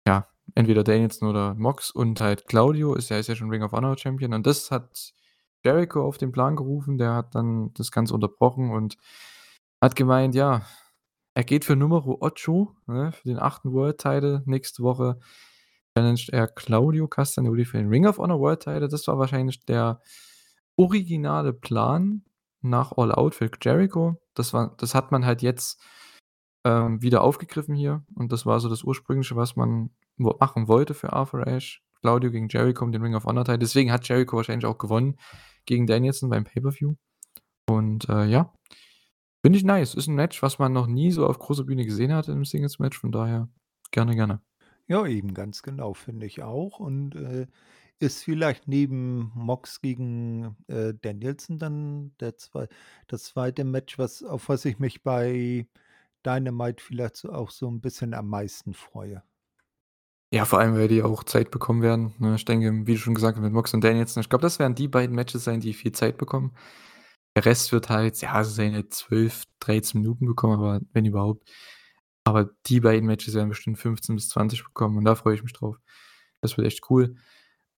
ja, 0.08 0.28
entweder 0.56 0.84
Danielson 0.84 1.30
oder 1.30 1.56
Mox 1.56 1.92
und 1.92 2.22
halt 2.22 2.48
Claudio 2.48 2.96
ist 2.96 3.10
ja 3.10 3.18
ist 3.20 3.28
ja 3.30 3.36
schon 3.36 3.50
Ring 3.52 3.64
of 3.64 3.72
Honor 3.74 3.98
Champion 3.98 4.34
und 4.34 4.46
das 4.48 4.72
hat 4.72 5.14
Jericho 5.66 6.04
auf 6.06 6.18
den 6.18 6.32
Plan 6.34 6.56
gerufen. 6.58 6.98
Der 6.98 7.14
hat 7.16 7.36
dann 7.36 7.74
das 7.76 7.92
Ganze 7.92 8.14
unterbrochen 8.16 8.72
und 8.72 8.98
hat 9.82 9.96
gemeint, 9.96 10.36
ja, 10.36 10.64
er 11.36 11.44
geht 11.46 11.66
für 11.66 11.76
Numero 11.78 12.18
Ocho, 12.22 12.76
ne, 12.88 13.12
für 13.14 13.28
den 13.30 13.40
8. 13.40 13.72
World 13.74 14.00
Title. 14.00 14.44
Nächste 14.48 14.84
Woche 14.84 15.20
challenged 15.98 16.30
er 16.32 16.48
Claudio 16.50 17.08
Castagnoli 17.10 17.66
für 17.66 17.78
den 17.80 17.90
Ring 17.90 18.08
of 18.08 18.18
Honor 18.20 18.40
World 18.42 18.62
Title. 18.64 18.90
Das 18.90 19.08
war 19.08 19.20
wahrscheinlich 19.20 19.66
der 19.66 20.02
originale 20.78 21.54
Plan 21.54 22.24
nach 22.62 22.94
All 22.98 23.12
Out 23.14 23.36
für 23.36 23.50
Jericho. 23.62 24.18
Das 24.36 24.54
war 24.54 24.76
das 24.78 24.96
hat 24.96 25.12
man 25.12 25.26
halt 25.26 25.42
jetzt, 25.42 25.82
ähm, 26.66 27.02
wieder 27.02 27.24
aufgegriffen 27.24 27.76
hier 27.76 28.04
und 28.16 28.32
das 28.32 28.46
war 28.46 28.60
so 28.60 28.70
das 28.70 28.84
Ursprüngliche, 28.84 29.36
was 29.36 29.56
man 29.56 29.92
machen 30.18 30.68
wollte 30.68 30.94
für 30.96 31.14
Arthur 31.14 31.48
Ashe. 31.48 31.82
Claudio 32.02 32.32
gegen 32.32 32.50
Jericho 32.50 32.84
um 32.86 32.92
den 32.92 33.02
Ring 33.04 33.16
of 33.16 33.26
Honor 33.26 33.46
Title. 33.46 33.60
Deswegen 33.60 33.92
hat 33.92 34.08
Jericho 34.10 34.38
wahrscheinlich 34.38 34.66
auch 34.66 34.78
gewonnen 34.80 35.18
gegen 35.66 35.88
Danielson 35.88 36.30
beim 36.30 36.46
Pay-per-View. 36.46 36.96
Und, 37.70 38.10
äh, 38.10 38.26
ja, 38.28 38.54
finde 39.44 39.58
ich 39.60 39.66
nice. 39.66 39.96
Ist 39.96 40.08
'n 40.10 40.16
Match, 40.16 40.42
was 40.44 40.60
man 40.60 40.74
noch 40.74 40.88
nie 40.88 41.12
so 41.12 41.28
auf 41.28 41.40
großer 41.40 41.66
Bühne 41.66 41.86
gesehen 41.86 42.14
hat 42.14 42.28
in 42.30 42.36
'nem 42.36 42.46
Singles-Match, 42.46 43.00
von 43.00 43.12
daher 43.14 43.50
gerne, 43.92 44.16
gerne. 44.16 44.42
Ja, 44.90 45.06
eben, 45.06 45.34
ganz 45.34 45.62
genau, 45.64 45.94
finde 45.94 46.26
ich 46.26 46.42
auch 46.44 46.80
und, 46.80 47.16
äh, 47.16 47.48
ist 48.02 48.24
vielleicht 48.24 48.68
neben 48.68 49.32
Mox 49.36 49.82
gegen, 49.82 50.58
äh, 50.68 50.94
Danielson 51.02 51.60
dann 51.60 52.14
der 52.20 52.38
zwei 52.38 52.68
das 53.08 53.24
2. 53.26 53.64
Match, 53.66 53.98
was 54.00 54.24
auf 54.24 54.50
was 54.50 54.66
ich 54.66 54.80
mich 54.80 55.04
bei 55.04 55.68
Dynamite 56.26 56.84
vielleicht 56.84 57.18
so 57.18 57.32
auch 57.34 57.52
so 57.52 57.68
'n 57.70 57.82
bisschen 57.82 58.14
am 58.16 58.30
meisten 58.30 58.74
freue. 58.74 59.24
Ja, 60.34 60.46
vor 60.46 60.60
allem, 60.60 60.76
weil 60.76 60.88
die 60.88 61.04
auch 61.04 61.26
Zeit 61.26 61.52
bekommen 61.52 61.82
werden, 61.82 62.14
ne? 62.20 62.36
Ich 62.36 62.46
denke, 62.46 62.72
wie 62.88 62.94
du 62.94 62.98
schon 63.00 63.14
gesagt 63.16 63.36
hast, 63.38 63.44
mit 63.44 63.52
Mox 63.52 63.74
und 63.74 63.84
Danielson, 63.84 64.22
ich 64.22 64.30
glaube, 64.30 64.44
das 64.44 64.60
werden 64.60 64.76
die 64.76 64.88
beiden 64.88 65.14
Matches 65.14 65.44
sein, 65.44 65.60
die 65.60 65.74
viel 65.74 65.92
Zeit 65.92 66.18
bekommen. 66.18 66.54
Der 67.36 67.46
Rest 67.46 67.72
wird 67.74 67.90
halt, 67.90 68.22
ja, 68.22 68.44
seine 68.46 68.88
12, 68.90 69.44
13 69.60 70.02
Minuten 70.02 70.26
bekommen, 70.28 70.54
aber 70.54 70.80
wenn 70.94 71.06
überhaupt. 71.06 71.50
Aber 72.26 72.50
die 72.68 72.80
beiden 72.82 73.08
Matches 73.08 73.36
werden 73.36 73.50
bestimmt 73.50 73.80
15 73.80 74.16
bis 74.16 74.30
20 74.30 74.64
bekommen 74.64 74.98
und 74.98 75.06
da 75.06 75.16
freue 75.16 75.36
ich 75.36 75.44
mich 75.44 75.54
drauf. 75.54 75.78
Das 76.42 76.58
wird 76.58 76.68
echt 76.68 76.90
cool. 76.90 77.16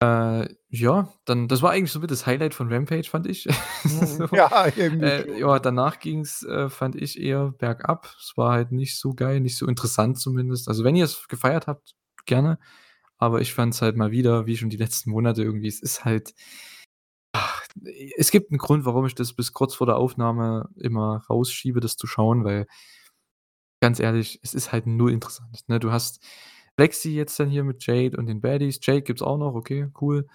Äh, 0.02 0.48
ja, 0.70 1.14
dann 1.26 1.48
das 1.48 1.62
war 1.62 1.72
eigentlich 1.72 1.92
so 1.92 2.00
mit 2.00 2.10
das 2.10 2.26
Highlight 2.26 2.56
von 2.56 2.74
Rampage, 2.74 3.08
fand 3.10 3.28
ich. 3.28 3.48
Mhm, 3.84 4.26
So, 4.30 4.36
ja, 4.36 4.68
irgendwie 4.76 5.06
äh, 5.06 5.40
ja, 5.40 5.60
danach 5.60 6.00
ging's, 6.00 6.44
äh, 6.44 6.70
fand 6.70 6.96
ich, 6.96 7.20
eher 7.20 7.52
bergab. 7.52 8.08
Es 8.20 8.34
war 8.36 8.52
halt 8.54 8.72
nicht 8.72 8.98
so 9.00 9.14
geil, 9.14 9.40
nicht 9.42 9.58
so 9.58 9.68
interessant 9.68 10.20
zumindest. 10.20 10.68
Also, 10.68 10.84
wenn 10.84 10.96
ihr's 10.96 11.28
gefeiert 11.28 11.68
habt, 11.68 11.94
gerne, 12.26 12.58
aber 13.18 13.42
ich 13.42 13.54
fand's 13.54 13.82
halt 13.82 13.98
mal 13.98 14.12
wieder, 14.12 14.46
wie 14.48 14.58
schon 14.58 14.70
die 14.72 14.78
letzten 14.78 15.12
Monate 15.12 15.44
irgendwie, 15.44 15.68
es 15.68 15.82
ist 15.82 16.06
halt 16.06 16.34
ach, 17.34 17.64
es 18.18 18.32
gibt 18.32 18.52
'n 18.52 18.58
Grund, 18.58 18.86
warum 18.86 19.06
ich 19.06 19.16
das 19.16 19.34
bis 19.34 19.54
kurz 19.54 19.76
vor 19.76 19.88
der 19.88 19.98
Aufnahme 19.98 20.70
immer 20.78 21.24
rausschiebe, 21.30 21.80
das 21.82 21.98
zu 21.98 22.08
schauen, 22.08 22.44
weil 22.46 22.68
ganz 23.82 24.00
ehrlich, 24.00 24.40
es 24.44 24.54
ist 24.54 24.72
halt 24.72 24.88
null 24.88 25.12
interessant, 25.12 25.64
ne? 25.68 25.80
Du 25.80 25.92
hast 25.92 26.24
Lexi 26.82 27.12
jetzt 27.16 27.40
dann 27.40 27.50
hier 27.50 27.64
mit 27.64 27.86
Jade 27.86 28.18
und 28.18 28.28
den 28.28 28.42
Baddies. 28.42 28.80
Jade 28.84 29.02
gibt's 29.04 29.22
auch 29.24 29.38
noch, 29.38 29.56
okay, 29.56 29.90
cool. 30.02 30.28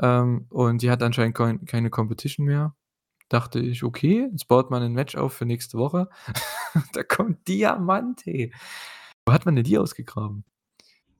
Ähm, 0.00 0.46
und 0.50 0.82
die 0.82 0.90
hat 0.90 1.02
anscheinend 1.02 1.36
kein 1.36 1.64
keine 1.66 1.90
Competition 1.90 2.46
mehr. 2.46 2.74
Dachte 3.30 3.60
ich: 3.60 3.84
„Okay, 3.84 4.28
jetzt 4.32 4.48
baut 4.48 4.70
man 4.70 4.82
'n 4.84 4.92
Match 4.94 5.16
auf 5.16 5.34
für 5.34 5.46
nächste 5.46 5.78
Woche.“ 5.78 6.08
Da 6.94 7.02
kommt 7.04 7.48
Diamante. 7.48 8.50
Wo 9.26 9.32
hat 9.34 9.46
man 9.46 9.56
denn 9.56 9.64
die 9.66 9.78
ausgegraben? 9.78 10.44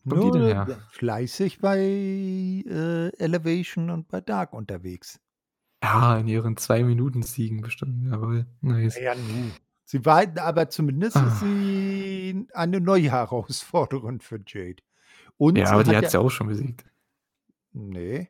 Wo 0.04 0.10
kommt 0.10 0.24
die 0.24 0.30
denn 0.32 0.44
Nur 0.44 0.54
her? 0.54 0.74
fleißig 0.88 1.58
bei, 1.60 1.78
äh, 1.80 3.08
Elevation 3.18 3.90
und 3.90 4.08
bei 4.08 4.20
Dark 4.20 4.52
unterwegs. 4.52 5.18
Ja, 5.82 6.16
in 6.18 6.26
ihren 6.28 6.56
2 6.56 6.82
Minuten-Siegen 6.84 7.60
bestimmt, 7.60 8.04
jawoll, 8.10 8.46
Na 8.66 8.74
nice. 8.78 9.00
ja, 9.00 9.14
nu. 9.14 9.54
Sie 9.92 10.00
halt 10.06 10.38
aber 10.38 10.70
zumindest 10.70 11.16
ist 11.16 11.40
sie 11.40 12.46
eine 12.54 12.80
neue 12.80 13.10
Herausforderin 13.12 14.20
für 14.20 14.40
Jade. 14.46 14.82
Und 15.36 15.58
Ja, 15.58 15.66
aber 15.70 15.84
sie 15.84 15.90
die 15.90 15.96
hat 15.96 15.96
hat 15.96 16.04
ja 16.04 16.10
sie 16.10 16.18
auch 16.18 16.30
schon 16.30 16.46
besiegt. 16.48 16.86
Ne. 17.72 18.28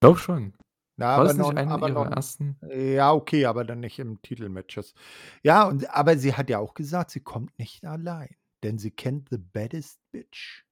Glaube 0.00 0.18
schon. 0.18 0.54
Na, 0.96 1.06
War 1.08 1.14
aber 1.16 1.24
das 1.24 1.36
noch 1.36 1.50
nicht 1.50 1.58
eine 1.58 1.70
aber 1.70 1.88
ihrer 1.90 2.04
noch 2.06 2.16
ersten? 2.16 2.56
ja, 2.62 3.12
okay, 3.12 3.44
aber 3.44 3.64
dann 3.66 3.80
nicht 3.80 3.98
im 3.98 4.22
Titelmatches. 4.22 4.94
Ja, 5.42 5.64
und 5.68 5.88
aber 5.90 6.16
sie 6.16 6.32
hat 6.34 6.48
ja 6.48 6.58
auch 6.60 6.72
gesagt, 6.72 7.10
sie 7.10 7.20
kommt 7.20 7.58
nicht 7.58 7.84
allein, 7.84 8.34
denn 8.62 8.78
sie 8.78 8.90
kennt 8.90 9.28
the 9.28 9.36
baddest 9.38 10.00
bitch. 10.12 10.64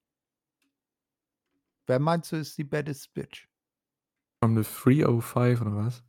Wer 1.86 1.98
meinst 1.98 2.32
du, 2.32 2.36
ist 2.36 2.56
die 2.56 2.64
baddest 2.64 3.12
bitch? 3.12 3.46
From 4.42 4.56
the 4.56 4.62
305 4.62 5.60
oder 5.60 5.76
was? 5.76 6.02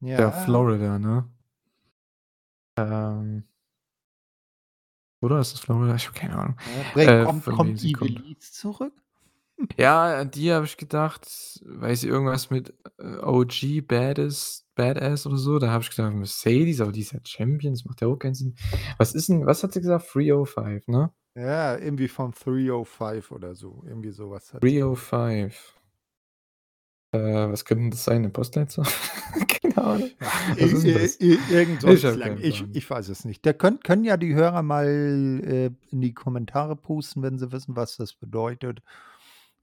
Ja, 0.00 0.20
Ja. 0.20 0.30
Florida, 0.32 0.98
ne? 0.98 1.30
Ähm 2.76 3.44
Oder 5.22 5.38
ist 5.40 5.52
das 5.52 5.60
Florida? 5.60 5.94
Ich 5.96 6.06
habe 6.08 6.18
keine 6.18 6.36
Ahnung, 6.38 6.56
Ja, 6.96 7.02
äh, 7.02 7.24
kommt 7.26 7.44
kommt 7.44 7.82
kommt. 7.92 8.20
Ivelisse 8.20 8.52
zurück? 8.52 8.92
Ja, 9.78 10.20
an 10.20 10.30
die 10.30 10.52
habe 10.52 10.64
ich 10.64 10.78
gedacht, 10.78 11.28
weil 11.66 11.94
sie 11.96 12.08
irgendwas 12.08 12.48
mit, 12.50 12.74
äh, 12.98 13.18
OG 13.22 13.82
Baddest 13.86 14.66
Badass 14.74 15.26
oder 15.26 15.36
so, 15.36 15.58
da 15.58 15.70
habe 15.70 15.82
ich 15.84 15.90
gedacht, 15.90 16.14
Mercedes, 16.14 16.80
aber 16.80 16.92
die 16.92 17.00
ist 17.02 17.12
ja 17.12 17.20
Champion, 17.24 17.74
das 17.74 17.84
macht 17.84 18.00
ja 18.00 18.08
auch 18.08 18.16
keinen 18.16 18.34
Sinn. 18.34 18.54
Was 18.98 19.14
ist 19.14 19.28
'n 19.28 19.44
was 19.46 19.62
hat 19.62 19.72
sie 19.74 19.80
gesagt? 19.82 20.06
305, 20.14 20.88
ne? 20.88 21.12
Ja, 21.36 21.76
irgendwie 21.76 22.08
von 22.08 22.32
305 22.32 23.30
oder 23.30 23.54
so. 23.54 23.82
Irgendwie 23.86 24.10
so 24.10 24.30
was 24.30 24.52
hat 24.54 24.66
sie 24.68 24.80
gesagt. 24.80 25.12
305. 25.12 25.80
Äh, 27.14 27.18
was 27.50 27.64
könnte 27.64 27.90
das 27.90 28.04
sein, 28.04 28.22
'ne 28.22 28.30
Postleitzahl? 28.30 28.86
Keine 29.70 29.86
Ahnung. 29.86 30.10
Ach, 30.20 30.56
Was 30.58 30.72
ist 30.72 30.84
'n 30.84 30.88
i 30.88 30.92
das? 30.94 31.20
i 31.20 31.34
i 31.34 31.38
irgend 31.50 31.80
so 31.82 31.88
'n 31.88 32.38
Ich 32.42 32.64
Ich 32.72 32.90
weiß 32.90 33.08
es 33.08 33.24
nicht. 33.24 33.44
Da 33.46 33.52
könnt 33.52 33.84
können 33.84 34.04
ja 34.04 34.16
die 34.16 34.34
Hörer 34.34 34.62
mal, 34.62 34.86
äh, 35.44 35.70
in 35.90 36.00
die 36.00 36.14
Kommentare 36.14 36.76
posten, 36.76 37.22
wenn 37.22 37.38
sie 37.38 37.52
wissen, 37.52 37.76
was 37.76 37.96
das 37.96 38.14
bedeutet. 38.14 38.82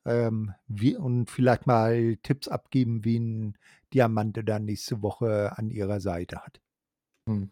Ähm, 0.06 0.54
wie 0.68 0.96
und 0.96 1.30
vielleicht 1.30 1.68
mal 1.68 2.18
Tipps 2.24 2.48
abgeben, 2.48 3.04
wen 3.06 3.58
Diamante 3.94 4.44
dann 4.44 4.66
nächste 4.66 5.02
Woche 5.02 5.58
an 5.58 5.70
ihrer 5.72 6.00
Seite 6.00 6.38
hat. 6.38 6.62
Hm. 7.28 7.50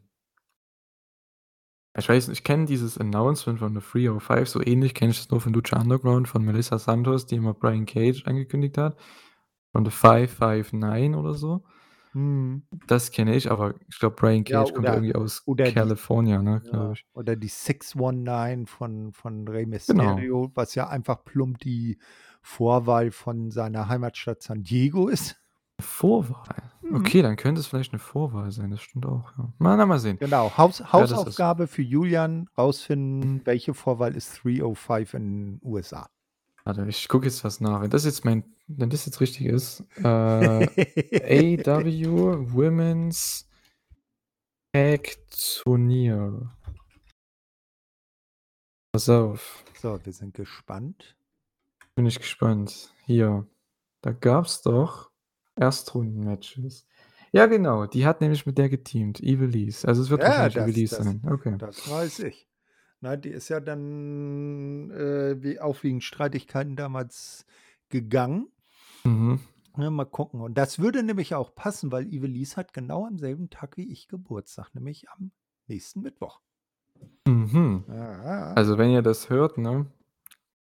Ich 1.97 2.09
weiß 2.09 2.27
nicht, 2.27 2.39
ich 2.39 2.43
kenne 2.43 2.65
dieses 2.65 2.97
Announcement 2.97 3.59
von 3.59 3.73
The 3.73 3.79
305, 3.79 4.49
so 4.49 4.61
ähnlich 4.61 4.93
kenne 4.93 5.11
ich 5.11 5.17
das 5.19 5.29
nur 5.31 5.39
von 5.39 5.53
Lucha 5.53 5.79
Underground 5.79 6.27
von 6.27 6.43
Melissa 6.43 6.77
Santos, 6.77 7.25
die 7.25 7.35
immer 7.35 7.53
Brian 7.53 7.85
Cage 7.85 8.25
angekündigt 8.25 8.77
hat. 8.77 8.97
Von 9.71 9.85
The 9.85 9.91
559 9.91 11.15
oder 11.15 11.33
so. 11.35 11.63
Mhm. 12.15 12.65
Das 12.87 13.11
kenne 13.11 13.35
ich, 13.35 13.49
aber 13.51 13.75
ich 13.89 13.99
glaube, 13.99 14.15
Brian 14.15 14.43
Ja, 14.47 14.63
Cage 14.63 14.73
kommt 14.73 14.87
ja 14.87 14.93
oder 14.93 14.95
irgendwie 14.95 15.15
aus 15.15 15.47
die 15.47 15.63
California, 15.63 16.41
ne, 16.41 16.61
ja, 16.61 16.69
glaube 16.69 16.93
ich. 16.93 17.03
oder 17.13 17.35
die 17.37 17.47
619 17.49 18.67
von 18.67 19.13
von 19.13 19.47
Rey 19.47 19.65
Genau. 19.87 20.25
Mysterio, 20.25 20.51
was 20.55 20.75
ja 20.75 20.89
einfach 20.89 21.25
plump 21.25 21.59
die 21.59 21.99
Vorwahl 22.41 23.11
von 23.11 23.51
seiner 23.51 23.89
Heimatstadt 23.89 24.43
San 24.43 24.63
Diego 24.63 25.07
ist. 25.09 25.41
Vorwahl? 25.81 26.71
Mhm. 26.81 26.93
Okay, 26.93 27.21
dann 27.21 27.35
könnte 27.35 27.59
es 27.59 27.67
vielleicht 27.67 27.91
'ne 27.91 27.99
Vorwahl 27.99 28.51
sein, 28.51 28.71
das 28.71 28.81
stimmt 28.81 29.05
auch, 29.05 29.37
ja. 29.37 29.51
Na, 29.59 29.75
na, 29.75 29.85
mal 29.85 29.99
sehen. 29.99 30.19
Genau, 30.21 30.55
Haus. 30.57 30.79
Hausaufgabe 30.93 31.67
für 31.67 31.81
Julian, 31.81 32.47
rausfinden, 32.57 33.41
welche 33.45 33.73
Vorwahl 33.73 34.15
ist 34.15 34.31
305 34.43 35.13
in 35.13 35.59
USA. 35.61 36.07
Warte, 36.65 36.85
ich 36.87 37.07
gucke 37.07 37.25
jetzt 37.27 37.43
was 37.43 37.61
nach. 37.61 37.81
Wenn 37.81 37.91
das 37.91 38.05
jetzt 38.05 38.25
mein 38.25 38.43
wenn 38.67 38.89
das 38.89 39.05
jetzt 39.05 39.21
richtig 39.21 39.45
ist, 39.45 39.83
äh, 39.97 40.03
AEW 41.63 42.53
Women's 42.53 43.47
Tag 44.73 45.17
Turnier. 45.29 46.51
Pass 48.91 49.07
auf. 49.09 49.63
So, 49.81 49.99
wir 50.03 50.13
sind 50.13 50.33
gespannt. 50.33 51.15
Bin 51.95 52.05
ich 52.05 52.19
gespannt. 52.19 52.89
Hier, 53.05 53.47
da 54.01 54.11
gab's 54.11 54.61
doch 54.63 55.11
Erstrunden-Matches. 55.55 56.87
Ja, 57.31 57.45
genau, 57.45 57.85
die 57.85 58.05
hat 58.05 58.21
nämlich 58.21 58.45
mit 58.45 58.57
der 58.57 58.69
geteamt, 58.69 59.21
Ivelisse. 59.21 59.87
Also, 59.87 60.01
es 60.01 60.09
wird 60.09 60.21
Ja, 60.21 60.29
wahrscheinlich 60.29 60.53
das 60.55 60.67
Ivelisse 60.67 60.95
das 60.95 61.05
sein. 61.05 61.21
Okay. 61.29 61.55
das 61.57 61.89
weiß 61.89 62.19
ich. 62.19 62.47
Na, 63.05 63.17
die 63.17 63.29
ist 63.29 63.49
ja 63.49 63.59
dann, 63.59 64.89
äh, 64.89 65.39
wie 65.43 65.59
auch 65.59 65.83
wegen 65.83 66.01
Streitigkeiten 66.01 66.75
damals 66.75 67.45
gegangen. 67.89 68.47
Mhm. 69.03 69.41
Ja, 69.77 69.91
mal 69.91 70.05
gucken. 70.05 70.41
Und 70.41 70.57
das 70.57 70.79
würde 70.79 71.03
nämlich 71.03 71.35
auch 71.35 71.53
passen, 71.53 71.91
weil 71.91 72.11
Ivelisse 72.11 72.55
hat 72.55 72.73
genau 72.73 73.05
am 73.05 73.19
selben 73.19 73.51
Tag 73.51 73.77
wie 73.77 73.91
ich 73.91 74.07
Geburtstag, 74.07 74.73
nämlich 74.73 75.07
am 75.11 75.29
nächsten 75.67 76.01
Mittwoch. 76.01 76.39
Mhm. 77.27 77.83
Ja. 77.89 78.53
Also, 78.53 78.79
wenn 78.79 78.89
ihr 78.89 79.03
das 79.03 79.29
hört, 79.29 79.59
ne, 79.59 79.85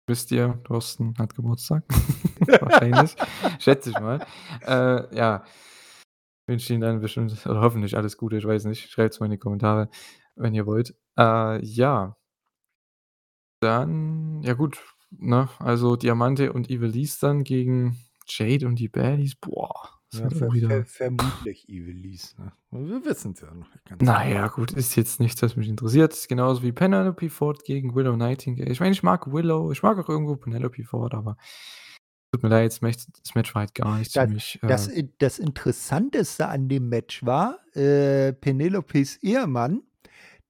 wisst 0.06 0.32
ihr, 0.32 0.62
Thorsten 0.64 1.16
hat 1.18 1.34
Geburtstag. 1.34 1.86
Wahrscheinlich, 2.62 3.16
schätze 3.58 3.90
ich 3.90 4.00
mal. 4.00 4.24
Äh, 4.62 5.16
ja, 5.18 5.44
wünsche 6.46 6.72
Ihnen 6.72 6.82
dann 6.82 7.02
bestimmt 7.02 7.48
oder 7.48 7.62
hoffentlich 7.62 7.98
alles 7.98 8.16
Gute, 8.16 8.38
ich 8.38 8.46
weiß 8.46 8.66
nicht. 8.66 8.92
Schreibt's 8.92 9.20
mal 9.20 9.26
in 9.26 9.32
die 9.32 9.40
Kommentare, 9.40 9.90
wenn 10.36 10.54
ihr 10.54 10.68
wollt. 10.68 10.94
Äh, 11.18 11.66
ja. 11.66 12.16
Dann 13.60 14.42
ja 14.44 14.54
gut, 14.54 14.80
ne, 15.12 15.50
also 15.60 15.96
Diamante 15.96 16.54
und 16.54 16.70
Ivelisse 16.70 17.20
dann 17.22 17.44
gegen 17.44 17.98
Jade 18.28 18.68
und 18.68 18.76
die 18.80 18.90
Baddies. 18.90 19.36
Boah, 19.36 19.90
das 20.12 20.22
Ja, 20.22 20.24
wird 20.24 20.36
auch 20.36 20.38
ver 20.38 20.52
ver 20.54 20.54
wieder 20.54 20.86
vermutlich 20.86 21.68
Ivelisse, 21.70 22.36
ne? 22.42 22.54
Wir 22.72 23.04
wissen's 23.06 23.42
ja 23.42 23.54
noch 23.54 23.70
nicht 23.74 23.86
ganz 23.86 24.02
Na 24.02 24.24
genau. 24.24 24.30
ja, 24.30 24.48
gut, 24.48 24.72
ist 24.74 24.96
jetzt 24.96 25.20
nichts, 25.20 25.42
was 25.42 25.56
mich 25.56 25.68
interessiert. 25.70 26.28
Genauso 26.30 26.62
wie 26.62 26.72
Penelope 26.72 27.30
Ford 27.32 27.64
gegen 27.64 27.96
Willow 27.96 28.16
Nightingale. 28.16 28.70
Ich 28.72 28.80
meine, 28.80 28.92
ich 28.92 29.02
mag 29.04 29.32
Willow, 29.32 29.72
ich 29.72 29.82
mag 29.82 29.98
auch 29.98 30.08
irgendwo 30.10 30.36
Penelope 30.36 30.84
Ford, 30.84 31.14
aber 31.16 31.36
tut 32.32 32.44
mir 32.44 32.50
leid, 32.50 32.72
das 32.72 32.82
Match 32.82 33.06
das 33.24 33.36
Match 33.36 33.54
war 33.56 33.62
halt 33.62 33.76
gar 33.76 33.98
nichts 33.98 34.18
für 34.18 34.26
Das 34.26 34.30
mich. 34.30 34.60
das 34.66 34.88
Äh 34.88 34.88
in 34.88 35.14
das 35.20 35.40
Interessanteste 35.40 36.48
an 36.48 36.68
dem 36.70 36.90
Match 36.90 37.26
war, 37.26 37.60
äh, 37.76 38.34
Penelopes 38.34 39.18
Ehemann, 39.24 39.84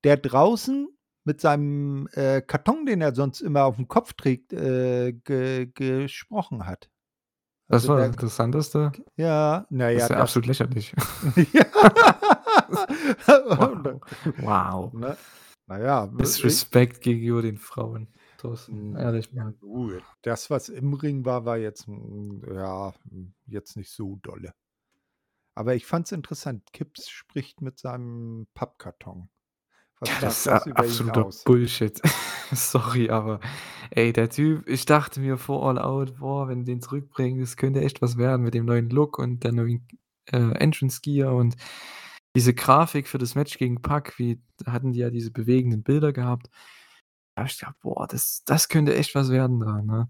der 0.04 0.18
draußen 0.18 0.90
mit 1.28 1.42
seinem, 1.42 2.08
äh, 2.14 2.42
Karton, 2.42 2.86
den 2.86 3.02
er 3.02 3.14
sonst 3.14 3.42
immer 3.42 3.66
aufm 3.66 3.88
Kopf 3.88 4.14
trägt, 4.14 4.54
äh, 4.54 5.12
ge 5.12 5.68
gesprochen 5.74 6.66
hat. 6.66 6.90
Das 7.68 7.84
Also, 7.84 7.90
war 7.90 7.98
das 7.98 8.06
der 8.06 8.14
Interessanteste? 8.14 8.92
ja, 9.18 9.68
na 9.70 9.92
Das 9.92 9.94
ja, 9.94 10.04
ist 10.06 10.10
ja 10.10 10.16
das 10.16 10.22
absolut 10.22 10.48
lächerlich. 10.48 10.96
Ja. 11.54 11.66
Wow, 13.28 14.02
wow. 14.38 14.94
ne? 14.94 15.18
Na 15.68 15.80
ja, 15.80 16.06
äh, 16.06 16.10
Disrespect 16.18 17.02
gegenüber 17.02 17.42
den 17.42 17.58
Frauen, 17.58 18.08
Thorsten, 18.38 18.96
ehrlich 18.96 19.32
ja 19.32 19.44
mal. 19.44 19.54
gut. 19.54 20.04
Das, 20.22 20.50
was 20.50 20.70
im 20.70 20.94
Ring 20.94 21.26
war, 21.26 21.46
war 21.46 21.58
jetzt, 21.58 21.88
hm, 21.88 22.42
ja, 22.54 22.94
hm, 23.10 23.34
jetzt 23.48 23.76
nicht 23.78 23.92
so 23.92 24.18
dolle. 24.22 24.54
Aber 25.56 25.76
ich 25.76 25.86
fand's 25.86 26.12
interessant. 26.12 26.72
Kips 26.72 27.10
spricht 27.10 27.62
mit 27.62 27.80
seinem 27.80 28.48
Pappkarton. 28.54 29.30
Ja, 30.06 30.20
das 30.20 30.38
ist 30.40 30.48
a 30.48 30.58
absoluter 30.74 31.26
aus? 31.26 31.44
Bullshit. 31.44 32.00
Sorry, 32.52 33.10
aber 33.10 33.40
ey, 33.90 34.14
der 34.14 34.30
Typ 34.30 34.68
ich 34.68 34.86
dachte 34.86 35.20
mir 35.20 35.38
vor 35.38 35.68
All 35.68 35.80
Out: 35.80 36.18
„Boah, 36.20 36.48
wenn 36.48 36.60
die 36.60 36.66
den 36.66 36.82
zurückbringen, 36.82 37.40
das 37.42 37.58
könnte 37.58 37.82
echt 37.82 38.02
was 38.02 38.18
werden 38.18 38.44
mit 38.44 38.54
dem 38.54 38.66
neuen 38.66 38.90
Look 38.90 39.18
und 39.18 39.44
der 39.44 39.54
neuen, 39.54 39.88
äh, 40.32 40.38
Entrance 40.60 41.02
Gear 41.02 41.34
und 41.36 41.56
diese 42.36 42.54
Grafik 42.54 43.08
für 43.08 43.18
das 43.18 43.34
Match 43.36 43.58
gegen 43.58 43.82
Pac, 43.82 44.20
wie 44.20 44.40
hatten 44.68 44.92
die 44.94 45.00
ja 45.00 45.10
diese 45.10 45.32
bewegenden 45.32 45.82
Bilder 45.84 46.14
gehabt. 46.14 46.50
Da 47.36 47.42
habe 47.44 47.50
ich 47.52 47.60
gedacht: 47.60 47.76
„Boah, 47.82 48.08
das 48.08 48.44
das 48.46 48.70
könnte 48.70 48.96
echt 48.96 49.16
was 49.16 49.30
werden 49.32 49.60
da“, 49.62 49.82
ne? 49.82 50.10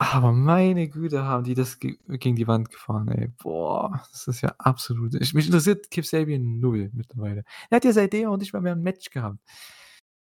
Aber 0.00 0.30
meine 0.32 0.88
Güte, 0.88 1.24
haben 1.24 1.42
die 1.42 1.54
das 1.54 1.80
ge 1.80 1.98
gegen 2.06 2.36
die 2.36 2.46
Wand 2.46 2.70
gefahren, 2.70 3.08
ey. 3.08 3.28
Boah, 3.42 4.00
das 4.12 4.28
ist 4.28 4.42
ja 4.42 4.54
absolut 4.58 5.14
ich 5.14 5.34
mich 5.34 5.46
interessiert 5.46 5.90
Kip 5.90 6.06
Sabian 6.06 6.60
0 6.60 6.90
mittlerweile. 6.94 7.42
Er 7.68 7.76
hat 7.76 7.84
ja 7.84 7.92
seitdem 7.92 8.28
auch 8.28 8.36
nicht 8.36 8.52
mal 8.52 8.60
mehr 8.62 8.74
'n 8.74 8.82
Match 8.82 9.10
gehabt. 9.10 9.38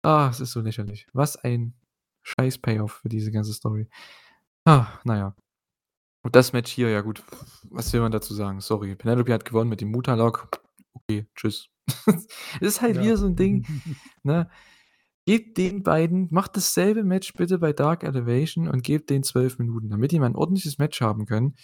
Ah, 0.03 0.29
es 0.31 0.41
ist 0.41 0.53
so 0.53 0.61
lächerlich. 0.61 1.07
Was 1.15 1.37
ein 1.37 1.75
scheiß 2.23 2.59
Payoff 2.59 3.01
für 3.03 3.09
diese 3.09 3.33
ganze 3.33 3.55
Story. 3.55 3.89
Ah, 4.67 4.89
na 5.05 5.17
ja. 5.19 5.37
Und 6.25 6.37
das 6.37 6.53
Match 6.55 6.73
hier, 6.73 6.91
ja 6.91 7.03
gut, 7.03 7.25
was 7.71 7.93
will 7.93 8.01
man 8.03 8.13
dazu 8.13 8.35
sagen? 8.35 8.61
Sorry. 8.61 8.97
Penelope 8.97 9.33
hat 9.35 9.45
gewonnen 9.47 9.71
mit 9.71 9.81
dem 9.83 9.91
Muta 9.93 10.15
Lock. 10.15 10.49
Okay, 10.95 11.27
tschüss. 11.37 11.69
Es 12.61 12.69
ist 12.77 12.83
halt 12.83 12.97
Ja. 12.97 13.03
wieder 13.05 13.17
so 13.19 13.27
'n 13.27 13.37
Ding, 13.37 13.67
ne? 14.25 14.51
Gebt 15.29 15.57
den 15.57 15.85
beiden 15.85 16.27
macht 16.33 16.57
dasselbe 16.57 17.05
Match 17.05 17.33
bitte 17.35 17.59
bei 17.59 17.73
Dark 17.73 18.03
Elevation 18.03 18.67
und 18.67 18.83
gebt 18.83 19.09
denen 19.09 19.23
12 19.23 19.59
Minuten, 19.59 19.89
damit 19.89 20.11
die 20.11 20.19
mal 20.19 20.27
'n 20.29 20.35
ordentliches 20.35 20.79
Match 20.79 21.01
haben 21.01 21.27
können 21.27 21.55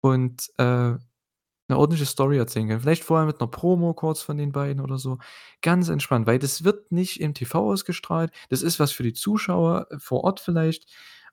und, 0.00 0.50
äh, 0.58 0.64
'ne 0.94 0.98
ordentliche 1.78 2.06
Story 2.06 2.38
erzählen 2.38 2.68
können. 2.68 2.80
Vielleicht 2.80 3.04
vorher 3.04 3.26
mit 3.26 3.40
'ner 3.40 3.48
Promo 3.48 3.94
kurz 3.94 4.22
von 4.22 4.38
den 4.38 4.52
beiden 4.52 4.80
oder 4.82 4.98
so. 4.98 5.18
Ganz 5.62 5.88
entspannt, 5.90 6.26
weil 6.28 6.38
das 6.40 6.64
wird 6.64 6.92
nicht 6.92 7.20
im 7.20 7.34
TV 7.34 7.72
ausgestrahlt. 7.72 8.32
Das 8.50 8.62
ist 8.62 8.80
was 8.80 8.92
für 8.92 9.04
die 9.04 9.14
Zuschauer 9.14 9.88
vor 9.98 10.24
Ort 10.24 10.40
vielleicht 10.40 10.86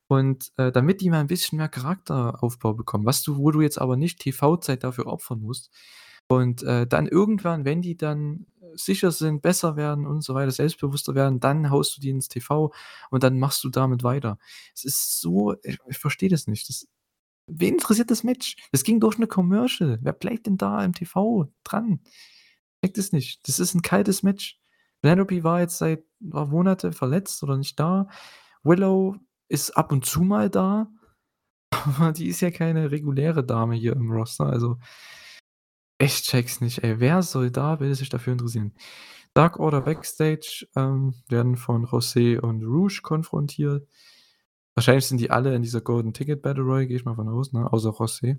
und, 0.07 0.51
äh, 0.57 0.71
damit 0.71 1.01
die 1.01 1.09
mal 1.11 1.21
'n 1.21 1.27
bisschen 1.27 1.57
mehr 1.59 1.69
Charakteraufbau 1.69 2.73
bekommen, 2.75 3.05
was 3.05 3.23
du 3.23 3.37
wo 3.37 3.51
du 3.51 3.61
jetzt 3.61 3.79
aber 3.81 3.97
nicht 3.97 4.19
TV-Zeit 4.21 4.83
dafür 4.85 5.07
opfern 5.07 5.41
musst. 5.41 5.71
Und, 6.29 6.63
äh, 6.63 6.87
dann 6.87 7.07
irgendwann, 7.07 7.65
wenn 7.65 7.81
die 7.83 7.97
dann 7.97 8.47
sicher 8.75 9.11
sind, 9.11 9.41
besser 9.41 9.75
werden 9.77 10.05
und 10.07 10.21
so 10.23 10.33
weiter, 10.35 10.51
selbstbewusster 10.51 11.15
werden, 11.15 11.39
dann 11.39 11.69
haust 11.71 11.97
du 11.97 12.01
die 12.01 12.09
ins 12.11 12.27
TV 12.29 12.73
und 13.11 13.23
dann 13.23 13.39
machst 13.39 13.63
du 13.63 13.69
damit 13.69 14.03
weiter. 14.03 14.37
Es 14.75 14.85
ist 14.85 15.21
so 15.21 15.55
ich 15.63 15.79
ich 15.89 15.97
verstehe 15.99 16.29
das 16.29 16.47
nicht. 16.47 16.69
Das 16.69 16.87
wen 17.47 17.75
interessiert 17.75 18.11
das 18.11 18.23
Match? 18.23 18.57
Das 18.73 18.83
ging 18.83 18.99
durch 19.01 19.17
'ne 19.19 19.27
Commercial. 19.27 19.99
Wer 20.03 20.13
bleibt 20.13 20.47
denn 20.47 20.57
da 20.57 20.83
im 20.85 20.93
TV 20.93 21.47
dran? 21.65 22.01
Checke 22.83 22.93
das 22.95 23.11
nicht. 23.13 23.47
Das 23.49 23.59
ist 23.59 23.75
'n 23.75 23.81
kaltes 23.83 24.23
Match. 24.23 24.59
Penelope 25.03 25.43
war 25.45 25.61
jetzt 25.61 25.77
seit 25.79 26.03
paar 26.31 26.47
Monate 26.47 26.91
verletzt 26.93 27.43
oder 27.43 27.57
nicht 27.57 27.79
da. 27.79 28.07
Willow 28.63 29.15
ist 29.49 29.71
ab 29.77 29.91
und 29.93 30.05
zu 30.05 30.21
mal 30.23 30.49
da, 30.51 30.89
aber 31.99 32.13
die 32.13 32.27
ist 32.29 32.41
ja 32.41 32.51
keine 32.51 32.91
reguläre 32.91 33.43
Dame 33.45 33.75
hier 33.75 33.93
im 33.95 34.11
Roster, 34.11 34.45
also 34.47 34.77
ich 35.99 36.23
checke 36.23 36.47
es 36.47 36.61
nicht, 36.61 36.83
ey. 36.83 36.99
Wer 36.99 37.21
soll 37.23 37.51
da 37.51 37.75
bitte 37.77 37.95
sich 37.95 38.09
dafür 38.09 38.33
interessieren? 38.33 38.73
Dark 39.33 39.59
Order 39.59 39.81
Backstage, 39.81 40.67
ähm, 40.75 41.13
werden 41.29 41.55
von 41.57 41.85
José 41.87 42.39
und 42.39 42.63
Rouge 42.63 43.01
konfrontiert. 43.03 43.87
Wahrscheinlich 44.75 45.05
sind 45.07 45.19
die 45.19 45.31
alle 45.31 45.53
in 45.55 45.61
dieser 45.61 45.81
Golden 45.81 46.13
Ticket 46.13 46.41
Battle 46.41 46.63
Royal, 46.63 46.87
gehe 46.87 46.97
ich 46.97 47.05
mal 47.05 47.15
von 47.15 47.29
aus, 47.29 47.53
ne, 47.53 47.71
außer 47.71 47.89
José. 47.91 48.37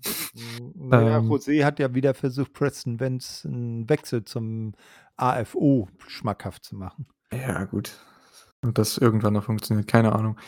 Ja, 0.90 1.18
Ähm 1.18 1.26
José 1.28 1.64
hat 1.64 1.78
ja 1.78 1.94
wieder 1.94 2.14
versucht, 2.14 2.52
Preston 2.54 2.98
Vance 3.00 3.46
'n 3.48 3.88
Wechsel 3.88 4.24
zum 4.24 4.74
AFO 5.16 5.88
schmackhaft 6.08 6.64
zu 6.64 6.76
machen. 6.76 7.06
Ja, 7.32 7.64
gut. 7.64 7.92
Ob 8.66 8.74
das 8.74 8.98
irgendwann 8.98 9.34
noch 9.34 9.44
funktioniert, 9.44 9.86
keine 9.88 10.12
Ahnung. 10.14 10.38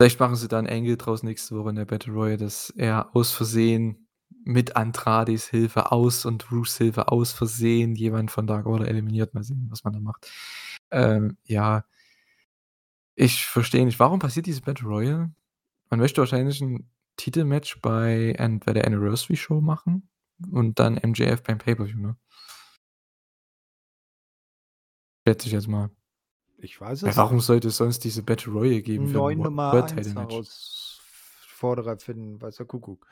Vielleicht 0.00 0.20
machen 0.20 0.36
sie 0.36 0.48
da 0.48 0.58
'n 0.58 0.66
Angle 0.68 0.96
draus 0.96 1.22
nächste 1.22 1.56
Woche 1.56 1.70
in 1.70 1.76
der 1.76 1.84
Battle 1.86 2.12
Royal, 2.14 2.36
dass 2.38 2.70
er 2.70 3.14
aus 3.14 3.32
Versehen 3.32 4.08
mit 4.44 4.76
Andrades 4.76 5.48
Hilfe 5.48 5.92
aus 5.92 6.24
und 6.26 6.50
Rouges 6.52 6.76
Hilfe 6.78 7.08
aus 7.08 7.32
Versehen 7.32 7.94
jemand 7.94 8.30
von 8.30 8.46
Dark 8.46 8.66
Order 8.66 8.88
eliminiert. 8.88 9.34
Mal 9.34 9.42
sehen, 9.44 9.66
was 9.70 9.84
man 9.84 9.92
da 9.94 10.00
macht. 10.00 10.30
Ähm, 10.90 11.36
ja. 11.46 11.84
Ich 13.18 13.44
verstehe 13.46 13.84
nicht, 13.84 13.98
warum 14.00 14.18
passiert 14.18 14.46
diese 14.46 14.62
Battle 14.62 14.86
Royal? 14.88 15.30
Man 15.90 16.00
möchte 16.00 16.20
wahrscheinlich 16.22 16.60
'n 16.62 16.90
Titelmatch 17.16 17.80
bei 17.82 18.34
der 18.38 18.86
Anniversary 18.86 19.36
Show 19.36 19.60
machen 19.60 20.08
und 20.52 20.78
dann 20.80 20.96
MJF 20.98 21.42
beim 21.42 21.58
Pay-per-View, 21.58 21.98
ne? 22.00 22.16
Schätze 25.26 25.46
ich 25.48 25.52
jetzt 25.52 25.68
mal. 25.68 25.90
Ich 26.58 26.80
weiß 26.80 27.02
es 27.04 27.22
warum 27.22 27.40
nicht. 27.40 27.40
sollte 27.40 27.68
es 27.68 27.76
sonst 27.76 28.04
diese 28.04 28.22
Battle 28.22 28.52
Royal 28.52 28.82
geben 28.82 29.06
'N 29.06 29.08
für 29.08 29.18
'n 29.18 29.24
neuen 29.24 29.36
Wo 29.36 29.42
Nummer 29.42 29.64
World 29.70 29.88
1 29.96 30.12
Title 30.12 30.14
Match? 30.14 30.42
Herausforderer 31.58 31.98
finden, 31.98 32.40
weiß 32.40 32.56
der 32.56 32.66
Kuckuck. 32.66 33.06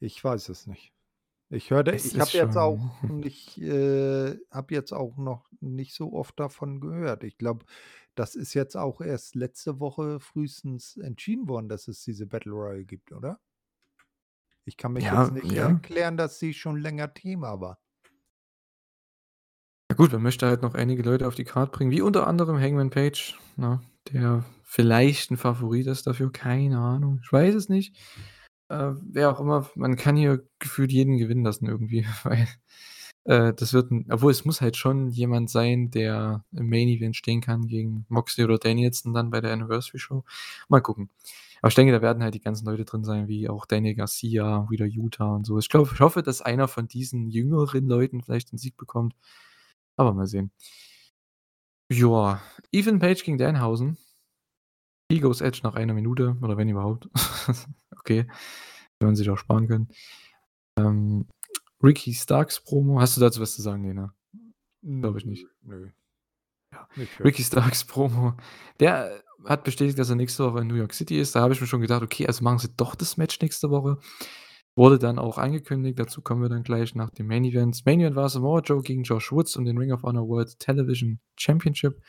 Ich 0.00 0.22
weiß 0.22 0.48
es 0.48 0.66
nicht. 0.66 0.92
Ich 1.50 1.70
hörte 1.70 1.92
Es 1.92 2.12
ich 2.12 2.20
habe 2.20 2.36
jetzt 2.36 2.56
auch 2.56 3.02
nicht 3.08 3.56
äh, 3.58 4.36
habe 4.50 4.74
jetzt 4.74 4.92
auch 4.92 5.16
noch 5.16 5.50
nicht 5.60 5.94
so 5.94 6.12
oft 6.12 6.38
davon 6.38 6.80
gehört. 6.80 7.24
Ich 7.24 7.38
glaube, 7.38 7.64
das 8.14 8.34
ist 8.34 8.52
jetzt 8.54 8.76
auch 8.76 9.00
erst 9.00 9.34
letzte 9.34 9.80
Woche 9.80 10.20
frühestens 10.20 10.96
entschieden 10.98 11.48
worden, 11.48 11.68
dass 11.70 11.88
es 11.88 12.02
diese 12.04 12.26
Battle 12.26 12.52
Royale 12.52 12.84
gibt, 12.84 13.12
oder? 13.12 13.40
Ich 14.64 14.76
kann 14.76 14.92
mich 14.92 15.10
jetzt 15.10 15.30
Ja, 15.30 15.32
nicht 15.32 15.52
ja. 15.52 15.66
erklären, 15.66 16.16
dass 16.16 16.38
sie 16.38 16.54
schon 16.54 16.76
länger 16.76 17.12
Thema 17.12 17.60
war. 17.60 17.80
Ja 19.90 19.96
gut, 19.96 20.12
man 20.12 20.22
möchte 20.22 20.46
halt 20.46 20.62
noch 20.62 20.74
einige 20.74 21.02
Leute 21.02 21.26
auf 21.26 21.34
die 21.34 21.44
Card 21.44 21.72
bringen, 21.72 21.90
wie 21.90 22.02
unter 22.02 22.26
anderem 22.26 22.58
Hangman 22.60 22.90
Page, 22.90 23.38
ne, 23.56 23.80
der 24.12 24.44
vielleicht 24.64 25.30
'n 25.30 25.36
Favorit 25.38 25.86
ist 25.86 26.06
dafür, 26.06 26.30
keine 26.30 26.78
Ahnung. 26.78 27.20
Ich 27.22 27.32
weiß 27.32 27.54
es 27.54 27.68
nicht. 27.70 27.96
Äh, 28.70 28.92
wer 29.02 29.30
auch 29.30 29.40
immer, 29.40 29.68
man 29.76 29.96
kann 29.96 30.16
hier 30.16 30.44
gefühlt 30.58 30.92
jeden 30.92 31.16
gewinnen 31.16 31.44
lassen 31.44 31.66
irgendwie, 31.66 32.04
weil, 32.24 32.46
äh, 33.24 33.54
das 33.54 33.72
wird 33.72 33.90
'n 33.90 34.06
obwohl 34.10 34.30
es 34.32 34.44
muss 34.44 34.60
halt 34.60 34.76
schon 34.76 35.08
jemand 35.10 35.50
sein, 35.50 35.90
der 35.90 36.44
im 36.52 36.68
Main 36.68 36.88
Event 36.88 37.16
stehen 37.16 37.40
kann 37.40 37.66
gegen 37.66 38.04
Moxley 38.08 38.44
oder 38.44 38.58
Danielson 38.58 39.14
dann 39.14 39.30
bei 39.30 39.40
der 39.40 39.52
Anniversary 39.52 39.98
Show. 39.98 40.24
Mal 40.68 40.80
gucken. 40.82 41.10
Aber 41.62 41.68
ich 41.70 41.74
denke, 41.76 41.92
da 41.92 42.02
werden 42.02 42.22
halt 42.22 42.34
die 42.34 42.40
ganzen 42.40 42.66
Leute 42.66 42.84
drin 42.84 43.04
sein, 43.04 43.26
wie 43.28 43.48
auch 43.48 43.66
Daniel 43.66 43.94
Garcia, 43.96 44.66
Wheeler 44.70 44.86
Yuta 44.86 45.34
und 45.36 45.46
so. 45.46 45.58
Ich 45.58 45.68
glaube 45.70 45.90
ich 45.94 46.00
hoffe, 46.00 46.22
dass 46.22 46.42
einer 46.42 46.68
von 46.68 46.88
diesen 46.88 47.30
jüngeren 47.30 47.88
Leuten 47.88 48.22
vielleicht 48.22 48.52
den 48.52 48.58
Sieg 48.58 48.76
bekommt, 48.76 49.14
aber 49.96 50.14
mal 50.14 50.26
sehen. 50.28 50.50
Ja, 51.90 52.40
Ethan 52.70 52.98
Page 52.98 53.24
gegen 53.24 53.38
Danhausen. 53.38 53.96
Egos 55.10 55.40
Edge 55.40 55.60
nach 55.62 55.74
einer 55.74 55.94
Minute 55.94 56.36
oder 56.42 56.56
wenn 56.56 56.68
überhaupt. 56.68 57.08
Okay, 58.00 58.20
hätte 58.20 59.04
man 59.04 59.16
sich 59.16 59.28
auch 59.28 59.36
sparen 59.36 59.68
können. 59.68 59.88
Ähm, 60.78 61.26
Ricky 61.82 62.14
Starks 62.14 62.60
Promo. 62.62 63.00
Hast 63.00 63.16
du 63.16 63.20
dazu 63.20 63.40
was 63.40 63.54
zu 63.54 63.60
sagen, 63.62 63.92
ne? 63.92 64.12
Glaube 64.82 65.18
ich 65.18 65.26
nicht. 65.26 65.46
nö. 65.62 65.88
Ja, 66.72 66.88
Nicht 66.96 67.20
Ricky. 67.22 67.42
Starks 67.42 67.84
Promo. 67.84 68.34
Der 68.80 69.22
hat 69.44 69.64
bestätigt, 69.64 69.98
dass 69.98 70.08
er 70.10 70.16
nächste 70.16 70.44
Woche 70.44 70.60
in 70.60 70.68
New 70.68 70.74
York 70.76 70.94
City 70.94 71.18
ist. 71.18 71.34
Da 71.34 71.40
habe 71.42 71.52
ich 71.52 71.60
mir 71.60 71.66
schon 71.66 71.80
gedacht: 71.80 72.02
„Okay, 72.02 72.26
also 72.26 72.42
machen 72.44 72.58
sie 72.60 72.68
doch 72.76 72.94
das 72.94 73.16
Match 73.16 73.38
nächste 73.40 73.68
Woche.“ 73.70 73.98
Wurde 74.76 74.98
dann 74.98 75.18
auch 75.18 75.38
angekündigt, 75.38 75.98
dazu 75.98 76.22
kommen 76.22 76.40
wir 76.40 76.48
dann 76.48 76.62
gleich 76.62 76.94
nach 76.94 77.10
dem 77.10 77.26
Main 77.26 77.44
Event. 77.44 77.84
Main 77.84 78.00
Event 78.00 78.16
war 78.16 78.28
Samoa 78.28 78.60
Joe 78.60 78.80
gegen 78.80 79.02
Josh 79.02 79.32
Woods 79.32 79.56
um 79.56 79.64
den 79.64 79.76
Ring 79.76 79.92
of 79.92 80.02
Honor 80.04 80.28
World 80.28 80.58
Television 80.60 81.18
Championship. 81.36 82.00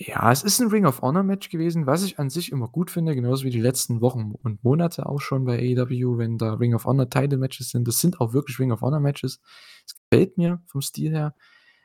Ja, 0.00 0.30
es 0.30 0.44
ist 0.44 0.60
'n 0.60 0.68
Ring 0.70 0.86
of 0.86 1.02
Honor 1.02 1.24
Match 1.24 1.48
gewesen, 1.48 1.86
was 1.86 2.04
ich 2.04 2.20
an 2.20 2.30
sich 2.30 2.52
immer 2.52 2.68
gut 2.68 2.88
finde, 2.92 3.16
genauso 3.16 3.44
wie 3.44 3.50
die 3.50 3.60
letzten 3.60 4.00
Wochen 4.00 4.30
und 4.44 4.62
Monate 4.62 5.06
auch 5.06 5.20
schon 5.20 5.44
bei 5.44 5.58
AEW, 5.58 6.18
wenn 6.18 6.38
da 6.38 6.54
Ring 6.54 6.72
of 6.74 6.84
Honor 6.84 7.10
Title 7.10 7.36
Matches 7.36 7.70
sind. 7.70 7.88
Das 7.88 8.00
sind 8.00 8.20
auch 8.20 8.32
wirklich 8.32 8.60
Ring 8.60 8.70
of 8.70 8.80
Honor 8.80 9.00
Matches. 9.00 9.40
Es 9.84 9.96
gefällt 9.96 10.38
mir 10.38 10.62
vom 10.66 10.82
Stil 10.82 11.10
her, 11.10 11.34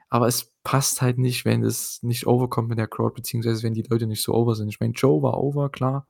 aber 0.09 0.27
es 0.27 0.51
passt 0.63 1.01
halt 1.01 1.17
nicht, 1.17 1.43
wenn 1.45 1.63
es 1.63 2.03
nicht 2.03 2.27
overkommt 2.27 2.69
mit 2.69 2.77
der 2.77 2.87
Crowd, 2.87 3.15
beziehungsweise 3.15 3.63
wenn 3.63 3.73
die 3.73 3.83
Leute 3.83 4.05
nicht 4.07 4.21
so 4.23 4.33
over 4.33 4.53
sind. 4.55 4.69
Ich 4.69 4.79
meine, 4.79 4.93
Joe 4.93 5.23
war 5.23 5.39
over, 5.41 5.69
klar. 5.71 6.05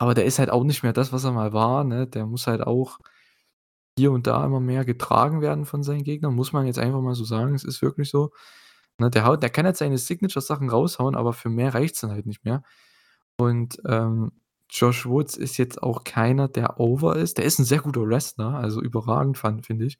Aber 0.00 0.14
der 0.14 0.24
ist 0.24 0.38
halt 0.38 0.50
auch 0.50 0.64
nicht 0.64 0.82
mehr 0.82 0.92
das, 0.92 1.12
was 1.12 1.24
er 1.24 1.32
mal 1.32 1.52
war, 1.52 1.84
ne? 1.84 2.06
Der 2.06 2.26
muss 2.26 2.46
halt 2.46 2.62
auch 2.62 2.98
hier 3.98 4.12
und 4.12 4.26
da 4.26 4.44
immer 4.46 4.60
mehr 4.60 4.84
getragen 4.84 5.40
werden 5.40 5.66
von 5.66 5.82
seinen 5.82 6.04
Gegnern, 6.04 6.34
muss 6.34 6.52
man 6.52 6.66
jetzt 6.66 6.78
einfach 6.80 7.00
mal 7.02 7.14
so 7.14 7.24
sagen. 7.24 7.54
Es 7.54 7.64
ist 7.64 7.82
wirklich 7.82 8.10
so, 8.10 8.32
ne? 9.00 9.10
Der 9.10 9.24
haut 9.26 9.42
der 9.42 9.50
kann 9.50 9.66
jetzt 9.66 9.78
seine 9.80 9.98
Signature-Sachen 9.98 10.70
raushauen, 10.70 11.16
aber 11.16 11.32
für 11.34 11.48
mehr 11.50 11.74
reicht's 11.74 12.00
dann 12.02 12.10
halt 12.12 12.26
nicht 12.26 12.44
mehr. 12.44 12.62
Und, 13.38 13.78
ähm, 13.86 14.32
Josh 14.70 15.06
Woods 15.06 15.36
ist 15.36 15.58
jetzt 15.58 15.82
auch 15.82 16.04
keiner, 16.04 16.48
der 16.48 16.80
over 16.80 17.16
ist. 17.16 17.38
Der 17.38 17.44
ist 17.46 17.58
'n 17.60 17.64
sehr 17.66 17.80
guter 17.80 18.02
Wrestler, 18.08 18.54
also 18.54 18.82
überragend 18.82 19.38
fand 19.38 19.66
finde 19.66 19.86
ich. 19.86 19.98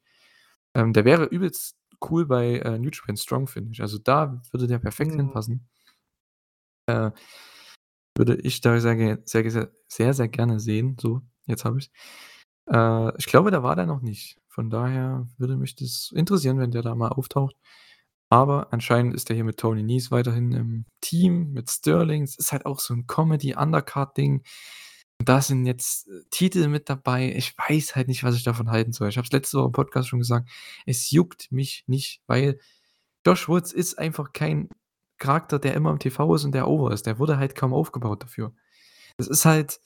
Ähm, 0.75 0.93
der 0.93 1.05
wäre 1.05 1.25
übelst 1.25 1.77
cool 2.11 2.25
bei, 2.27 2.59
äh, 2.59 2.79
New 2.79 2.89
Japan 2.91 3.17
Strong, 3.17 3.47
finde 3.47 3.71
ich. 3.73 3.81
Also, 3.81 3.99
da 3.99 4.41
würde 4.51 4.67
der 4.67 4.79
perfekt 4.79 5.13
Mhm. 5.13 5.17
hinpassen. 5.17 5.67
Äh, 6.89 7.11
würde 8.17 8.35
ich 8.41 8.61
da 8.61 8.79
sehr 8.79 9.19
sehr 9.25 9.43
ge 9.43 9.67
sehr, 9.87 10.13
sehr 10.13 10.27
gerne 10.29 10.59
sehen. 10.59 10.97
So, 11.01 11.21
jetzt 11.47 11.65
habe 11.65 11.79
ich's. 11.79 11.89
Äh, 12.71 13.17
ich 13.19 13.27
glaube, 13.27 13.51
da 13.51 13.63
war 13.63 13.75
der 13.75 13.85
noch 13.87 14.01
nicht. 14.01 14.39
Von 14.49 14.69
daher 14.69 15.27
würde 15.37 15.57
mich 15.57 15.75
das 15.75 16.11
interessieren, 16.15 16.59
wenn 16.59 16.71
der 16.71 16.81
da 16.83 16.95
mal 16.95 17.09
auftaucht. 17.09 17.55
Aber 18.29 18.73
anscheinend 18.73 19.13
ist 19.15 19.29
der 19.29 19.35
hier 19.35 19.45
mit 19.45 19.57
Tony 19.57 19.83
Nese 19.83 20.11
weiterhin 20.11 20.51
im 20.51 20.85
Team, 21.01 21.53
mit 21.53 21.69
Sterling. 21.69 22.23
Es 22.23 22.37
ist 22.37 22.51
halt 22.51 22.65
auch 22.65 22.79
so 22.79 22.93
'n 22.93 23.07
Comedy-Undercard-Ding. 23.07 24.43
Da 25.23 25.41
sind 25.41 25.65
jetzt, 25.65 26.07
äh, 26.09 26.23
Titel 26.31 26.67
mit 26.67 26.89
dabei. 26.89 27.33
Ich 27.35 27.57
weiß 27.57 27.95
halt 27.95 28.07
nicht, 28.09 28.23
was 28.23 28.35
ich 28.35 28.43
davon 28.43 28.69
halten 28.71 28.93
soll. 28.93 29.09
Ich 29.09 29.17
habe 29.17 29.25
es 29.25 29.31
letzte 29.31 29.57
Woche 29.59 29.67
im 29.67 29.71
Podcast 29.73 30.09
schon 30.09 30.19
gesagt. 30.19 30.49
Es 30.85 31.11
juckt 31.11 31.51
mich 31.51 31.83
nicht, 31.87 32.21
weil 32.27 32.59
Josh 33.25 33.47
Woods 33.49 33.73
ist 33.73 33.97
einfach 33.99 34.33
kein 34.33 34.69
Charakter, 35.19 35.59
der 35.59 35.75
immer 35.75 35.91
im 35.91 35.99
TV 35.99 36.35
ist 36.35 36.45
und 36.45 36.53
der 36.53 36.67
over 36.67 36.91
ist. 36.93 37.05
Der 37.07 37.19
wurde 37.19 37.37
halt 37.37 37.55
kaum 37.55 37.73
aufgebaut 37.73 38.23
dafür. 38.23 38.53
Das 39.17 39.27
ist 39.27 39.45
halt 39.45 39.79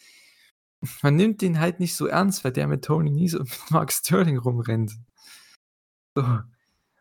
man 1.02 1.16
nimmt 1.16 1.42
den 1.42 1.60
halt 1.60 1.80
nicht 1.80 1.96
so 1.96 2.08
ernst, 2.08 2.44
weil 2.44 2.52
der 2.54 2.68
mit 2.68 2.86
Tony 2.86 3.12
Nese 3.12 3.40
und 3.40 3.50
mit 3.62 3.72
Mark 3.72 3.92
Sterling 3.92 4.38
rumrennt. 4.38 4.98
So. 6.16 6.40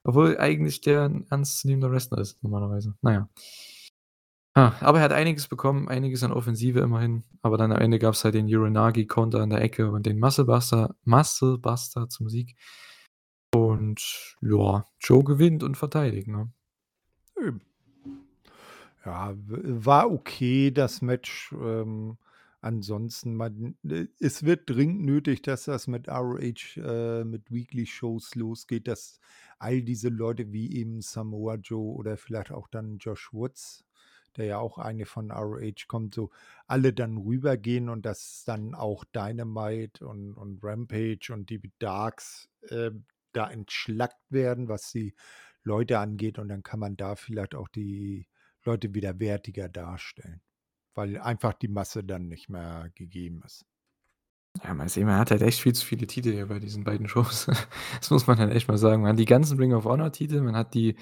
Obwohl 0.09 0.39
eigentlich 0.39 0.80
der 0.80 1.05
'n 1.05 1.26
ernstzunehmender 1.28 1.90
Wrestler 1.90 2.16
ist 2.16 2.43
normalerweise. 2.43 2.94
Na 3.02 3.12
ja. 3.12 3.28
Ah, 4.55 4.72
aber 4.80 4.98
er 5.01 5.05
hat 5.05 5.12
einiges 5.12 5.48
bekommen, 5.48 5.86
einiges 5.86 6.22
an 6.22 6.32
Offensive 6.32 6.80
immerhin. 6.80 7.24
Aber 7.43 7.59
dann 7.59 7.72
am 7.72 7.78
Ende 7.78 7.98
gab's 7.98 8.24
halt 8.24 8.35
den 8.35 8.47
Uranage-Konter 8.47 9.43
in 9.43 9.51
der 9.51 9.60
Ecke 9.60 9.90
und 9.90 10.06
den 10.06 10.18
Muscle 10.18 10.47
Buster 10.47 10.94
Muscle 11.05 11.59
Buster 11.59 12.09
zum 12.09 12.30
Sieg. 12.30 12.56
Und 13.55 14.01
ja, 14.40 14.86
Joe 14.98 15.24
gewinnt 15.24 15.62
und 15.62 15.76
verteidigt, 15.76 16.28
ne? 16.28 16.51
Ja, 19.05 19.35
war 19.36 20.10
okay, 20.10 20.70
das 20.70 21.02
Match. 21.02 21.52
Ähm, 21.52 22.16
ansonsten 22.60 23.35
man 23.35 23.76
äh, 23.89 24.06
es 24.20 24.44
wird 24.44 24.68
dringend 24.70 25.05
nötig, 25.05 25.43
dass 25.43 25.64
das 25.64 25.86
mit 25.86 26.09
ROH, 26.09 26.76
äh, 26.76 27.24
mit 27.24 27.51
Weekly-Shows 27.51 28.35
losgeht, 28.35 28.89
dass 28.89 29.20
all 29.59 29.82
diese 29.82 30.09
Leute 30.09 30.52
wie 30.52 30.72
eben 30.76 31.01
Samoa 31.01 31.56
Joe 31.56 31.94
oder 31.94 32.16
vielleicht 32.16 32.52
auch 32.52 32.68
dann 32.68 32.98
Josh 32.98 33.32
Woods, 33.32 33.85
der 34.36 34.47
ja 34.47 34.59
auch 34.59 34.78
eigentlich 34.78 35.09
von 35.09 35.30
ROH 35.30 35.86
kommt, 35.89 36.14
so 36.14 36.30
alle 36.66 36.93
dann 36.93 37.16
rübergehen 37.16 37.89
und 37.89 38.06
dass 38.06 38.44
dann 38.44 38.74
auch 38.74 39.05
Dynamite 39.05 40.06
und 40.06 40.35
und 40.35 40.62
Rampage 40.62 41.32
und 41.32 41.51
die 41.51 41.60
Darks, 41.78 42.48
äh, 42.68 42.90
da 43.32 43.51
entschlackt 43.51 44.30
werden, 44.30 44.68
was 44.68 44.90
die 44.93 45.14
Leute 45.62 45.98
angeht. 45.98 46.39
Und 46.39 46.48
dann 46.48 46.62
kann 46.62 46.80
man 46.80 46.97
da 46.97 47.16
vielleicht 47.16 47.55
auch 47.55 47.68
die 47.68 48.26
Leute 48.64 48.94
wieder 48.94 49.18
wertiger 49.20 49.68
darstellen, 49.68 50.40
weil 50.94 51.19
einfach 51.19 51.52
die 51.55 51.69
Masse 51.69 52.05
dann 52.05 52.28
nicht 52.28 52.48
mehr 52.48 52.90
gegeben 52.94 53.43
ist. 53.44 53.65
Ja, 54.65 54.74
mal 54.74 54.89
sehen, 54.89 55.06
man 55.06 55.19
hat 55.19 55.31
halt 55.31 55.43
echt 55.43 55.60
viel 55.60 55.74
zu 55.74 55.85
viele 55.86 56.06
Titel 56.06 56.32
hier 56.32 56.47
bei 56.47 56.59
diesen 56.59 56.85
beiden 56.85 57.09
Shows. 57.09 57.47
Das 58.01 58.10
muss 58.10 58.27
man 58.27 58.39
halt 58.39 58.52
echt 58.52 58.69
mal 58.69 58.78
sagen. 58.78 59.02
Man 59.02 59.12
hat 59.12 59.19
die 59.19 59.24
ganzen 59.24 59.59
Ring 59.59 59.73
of 59.73 59.85
Honor 59.85 60.12
Titel, 60.12 60.40
man 60.40 60.56
hat 60.56 60.74
die 60.74 60.97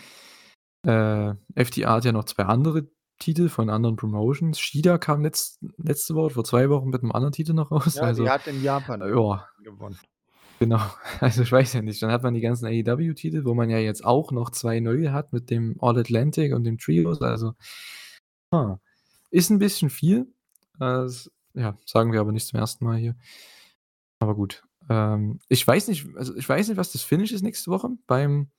äh, 0.87 1.35
FTA 1.55 1.95
hat 1.95 2.05
ja 2.05 2.13
noch 2.13 2.25
2 2.25 2.45
andere 2.45 2.89
Titel 3.19 3.49
von 3.49 3.71
anderen 3.71 3.97
Promotions. 3.97 4.59
Shida 4.61 4.99
kam 4.99 5.23
letzt 5.23 5.61
letzte 5.79 6.15
Woche 6.15 6.31
vor 6.31 6.45
2 6.45 6.69
Wochen 6.71 6.91
mit 6.91 7.03
'nem 7.03 7.13
anderen 7.13 7.33
Titel 7.33 7.55
noch 7.55 7.71
raus. 7.71 7.95
Ja, 7.95 8.03
die 8.03 8.07
Also, 8.09 8.29
hat 8.29 8.47
in 8.47 8.63
Japan 8.63 9.01
ja. 9.01 9.49
gewonnen. 9.63 9.99
Genau. 10.59 10.81
Also, 11.21 11.43
ich 11.43 11.53
weiß 11.53 11.73
ja 11.75 11.83
nicht. 11.83 12.03
Dann 12.03 12.11
hat 12.13 12.23
man 12.23 12.35
die 12.35 12.41
ganzen 12.41 12.67
AEW-Titel, 12.67 13.45
wo 13.45 13.55
man 13.55 13.71
ja 13.71 13.79
jetzt 13.79 14.05
auch 14.05 14.33
noch 14.33 14.51
2 14.51 14.81
neue 14.81 15.13
hat 15.13 15.33
mit 15.33 15.51
dem 15.51 15.77
All 15.81 15.99
Atlantic 15.99 16.55
und 16.55 16.65
dem 16.65 16.79
Trios. 16.79 17.23
Also, 17.23 17.55
ha, 18.53 18.81
ist 19.37 19.51
'n 19.51 19.59
bisschen 19.61 19.91
viel. 19.91 20.29
Äh, 20.81 21.07
ja, 21.55 21.77
sagen 21.87 22.13
wir 22.13 22.21
aber 22.21 22.33
nicht 22.33 22.47
zum 22.49 22.59
1. 22.59 22.85
Mal 22.85 22.99
hier. 22.99 23.17
Aber 24.23 24.35
gut. 24.35 24.63
Ähm, 24.89 25.41
ich 25.49 25.67
weiß 25.67 25.89
nicht 25.89 26.07
also, 26.17 26.35
ich 26.37 26.49
weiß 26.49 26.69
nicht, 26.69 26.77
was 26.77 26.93
das 26.93 27.03
Finish 27.03 27.33
ist 27.33 27.43
nächste 27.43 27.71
Woche 27.71 27.91
beim, 28.07 28.51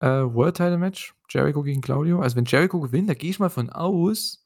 äh, 0.00 0.08
World 0.08 0.56
Title 0.56 0.78
Match, 0.78 1.14
Jericho 1.30 1.62
gegen 1.62 1.80
Claudio. 1.82 2.20
Also, 2.20 2.36
wenn 2.36 2.44
Jericho 2.46 2.80
gewinnt, 2.80 3.08
da 3.10 3.14
gehe 3.14 3.30
ich 3.30 3.38
mal 3.40 3.50
von 3.50 3.70
aus 3.70 4.38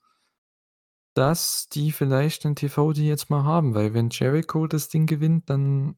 dass 1.16 1.68
die 1.68 1.92
vielleicht 1.92 2.44
'nen 2.44 2.54
TV-Deal 2.54 3.06
jetzt 3.06 3.30
mal 3.30 3.44
haben, 3.44 3.74
weil 3.74 3.94
wenn 3.94 4.10
Jericho 4.10 4.66
das 4.66 4.88
Ding 4.88 5.06
gewinnt, 5.06 5.48
dann 5.50 5.96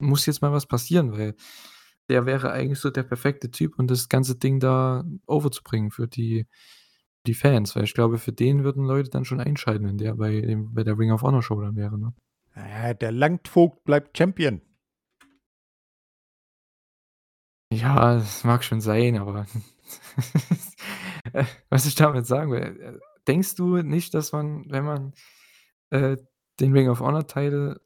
muss 0.00 0.26
jetzt 0.26 0.42
mal 0.42 0.52
was 0.52 0.66
passieren, 0.66 1.12
weil 1.12 1.34
der 2.10 2.26
wäre 2.26 2.52
eigentlich 2.52 2.80
so 2.80 2.90
der 2.90 3.04
perfekte 3.04 3.50
Typ, 3.50 3.78
um 3.78 3.86
das 3.88 4.08
ganze 4.08 4.36
Ding 4.36 4.60
da 4.60 5.04
over 5.26 5.50
zu 5.52 5.62
bringen 5.64 5.90
für 5.92 6.08
die 6.08 6.46
die 7.26 7.34
Fans, 7.34 7.76
weil 7.76 7.84
ich 7.84 7.94
glaube, 7.94 8.18
für 8.18 8.32
den 8.32 8.64
würden 8.64 8.84
Leute 8.84 9.10
dann 9.10 9.24
schon 9.24 9.40
einschalten, 9.40 9.86
wenn 9.86 9.98
der 9.98 10.14
bei 10.14 10.40
dem 10.40 10.74
bei 10.74 10.84
der 10.84 10.98
Ring 10.98 11.12
of 11.12 11.22
Honor 11.22 11.42
Show 11.42 11.60
dann 11.60 11.76
wäre, 11.76 11.98
ne? 11.98 12.14
Ja, 12.56 12.94
der 12.94 13.12
Landvogt 13.12 13.84
bleibt 13.84 14.16
Champion. 14.16 14.60
Ja, 17.72 18.14
das 18.14 18.42
mag 18.44 18.64
schon 18.64 18.80
sein, 18.80 19.16
aber 19.18 19.46
was 21.68 21.86
ich 21.86 21.94
damit 21.94 22.26
sagen 22.26 22.50
will, 22.50 22.80
äh, 22.80 22.98
denkst 23.28 23.54
du 23.54 23.76
nicht, 23.82 24.12
dass 24.14 24.32
man, 24.32 24.64
wenn 24.68 24.84
man, 24.84 25.12
äh, 25.90 26.16
den 26.58 26.72
Ring 26.72 26.88
of 26.88 27.00
Honor 27.00 27.26
Title 27.26 27.80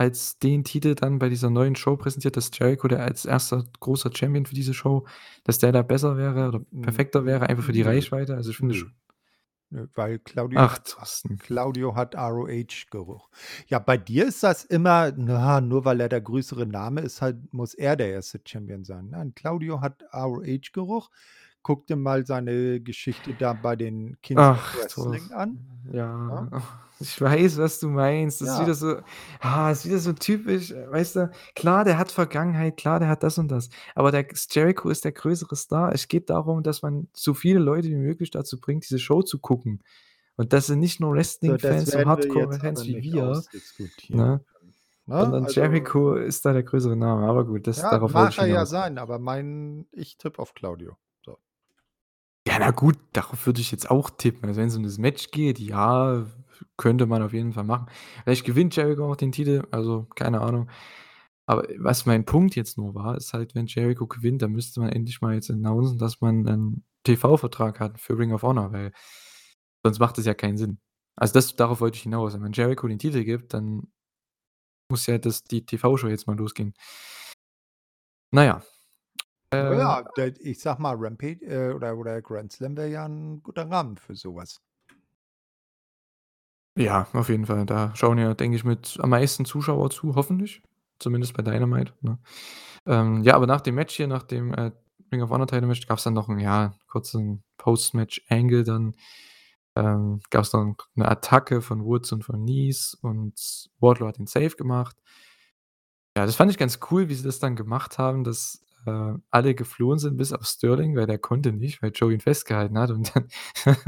als 0.00 0.38
den 0.38 0.64
Titel 0.64 0.94
dann 0.94 1.18
bei 1.18 1.28
dieser 1.28 1.50
neuen 1.50 1.76
Show 1.76 1.94
präsentiert, 1.94 2.34
dass 2.38 2.50
Jericho, 2.58 2.88
der 2.88 3.04
als 3.04 3.26
1. 3.26 3.54
großer 3.80 4.10
Champion 4.14 4.46
für 4.46 4.54
diese 4.54 4.72
Show 4.72 5.06
dass 5.44 5.58
der 5.58 5.72
da 5.72 5.82
besser 5.82 6.16
wäre 6.16 6.48
oder 6.48 6.60
perfekter 6.80 7.26
wäre, 7.26 7.48
einfach 7.50 7.64
für 7.64 7.72
die. 7.72 7.82
Reichweite. 7.82 8.34
Also, 8.34 8.50
ich 8.50 8.56
finde 8.56 8.74
schon 8.74 8.92
weil 9.94 10.18
Claudio 10.18 10.58
Ach, 10.58 10.76
hat 10.76 10.88
Thorsten. 10.88 11.38
Claudio 11.38 11.94
hat 11.94 12.16
ROH-Geruch. 12.16 13.28
Ja, 13.68 13.78
bei 13.78 13.96
dir 13.96 14.26
ist 14.26 14.42
das 14.42 14.64
immer 14.64 15.12
na, 15.16 15.60
nur 15.60 15.84
weil 15.84 16.00
er 16.00 16.08
der 16.08 16.20
größere 16.20 16.66
Name 16.66 17.02
ist, 17.02 17.22
halt 17.22 17.52
muss 17.52 17.74
er 17.74 17.94
der 17.94 18.10
erste 18.10 18.40
Champion 18.44 18.84
sein. 18.84 19.10
Nein, 19.10 19.32
Claudio 19.36 19.80
hat 19.80 20.02
ROH-Geruch. 20.12 21.10
Guck 21.62 21.86
dir 21.86 21.96
mal 21.96 22.26
seine 22.26 22.80
Geschichte 22.80 23.34
da 23.38 23.52
bei 23.52 23.76
den 23.76 24.16
Ach, 24.34 24.74
Wrestling 24.76 25.28
Thorsten. 25.28 25.34
an, 25.34 25.58
Ja, 25.92 26.48
ne? 26.50 26.62
Ich 27.00 27.20
weiß, 27.20 27.58
was 27.58 27.80
du 27.80 27.88
meinst. 27.88 28.40
Das 28.40 28.48
ist 28.48 28.54
Ja. 28.56 28.62
wieder 28.62 28.74
so 28.74 28.96
ah, 29.40 29.70
ist 29.70 29.86
wieder 29.86 29.98
so 29.98 30.12
typisch, 30.12 30.70
äh, 30.70 30.90
weißt 30.90 31.16
du? 31.16 31.30
Klar, 31.54 31.84
der 31.84 31.98
hat 31.98 32.12
Vergangenheit, 32.12 32.76
klar, 32.76 33.00
der 33.00 33.08
hat 33.08 33.22
das 33.22 33.38
und 33.38 33.48
das, 33.48 33.70
aber 33.94 34.10
der 34.12 34.26
Jericho 34.50 34.88
ist 34.90 35.04
der 35.04 35.12
größere 35.12 35.56
Star. 35.56 35.92
Es 35.92 36.08
geht 36.08 36.30
darum, 36.30 36.62
dass 36.62 36.82
man 36.82 37.08
so 37.14 37.34
viele 37.34 37.58
Leute 37.60 37.88
wie 37.88 37.96
möglich 37.96 38.30
dazu 38.30 38.60
bringt, 38.60 38.84
diese 38.84 38.98
Show 38.98 39.22
zu 39.22 39.38
gucken. 39.38 39.82
Und 40.36 40.52
das 40.54 40.66
sind 40.68 40.78
nicht 40.78 41.00
nur 41.00 41.12
Wrestling-Fans, 41.12 41.90
so 41.90 41.98
jetzt 41.98 42.06
Hardcore-Fans 42.06 42.86
wie 42.86 43.02
wir, 43.02 43.42
ne? 44.08 44.16
ne? 44.16 44.40
Sondern 45.06 45.44
Also 45.44 45.60
Jericho 45.60 46.14
ist 46.14 46.44
da 46.46 46.52
der 46.52 46.62
größere 46.62 46.96
Name. 46.96 47.26
Aber 47.26 47.44
gut, 47.44 47.66
das 47.66 47.78
Ja, 47.78 47.90
darauf 47.90 48.12
mag 48.12 48.36
er 48.38 48.46
ja 48.46 48.52
hinaus. 48.54 48.70
sein, 48.70 48.96
aber 48.98 49.18
mein 49.18 49.86
ich 49.92 50.16
tippe 50.16 50.38
auf 50.38 50.54
Claudio. 50.54 50.96
So. 51.24 51.36
Ja, 52.46 52.58
na 52.58 52.70
gut, 52.70 52.96
darauf 53.12 53.44
würde 53.46 53.60
ich 53.60 53.70
jetzt 53.70 53.90
auch 53.90 54.08
tippen. 54.08 54.48
Also, 54.48 54.60
wenn's 54.60 54.76
um 54.76 54.82
das 54.82 54.96
Match 54.98 55.30
geht, 55.30 55.58
ja, 55.58 56.24
könnte 56.76 57.06
man 57.06 57.22
auf 57.22 57.32
jeden 57.32 57.52
Fall 57.52 57.64
machen. 57.64 57.86
Vielleicht 58.24 58.44
gewinnt 58.46 58.76
Jericho 58.76 59.10
auch 59.10 59.16
den 59.16 59.32
Titel, 59.32 59.64
also, 59.70 60.06
keine 60.16 60.40
Ahnung. 60.42 60.68
Aber 61.46 61.64
was 61.78 62.06
mein 62.06 62.24
Punkt 62.26 62.56
jetzt 62.56 62.78
nur 62.78 62.94
war, 62.94 63.16
ist 63.16 63.32
halt, 63.34 63.54
wenn 63.56 63.66
Jericho 63.66 64.06
gewinnt, 64.06 64.42
dann 64.42 64.52
müsste 64.52 64.80
man 64.80 64.90
endlich 64.90 65.20
mal 65.22 65.34
jetzt 65.34 65.50
announcen, 65.50 65.98
dass 65.98 66.20
man 66.20 66.42
'nen 66.44 66.84
TV-Vertrag 67.04 67.80
hat 67.80 68.00
für 68.00 68.18
Ring 68.18 68.32
of 68.32 68.42
Honor, 68.44 68.72
weil 68.72 68.92
sonst 69.84 69.98
macht 70.00 70.18
das 70.18 70.26
ja 70.26 70.34
keinen 70.34 70.58
Sinn. 70.58 70.78
Also, 71.16 71.34
das 71.34 71.56
darauf 71.56 71.80
wollte 71.80 71.96
ich 71.98 72.02
hinaus. 72.04 72.40
Wenn 72.40 72.52
Jericho 72.52 72.88
den 72.88 72.98
Titel 73.00 73.24
gibt, 73.24 73.54
dann 73.54 73.88
muss 74.90 75.06
ja 75.06 75.18
das 75.18 75.44
die 75.44 75.64
TV-Show 75.64 76.08
jetzt 76.08 76.26
mal 76.26 76.36
losgehen. 76.36 76.74
Na 78.32 78.44
ja. 78.44 78.62
Na 79.68 79.76
Äh 79.76 79.76
ja, 79.76 80.04
ich 80.40 80.58
sage 80.60 80.80
mal, 80.82 80.96
Rampa 80.96 81.26
äh, 81.26 81.72
oder 81.72 81.96
oder 81.96 82.22
Grand 82.22 82.52
Slam 82.52 82.76
wäre 82.76 82.88
ja 82.88 83.04
'n 83.06 83.42
guter 83.42 83.70
Rahmen 83.70 83.96
für 83.98 84.14
so 84.16 84.34
was. 84.34 84.58
Ja, 86.76 87.08
auf 87.12 87.28
jeden 87.28 87.46
Fall. 87.46 87.66
Da 87.66 87.92
schauen 87.96 88.18
ja, 88.18 88.34
denke 88.34 88.56
ich, 88.56 88.64
mit 88.64 88.96
am 89.00 89.10
meisten 89.10 89.44
Zuschauer 89.44 89.90
zu, 89.90 90.14
hoffentlich, 90.14 90.62
zumindest 90.98 91.34
bei 91.34 91.42
Dynamite, 91.42 91.92
ne? 92.00 92.18
Ähm, 92.86 93.22
ja, 93.24 93.34
aber 93.34 93.46
nach 93.46 93.60
dem 93.60 93.74
Match 93.76 93.96
hier, 93.96 94.06
nach 94.08 94.22
dem, 94.24 94.54
äh, 94.54 94.72
Ring 95.12 95.22
of 95.22 95.30
Honor 95.30 95.46
Title 95.48 95.66
Match 95.68 95.86
gab's 95.86 96.04
dann 96.04 96.14
noch 96.14 96.28
'n, 96.28 96.38
ja, 96.38 96.74
kurzen 96.88 97.42
Post-Match-Angle 97.58 98.64
dann. 98.64 98.94
Ähm, 99.76 100.20
gab's 100.30 100.50
dann 100.50 100.76
'ne 100.96 101.08
Attacke 101.08 101.62
von 101.62 101.84
Woods 101.84 102.12
und 102.12 102.24
von 102.24 102.44
Nice 102.44 102.96
und 103.02 103.68
Wardlow 103.80 104.08
hat 104.08 104.18
den 104.18 104.26
Save 104.28 104.50
gemacht. 104.56 104.96
Ja, 106.16 106.26
das 106.26 106.34
fand 106.34 106.50
ich 106.50 106.58
ganz 106.58 106.80
cool, 106.90 107.08
wie 107.08 107.14
sie 107.14 107.22
das 107.22 107.38
dann 107.38 107.54
gemacht 107.54 107.98
haben, 107.98 108.24
dass, 108.24 108.60
äh, 108.86 109.14
alle 109.30 109.54
geflohen 109.54 109.98
sind 109.98 110.16
bis 110.16 110.32
auf 110.32 110.44
Sterling, 110.46 110.96
weil 110.96 111.06
der 111.06 111.18
konnte 111.18 111.52
nicht, 111.52 111.82
weil 111.82 111.92
Joe 111.94 112.12
ihn 112.12 112.20
festgehalten 112.20 112.78
hat 112.78 112.90
und 112.90 113.14
dann 113.14 113.28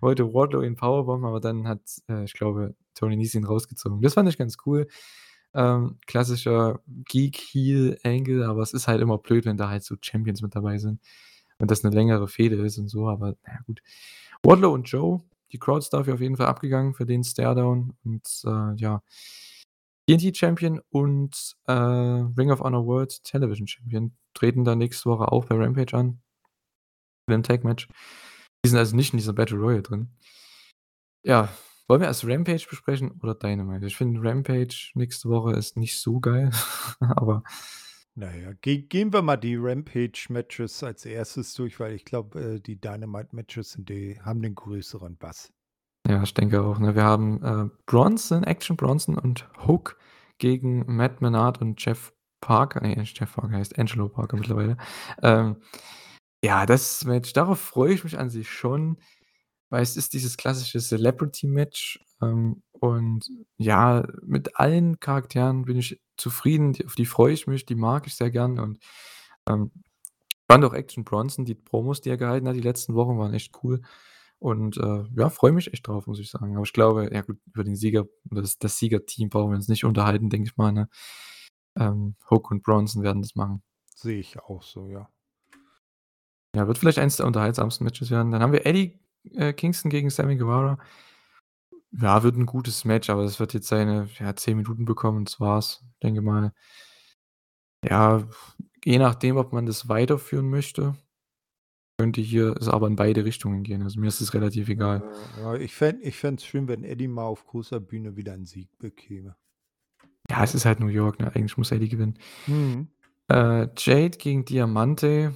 wollte 0.00 0.32
Wardlow 0.32 0.62
ihn 0.62 0.76
powerbomben, 0.76 1.26
aber 1.28 1.40
dann 1.40 1.68
hat, 1.68 1.80
äh, 2.08 2.24
ich 2.24 2.34
glaube, 2.34 2.74
Tony 2.94 3.16
Nese 3.16 3.38
ihn 3.38 3.44
rausgezogen. 3.44 4.00
Das 4.02 4.14
fand 4.14 4.28
ich 4.28 4.38
ganz 4.38 4.56
cool. 4.66 4.86
Ähm, 5.54 5.98
klassischer 6.06 6.80
Geek-Heel-Angle, 6.88 8.46
aber 8.46 8.62
es 8.62 8.72
ist 8.72 8.88
halt 8.88 9.02
immer 9.02 9.18
blöd, 9.18 9.44
wenn 9.44 9.58
da 9.58 9.68
halt 9.68 9.84
so 9.84 9.96
Champions 10.00 10.40
mit 10.42 10.54
dabei 10.56 10.78
sind 10.78 11.00
und 11.58 11.70
das 11.70 11.82
'ne 11.84 11.90
längere 11.90 12.28
Fehde 12.28 12.56
ist 12.64 12.78
und 12.78 12.88
so, 12.88 13.08
aber 13.08 13.34
na 13.46 13.52
ja, 13.54 13.60
gut. 13.66 13.82
Wardlow 14.42 14.72
und 14.72 14.84
Joe, 14.90 15.20
die 15.52 15.58
Crowd 15.58 15.78
ist 15.80 15.90
dafür 15.92 16.14
auf 16.14 16.20
jeden 16.22 16.36
Fall 16.36 16.46
abgegangen 16.46 16.94
für 16.94 17.06
den 17.06 17.22
Staredown 17.24 17.94
und, 18.04 18.26
äh, 18.46 18.74
ja. 18.76 19.02
TNT 20.08 20.36
Champion 20.36 20.80
und, 20.90 21.56
äh, 21.66 21.72
Ring 21.72 22.50
of 22.50 22.60
Honor 22.60 22.86
World 22.86 23.22
Television 23.24 23.66
Champion 23.66 24.16
treten 24.34 24.64
dann 24.64 24.78
nächste 24.78 25.10
Woche 25.10 25.30
auch 25.30 25.44
bei 25.46 25.56
Rampage 25.56 25.96
an. 25.96 26.20
Beim 27.26 27.42
Tag-Match. 27.42 27.88
Die 28.64 28.68
sind 28.68 28.78
also 28.78 28.96
nicht 28.96 29.12
in 29.12 29.18
dieser 29.18 29.32
Battle 29.32 29.58
Royal 29.58 29.82
drin. 29.82 30.08
Ja, 31.24 31.48
wollen 31.88 32.00
wir 32.00 32.08
erst 32.08 32.24
Rampage 32.24 32.66
besprechen 32.68 33.12
oder 33.22 33.34
Dynamite? 33.34 33.86
Ich 33.86 33.96
finde, 33.96 34.20
Rampage 34.22 34.90
nächste 34.94 35.28
Woche 35.28 35.52
ist 35.52 35.76
nicht 35.76 36.00
so 36.00 36.20
geil, 36.20 36.50
aber 37.00 37.42
Na 38.14 38.34
ja, 38.34 38.52
ge 38.54 38.82
gehen 38.82 39.12
wir 39.12 39.22
mal 39.22 39.36
die 39.36 39.56
Rampage-Matches 39.56 40.82
als 40.82 41.06
1. 41.06 41.54
durch, 41.54 41.78
weil 41.80 41.94
ich 41.94 42.04
glaube, 42.04 42.40
äh, 42.40 42.60
die 42.60 42.80
Dynamite-Matches 42.80 43.78
haben 44.24 44.42
den 44.42 44.54
größeren 44.54 45.16
Bass. 45.16 45.52
Ja, 46.08 46.22
ich 46.22 46.34
denke 46.34 46.62
auch, 46.62 46.78
ne? 46.78 46.94
Wir 46.96 47.04
haben, 47.04 47.42
äh, 47.44 47.68
Bronson, 47.86 48.42
Action 48.42 48.76
Bronson 48.76 49.16
und 49.16 49.48
Hook 49.66 49.96
gegen 50.38 50.84
Matt 50.96 51.20
Menard 51.20 51.60
und 51.60 51.82
Jeff 51.84 52.12
Parker 52.40 52.80
ne, 52.80 52.96
nicht 52.96 53.18
Jeff 53.20 53.34
Parker, 53.36 53.52
er 53.52 53.58
heißt 53.60 53.78
Angelo 53.78 54.08
Parker 54.08 54.36
mittlerweile. 54.36 54.76
Ähm, 55.22 55.56
ja, 56.44 56.66
das 56.66 57.04
Match, 57.04 57.32
darauf 57.34 57.60
freue 57.60 57.94
ich 57.94 58.04
mich 58.04 58.18
an 58.18 58.30
sich 58.30 58.50
schon, 58.50 58.98
weil 59.70 59.82
es 59.82 59.96
ist 59.96 60.12
dieses 60.14 60.36
klassische 60.36 60.80
Celebrity-Match, 60.80 62.00
ähm, 62.22 62.62
und 62.80 63.26
ja, 63.58 64.06
mit 64.24 64.58
allen 64.58 65.00
Charakteren 65.00 65.64
bin 65.66 65.78
ich 65.78 66.00
zufrieden, 66.18 66.72
die 66.74 66.86
auf 66.86 66.94
die 66.96 67.06
freue 67.06 67.34
ich 67.34 67.46
mich, 67.46 67.66
die 67.66 67.76
mag 67.76 68.06
ich 68.08 68.16
sehr 68.16 68.30
gern 68.32 68.58
und, 68.60 68.78
ähm, 69.48 69.72
fand 70.50 70.64
auch 70.64 70.74
Action 70.74 71.04
Bronson, 71.04 71.44
die 71.46 71.54
Promos, 71.56 72.00
die 72.02 72.10
er 72.10 72.18
gehalten 72.18 72.48
hat 72.48 72.56
die 72.56 72.60
letzten 72.60 72.94
Wochen, 72.96 73.18
waren 73.18 73.34
echt 73.34 73.52
cool 73.64 73.82
und, 74.42 74.76
äh, 74.78 75.04
ja, 75.16 75.30
freue 75.30 75.52
mich 75.52 75.72
echt 75.72 75.86
drauf, 75.88 76.06
muss 76.06 76.18
ich 76.20 76.30
sagen. 76.30 76.54
Aber 76.56 76.64
ich 76.64 76.72
glaube 76.72 77.10
ja 77.12 77.22
gut, 77.22 77.38
über 77.52 77.64
den 77.64 77.76
Sieger 77.76 78.06
oder 78.30 78.42
das 78.42 78.58
das 78.58 78.78
Siegerteam 78.78 79.28
brauchen 79.30 79.50
wir 79.52 79.56
uns 79.56 79.68
nicht 79.68 79.84
unterhalten, 79.84 80.30
denke 80.30 80.48
ich 80.50 80.56
mal, 80.56 80.72
ne? 80.72 80.88
Ähm, 81.78 82.16
Hook 82.30 82.50
und 82.50 82.62
Bronson 82.62 83.02
werden 83.02 83.22
das 83.22 83.34
machen. 83.36 83.62
Sehe 83.96 84.18
ich 84.20 84.38
auch 84.40 84.62
so, 84.62 84.88
ja. 84.88 85.08
Ja, 86.54 86.66
wird 86.66 86.78
vielleicht 86.78 86.98
eins 86.98 87.16
der 87.16 87.26
unterhaltsamsten 87.26 87.84
Matches 87.84 88.10
werden. 88.10 88.30
Dann 88.30 88.42
haben 88.42 88.52
wir 88.52 88.66
Eddie, 88.66 89.00
äh, 89.34 89.52
Kingston 89.52 89.90
gegen 89.90 90.10
Sammy 90.10 90.36
Guevara. 90.36 90.78
Ja, 91.92 92.22
wird 92.22 92.36
'n 92.36 92.46
gutes 92.46 92.84
Match, 92.84 93.08
aber 93.10 93.22
das 93.22 93.38
wird 93.40 93.52
jetzt 93.54 93.68
seine, 93.68 94.08
ja, 94.18 94.34
10 94.36 94.56
Minuten 94.56 94.84
bekommen 94.84 95.18
und 95.18 95.28
das 95.30 95.40
war's. 95.40 95.84
Denke 96.02 96.22
mal 96.22 96.52
ja, 97.84 98.22
je 98.84 98.98
nachdem, 98.98 99.36
ob 99.36 99.52
man 99.52 99.66
das 99.66 99.88
weiterführen 99.88 100.48
möchte, 100.50 100.94
könnte 102.02 102.20
hier 102.20 102.56
es 102.58 102.66
aber 102.66 102.88
in 102.88 102.96
beide 102.96 103.24
Richtungen 103.24 103.62
gehen. 103.62 103.82
Also, 103.82 104.00
mir 104.00 104.08
ist 104.08 104.20
es 104.20 104.34
relativ 104.34 104.68
egal. 104.68 105.04
Ja, 105.38 105.54
ich 105.54 105.72
fände 105.72 106.02
es 106.02 106.44
schön, 106.44 106.66
wenn 106.66 106.82
Eddie 106.82 107.06
mal 107.06 107.22
auf 107.22 107.46
großer 107.46 107.78
Bühne 107.78 108.16
wieder 108.16 108.32
'n 108.34 108.44
Sieg 108.44 108.68
bekäme. 108.80 109.36
Ja, 110.28 110.42
es 110.42 110.56
ist 110.56 110.64
halt 110.64 110.80
New 110.80 110.88
York, 110.88 111.20
ne? 111.20 111.28
Eigentlich 111.28 111.56
muss 111.56 111.70
Eddie 111.70 111.88
gewinnen. 111.88 112.18
Mhm. 112.48 112.88
Äh, 113.28 113.68
Jade 113.78 114.18
gegen 114.18 114.44
Diamante. 114.44 115.32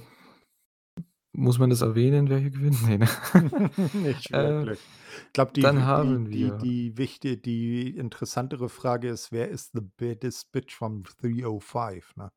Muss 1.31 1.57
man 1.57 1.69
das 1.69 1.81
erwähnen, 1.81 2.27
wer 2.27 2.39
hier 2.39 2.49
gewinnt? 2.49 2.85
Ne, 2.85 2.97
ne? 2.97 3.07
Nicht 3.93 4.33
Äh, 4.33 4.43
wirklich. 4.43 4.79
Ich 5.27 5.33
glaube, 5.33 5.53
die 5.53 5.61
dann 5.61 5.77
die 5.77 5.81
haben 5.83 6.25
die 6.25 6.39
wir 6.41 6.57
die 6.57 6.97
wichti 6.97 7.41
die 7.41 7.95
interessantere 7.95 8.67
Frage 8.67 9.07
ist: 9.07 9.31
„Wer 9.31 9.47
ist 9.47 9.71
the 9.73 9.79
baddest 9.81 10.51
bitch 10.51 10.75
from 10.75 11.03
305“, 11.03 12.17
ne? 12.17 12.29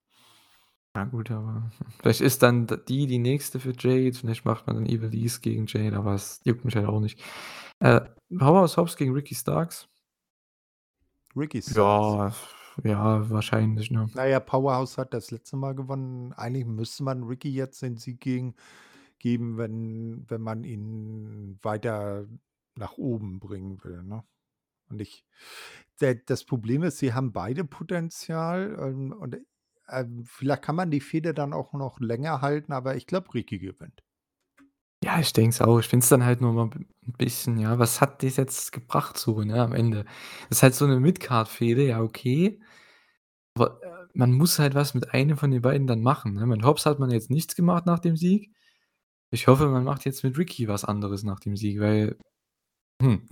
Ja 0.97 1.05
gut, 1.05 1.31
aber 1.31 1.71
vielleicht 2.01 2.21
ist 2.21 2.43
dann 2.43 2.67
d 2.67 2.77
die 2.89 3.07
die 3.07 3.19
nächste 3.19 3.61
für 3.61 3.73
Jade, 3.79 4.13
vielleicht 4.13 4.45
macht 4.45 4.67
man 4.67 4.75
dann 4.75 4.87
Ivelisse 4.87 5.41
gegen 5.41 5.67
Jade, 5.69 5.97
aber 5.97 6.15
es 6.15 6.41
juckt 6.45 6.65
mich 6.65 6.75
halt 6.75 6.87
auch 6.87 6.99
nicht. 6.99 7.21
Äh, 7.79 8.01
Powerhouse 8.37 8.77
Hobbs 8.77 8.97
gegen 8.97 9.13
Ricky 9.13 9.35
Starks. 9.37 9.87
Ricky 11.37 11.63
Starks. 11.63 12.17
Ja, 12.25 12.33
ja, 12.83 13.31
wahrscheinlich, 13.31 13.91
ne? 13.91 14.11
Na 14.15 14.27
ja, 14.27 14.41
Powerhouse 14.41 14.99
hat 14.99 15.15
das 15.15 15.31
letzte 15.31 15.57
Mal 15.57 15.75
gewonnen. 15.75 16.33
Eigentlich 16.33 16.67
müsste 16.67 17.05
man 17.05 17.23
Ricky 17.25 17.51
jetzt 17.51 17.81
den 17.83 17.97
Sieg 17.97 18.21
gegen 18.21 18.55
geben, 19.19 19.57
wenn 19.59 20.25
wenn 20.29 20.41
man 20.41 20.65
ihn 20.65 21.59
weiter 21.63 22.27
nach 22.77 22.99
oben 22.99 23.39
bringen 23.41 23.83
will, 23.85 24.03
ne? 24.03 24.25
Und 24.91 25.01
ich 25.03 25.27
der 26.01 26.17
das 26.17 26.45
Problem 26.45 26.83
ist, 26.83 26.99
sie 26.99 27.15
haben 27.15 27.33
beide 27.33 27.65
Potenzial, 27.65 28.77
ähm, 28.81 29.13
und, 29.13 29.39
ähm, 29.93 30.25
vielleicht 30.27 30.63
kann 30.63 30.77
man 30.77 30.91
die 30.91 31.01
Fehde 31.01 31.35
dann 31.35 31.53
auch 31.53 31.73
noch 31.73 32.01
länger 32.01 32.41
halten, 32.43 32.73
aber 32.73 32.97
ich 32.97 33.07
glaube, 33.07 33.33
Ricky 33.35 33.59
gewinnt. 33.59 34.03
Ja, 35.03 35.19
ich 35.19 35.33
denke 35.33 35.51
es 35.51 35.61
auch. 35.63 35.79
Ich 35.79 35.89
finde 35.89 36.05
es 36.05 36.11
dann 36.11 36.25
halt 36.25 36.41
nur 36.43 36.53
mal 36.53 36.67
'n 36.75 36.87
bisschen 37.17 37.57
ja, 37.59 37.79
was 37.79 38.01
hat 38.03 38.23
das 38.23 38.37
jetzt 38.37 38.71
gebracht 38.73 39.17
so, 39.17 39.41
ne, 39.43 39.61
am 39.63 39.73
Ende? 39.73 40.05
Das 40.51 40.59
ist 40.59 40.63
halt 40.63 40.75
so 40.75 40.87
'ne 40.87 41.01
Mid-Card-Fehde, 41.01 41.87
ja, 41.87 42.01
okay. 42.03 42.61
Aber, 43.57 43.83
äh, 43.83 43.89
man 44.15 44.33
muss 44.33 44.59
halt 44.59 44.75
was 44.75 44.95
mit 44.95 45.13
einem 45.15 45.37
von 45.39 45.51
den 45.53 45.63
beiden 45.63 45.87
dann 45.87 46.03
machen, 46.03 46.35
ne? 46.35 46.47
Mit 46.47 46.65
Hobbs 46.65 46.87
hat 46.87 46.99
man 47.01 47.11
jetzt 47.11 47.31
nichts 47.31 47.57
gemacht 47.57 47.87
nach 47.87 48.01
dem 48.01 48.17
Sieg. 48.17 48.53
Ich 49.33 49.49
hoffe, 49.49 49.69
man 49.69 49.85
macht 49.85 50.05
jetzt 50.07 50.25
mit 50.25 50.39
Ricky 50.39 50.69
was 50.69 50.85
anderes 50.87 51.25
nach 51.25 51.41
dem 51.41 51.57
Sieg, 51.57 51.81
weil 51.81 52.17
hm. 53.03 53.29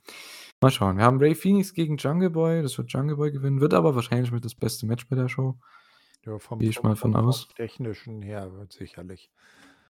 Mal 0.62 0.70
schauen. 0.72 0.98
Wir 0.98 1.04
haben 1.04 1.18
Rey 1.20 1.34
Fenix 1.36 1.74
gegen 1.74 1.98
Jungle 1.98 2.30
Boy. 2.30 2.62
Das 2.62 2.78
wird 2.78 2.92
Jungle 2.92 3.16
Boy 3.16 3.32
gewinnen, 3.32 3.60
wird 3.62 3.74
aber 3.74 3.94
wahrscheinlich 3.96 4.32
mit 4.32 4.44
das 4.44 4.54
beste 4.56 4.86
Match 4.86 5.08
bei 5.08 5.16
der 5.16 5.28
Show. 5.28 5.58
Ja, 6.26 6.38
vom 6.40 6.60
Gehe 6.60 6.70
ich 6.70 6.82
vom 6.82 6.82
mal 6.82 6.96
von 6.96 7.14
vom 7.14 7.16
vom 7.20 7.36
aus. 7.36 7.48
Technischen 7.54 8.22
her 8.22 8.52
wird 8.52 8.72
sicherlich. 8.72 9.28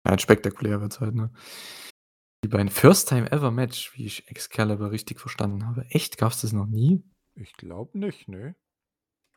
Ja, 0.06 0.18
spektakulär 0.20 0.82
wird's 0.82 1.00
halt, 1.00 1.16
ne? 1.16 1.32
Die 2.44 2.50
beiden 2.50 2.70
First 2.70 3.10
Time 3.10 3.32
Ever 3.32 3.50
Match, 3.50 3.94
wie 3.96 4.06
ich 4.06 4.28
Excalibur 4.30 4.92
richtig 4.92 5.20
verstanden 5.20 5.66
habe. 5.66 5.86
Echt, 5.90 6.18
gab's 6.20 6.42
das 6.42 6.54
noch 6.54 6.68
nie? 6.68 7.04
Ich 7.40 7.54
glaube 7.54 7.98
nicht, 8.00 8.28
ne? 8.28 8.56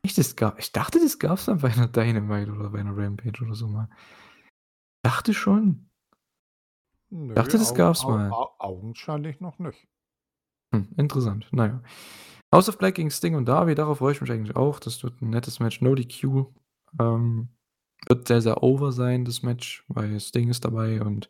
Echt, 0.04 0.16
das 0.16 0.34
ga 0.34 0.54
ich 0.58 0.72
dachte, 0.72 0.98
das 0.98 1.18
gab's 1.18 1.44
dann 1.44 1.58
bei 1.58 1.68
'ner 1.74 1.86
Dynamite 1.88 2.52
oder 2.52 2.70
bei 2.70 2.82
'ner 2.82 2.96
Rampage 2.96 3.42
oder 3.44 3.54
so 3.54 3.68
mal. 3.68 3.90
Dachte 5.04 5.32
schon. 5.34 5.90
Nö, 7.12 7.34
Dachte, 7.36 7.58
das 7.58 7.74
au 7.74 7.74
gab's 7.74 8.06
au 8.06 8.08
mal. 8.08 8.36
au 8.38 8.54
augenscheinlich 8.58 9.40
noch 9.40 9.58
nicht. 9.58 9.86
Hm, 10.72 10.88
interessant. 10.96 11.48
Na 11.52 11.66
ja. 11.66 11.82
House 12.54 12.68
of 12.68 12.78
Black 12.78 12.94
gegen 12.96 13.10
Sting 13.10 13.34
und 13.34 13.46
Darby, 13.46 13.74
darauf 13.74 13.98
freue 13.98 14.12
ich 14.12 14.20
mich 14.20 14.30
eigentlich 14.30 14.56
auch. 14.56 14.80
Das 14.80 15.02
wird 15.02 15.20
'n 15.22 15.30
nettes 15.30 15.60
Match. 15.60 15.80
No 15.80 15.94
DQ. 15.94 16.54
Ähm, 16.98 17.50
wird 18.08 18.28
sehr, 18.28 18.40
sehr 18.40 18.62
over 18.62 18.92
sein, 18.92 19.24
das 19.24 19.42
Match, 19.42 19.84
weil 19.88 20.18
Sting 20.20 20.48
ist 20.48 20.64
dabei 20.64 21.02
und 21.02 21.28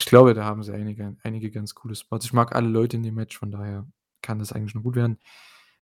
ich 0.00 0.06
glaube, 0.06 0.34
da 0.34 0.44
haben 0.44 0.62
sie 0.62 0.74
einige 0.74 1.16
einige 1.22 1.50
ganz 1.50 1.74
coole 1.74 1.94
Spots. 1.94 2.26
Ich 2.26 2.32
mag 2.32 2.54
alle 2.54 2.68
Leute 2.68 2.96
in 2.96 3.02
dem 3.02 3.14
Match, 3.14 3.38
von 3.38 3.50
daher 3.50 3.86
kann 4.22 4.38
das 4.38 4.52
eigentlich 4.52 4.74
nur 4.74 4.82
gut 4.82 4.96
werden. 4.96 5.18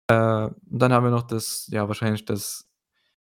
Äh, 0.07 0.49
dann 0.65 0.93
haben 0.93 1.05
wir 1.05 1.11
noch 1.11 1.23
das 1.23 1.67
ja, 1.71 1.87
wahrscheinlich 1.87 2.25
das 2.25 2.69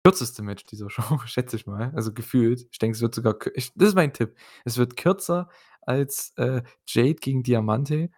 kürzeste 0.03 0.43
Match 0.43 0.65
dieser 0.65 0.89
Show, 0.91 1.19
schätze 1.25 1.55
ich 1.57 1.67
mal. 1.67 1.91
Also, 1.95 2.13
gefühlt. 2.13 2.67
Ich 2.71 2.79
denke, 2.79 2.95
es 2.95 3.01
wird 3.01 3.15
sogar 3.15 3.35
ich 3.55 3.73
das 3.75 3.89
ist 3.89 3.95
mein 3.95 4.13
Tipp. 4.13 4.35
Es 4.65 4.77
wird 4.77 4.97
kürzer 4.97 5.49
als, 5.81 6.33
äh, 6.37 6.63
Jade 6.87 7.15
gegen 7.15 7.43
Diamante, 7.43 8.09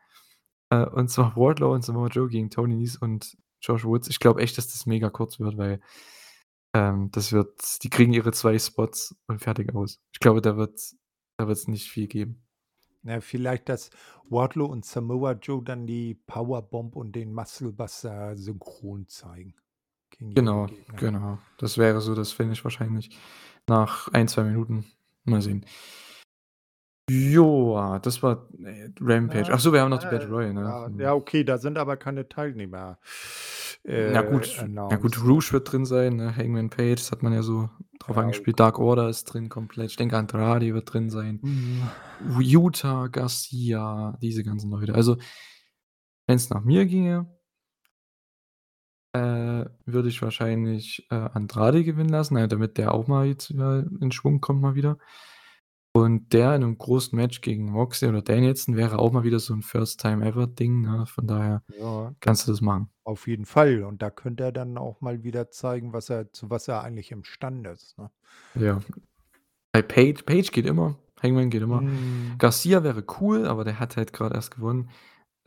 äh, 0.69 0.85
und 0.85 1.09
zwar 1.09 1.35
Wardlow 1.37 1.73
und 1.73 1.83
Samoa 1.83 2.07
Joe 2.07 2.29
gegen 2.29 2.49
Tony 2.49 2.75
Nese 2.75 2.99
und 3.01 3.37
Josh 3.61 3.85
Woods. 3.85 4.09
Ich 4.09 4.19
glaube 4.19 4.41
echt, 4.41 4.57
dass 4.57 4.67
das 4.69 4.85
mega 4.85 5.09
kurz 5.09 5.39
wird, 5.39 5.57
weil, 5.57 5.81
ähm, 6.73 7.09
das 7.11 7.31
wird 7.31 7.83
die 7.83 7.89
kriegen 7.89 8.13
ihre 8.13 8.31
2 8.31 8.57
Spots 8.59 9.15
und 9.27 9.39
fertig 9.39 9.75
aus. 9.75 9.99
Ich 10.11 10.19
glaube, 10.19 10.41
da 10.41 10.57
wird 10.57 10.79
da 11.37 11.47
wird's 11.47 11.67
nicht 11.67 11.89
viel 11.89 12.07
geben. 12.07 12.43
Na, 13.01 13.19
vielleicht, 13.19 13.67
dass 13.69 13.89
Wardlow 14.29 14.65
und 14.65 14.85
Samoa 14.85 15.33
Joe 15.33 15.61
dann 15.63 15.85
die 15.87 16.15
Powerbomb 16.15 16.95
und 16.95 17.13
den 17.15 17.33
Muscle 17.33 17.73
Buster 17.73 18.35
synchron 18.37 19.07
zeigen 19.07 19.55
Genau, 20.19 20.67
Gegner. 20.67 20.95
genau. 20.95 21.37
Das 21.57 21.77
wäre 21.77 21.99
so 21.99 22.15
das 22.15 22.31
Finish 22.31 22.63
wahrscheinlich 22.63 23.17
nach 23.67 24.07
1, 24.09 24.31
2 24.33 24.43
Minuten. 24.43 24.85
Mal 25.25 25.41
sehen. 25.41 25.65
Joa, 27.33 27.99
das 27.99 28.21
war, 28.23 28.47
äh, 28.63 28.89
Rampage. 29.01 29.49
Na, 29.49 29.55
Ach 29.55 29.59
so, 29.59 29.73
wir 29.73 29.81
haben 29.81 29.89
noch 29.89 29.99
die 29.99 30.07
Battle 30.07 30.29
Royal, 30.29 30.53
ne? 30.53 30.61
ja, 30.61 30.85
Hm. 30.87 30.99
ja, 30.99 31.13
okay, 31.13 31.43
da 31.43 31.57
sind 31.57 31.77
aber 31.77 31.97
keine 31.97 32.27
Teilnehmer, 32.29 32.97
Na 33.85 34.21
äh, 34.21 34.23
gut, 34.23 34.63
ja 34.89 34.97
gut, 34.97 35.17
announced, 35.17 35.17
ne? 35.23 35.23
Rouge 35.23 35.51
wird 35.53 35.71
drin 35.71 35.85
sein, 35.85 36.15
ne? 36.15 36.35
Hangman 36.35 36.69
Page, 36.69 36.95
das 36.95 37.11
hat 37.11 37.23
man 37.23 37.33
ja 37.33 37.43
so 37.43 37.69
drauf 37.99 38.15
Ja, 38.15 38.21
angespielt. 38.23 38.55
okay. 38.55 38.63
Dark 38.63 38.79
Order 38.79 39.09
ist 39.09 39.25
drin 39.25 39.49
komplett. 39.49 39.91
Ich 39.91 39.97
denke, 39.97 40.17
Andrade 40.17 40.73
wird 40.73 40.93
drin 40.93 41.09
sein. 41.09 41.39
Mhm. 41.41 41.89
Yuta, 42.41 43.07
Garcia, 43.07 44.17
diese 44.21 44.43
ganzen 44.43 44.71
Leute. 44.71 44.95
Also, 44.95 45.17
wenn's 46.27 46.49
nach 46.49 46.63
mir 46.63 46.85
ginge 46.85 47.27
äh, 49.15 49.65
würde 49.85 50.09
ich 50.09 50.21
wahrscheinlich, 50.21 51.05
äh, 51.11 51.15
Andrade 51.15 51.83
gewinnen 51.83 52.09
lassen, 52.09 52.35
damit 52.49 52.77
der 52.77 52.93
auch 52.93 53.07
mal 53.07 53.27
jetzt 53.27 53.51
wieder 53.51 53.85
in 54.01 54.11
Schwung 54.11 54.41
kommt 54.41 54.61
mal 54.61 54.75
wieder. 54.75 54.97
Und 55.95 56.33
der 56.33 56.55
in 56.55 56.61
'nem 56.61 56.77
großen 56.79 57.15
Match 57.15 57.41
gegen 57.41 57.65
Moxley 57.71 58.09
oder 58.09 58.23
Danielson 58.23 58.75
wäre 58.75 58.97
auch 58.97 59.11
mal 59.11 59.23
wieder 59.23 59.37
so 59.39 59.53
'n 59.53 59.61
First 59.61 59.99
Time 60.01 60.25
Ever 60.25 60.47
Ding, 60.47 60.81
ne? 60.81 61.05
Von 61.05 61.27
daher 61.27 61.63
Ja, 61.67 62.13
kannst 62.19 62.47
du 62.47 62.51
das 62.51 62.61
machen. 62.61 62.89
auf 63.05 63.27
jeden 63.27 63.45
Fall. 63.45 63.83
Und 63.83 64.01
da 64.01 64.09
könnte 64.09 64.43
er 64.45 64.51
dann 64.51 64.77
auch 64.77 65.01
mal 65.01 65.23
wieder 65.23 65.51
zeigen, 65.51 65.93
was 65.93 66.09
er 66.09 66.31
zu 66.33 66.49
was 66.49 66.67
er 66.67 66.83
eigentlich 66.83 67.11
imstande 67.11 67.71
ist, 67.71 67.97
ne? 67.97 68.11
Ja. 68.55 68.79
Bei 69.73 69.81
Page 69.83 70.23
Page 70.25 70.51
geht 70.51 70.65
immer, 70.67 70.97
Hangman 71.21 71.49
geht 71.51 71.63
immer. 71.63 71.85
Mhm. 71.85 72.39
Garcia 72.39 72.83
wäre 72.83 73.05
cool, 73.21 73.47
aber 73.47 73.63
der 73.65 73.79
hat 73.79 73.97
halt 73.97 74.13
grad 74.13 74.33
erst 74.33 74.55
gewonnen. 74.55 74.89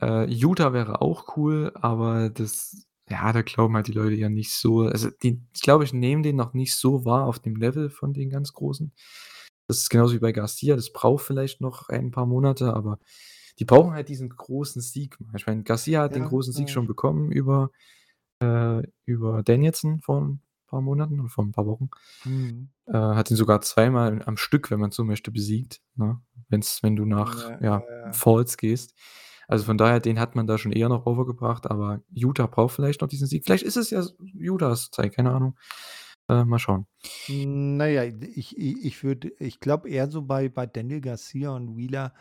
Äh, 0.02 0.26
Yuta 0.30 0.72
wäre 0.74 1.02
auch 1.02 1.36
cool, 1.36 1.72
aber 1.76 2.30
das 2.30 2.86
ja, 3.10 3.32
da 3.32 3.42
glauben 3.42 3.74
halt 3.76 3.88
die 3.88 3.92
Leute 3.92 4.16
ja 4.16 4.28
nicht 4.30 4.52
so 4.54 4.82
also, 4.82 5.10
die 5.22 5.42
ich 5.54 5.62
glaube, 5.62 5.84
ich 5.84 5.92
nehme 5.94 6.22
den 6.22 6.36
noch 6.36 6.54
nicht 6.54 6.76
so 6.76 7.04
wahr 7.06 7.26
auf 7.26 7.38
dem 7.40 7.56
Level 7.56 7.90
von 7.90 8.14
den 8.14 8.30
ganz 8.30 8.52
Großen. 8.54 8.92
Das 9.68 9.78
ist 9.78 9.90
genauso 9.90 10.14
wie 10.14 10.18
bei 10.20 10.32
Garcia, 10.32 10.76
das 10.76 10.92
braucht 10.92 11.24
vielleicht 11.24 11.60
noch 11.60 11.88
ein 11.88 12.10
paar 12.12 12.26
Monate, 12.26 12.72
aber 12.74 12.98
die 13.58 13.64
brauchen 13.64 13.92
halt 13.94 14.08
diesen 14.08 14.28
großen 14.30 14.80
Sieg. 14.82 15.18
Ich 15.36 15.46
meine, 15.46 15.62
Garcia 15.64 16.02
hat 16.02 16.14
den 16.14 16.24
Ja, 16.24 16.28
großen 16.28 16.52
Sieg 16.52 16.68
ja. 16.68 16.70
schon 16.70 16.86
bekommen 16.86 17.32
über 17.32 17.70
äh, 18.40 18.82
über 19.06 19.42
Danielson 19.44 20.00
vor 20.00 20.18
'n 20.22 20.40
paar 20.68 20.80
Monaten 20.82 21.20
oder 21.20 21.30
vor 21.30 21.44
'n 21.44 21.52
paar 21.52 21.66
Wochen. 21.66 21.90
Mhm. 22.24 22.68
Äh, 22.86 22.92
hat 22.94 23.30
ihn 23.30 23.36
sogar 23.36 23.60
zweimal 23.62 24.22
am 24.26 24.36
Stück, 24.38 24.70
wenn 24.70 24.80
man 24.80 24.92
so 24.92 25.04
möchte, 25.04 25.30
besiegt, 25.32 25.82
ne? 25.96 26.20
Wenn's 26.50 26.82
wenn 26.84 26.96
du 26.96 27.04
nach, 27.06 27.50
Ja, 27.60 27.60
ja. 27.60 27.82
Falls 28.12 28.56
gehst. 28.58 28.94
Also, 29.48 29.64
von 29.66 29.78
daher, 29.78 30.00
den 30.00 30.20
hat 30.20 30.36
man 30.36 30.46
da 30.48 30.58
schon 30.58 30.72
eher 30.72 30.88
noch 30.90 31.06
overgebracht, 31.06 31.70
aber 31.70 32.02
Yuta 32.14 32.46
braucht 32.46 32.74
vielleicht 32.76 33.00
noch 33.02 33.08
diesen 33.08 33.26
Sieg. 33.28 33.44
Vielleicht 33.44 33.64
ist 33.64 33.76
es 33.76 33.90
ja 33.90 34.00
s 34.00 34.14
Yutas 34.34 34.90
Zeit, 34.92 35.14
keine 35.14 35.32
Ahnung. 35.32 35.56
Äh, 36.30 36.44
mal 36.44 36.58
schauen. 36.58 36.86
Na 37.28 37.86
ja, 37.88 38.04
ich 38.04 38.56
i 38.56 38.86
ich 38.86 39.02
würde 39.02 39.32
ich 39.40 39.58
glaube 39.58 39.88
eher 39.90 40.08
so 40.08 40.22
bei 40.22 40.48
bei 40.48 40.64
Daniel 40.66 41.00
Garcia 41.00 41.50
und 41.50 41.76
Wheeler, 41.76 42.14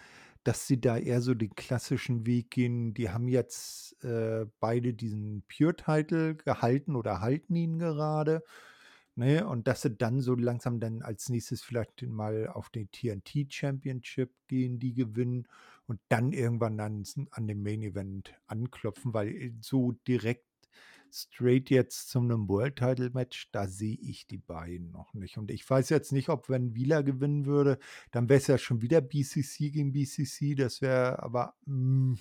dass 0.43 0.65
sie 0.67 0.81
da 0.81 0.97
eher 0.97 1.21
so 1.21 1.35
den 1.35 1.53
klassischen 1.55 2.25
Weg 2.25 2.49
gehen. 2.51 2.93
Die 2.95 3.09
haben 3.11 3.27
jetzt, 3.27 4.03
äh, 4.03 4.45
beide 4.59 4.93
diesen 4.95 5.43
Pure 5.47 5.75
Title 5.75 6.35
gehalten 6.35 6.95
oder 6.95 7.21
halten 7.21 7.55
ihn 7.55 7.77
gerade, 7.79 8.43
ne? 9.15 9.47
Und 9.47 9.67
dass 9.67 9.83
sie 9.83 9.95
dann 9.95 10.21
so 10.21 10.33
langsam 10.35 10.79
dann 10.79 11.01
als 11.03 11.29
Nächstes 11.29 11.61
vielleicht 11.63 12.01
mal 12.03 12.47
auf 12.47 12.69
den 12.71 12.89
TNT 12.91 13.47
Championship 13.51 14.33
gehen, 14.47 14.79
die 14.79 14.93
gewinnen 14.95 15.47
und 15.87 15.99
dann 16.09 16.31
irgendwann 16.33 16.79
ans 16.79 17.15
an 17.31 17.47
dem 17.47 17.61
Main 17.63 17.83
Event 17.83 18.33
anklopfen, 18.47 19.13
weil, 19.13 19.53
so 19.61 19.91
direkt 20.07 20.44
straight 21.15 21.69
jetzt 21.69 22.09
zu 22.09 22.21
'nem 22.21 22.47
World 22.49 22.75
Title 22.77 23.09
Match, 23.11 23.49
da 23.51 23.67
sehe 23.67 23.97
ich 24.01 24.27
die 24.27 24.37
beiden 24.37 24.91
noch 24.91 25.13
nicht. 25.13 25.37
Und 25.37 25.51
ich 25.51 25.69
weiß 25.69 25.89
jetzt 25.89 26.11
nicht, 26.11 26.29
ob 26.29 26.49
wenn 26.49 26.75
Wheeler 26.75 27.03
gewinnen 27.03 27.45
würde, 27.45 27.79
dann 28.11 28.29
wäre 28.29 28.39
es 28.39 28.47
ja 28.47 28.57
schon 28.57 28.81
wieder 28.81 29.01
BCC 29.01 29.71
gegen 29.71 29.93
BCC. 29.93 30.55
Das 30.55 30.81
wäre 30.81 31.21
aber, 31.23 31.55
hm, 31.65 32.17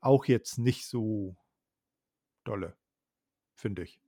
auch 0.00 0.26
jetzt 0.26 0.58
nicht 0.58 0.86
so 0.86 1.36
dolle, 2.44 2.76
finde 3.56 3.82
ich. 3.84 4.00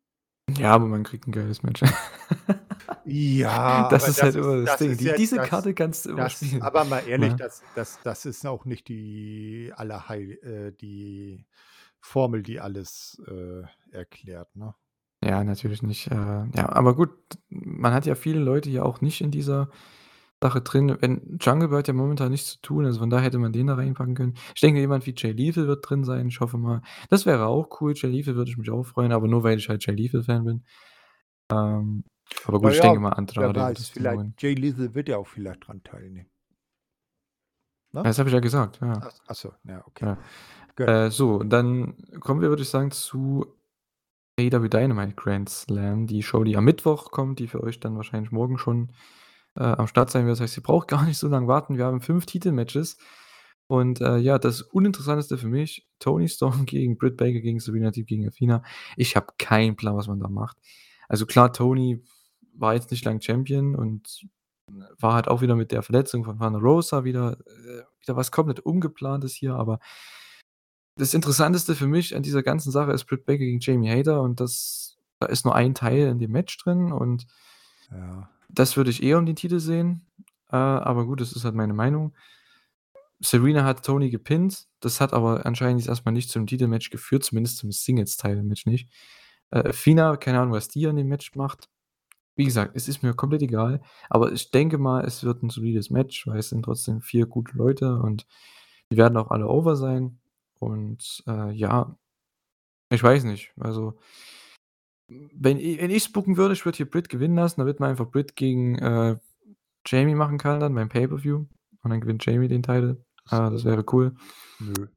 Ja, 0.56 0.72
aber 0.72 0.86
man 0.86 1.04
kriegt 1.04 1.26
'n 1.26 1.32
geiles 1.32 1.62
Match. 1.62 1.82
Ja, 3.04 3.88
Das 3.90 4.08
ist 4.08 4.18
das 4.18 4.22
halt 4.22 4.34
ist 4.36 4.36
immer 4.36 4.62
das 4.64 4.76
das 4.78 4.78
Ding. 4.78 4.98
ja 4.98 5.12
diese 5.12 5.36
das 5.36 5.48
Karte 5.48 5.74
kannst 5.74 6.06
du 6.06 6.10
immer 6.10 6.28
spielen, 6.28 6.62
aber 6.62 6.84
mal 6.84 7.00
ehrlich, 7.06 7.30
ne? 7.30 7.36
das 7.36 7.62
das 7.74 8.00
das 8.02 8.26
ist 8.26 8.46
auch 8.46 8.64
nicht 8.64 8.88
die 8.88 9.72
allerheil 9.74 10.32
äh, 10.42 10.72
die 10.72 11.46
Formel, 12.00 12.42
die 12.42 12.60
alles, 12.60 13.20
äh, 13.26 13.62
erklärt, 13.90 14.54
ne? 14.56 14.74
Ja, 15.22 15.42
natürlich 15.42 15.82
nicht. 15.82 16.10
Äh, 16.10 16.14
ja, 16.54 16.68
aber 16.68 16.94
gut, 16.94 17.10
man 17.48 17.92
hat 17.92 18.06
ja 18.06 18.14
viele 18.14 18.38
Leute 18.38 18.70
ja 18.70 18.84
auch 18.84 19.00
nicht 19.00 19.20
in 19.20 19.30
dieser 19.30 19.68
Sache 20.40 20.60
drin. 20.60 20.96
Wenn 21.00 21.38
Jungle 21.40 21.76
hat 21.76 21.88
ja 21.88 21.94
momentan 21.94 22.30
nichts 22.30 22.52
zu 22.52 22.60
tun, 22.60 22.84
also 22.84 23.00
von 23.00 23.10
daher 23.10 23.24
hätte 23.24 23.38
man 23.38 23.52
den 23.52 23.66
da 23.66 23.74
reinpacken 23.74 24.14
können. 24.14 24.34
Ich 24.54 24.60
denke, 24.60 24.78
jemand 24.78 25.06
wie 25.06 25.14
Jay 25.16 25.32
Lethal 25.32 25.66
wird 25.66 25.88
drin 25.88 26.04
sein, 26.04 26.28
ich 26.28 26.40
hoffe 26.40 26.56
mal. 26.58 26.82
Das 27.10 27.26
wäre 27.26 27.46
auch 27.46 27.80
cool. 27.80 27.94
Jay 27.96 28.08
Lethal 28.08 28.36
würde 28.36 28.50
ich 28.50 28.56
mich 28.56 28.70
auch 28.70 28.84
freuen, 28.84 29.10
aber 29.10 29.26
nur, 29.26 29.42
weil 29.42 29.58
ich 29.58 29.68
halt 29.68 29.84
Jay 29.84 29.94
Lethal 29.94 30.22
Fan 30.22 30.44
bin. 30.44 30.64
Ähm, 31.50 32.04
aber 32.44 32.58
gut, 32.58 32.66
Na 32.66 32.70
ich 32.70 32.76
ja, 32.76 32.82
denke 32.82 33.00
mal, 33.00 33.10
Andrade 33.10 33.60
weiß, 33.60 33.88
vielleicht 33.88 34.16
holen. 34.16 34.34
Jay 34.38 34.54
Lethal 34.54 34.94
wird 34.94 35.08
ja 35.08 35.16
auch 35.16 35.26
vielleicht 35.26 35.66
dran 35.66 35.82
teilnehmen. 35.82 36.30
Ne? 37.92 38.02
Das 38.02 38.18
habe 38.18 38.28
ich 38.28 38.34
ja 38.34 38.40
gesagt, 38.40 38.80
ja. 38.80 38.92
Ach 39.00 39.18
ach 39.26 39.44
ja, 39.64 39.82
okay. 39.86 40.04
Ja. 40.04 40.18
Gut. 40.78 40.88
Äh, 40.88 41.10
so, 41.10 41.42
dann 41.42 41.96
kommen 42.20 42.40
wir, 42.40 42.50
würde 42.50 42.62
ich 42.62 42.68
sagen, 42.68 42.92
zu 42.92 43.46
AEW 44.38 44.68
Dynamite 44.68 45.14
Grand 45.16 45.48
Slam, 45.48 46.06
die 46.06 46.22
Show, 46.22 46.44
die 46.44 46.56
am 46.56 46.64
Mittwoch 46.64 47.10
kommt, 47.10 47.40
die 47.40 47.48
für 47.48 47.64
euch 47.64 47.80
dann 47.80 47.96
wahrscheinlich 47.96 48.30
morgen 48.30 48.58
schon, 48.58 48.90
äh, 49.56 49.64
am 49.64 49.88
Start 49.88 50.12
sein 50.12 50.24
wird. 50.26 50.34
Das 50.34 50.40
heißt, 50.40 50.56
ihr 50.56 50.62
braucht 50.62 50.86
gar 50.88 51.04
nicht 51.04 51.18
so 51.18 51.26
lang 51.26 51.48
warten. 51.48 51.78
Wir 51.78 51.86
haben 51.86 52.00
5 52.00 52.26
Titelmatches 52.26 52.96
und, 53.66 54.00
äh, 54.00 54.18
ja, 54.18 54.38
das 54.38 54.62
Uninteressanteste 54.62 55.36
für 55.36 55.48
mich, 55.48 55.88
Toni 55.98 56.28
Storm 56.28 56.64
gegen 56.64 56.96
Britt 56.96 57.16
Baker 57.16 57.40
gegen 57.40 57.58
Serena 57.58 57.90
Deeb 57.90 58.06
gegen 58.06 58.28
Athena. 58.28 58.62
Ich 58.96 59.16
habe 59.16 59.32
keinen 59.36 59.74
Plan, 59.74 59.96
was 59.96 60.06
man 60.06 60.20
da 60.20 60.28
macht. 60.28 60.58
Also 61.08 61.26
klar, 61.26 61.52
Toni 61.52 62.04
war 62.54 62.74
jetzt 62.74 62.92
nicht 62.92 63.04
lang 63.04 63.20
Champion 63.20 63.74
und 63.74 64.28
war 65.00 65.14
halt 65.14 65.26
auch 65.26 65.40
wieder 65.40 65.56
mit 65.56 65.72
der 65.72 65.82
Verletzung 65.82 66.24
von 66.24 66.38
Thunder 66.38 66.60
Rosa 66.60 67.02
wieder 67.02 67.32
äh, 67.32 67.82
wieder 68.00 68.16
was 68.16 68.30
komplett 68.30 68.60
Ungeplantes 68.60 69.34
hier, 69.34 69.54
aber 69.54 69.80
das 70.98 71.14
Interessanteste 71.14 71.74
für 71.74 71.86
mich 71.86 72.14
an 72.16 72.22
dieser 72.22 72.42
ganzen 72.42 72.70
Sache 72.72 72.92
ist 72.92 73.06
Britt 73.06 73.24
Baker 73.26 73.38
gegen 73.38 73.60
Jamie 73.60 73.88
Hayter 73.90 74.22
und 74.22 74.40
das 74.40 74.98
da 75.20 75.26
ist 75.26 75.44
nur 75.44 75.54
ein 75.54 75.74
Teil 75.74 76.06
in 76.08 76.18
dem 76.18 76.30
Match 76.30 76.56
drin 76.58 76.92
und 76.92 77.26
Ja. 77.90 78.28
das 78.48 78.76
würde 78.76 78.90
ich 78.90 79.02
eher 79.02 79.18
um 79.18 79.26
den 79.26 79.34
Titel 79.36 79.58
sehen. 79.58 80.06
Äh, 80.50 80.56
aber 80.56 81.06
gut, 81.06 81.20
das 81.20 81.32
ist 81.32 81.44
halt 81.44 81.54
meine 81.56 81.74
Meinung. 81.74 82.14
Serena 83.20 83.64
hat 83.64 83.84
Toni 83.84 84.10
gepinnt. 84.10 84.66
Das 84.80 85.00
hat 85.00 85.12
aber 85.12 85.44
anscheinend 85.44 85.80
jetzt 85.80 85.88
erst 85.88 86.04
mal 86.06 86.12
nicht 86.12 86.30
zum 86.30 86.46
Titelmatch 86.46 86.90
geführt, 86.90 87.24
zumindest 87.24 87.58
zum 87.58 87.72
Singles-Title-Match 87.72 88.66
nicht. 88.66 88.88
Äh, 89.50 89.72
Fina, 89.72 90.16
keine 90.16 90.38
Ahnung, 90.40 90.52
was 90.52 90.68
die 90.68 90.86
an 90.86 90.96
dem 90.96 91.08
Match 91.08 91.34
macht. 91.34 91.68
Wie 92.36 92.44
gesagt, 92.44 92.72
es 92.76 92.86
ist 92.86 93.02
mir 93.02 93.14
komplett 93.14 93.42
egal, 93.42 93.80
aber 94.08 94.30
ich 94.32 94.52
denke 94.52 94.78
mal, 94.78 95.04
es 95.04 95.24
wird 95.24 95.42
'n 95.42 95.50
solides 95.50 95.90
Match, 95.90 96.26
weil 96.28 96.38
es 96.38 96.50
sind 96.50 96.62
trotzdem 96.64 97.00
4 97.00 97.26
gute 97.26 97.56
Leute 97.56 97.96
und 97.98 98.26
die 98.92 98.96
werden 98.96 99.16
auch 99.18 99.30
alle 99.32 99.48
over 99.48 99.74
sein. 99.74 100.20
Und, 100.58 101.22
äh, 101.26 101.52
ja 101.52 101.96
ich 102.90 103.02
weiß 103.02 103.24
nicht. 103.24 103.52
Also 103.58 103.98
wenn 105.08 105.58
i 105.58 105.78
wenn 105.80 105.90
ich's 105.90 106.10
booken 106.10 106.36
würde, 106.36 106.54
ich 106.54 106.64
würde 106.64 106.76
hier 106.76 106.90
Britt 106.90 107.08
gewinnen 107.08 107.36
lassen, 107.36 107.60
damit 107.60 107.80
man 107.80 107.90
einfach 107.90 108.10
Britt 108.10 108.36
gegen, 108.36 108.76
äh, 108.76 109.16
Jamie 109.86 110.14
machen 110.14 110.38
kann 110.38 110.60
dann 110.60 110.74
beim 110.74 110.88
Pay-per-View 110.88 111.46
und 111.82 111.90
dann 111.90 112.00
gewinnt 112.00 112.24
Jamie 112.24 112.48
den 112.48 112.62
Title. 112.62 113.04
Ah, 113.26 113.50
das 113.50 113.64
wäre 113.64 113.84
cool. 113.92 114.14
Nö. 114.58 114.88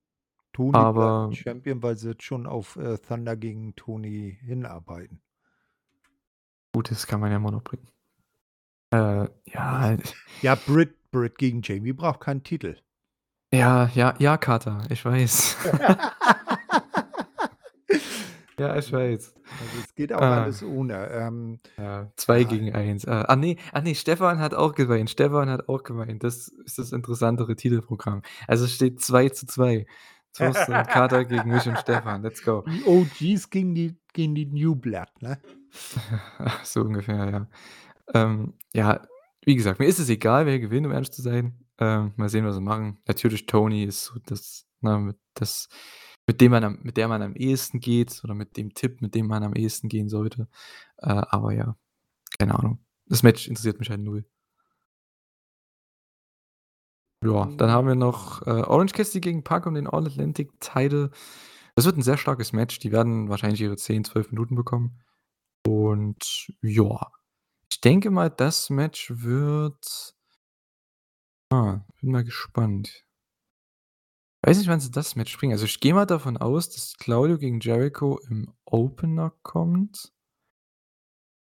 Toni 0.54 0.76
Aber 0.76 1.28
bleibt 1.28 1.44
Champion, 1.44 1.82
weil 1.82 1.96
sie 1.96 2.10
jetzt 2.10 2.24
schon 2.24 2.46
auf, 2.46 2.76
äh, 2.76 2.98
Thunder 2.98 3.38
gegen 3.38 3.74
Toni 3.76 4.38
hinarbeiten. 4.42 5.22
Gut, 6.74 6.92
das 6.92 7.08
kann 7.08 7.22
man 7.22 7.32
ja 7.32 7.38
immer 7.38 7.52
noch 7.52 7.64
bringen. 7.64 7.88
Äh, 8.94 9.30
ja, 9.46 9.94
ich 9.94 10.16
Ja, 10.42 10.56
Britt 10.56 10.96
Britt 11.12 11.38
gegen 11.38 11.62
Jamie 11.62 11.94
braucht 11.94 12.22
keinen 12.22 12.44
Titel. 12.44 12.78
Ja, 13.54 13.90
ja, 13.96 14.14
ja, 14.20 14.38
Kater, 14.38 14.84
ich 14.90 15.04
weiß. 15.04 15.58
Ja, 18.60 18.76
ich 18.78 18.92
weiß. 18.94 19.34
Also, 19.60 19.80
es 19.84 19.96
geht 19.96 20.14
auch 20.14 20.22
Ah. 20.22 20.44
alles 20.44 20.62
ohne. 20.62 21.08
Ähm, 21.10 21.60
Ja, 21.78 22.12
2 22.16 22.40
ja. 22.42 22.48
gegen 22.48 22.76
1. 22.76 23.08
Ah, 23.08 23.22
ah, 23.28 23.36
ne, 23.36 23.56
ah, 23.72 23.82
ne, 23.82 23.96
Stefan 23.96 24.40
hat 24.40 24.54
auch 24.54 24.76
geweint. 24.76 25.10
Stefan 25.10 25.50
hat 25.50 25.68
auch 25.68 25.82
geweint. 25.84 26.24
Das 26.24 26.48
ist 26.48 26.78
das 26.78 26.92
interessantere 26.92 27.56
Titelprogramm. 27.56 28.22
Also, 28.48 28.66
es 28.66 28.76
steht 28.76 29.00
2:2. 29.02 29.88
Thorsten 30.34 30.74
und 30.74 30.88
Kater 30.88 31.26
gegen 31.26 31.50
mich 31.50 31.66
und 31.68 31.78
Stefan. 31.80 32.22
Let's 32.22 32.44
go. 32.44 32.64
Die 32.68 32.84
OGs 32.86 33.50
gegen 33.50 33.74
die 33.74 33.98
gegen 34.14 34.36
die 34.36 34.46
New 34.46 34.76
Blood, 34.76 35.10
ne? 35.22 35.40
So 36.64 36.82
ungefähr, 36.82 37.30
ja. 37.30 37.48
Ähm, 38.14 38.54
ja, 38.74 39.02
wie 39.46 39.56
gesagt, 39.56 39.80
mir 39.80 39.88
ist 39.88 40.00
es 40.00 40.10
egal, 40.10 40.46
wer 40.46 40.60
gewinnt, 40.60 40.86
um 40.86 40.94
ehrlich 40.94 41.12
zu 41.12 41.22
sein. 41.22 41.58
Ähm, 41.82 42.14
mal 42.16 42.30
sehen, 42.30 42.46
was 42.46 42.56
sie 42.56 42.62
machen. 42.62 43.00
Natürlich 43.08 43.48
Toni 43.48 43.86
ist 43.86 44.06
so 44.06 44.20
das, 44.28 44.68
ne, 44.82 45.00
mit 45.00 45.18
das 45.36 45.68
mit 46.28 46.40
dem 46.42 46.52
man 46.52 46.64
am 46.64 46.80
mit 46.84 46.98
der 46.98 47.08
man 47.08 47.24
am 47.24 47.36
ehesten 47.36 47.80
geht 47.82 48.22
oder 48.24 48.36
mit 48.36 48.56
dem 48.58 48.74
Tipp, 48.76 49.02
mit 49.02 49.16
dem 49.16 49.28
man 49.28 49.44
am 49.44 49.56
ehesten 49.56 49.90
gehen 49.90 50.08
sollte. 50.10 50.48
Äh, 50.98 51.10
aber 51.30 51.54
ja, 51.54 51.76
keine 52.40 52.56
Ahnung. 52.60 52.80
Das 53.08 53.24
Match 53.24 53.48
interessiert 53.50 53.80
mich 53.80 53.90
halt 53.92 54.02
0. 54.02 54.26
Ja, 57.24 57.46
dann 57.58 57.70
haben 57.70 57.88
wir 57.88 57.94
noch, 57.96 58.42
äh, 58.48 58.50
Orange 58.50 58.94
Cassidy 58.94 59.22
gegen 59.22 59.44
Pac 59.44 59.68
um 59.68 59.76
den 59.76 59.86
All 59.88 60.08
Atlantic 60.08 60.60
Title. 60.60 61.12
Das 61.76 61.86
wird 61.86 61.96
'n 61.98 62.02
sehr 62.02 62.18
starkes 62.18 62.52
Match. 62.54 62.80
Die 62.80 62.92
werden 62.92 63.30
wahrscheinlich 63.30 63.62
ihre 63.62 63.78
10, 63.78 64.04
12 64.04 64.32
Minuten 64.32 64.56
bekommen. 64.56 65.00
Und 65.68 66.48
ja, 66.62 67.12
ich 67.72 67.82
denke 67.82 68.12
mal, 68.12 68.30
das 68.32 68.70
Match 68.72 69.12
wird 69.16 70.16
ah, 71.52 71.86
bin 72.00 72.12
mal 72.12 72.24
gespannt. 72.24 73.06
Weiß 74.44 74.58
nicht, 74.58 74.68
wann 74.68 74.80
sie 74.80 74.90
das 74.92 75.16
Match 75.16 75.38
bringen. 75.38 75.54
Also, 75.54 75.66
ich 75.66 75.80
gehe 75.80 75.94
mal 75.94 76.06
davon 76.06 76.38
aus, 76.38 76.70
dass 76.70 76.96
Claudio 76.98 77.38
gegen 77.38 77.60
Jericho 77.60 78.20
im 78.30 78.54
Opener 78.66 79.32
kommt. 79.44 80.12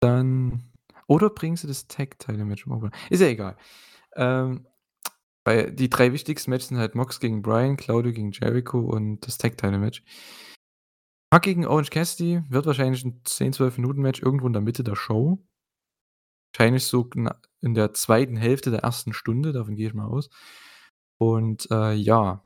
Dann 0.02 0.72
oder 1.06 1.30
bringen 1.30 1.56
sie 1.56 1.66
das 1.66 1.88
Tag 1.88 2.18
Title 2.18 2.44
Match 2.44 2.66
im 2.66 2.72
Opener? 2.72 2.92
Ist 3.10 3.20
ja 3.20 3.28
egal. 3.28 3.56
Ähm, 4.16 4.66
weil 5.44 5.72
die 5.72 5.90
3 5.90 6.12
wichtigsten 6.12 6.50
Matches 6.50 6.68
sind 6.68 6.78
halt 6.78 6.94
Mox 6.94 7.20
gegen 7.20 7.42
Bryan, 7.42 7.76
Claudio 7.76 8.12
gegen 8.12 8.32
Jericho 8.32 8.80
und 8.80 9.20
das 9.26 9.38
Tag 9.38 9.56
Title 9.58 9.78
Match. 9.78 10.04
Pac 11.30 11.42
gegen 11.42 11.66
Orange 11.66 11.90
Cassidy 11.90 12.42
wird 12.48 12.66
wahrscheinlich 12.66 13.04
'n 13.04 13.20
10, 13.24 13.52
12 13.52 13.78
Minuten 13.78 14.00
Match 14.02 14.22
irgendwo 14.22 14.46
in 14.46 14.52
der 14.52 14.62
Mitte 14.62 14.84
der 14.84 14.96
Show. 14.96 15.38
Wahrscheinlich 16.58 16.86
so 16.86 17.08
in 17.60 17.74
der 17.74 17.94
2. 17.94 18.36
Hälfte 18.36 18.72
der 18.72 18.84
1. 18.84 19.14
Stunde, 19.14 19.52
davon 19.52 19.76
gehe 19.76 19.86
ich 19.86 19.94
mal 19.94 20.06
aus. 20.08 20.28
Und, 21.16 21.70
äh, 21.70 21.92
ja. 21.94 22.42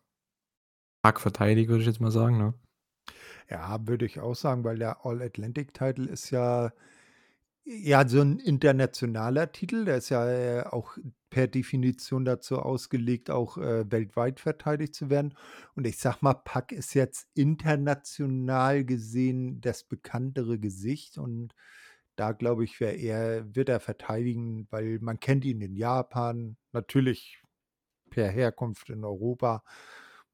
Pac 1.05 1.19
verteidigt, 1.21 1.69
würde 1.69 1.81
ich 1.83 1.87
jetzt 1.89 2.01
mal 2.01 2.13
sagen, 2.13 2.39
ne? 2.39 2.55
Ja, 3.51 3.87
würde 3.87 4.07
ich 4.07 4.21
auch 4.21 4.35
sagen, 4.35 4.65
weil 4.65 4.79
der 4.79 5.05
All 5.05 5.23
Atlantic 5.23 5.75
Title 5.75 6.07
ist 6.09 6.31
ja 6.31 6.73
ja, 7.65 8.09
so 8.09 8.21
'n 8.23 8.39
internationaler 8.41 9.53
Titel. 9.53 9.85
Der 9.87 9.99
ist 9.99 10.11
ja, 10.11 10.29
äh, 10.31 10.65
auch 10.67 10.99
per 11.31 11.49
Definition 11.49 12.25
dazu 12.25 12.59
ausgelegt, 12.61 13.31
auch, 13.31 13.59
äh, 13.59 13.91
weltweit 13.91 14.41
verteidigt 14.41 14.95
zu 14.95 15.11
werden. 15.11 15.35
Und 15.77 15.87
ich 15.87 15.99
sage 15.99 16.19
mal, 16.23 16.35
Pac 16.35 16.73
ist 16.73 16.95
jetzt 16.95 17.29
international 17.35 18.85
gesehen 18.85 19.61
das 19.63 19.85
bekanntere 19.85 20.59
Gesicht 20.59 21.19
und 21.19 21.55
da 22.23 22.31
glaube 22.31 22.63
ich, 22.63 22.79
wäre 22.79 22.95
er 22.95 23.53
wird 23.53 23.69
er 23.69 23.81
verteidigen, 23.81 24.69
weil 24.71 25.01
man 25.01 25.19
kennt 25.19 25.45
ihn 25.45 25.61
in 25.61 25.75
Japan, 25.75 26.57
natürlich 26.71 27.43
per 28.11 28.29
Herkunft 28.29 28.91
in 28.91 29.05
Europa, 29.05 29.65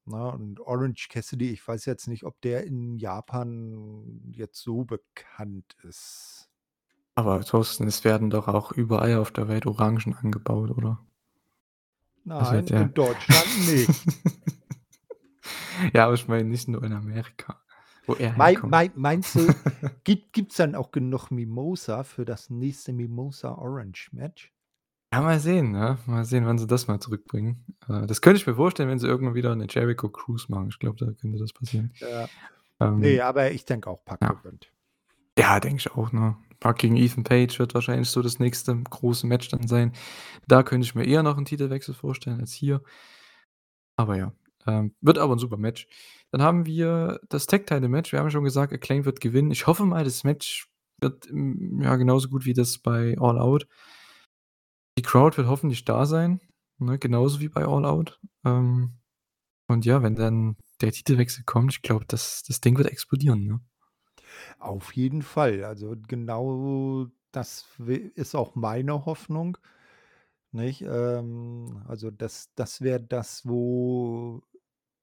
ne? 0.05 0.31
Und 0.33 0.61
Orange 0.61 1.09
Cassidy, 1.09 1.51
ich 1.51 1.67
weiß 1.67 1.87
jetzt 1.87 2.07
nicht, 2.07 2.25
ob 2.25 2.39
der 2.43 2.65
in 2.65 2.99
Japan 2.99 4.21
jetzt 4.33 4.61
so 4.61 4.85
bekannt 4.85 5.77
ist. 5.83 6.51
Aber 7.15 7.43
Thorsten, 7.43 7.87
es 7.87 8.05
werden 8.05 8.29
doch 8.29 8.49
auch 8.49 8.73
überall 8.73 9.17
auf 9.17 9.31
der 9.31 9.49
Welt 9.49 9.65
Orangen 9.65 10.15
angebaut, 10.15 10.71
oder? 10.71 11.07
Also, 12.29 12.53
Nein, 12.53 12.67
der 12.67 12.83
in 12.83 12.95
Deutschland 12.95 13.67
nicht. 13.67 13.91
Ja, 15.95 16.07
aber 16.07 16.15
ich 16.15 16.27
meine 16.27 16.49
nicht 16.49 16.67
nur 16.67 16.83
in 16.83 16.93
Amerika, 16.93 17.63
wo 18.09 18.17
er 18.17 18.33
Mei 18.35 18.55
herkommt. 18.55 18.73
mei 18.73 18.91
meinst 18.95 19.37
du, 19.37 19.55
gibt 20.05 20.33
gibt's 20.33 20.57
dann 20.57 20.75
auch 20.75 20.91
genug 20.93 21.31
Mimosa 21.31 22.05
für 22.05 22.25
das 22.25 22.51
nächste 22.51 22.93
Mimosa 22.93 23.55
Orange 23.55 24.11
Match? 24.13 24.51
Ja, 25.13 25.23
mal 25.23 25.41
sehen, 25.41 25.71
ne? 25.73 25.97
Mal 26.07 26.25
sehen, 26.27 26.45
wann 26.45 26.59
sie 26.59 26.67
das 26.67 26.87
mal 26.87 27.01
zurückbringen. 27.01 27.65
Äh, 27.89 28.07
das 28.07 28.21
könnte 28.21 28.39
ich 28.41 28.47
mir 28.47 28.55
vorstellen, 28.57 28.91
wenn 28.91 28.99
sie 28.99 29.07
irgendwann 29.07 29.35
wieder 29.35 29.55
'ne 29.57 29.67
Jericho 29.69 30.11
Cruise 30.11 30.47
machen. 30.51 30.69
Ich 30.69 30.79
glaube, 30.79 30.97
da 31.03 31.11
könnte 31.13 31.39
das 31.39 31.53
passieren. 31.55 31.95
Ja. 32.01 32.29
Ähm 32.81 32.99
Ne, 33.01 33.21
aber 33.23 33.51
ich 33.53 33.65
denke 33.65 33.91
auch, 33.91 34.05
Pac 34.05 34.21
Ja. 34.23 34.29
gewinnt. 34.29 34.73
Ja, 35.39 35.61
denke 35.61 35.79
ich 35.79 35.93
auch, 35.93 36.13
ne? 36.13 36.37
Pac 36.61 36.79
gegen 36.79 36.97
Ethan 36.97 37.25
Page 37.25 37.59
wird 37.61 37.75
wahrscheinlich 37.75 38.11
so 38.11 38.23
das 38.23 38.39
nächste 38.41 38.77
große 38.77 39.27
Match 39.27 39.49
dann 39.49 39.69
sein. 39.69 39.93
Da 40.49 40.63
könnte 40.65 40.87
ich 40.87 40.95
mir 40.97 41.05
eher 41.07 41.23
noch 41.25 41.39
'n 41.39 41.45
Titelwechsel 41.47 41.95
vorstellen 41.95 42.41
als 42.41 42.53
hier. 42.53 42.83
Aber 43.99 44.17
ja, 44.17 44.33
ähm, 44.67 44.95
wird 45.01 45.19
aber 45.19 45.35
'n 45.35 45.39
super 45.39 45.57
Match. 45.57 45.87
Dann 46.31 46.43
haben 46.43 46.67
wir 46.67 47.21
das 47.29 47.47
Tag 47.47 47.67
Title 47.67 47.89
Match. 47.89 48.13
Wir 48.13 48.21
haben 48.21 48.31
schon 48.31 48.45
gesagt, 48.45 48.73
Acclaimed 48.73 49.07
wird 49.07 49.21
gewinnen. 49.21 49.51
Ich 49.51 49.67
hoffe 49.67 49.85
mal, 49.85 50.05
das 50.05 50.25
Match 50.25 50.69
wird, 51.01 51.27
hm, 51.27 51.81
ja, 51.83 51.97
genauso 51.97 52.29
gut 52.29 52.45
wie 52.45 52.55
das 52.55 52.79
bei 52.79 53.17
All 53.19 53.39
Out. 53.39 53.67
Die 54.99 55.03
Crowd 55.03 55.37
wird 55.37 55.47
hoffentlich 55.49 55.85
da 55.85 56.05
sein, 56.07 56.41
ne, 56.79 56.99
genauso 56.99 57.41
wie 57.41 57.49
bei 57.49 57.65
All 57.65 57.85
Out. 57.85 58.21
Ähm, 58.45 58.99
und 59.69 59.85
ja, 59.87 60.03
wenn 60.03 60.17
dann 60.17 60.57
der 60.81 60.93
Titelwechsel 60.93 61.45
kommt, 61.45 61.73
ich 61.73 61.83
glaube, 61.83 62.05
das 62.09 62.43
das 62.45 62.61
Ding 62.61 62.79
wird 62.79 62.89
explodieren, 62.91 63.47
ne? 63.47 63.61
Auf 64.59 64.93
jeden 64.95 65.23
Fall. 65.23 65.65
Also, 65.65 65.95
genau 66.09 67.07
das 67.33 67.67
ist 68.15 68.35
auch 68.35 68.55
meine 68.55 69.05
Hoffnung, 69.07 69.59
nicht? 70.55 70.83
Ähm, 70.83 71.83
also, 71.89 72.11
das 72.11 72.51
das 72.55 72.81
wäre 72.83 73.01
das, 73.03 73.47
wo, 73.47 74.43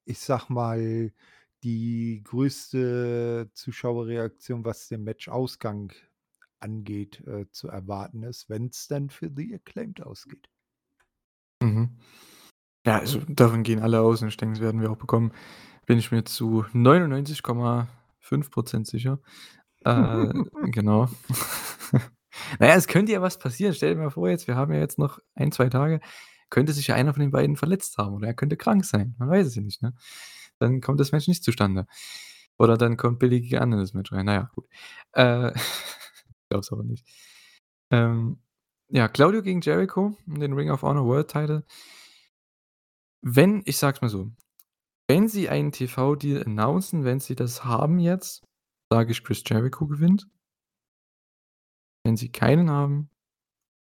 ich 0.04 0.18
sage 0.20 0.52
mal, 0.52 1.12
die 1.64 2.22
größte 2.24 3.50
Zuschauerreaktion, 3.54 4.64
was 4.64 4.88
den 4.88 5.04
Matchausgang 5.04 5.92
angeht, 6.60 7.20
äh, 7.26 7.46
zu 7.52 7.68
erwarten 7.68 8.22
ist, 8.24 8.48
wenn's 8.50 8.88
denn 8.88 9.10
für 9.10 9.30
The 9.34 9.54
Acclaimed 9.56 10.02
ausgeht. 10.02 10.48
Mhm. 11.62 11.96
Ja, 12.86 12.98
also, 13.00 13.20
davon 13.28 13.62
gehen 13.64 13.80
alle 13.80 14.00
aus 14.00 14.22
und 14.22 14.28
ich 14.28 14.36
denke, 14.38 14.54
das 14.56 14.62
werden 14.62 14.80
wir 14.82 14.90
auch 14.90 14.96
bekommen. 14.98 15.32
Bin 15.86 15.98
ich 15.98 16.12
mir 16.12 16.24
zu 16.24 16.66
99,5 16.72 18.50
% 18.50 18.86
sicher. 18.86 19.20
Äh, 19.84 20.32
genau. 20.72 21.08
Na 22.58 22.68
ja, 22.68 22.74
es 22.74 22.86
könnte 22.86 23.12
ja 23.12 23.22
was 23.22 23.38
passieren. 23.38 23.74
Stell 23.74 23.94
dir 23.94 24.00
mal 24.00 24.10
vor 24.10 24.28
jetzt, 24.28 24.46
wir 24.46 24.56
haben 24.56 24.72
ja 24.72 24.80
jetzt 24.80 24.98
noch 24.98 25.18
1, 25.34 25.54
2 25.56 25.68
Tage, 25.68 26.00
könnte 26.50 26.72
sich 26.72 26.88
ja 26.88 26.94
einer 26.94 27.12
von 27.12 27.20
den 27.20 27.30
beiden 27.30 27.56
verletzt 27.56 27.98
haben 27.98 28.14
oder 28.14 28.28
er 28.28 28.34
könnte 28.34 28.56
krank 28.56 28.84
sein. 28.84 29.14
Man 29.18 29.28
weiß 29.28 29.46
es 29.46 29.54
ja 29.54 29.62
nicht, 29.62 29.82
ne? 29.82 29.94
Dann 30.58 30.80
kommt 30.80 31.00
das 31.00 31.12
Match 31.12 31.28
nicht 31.28 31.44
zustande. 31.44 31.86
Oder 32.58 32.78
dann 32.78 32.96
kommt 32.96 33.18
Billy 33.18 33.40
gegen 33.40 33.72
in 33.72 33.78
das 33.78 33.92
Match 33.94 34.12
rein. 34.12 34.26
Na 34.26 34.34
ja, 34.34 34.50
gut. 34.54 34.66
Äh, 35.12 35.52
es 36.50 36.72
aber 36.72 36.84
nicht. 36.84 37.06
Ähm, 37.90 38.38
ja, 38.88 39.08
Claudio 39.08 39.42
gegen 39.42 39.60
Jericho 39.60 40.16
den 40.26 40.52
Ring 40.52 40.70
of 40.70 40.82
Honor 40.82 41.04
World 41.04 41.28
Title. 41.28 41.64
Wenn 43.22 43.62
ich 43.66 43.78
sage 43.78 43.96
es 43.96 44.02
mal 44.02 44.08
so, 44.08 44.30
wenn 45.08 45.28
sie 45.28 45.48
einen 45.48 45.72
TV-Deal 45.72 46.44
announcen, 46.44 47.04
wenn 47.04 47.20
sie 47.20 47.34
das 47.34 47.64
haben 47.64 47.98
jetzt, 47.98 48.44
sage 48.90 49.12
ich, 49.12 49.22
Chris 49.24 49.42
Jericho 49.46 49.86
gewinnt. 49.86 50.28
Wenn 52.06 52.16
sie 52.16 52.30
keinen 52.30 52.70
haben, 52.70 53.10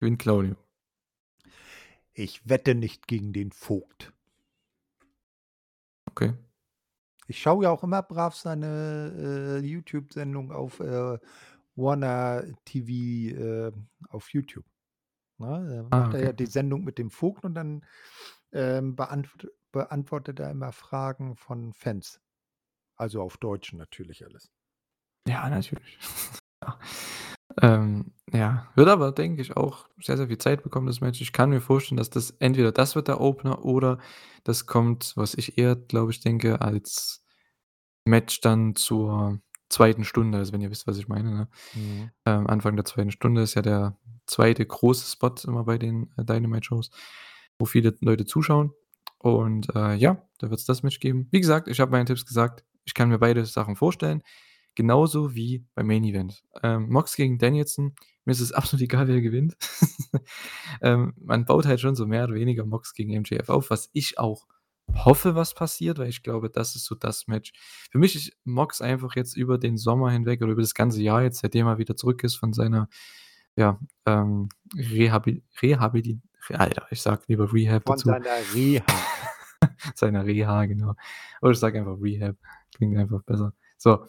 gewinnt 0.01 0.19
Claudio. 0.19 0.57
Ich 2.15 2.49
wette 2.49 2.75
nicht 2.75 3.07
gegen 3.07 3.35
den 3.35 3.53
Vogt. 3.53 4.15
Okay. 6.07 6.33
Ich 7.27 7.39
schaue 7.43 7.65
ja 7.65 7.71
auch 7.71 7.83
immer 7.83 8.03
brav 8.03 8.35
seine, 8.35 9.61
äh, 9.63 9.67
YouTube-Sendung 9.67 10.53
auf, 10.53 10.81
äh, 10.81 11.19
Warner 11.77 12.45
TV, 12.65 13.37
äh, 13.37 13.73
auf 14.09 14.33
YouTube? 14.33 14.65
Da 15.37 15.57
Ah, 15.57 15.83
macht 15.83 15.93
er 15.93 16.07
okay. 16.09 16.25
ja 16.25 16.33
die 16.33 16.47
Sendung 16.47 16.83
mit 16.83 16.97
dem 16.97 17.11
Vogt 17.11 17.45
und 17.45 17.55
dann, 17.55 17.85
ähm, 18.53 18.97
beantw 18.97 19.49
beantwortet 19.71 20.41
er 20.41 20.51
immer 20.51 20.73
Fragen 20.73 21.37
von 21.37 21.75
Fans. 21.75 22.23
Also 22.97 23.21
auf 23.21 23.37
Deutsch 23.37 23.75
natürlich 23.75 24.25
alles. 24.25 24.51
Ja, 25.29 25.47
natürlich. 25.51 25.99
Ja. 26.63 26.79
Ähm, 27.60 28.12
ja, 28.32 28.66
wird 28.74 28.89
aber, 28.89 29.12
denke 29.12 29.43
ich, 29.43 29.56
auch 29.56 29.86
sehr, 30.01 30.16
sehr 30.16 30.28
viel 30.28 30.39
Zeit 30.39 30.62
bekommen, 30.62 30.86
das 30.86 31.01
Match. 31.01 31.20
Ich 31.20 31.32
kann 31.32 31.51
mir 31.51 31.60
vorstellen, 31.60 31.98
dass 31.98 32.10
das 32.10 32.31
entweder 32.40 32.72
das 32.72 32.97
wird 32.97 33.09
der 33.09 33.20
Opener 33.20 33.64
oder 33.64 33.98
das 34.43 34.66
kommt, 34.66 35.12
was 35.16 35.35
ich 35.35 35.59
eher, 35.59 35.76
glaube 35.76 36.10
ich, 36.10 36.20
denke, 36.20 36.60
als 36.60 37.24
Match 38.05 38.40
dann 38.40 38.74
zur 38.74 39.40
zweiten 39.68 40.05
Stunde, 40.05 40.39
also 40.39 40.52
wenn 40.52 40.60
ihr 40.60 40.70
wisst, 40.70 40.86
was 40.86 40.98
ich 40.98 41.09
meine, 41.09 41.31
ne? 41.31 41.48
Mhm. 41.74 42.10
Ähm, 42.26 42.47
Anfang 42.47 42.76
der 42.76 42.85
zweiten 42.85 43.10
Stunde 43.10 43.43
ist 43.43 43.55
ja 43.55 43.62
der 43.62 43.97
zweite 44.26 44.64
große 44.64 45.10
Spot 45.10 45.35
immer 45.47 45.64
bei 45.64 45.78
den, 45.78 46.12
äh, 46.16 46.24
Dynamite-Shows, 46.24 46.90
wo 47.59 47.66
viele 47.66 47.94
Leute 48.01 48.24
zuschauen. 48.24 48.72
Und, 49.18 49.74
äh, 49.74 49.94
ja, 49.94 50.22
da 50.39 50.51
wird's 50.51 50.64
das 50.66 50.82
Match 50.82 51.01
geben. 51.01 51.28
Wie 51.31 51.40
gesagt, 51.40 51.68
ich 51.68 51.81
habe 51.81 51.90
meine 51.93 52.05
Tipps 52.05 52.26
gesagt. 52.26 52.64
Ich 52.85 52.94
kann 52.94 53.09
mir 53.09 53.18
beide 53.18 53.47
Sachen 53.47 53.76
vorstellen, 53.76 54.22
genauso 54.75 55.35
wie 55.35 55.65
beim 55.75 55.87
Main 55.87 56.05
Event. 56.05 56.45
Ähm, 56.63 56.89
Mox 56.89 57.17
gegen 57.17 57.39
Danielson, 57.39 57.95
mir 58.25 58.33
ist 58.33 58.41
es 58.41 58.53
absolut 58.53 58.83
egal, 58.83 59.09
wer 59.09 59.21
gewinnt. 59.21 59.57
Ähm, 60.81 61.15
man 61.17 61.45
baut 61.45 61.67
halt 61.67 61.81
schon 61.81 61.95
so 61.95 62.07
mehr 62.07 62.25
oder 62.25 62.35
weniger 62.35 62.65
Mox 62.65 62.95
gegen 62.95 63.19
MJF 63.19 63.49
auf, 63.49 63.71
was 63.71 63.91
ich 63.93 64.19
auch 64.19 64.47
hoffe, 64.93 65.35
was 65.35 65.55
passiert, 65.55 65.99
weil 65.99 66.09
ich 66.09 66.23
glaube, 66.23 66.51
das 66.51 66.77
ist 66.77 66.85
so 66.85 66.95
das 66.95 67.27
Match. 67.27 67.53
Für 67.91 67.99
mich 67.99 68.15
ist 68.15 68.33
Mox 68.45 68.81
einfach 68.81 69.17
jetzt 69.17 69.37
über 69.37 69.59
den 69.59 69.77
Sommer 69.77 70.11
hinweg 70.11 70.43
oder 70.43 70.53
über 70.53 70.63
das 70.63 70.75
ganze 70.75 71.03
Jahr 71.03 71.23
jetzt, 71.23 71.41
seitdem 71.41 71.67
er 71.67 71.79
wieder 71.79 71.97
zurück 71.97 72.23
ist 72.25 72.37
von 72.37 72.53
seiner, 72.53 72.89
ja, 73.57 73.79
ähm, 74.07 74.49
Rehabil 74.77 75.43
Rehabili 75.63 76.21
Alter, 76.51 76.87
ich 76.91 77.01
sage 77.01 77.23
lieber 77.29 77.53
Rehab 77.53 77.85
Von 77.87 77.97
dazu. 77.97 78.09
seiner 78.09 78.55
Reha. 78.55 78.85
Seiner 79.95 80.27
Reha, 80.27 80.67
genau. 80.67 80.95
Oder 81.41 81.53
ich 81.53 81.59
sage 81.59 81.79
einfach 81.79 81.97
Rehab, 81.99 82.37
klingt 82.75 82.99
einfach 82.99 83.23
besser. 83.23 83.55
So, 83.79 84.05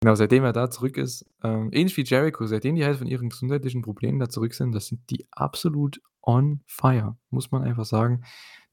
genau, 0.00 0.14
seitdem 0.14 0.44
er 0.44 0.52
da 0.52 0.70
zurück 0.70 0.96
ist, 0.96 1.26
ähm, 1.42 1.70
ähnlich 1.72 1.96
wie 1.96 2.04
Jericho, 2.04 2.46
seitdem 2.46 2.76
die 2.76 2.84
halt 2.84 2.98
von 2.98 3.06
ihren 3.06 3.28
gesundheitlichen 3.28 3.82
Problemen 3.82 4.18
da 4.18 4.28
zurück 4.28 4.54
sind, 4.54 4.72
das 4.72 4.86
sind 4.88 5.08
die 5.10 5.26
absolut 5.32 6.00
on 6.26 6.60
fire, 6.66 7.16
muss 7.30 7.50
man 7.52 7.62
einfach 7.62 7.84
sagen, 7.84 8.24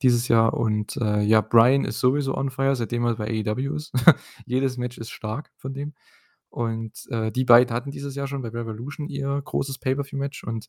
dieses 0.01 0.27
Jahr. 0.27 0.53
Und, 0.53 0.97
äh, 0.97 1.21
ja, 1.21 1.41
Bryan 1.41 1.85
ist 1.85 1.99
sowieso 1.99 2.35
on 2.35 2.49
fire, 2.49 2.75
seitdem 2.75 3.05
er 3.05 3.15
bei 3.15 3.27
AEW 3.45 3.75
ist. 3.75 3.93
Jedes 4.45 4.77
Match 4.77 4.97
ist 4.97 5.11
stark 5.11 5.51
von 5.57 5.73
dem. 5.73 5.93
Und, 6.49 7.05
äh, 7.09 7.31
die 7.31 7.45
beiden 7.45 7.73
hatten 7.73 7.91
dieses 7.91 8.15
Jahr 8.15 8.27
schon 8.27 8.41
bei 8.41 8.49
Revolution 8.49 9.07
ihr 9.07 9.41
großes 9.41 9.79
Pay-per-view-Match 9.79 10.43
und 10.43 10.67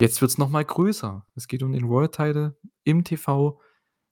jetzt 0.00 0.20
wird's 0.20 0.38
noch 0.38 0.48
mal 0.48 0.64
größer. 0.64 1.26
Es 1.34 1.48
geht 1.48 1.62
um 1.62 1.72
den 1.72 1.88
World 1.88 2.12
Title 2.12 2.56
im 2.84 3.04
TV. 3.04 3.60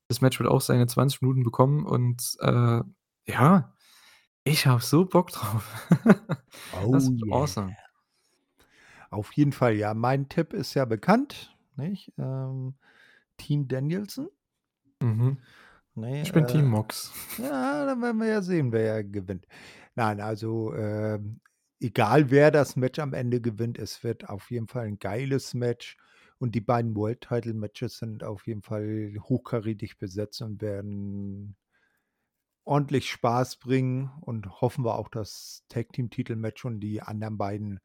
Das 0.09 0.21
Match 0.21 0.39
wird 0.39 0.49
auch 0.49 0.61
seine 0.61 0.87
20 0.87 1.23
Minuten 1.23 1.43
bekommen 1.43 1.87
und, 1.87 2.37
äh, 2.41 2.83
ja, 3.29 3.76
ich 4.47 4.67
habe 4.67 4.83
so 4.83 5.05
Bock 5.05 5.31
drauf. 5.33 5.89
Das 6.91 7.09
Oh 7.11 7.11
wird 7.19 7.23
yeah. 7.25 7.33
awesome. 7.33 7.77
Auf 9.11 9.33
jeden 9.33 9.53
Fall, 9.53 9.75
ja. 9.77 9.95
Mein 9.95 10.29
Tipp 10.29 10.53
ist 10.53 10.75
ja 10.75 10.85
bekannt, 10.85 11.57
nicht? 11.77 12.13
Ähm, 12.19 12.75
Team 13.37 13.69
Danielson. 13.69 14.29
Mhm. 15.01 15.39
Ne, 15.95 16.11
Ich 16.21 16.33
bin 16.33 16.47
äh, 16.47 16.47
Team 16.47 16.67
Mox. 16.67 17.13
ja, 17.39 17.87
dann 17.87 18.03
werden 18.03 18.19
wir 18.21 18.29
ja 18.29 18.43
sehen, 18.43 18.73
wer 18.73 19.05
gewinnt. 19.05 19.47
Nein, 19.97 20.21
also, 20.21 20.75
ähm, 20.75 21.41
egal 21.81 22.31
wer 22.31 22.51
das 22.51 22.77
Match 22.77 22.99
am 23.01 23.15
Ende 23.15 23.41
gewinnt, 23.41 23.79
es 23.79 24.05
wird 24.05 24.29
auf 24.29 24.51
jeden 24.51 24.69
Fall 24.69 24.87
'n 24.89 24.99
geiles 24.99 25.55
Match 25.55 25.97
und 26.39 26.55
die 26.55 26.61
beiden 26.63 26.97
World 26.97 27.23
Title 27.23 27.55
Matches 27.55 27.99
sind 27.99 28.25
auf 28.25 28.47
jeden 28.47 28.63
Fall 28.63 29.15
hochkarätig 29.21 29.99
besetzt 29.99 30.43
und 30.43 30.63
werden 30.63 31.57
ordentlich 32.67 33.11
Spaß 33.11 33.57
bringen 33.59 34.11
und 34.23 34.61
hoffen 34.63 34.85
wir 34.85 34.97
auch, 34.97 35.09
das 35.09 35.65
Tag-Team-Titelmatch 35.71 36.65
und 36.67 36.81
die 36.81 37.03
anderen 37.03 37.39
beiden 37.39 37.81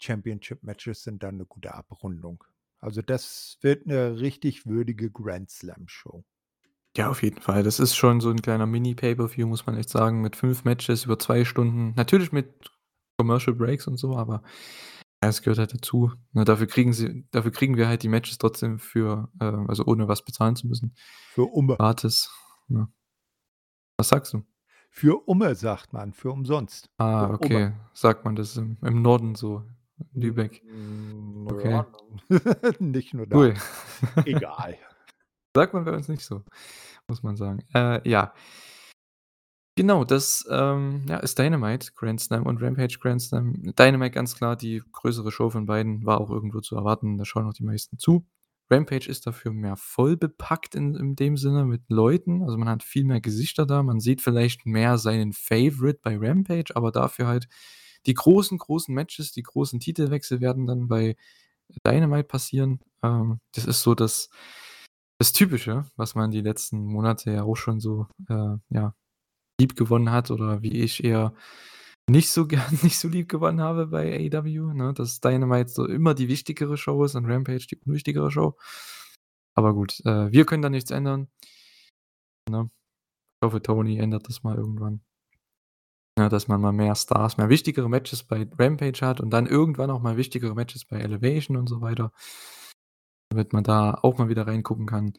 Championship-Matches 0.00 1.04
sind 1.04 1.22
dann 1.24 1.38
'ne 1.38 1.46
gute 1.46 1.74
Abrundung. 1.74 2.44
Also, 2.80 3.02
das 3.02 3.58
wird 3.62 3.86
'ne 3.86 4.20
richtig 4.20 4.66
würdige 4.66 5.10
Grand 5.10 5.50
Slam 5.50 5.88
Show. 5.88 6.24
Ja, 6.96 7.08
auf 7.08 7.22
jeden 7.22 7.40
Fall. 7.40 7.62
Das 7.62 7.78
ist 7.78 7.94
schon 7.94 8.20
so 8.20 8.30
'n 8.30 8.42
kleiner 8.42 8.66
Mini-Pay-per-View, 8.66 9.46
muss 9.46 9.64
man 9.66 9.76
echt 9.76 9.90
sagen, 9.90 10.20
mit 10.22 10.34
5 10.34 10.64
Matches 10.64 11.04
über 11.04 11.18
2 11.20 11.44
Stunden. 11.44 11.92
Natürlich 11.96 12.32
mit 12.32 12.72
Commercial 13.16 13.54
Breaks 13.54 13.86
und 13.86 13.96
so, 13.96 14.16
aber 14.16 14.42
ja, 15.22 15.28
es 15.28 15.42
gehört 15.42 15.58
halt 15.58 15.74
dazu, 15.74 16.12
ne? 16.32 16.44
Dafür 16.44 16.66
kriegen 16.66 16.92
sie 16.92 17.26
dafür 17.32 17.52
kriegen 17.52 17.76
wir 17.76 17.88
halt 17.88 18.02
die 18.02 18.08
Matches 18.08 18.38
trotzdem 18.38 18.78
für, 18.80 19.30
äh 19.40 19.44
also 19.68 19.84
ohne 19.86 20.08
was 20.08 20.24
bezahlen 20.24 20.56
zu 20.56 20.66
müssen. 20.68 20.94
Für. 21.32 21.46
Gratis, 21.78 22.30
ne? 22.68 22.88
Was 24.00 24.08
sagst 24.08 24.32
du? 24.32 24.42
Für 24.88 25.28
Umme, 25.28 25.54
sagt 25.54 25.92
man, 25.92 26.12
für 26.14 26.32
umsonst. 26.32 26.88
Ah, 26.96 27.26
Für 27.26 27.26
Umme. 27.26 27.34
okay. 27.36 27.72
Sagt 27.92 28.24
man 28.24 28.34
das 28.34 28.56
im 28.56 28.78
im 28.82 29.02
Norden 29.02 29.34
so, 29.34 29.62
in 30.14 30.20
Lübeck? 30.22 30.62
Hm, 30.64 31.46
Okay. 31.50 31.70
ja, 31.70 31.86
nicht 32.78 33.12
nur 33.14 33.26
da. 33.26 33.36
Cool. 33.36 33.54
Egal. 34.24 34.76
Sagt 35.54 35.74
man 35.74 35.84
bei 35.84 35.92
uns 35.92 36.08
nicht 36.08 36.24
so, 36.24 36.42
muss 37.08 37.22
man 37.22 37.36
sagen. 37.36 37.60
Äh, 37.74 38.08
ja. 38.08 38.32
Genau, 39.76 40.04
das, 40.04 40.46
ähm, 40.50 41.04
ja, 41.08 41.18
ist 41.18 41.38
Dynamite 41.38 41.92
Grand 41.94 42.20
Slam 42.20 42.44
und 42.46 42.62
Rampage 42.62 42.98
Grand 43.00 43.20
Slam. 43.20 43.52
Dynamite 43.78 44.12
ganz 44.12 44.34
klar 44.34 44.56
die 44.56 44.82
größere 44.92 45.30
Show 45.30 45.50
von 45.50 45.66
beiden, 45.66 46.04
war 46.06 46.20
auch 46.20 46.30
irgendwo 46.30 46.60
zu 46.60 46.74
erwarten, 46.74 47.18
da 47.18 47.24
schauen 47.26 47.46
auch 47.46 47.52
die 47.54 47.64
meisten 47.64 47.98
zu. 47.98 48.26
Rampage 48.70 49.08
ist 49.08 49.26
dafür 49.26 49.52
mehr 49.52 49.76
vollbepackt 49.76 50.74
in 50.74 50.94
in 50.94 51.16
dem 51.16 51.36
Sinne 51.36 51.64
mit 51.64 51.82
Leuten. 51.88 52.42
Also, 52.42 52.56
man 52.58 52.68
hat 52.68 52.82
viel 52.82 53.04
mehr 53.04 53.20
Gesichter 53.20 53.66
da. 53.66 53.82
Man 53.82 54.00
sieht 54.00 54.20
vielleicht 54.20 54.66
mehr 54.66 54.98
seinen 54.98 55.32
Favorite 55.32 56.00
bei 56.02 56.16
Rampage, 56.18 56.74
aber 56.76 56.92
dafür 56.92 57.26
halt 57.26 57.48
die 58.06 58.14
großen, 58.14 58.58
großen 58.58 58.94
Matches, 58.94 59.32
die 59.32 59.42
großen 59.42 59.80
Titelwechsel 59.80 60.40
werden 60.40 60.66
dann 60.66 60.88
bei 60.88 61.16
Dynamite 61.86 62.24
passieren. 62.28 62.80
Ähm, 63.02 63.40
das 63.54 63.66
ist 63.66 63.82
so 63.82 63.94
das 63.94 64.30
das 65.20 65.32
Typische, 65.34 65.84
was 65.96 66.14
man 66.14 66.30
die 66.30 66.40
letzten 66.40 66.82
Monate 66.86 67.30
ja 67.30 67.42
auch 67.42 67.56
schon 67.56 67.78
so, 67.78 68.06
äh, 68.30 68.56
ja, 68.70 68.94
liebgewonnen 69.60 70.10
hat 70.10 70.30
oder 70.30 70.62
wie 70.62 70.72
ich 70.82 71.04
eher 71.04 71.34
nicht 72.10 72.30
so 72.30 72.46
gern 72.46 72.62
nicht 72.82 72.98
so 72.98 73.08
liebgewonnen 73.08 73.60
habe 73.60 73.86
bei 73.86 74.30
AEW, 74.30 74.72
ne, 74.74 74.92
dass 74.94 75.20
Dynamite 75.20 75.70
so 75.70 75.86
immer 75.86 76.14
die 76.14 76.28
wichtigere 76.28 76.76
Show 76.76 77.04
ist 77.04 77.14
und 77.14 77.26
Rampage 77.26 77.66
die 77.66 77.76
unwichtigere 77.76 78.30
Show. 78.30 78.56
Aber 79.54 79.74
gut, 79.74 80.00
äh, 80.04 80.30
wir 80.32 80.46
können 80.46 80.62
da 80.62 80.70
nichts 80.70 80.90
ändern. 80.90 81.28
Ne? 82.48 82.70
Ich 83.40 83.46
hoffe, 83.46 83.62
Tony 83.62 83.98
ändert 83.98 84.28
das 84.28 84.42
mal 84.42 84.56
irgendwann. 84.56 85.00
Ja, 86.18 86.28
dass 86.28 86.48
man 86.48 86.60
mal 86.60 86.72
mehr 86.72 86.94
Stars, 86.94 87.38
mehr 87.38 87.48
wichtigere 87.48 87.88
Matches 87.88 88.22
bei 88.24 88.46
Rampage 88.58 89.00
hat 89.00 89.20
und 89.20 89.30
dann 89.30 89.46
irgendwann 89.46 89.90
auch 89.90 90.02
mal 90.02 90.16
wichtigere 90.16 90.54
Matches 90.54 90.84
bei 90.84 90.98
Elevation 90.98 91.56
und 91.56 91.68
so 91.68 91.80
weiter. 91.80 92.12
Damit 93.30 93.52
man 93.52 93.64
da 93.64 93.94
auch 94.02 94.18
mal 94.18 94.28
wieder 94.28 94.46
reingucken 94.46 94.86
kann. 94.86 95.14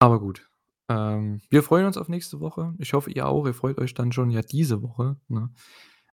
Aber 0.00 0.18
gut, 0.18 0.48
ähm, 0.88 1.40
wir 1.50 1.62
freuen 1.62 1.86
uns 1.86 1.96
auf 1.96 2.08
nächste 2.08 2.40
Woche. 2.40 2.74
Ich 2.78 2.94
hoffe, 2.94 3.10
ihr 3.10 3.26
auch. 3.26 3.46
Ihr 3.46 3.54
freut 3.54 3.78
euch 3.78 3.94
dann 3.94 4.12
schon 4.12 4.30
ja 4.30 4.40
diese 4.42 4.82
Woche, 4.82 5.16
ne? 5.28 5.50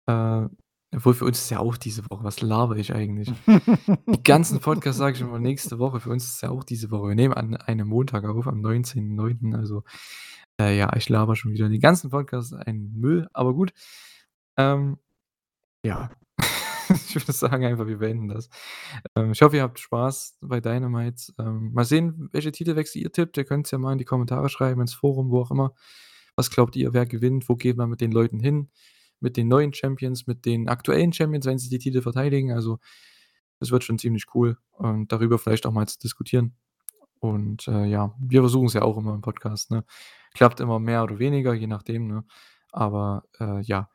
Äh, 0.07 0.47
obwohl 0.93 1.13
für 1.13 1.25
uns 1.25 1.39
ist 1.39 1.49
ja 1.49 1.59
auch 1.59 1.77
diese 1.77 2.03
Woche. 2.09 2.23
Was 2.23 2.41
labere 2.41 2.77
ich 2.77 2.93
eigentlich? 2.93 3.31
Die 3.47 4.23
ganzen 4.23 4.59
Podcasts 4.59 4.99
sage 4.99 5.15
ich 5.15 5.21
immer 5.21 5.39
nächste 5.39 5.79
Woche. 5.79 6.01
Für 6.01 6.09
uns 6.09 6.25
ist 6.25 6.35
es 6.35 6.41
ja 6.41 6.49
auch 6.49 6.65
diese 6.65 6.91
Woche. 6.91 7.09
Wir 7.09 7.15
nehmen 7.15 7.33
an 7.33 7.55
einem 7.55 7.87
Montag 7.87 8.25
auf, 8.25 8.45
am 8.45 8.59
19.09. 8.61 9.55
Also, 9.55 9.83
äh, 10.59 10.77
ja, 10.77 10.93
ich 10.97 11.07
labere 11.07 11.37
schon 11.37 11.53
wieder. 11.53 11.69
Die 11.69 11.79
ganzen 11.79 12.09
Podcasts 12.09 12.51
ein 12.51 12.91
Müll, 12.93 13.29
aber 13.33 13.53
gut. 13.53 13.71
Ähm, 14.57 14.97
ja. 15.85 16.09
Ich 16.93 17.15
würde 17.15 17.31
sagen 17.31 17.63
einfach, 17.63 17.87
wir 17.87 17.99
beenden 17.99 18.27
das. 18.27 18.49
Ähm, 19.15 19.31
ich 19.31 19.41
hoffe, 19.41 19.55
ihr 19.55 19.63
habt 19.63 19.79
Spaß 19.79 20.39
bei 20.41 20.59
Dynamite. 20.59 21.31
Ähm, 21.39 21.71
mal 21.71 21.85
sehen, 21.85 22.27
welche 22.33 22.51
Titelwechsel 22.51 23.01
ihr 23.01 23.13
tippt. 23.13 23.37
Ihr 23.37 23.45
könnt's 23.45 23.71
ja 23.71 23.77
mal 23.77 23.93
in 23.93 23.97
die 23.97 24.03
Kommentare 24.03 24.49
schreiben, 24.49 24.81
ins 24.81 24.93
Forum, 24.93 25.31
wo 25.31 25.39
auch 25.39 25.51
immer. 25.51 25.73
Was 26.35 26.51
glaubt 26.51 26.75
ihr, 26.75 26.93
wer 26.93 27.05
gewinnt? 27.05 27.47
Wo 27.47 27.55
geht 27.55 27.77
man 27.77 27.89
mit 27.89 28.01
den 28.01 28.11
Leuten 28.11 28.41
hin? 28.41 28.69
Mit 29.21 29.37
den 29.37 29.47
neuen 29.47 29.73
Champions, 29.73 30.27
mit 30.27 30.45
den 30.45 30.67
aktuellen 30.67 31.13
Champions, 31.13 31.45
wenn 31.45 31.57
sie 31.57 31.69
die 31.69 31.79
Titel 31.79 32.01
verteidigen? 32.01 32.51
Also, 32.51 32.79
das 33.59 33.71
wird 33.71 33.83
schon 33.83 33.99
ziemlich 33.99 34.25
cool, 34.35 34.57
ähm, 34.83 35.07
darüber 35.07 35.37
vielleicht 35.39 35.65
auch 35.65 35.71
mal 35.71 35.87
zu 35.87 35.99
diskutieren. 35.99 36.55
Und, 37.19 37.67
äh, 37.67 37.85
ja, 37.85 38.15
wir 38.19 38.41
versuchen's 38.41 38.73
ja 38.73 38.81
auch 38.81 38.97
immer 38.97 39.13
im 39.13 39.21
Podcast, 39.21 39.71
ne? 39.71 39.85
Klappt 40.33 40.59
immer 40.59 40.79
mehr 40.79 41.03
oder 41.03 41.19
weniger, 41.19 41.53
je 41.53 41.67
nachdem, 41.67 42.07
ne? 42.07 42.25
Aber, 42.71 43.23
äh, 43.39 43.61
ja, 43.61 43.89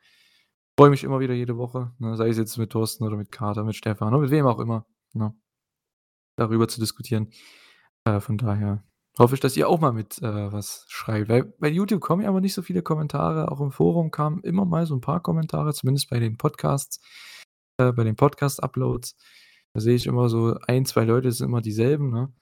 freue 0.77 0.89
mich 0.91 1.03
immer 1.03 1.19
wieder 1.19 1.33
jede 1.33 1.57
Woche, 1.57 1.93
ne? 1.99 2.15
Sei 2.17 2.29
es 2.29 2.37
jetzt 2.37 2.57
mit 2.57 2.71
Thorsten 2.71 3.03
oder 3.05 3.17
mit 3.17 3.31
Kater, 3.31 3.63
mit 3.65 3.75
Stefan 3.75 4.09
oder 4.13 4.19
mit 4.21 4.31
wem 4.31 4.47
auch 4.47 4.59
immer, 4.59 4.85
ne? 5.13 5.35
Darüber 6.37 6.67
zu 6.69 6.79
diskutieren. 6.79 7.31
Äh, 8.05 8.21
von 8.21 8.37
daher 8.37 8.83
hoffe 9.19 9.35
ich, 9.35 9.41
dass 9.41 9.57
ihr 9.57 9.69
auch 9.69 9.79
mal 9.79 9.93
mit, 9.93 10.19
äh, 10.21 10.51
was 10.51 10.85
schreibt, 10.89 11.29
weil 11.29 11.43
bei 11.59 11.69
YouTube 11.69 12.01
kommen 12.01 12.23
ja 12.23 12.29
aber 12.29 12.41
nicht 12.41 12.53
so 12.53 12.61
viele 12.61 12.81
Kommentare. 12.83 13.51
Auch 13.51 13.61
im 13.61 13.71
Forum 13.71 14.11
kamen 14.11 14.41
immer 14.43 14.65
mal 14.65 14.85
so 14.85 14.95
'n 14.95 15.01
paar 15.01 15.21
Kommentare, 15.21 15.73
zumindest 15.73 16.09
bei 16.09 16.19
den 16.19 16.37
Podcasts 16.37 16.99
äh, 17.77 17.91
bei 17.93 18.03
den 18.03 18.15
Podcast-Uploads. 18.15 19.15
Da 19.73 19.79
sehe 19.81 19.95
ich 19.95 20.07
immer 20.07 20.29
so 20.29 20.55
1, 20.67 20.89
2 20.89 21.05
Leute, 21.05 21.29
das 21.29 21.37
sind 21.39 21.47
immer 21.49 21.61
dieselben, 21.61 22.11
ne? 22.11 22.33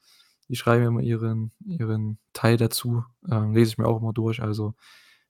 Die 0.50 0.56
schreiben 0.56 0.86
immer 0.86 1.02
ihren 1.02 1.52
ihren 1.66 2.20
Teil 2.34 2.58
dazu, 2.58 3.04
ähm, 3.32 3.54
lese 3.54 3.72
ich 3.74 3.78
mir 3.80 3.88
auch 3.88 4.02
immer 4.02 4.14
durch. 4.14 4.42
Also, 4.44 4.76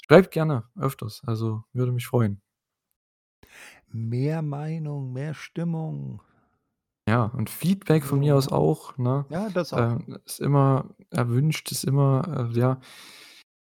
schreibt 0.07 0.31
gerne 0.31 0.65
öfters, 0.77 1.21
also, 1.25 1.63
würde 1.73 1.91
mich 1.93 2.07
freuen. 2.07 2.41
Mehr 3.91 4.41
Meinung, 4.41 5.13
mehr 5.13 5.33
Stimmung. 5.33 6.21
Ja, 7.07 7.25
und 7.25 7.49
Feedback 7.49 8.03
von 8.03 8.19
mir 8.19 8.35
aus 8.35 8.51
auch, 8.51 8.97
ne? 8.97 9.25
Ja, 9.29 9.49
das 9.49 9.73
auch. 9.73 9.77
Ähm, 9.79 10.17
ist 10.25 10.39
immer 10.41 10.95
erwünscht, 11.11 11.71
ist 11.71 11.83
immer, 11.83 12.49
äh, 12.51 12.57
ja, 12.59 12.79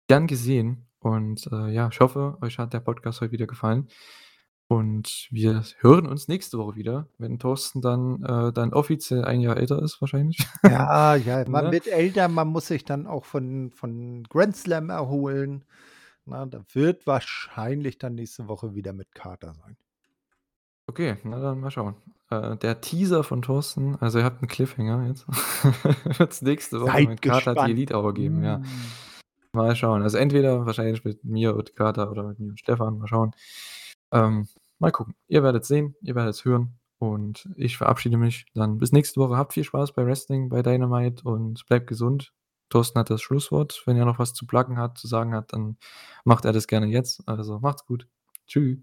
gern 0.07 0.27
gesehen. 0.27 0.87
Und, 0.99 1.47
äh, 1.51 1.69
ja, 1.71 1.89
ich 1.91 1.99
hoffe, 1.99 2.37
euch 2.41 2.57
hat 2.57 2.73
der 2.73 2.79
Podcast 2.79 3.19
heute 3.21 3.33
wieder 3.33 3.47
gefallen. 3.47 3.89
Und 4.67 5.27
wir 5.29 5.63
hören 5.81 6.07
uns 6.07 6.27
nächste 6.29 6.57
Woche 6.57 6.75
wieder, 6.75 7.07
wenn 7.17 7.37
Thorsten 7.37 7.81
dann 7.81 8.23
äh, 8.23 8.53
dann 8.53 8.73
offiziell 8.73 9.25
1 9.25 9.43
Jahr 9.43 9.57
älter 9.57 9.81
ist 9.81 9.99
wahrscheinlich. 10.01 10.37
Ja, 10.65 11.15
ja, 11.15 11.47
man 11.49 11.65
Ne? 11.65 11.71
wird 11.71 11.87
älter, 11.87 12.27
man 12.29 12.47
muss 12.47 12.67
sich 12.67 12.85
dann 12.85 13.05
auch 13.07 13.25
von 13.25 13.71
von 13.71 14.23
Grand 14.29 14.55
Slam 14.55 14.89
erholen, 14.89 15.65
ne? 16.25 16.47
Da 16.49 16.63
wird 16.73 17.05
wahrscheinlich 17.07 17.97
dann 17.99 18.15
nächste 18.15 18.47
Woche 18.47 18.73
wieder 18.75 18.93
mit 18.93 19.13
Kater 19.13 19.53
sein. 19.53 19.77
Okay, 20.89 21.17
na 21.23 21.39
dann 21.39 21.61
mal 21.61 21.71
schauen. 21.71 21.95
Äh, 22.29 22.57
der 22.57 22.81
Teaser 22.81 23.23
von 23.23 23.41
Thorsten 23.41 23.95
also, 24.01 24.19
ihr 24.19 24.25
habt 24.25 24.41
'n 24.41 24.47
Cliffhanger 24.47 25.07
jetzt. 25.07 25.25
Wird's 26.19 26.41
nächste 26.41 26.81
Woche 26.81 26.91
Seid 26.91 27.09
mit 27.09 27.21
Kater 27.21 27.39
die 27.39 27.45
gespannt. 27.55 27.69
Elite 27.69 27.95
Hour 27.95 28.13
geben, 28.13 28.43
ja. 28.43 28.57
Mm. 28.57 28.65
Mal 29.53 29.75
schauen. 29.75 30.01
Also, 30.01 30.17
entweder 30.17 30.65
wahrscheinlich 30.65 31.03
mit 31.05 31.23
mir 31.23 31.55
und 31.55 31.75
Kater 31.75 32.11
oder 32.11 32.23
mit 32.23 32.39
mir 32.39 32.49
und 32.49 32.59
Stefan, 32.59 32.97
mal 32.97 33.07
schauen. 33.07 33.31
Ähm, 34.11 34.47
mal 34.79 34.91
gucken. 34.91 35.15
Ihr 35.27 35.43
werdet's 35.43 35.67
sehen, 35.67 35.95
ihr 36.01 36.15
werdet's 36.15 36.43
hören 36.45 36.79
und 36.99 37.49
ich 37.55 37.77
verabschiede 37.77 38.17
mich 38.17 38.45
dann 38.55 38.77
bis 38.79 38.91
nächste 38.91 39.19
Woche. 39.21 39.37
Habt 39.37 39.53
viel 39.53 39.63
Spaß 39.63 39.93
bei 39.93 40.05
Wrestling, 40.05 40.49
bei 40.49 40.61
Dynamite 40.63 41.23
und 41.23 41.65
bleibt 41.67 41.87
gesund. 41.87 42.33
Thorsten 42.69 42.99
hat 42.99 43.09
das 43.09 43.21
Schlusswort. 43.21 43.83
Wenn 43.85 43.97
er 43.97 44.05
noch 44.05 44.19
was 44.19 44.33
zu 44.33 44.47
pluggen 44.47 44.77
hat 44.77 44.97
zu 44.97 45.07
sagen 45.07 45.33
hat, 45.35 45.53
dann 45.53 45.77
macht 46.25 46.45
er 46.45 46.53
das 46.53 46.67
gerne 46.67 46.87
jetzt. 46.87 47.27
Also, 47.27 47.59
macht's 47.59 47.85
gut. 47.85 48.07
Tschü. 48.47 48.81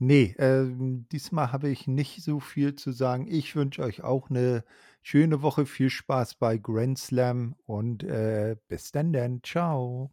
Ne, 0.00 0.34
ähm, 0.38 1.06
diesmal 1.10 1.52
habe 1.52 1.70
ich 1.70 1.86
nicht 1.86 2.22
so 2.22 2.38
viel 2.38 2.74
zu 2.74 2.92
sagen. 2.92 3.26
Ich 3.28 3.56
wünsche 3.56 3.82
euch 3.82 4.02
auch 4.04 4.28
'ne 4.28 4.62
schöne 5.02 5.40
Woche. 5.40 5.64
Viel 5.64 5.88
Spaß 5.88 6.34
bei 6.34 6.58
Grand 6.58 6.98
Slam 6.98 7.54
und, 7.64 8.02
äh, 8.04 8.56
bis 8.68 8.92
dann 8.92 9.12
dann. 9.14 9.40
Tschau. 9.40 10.10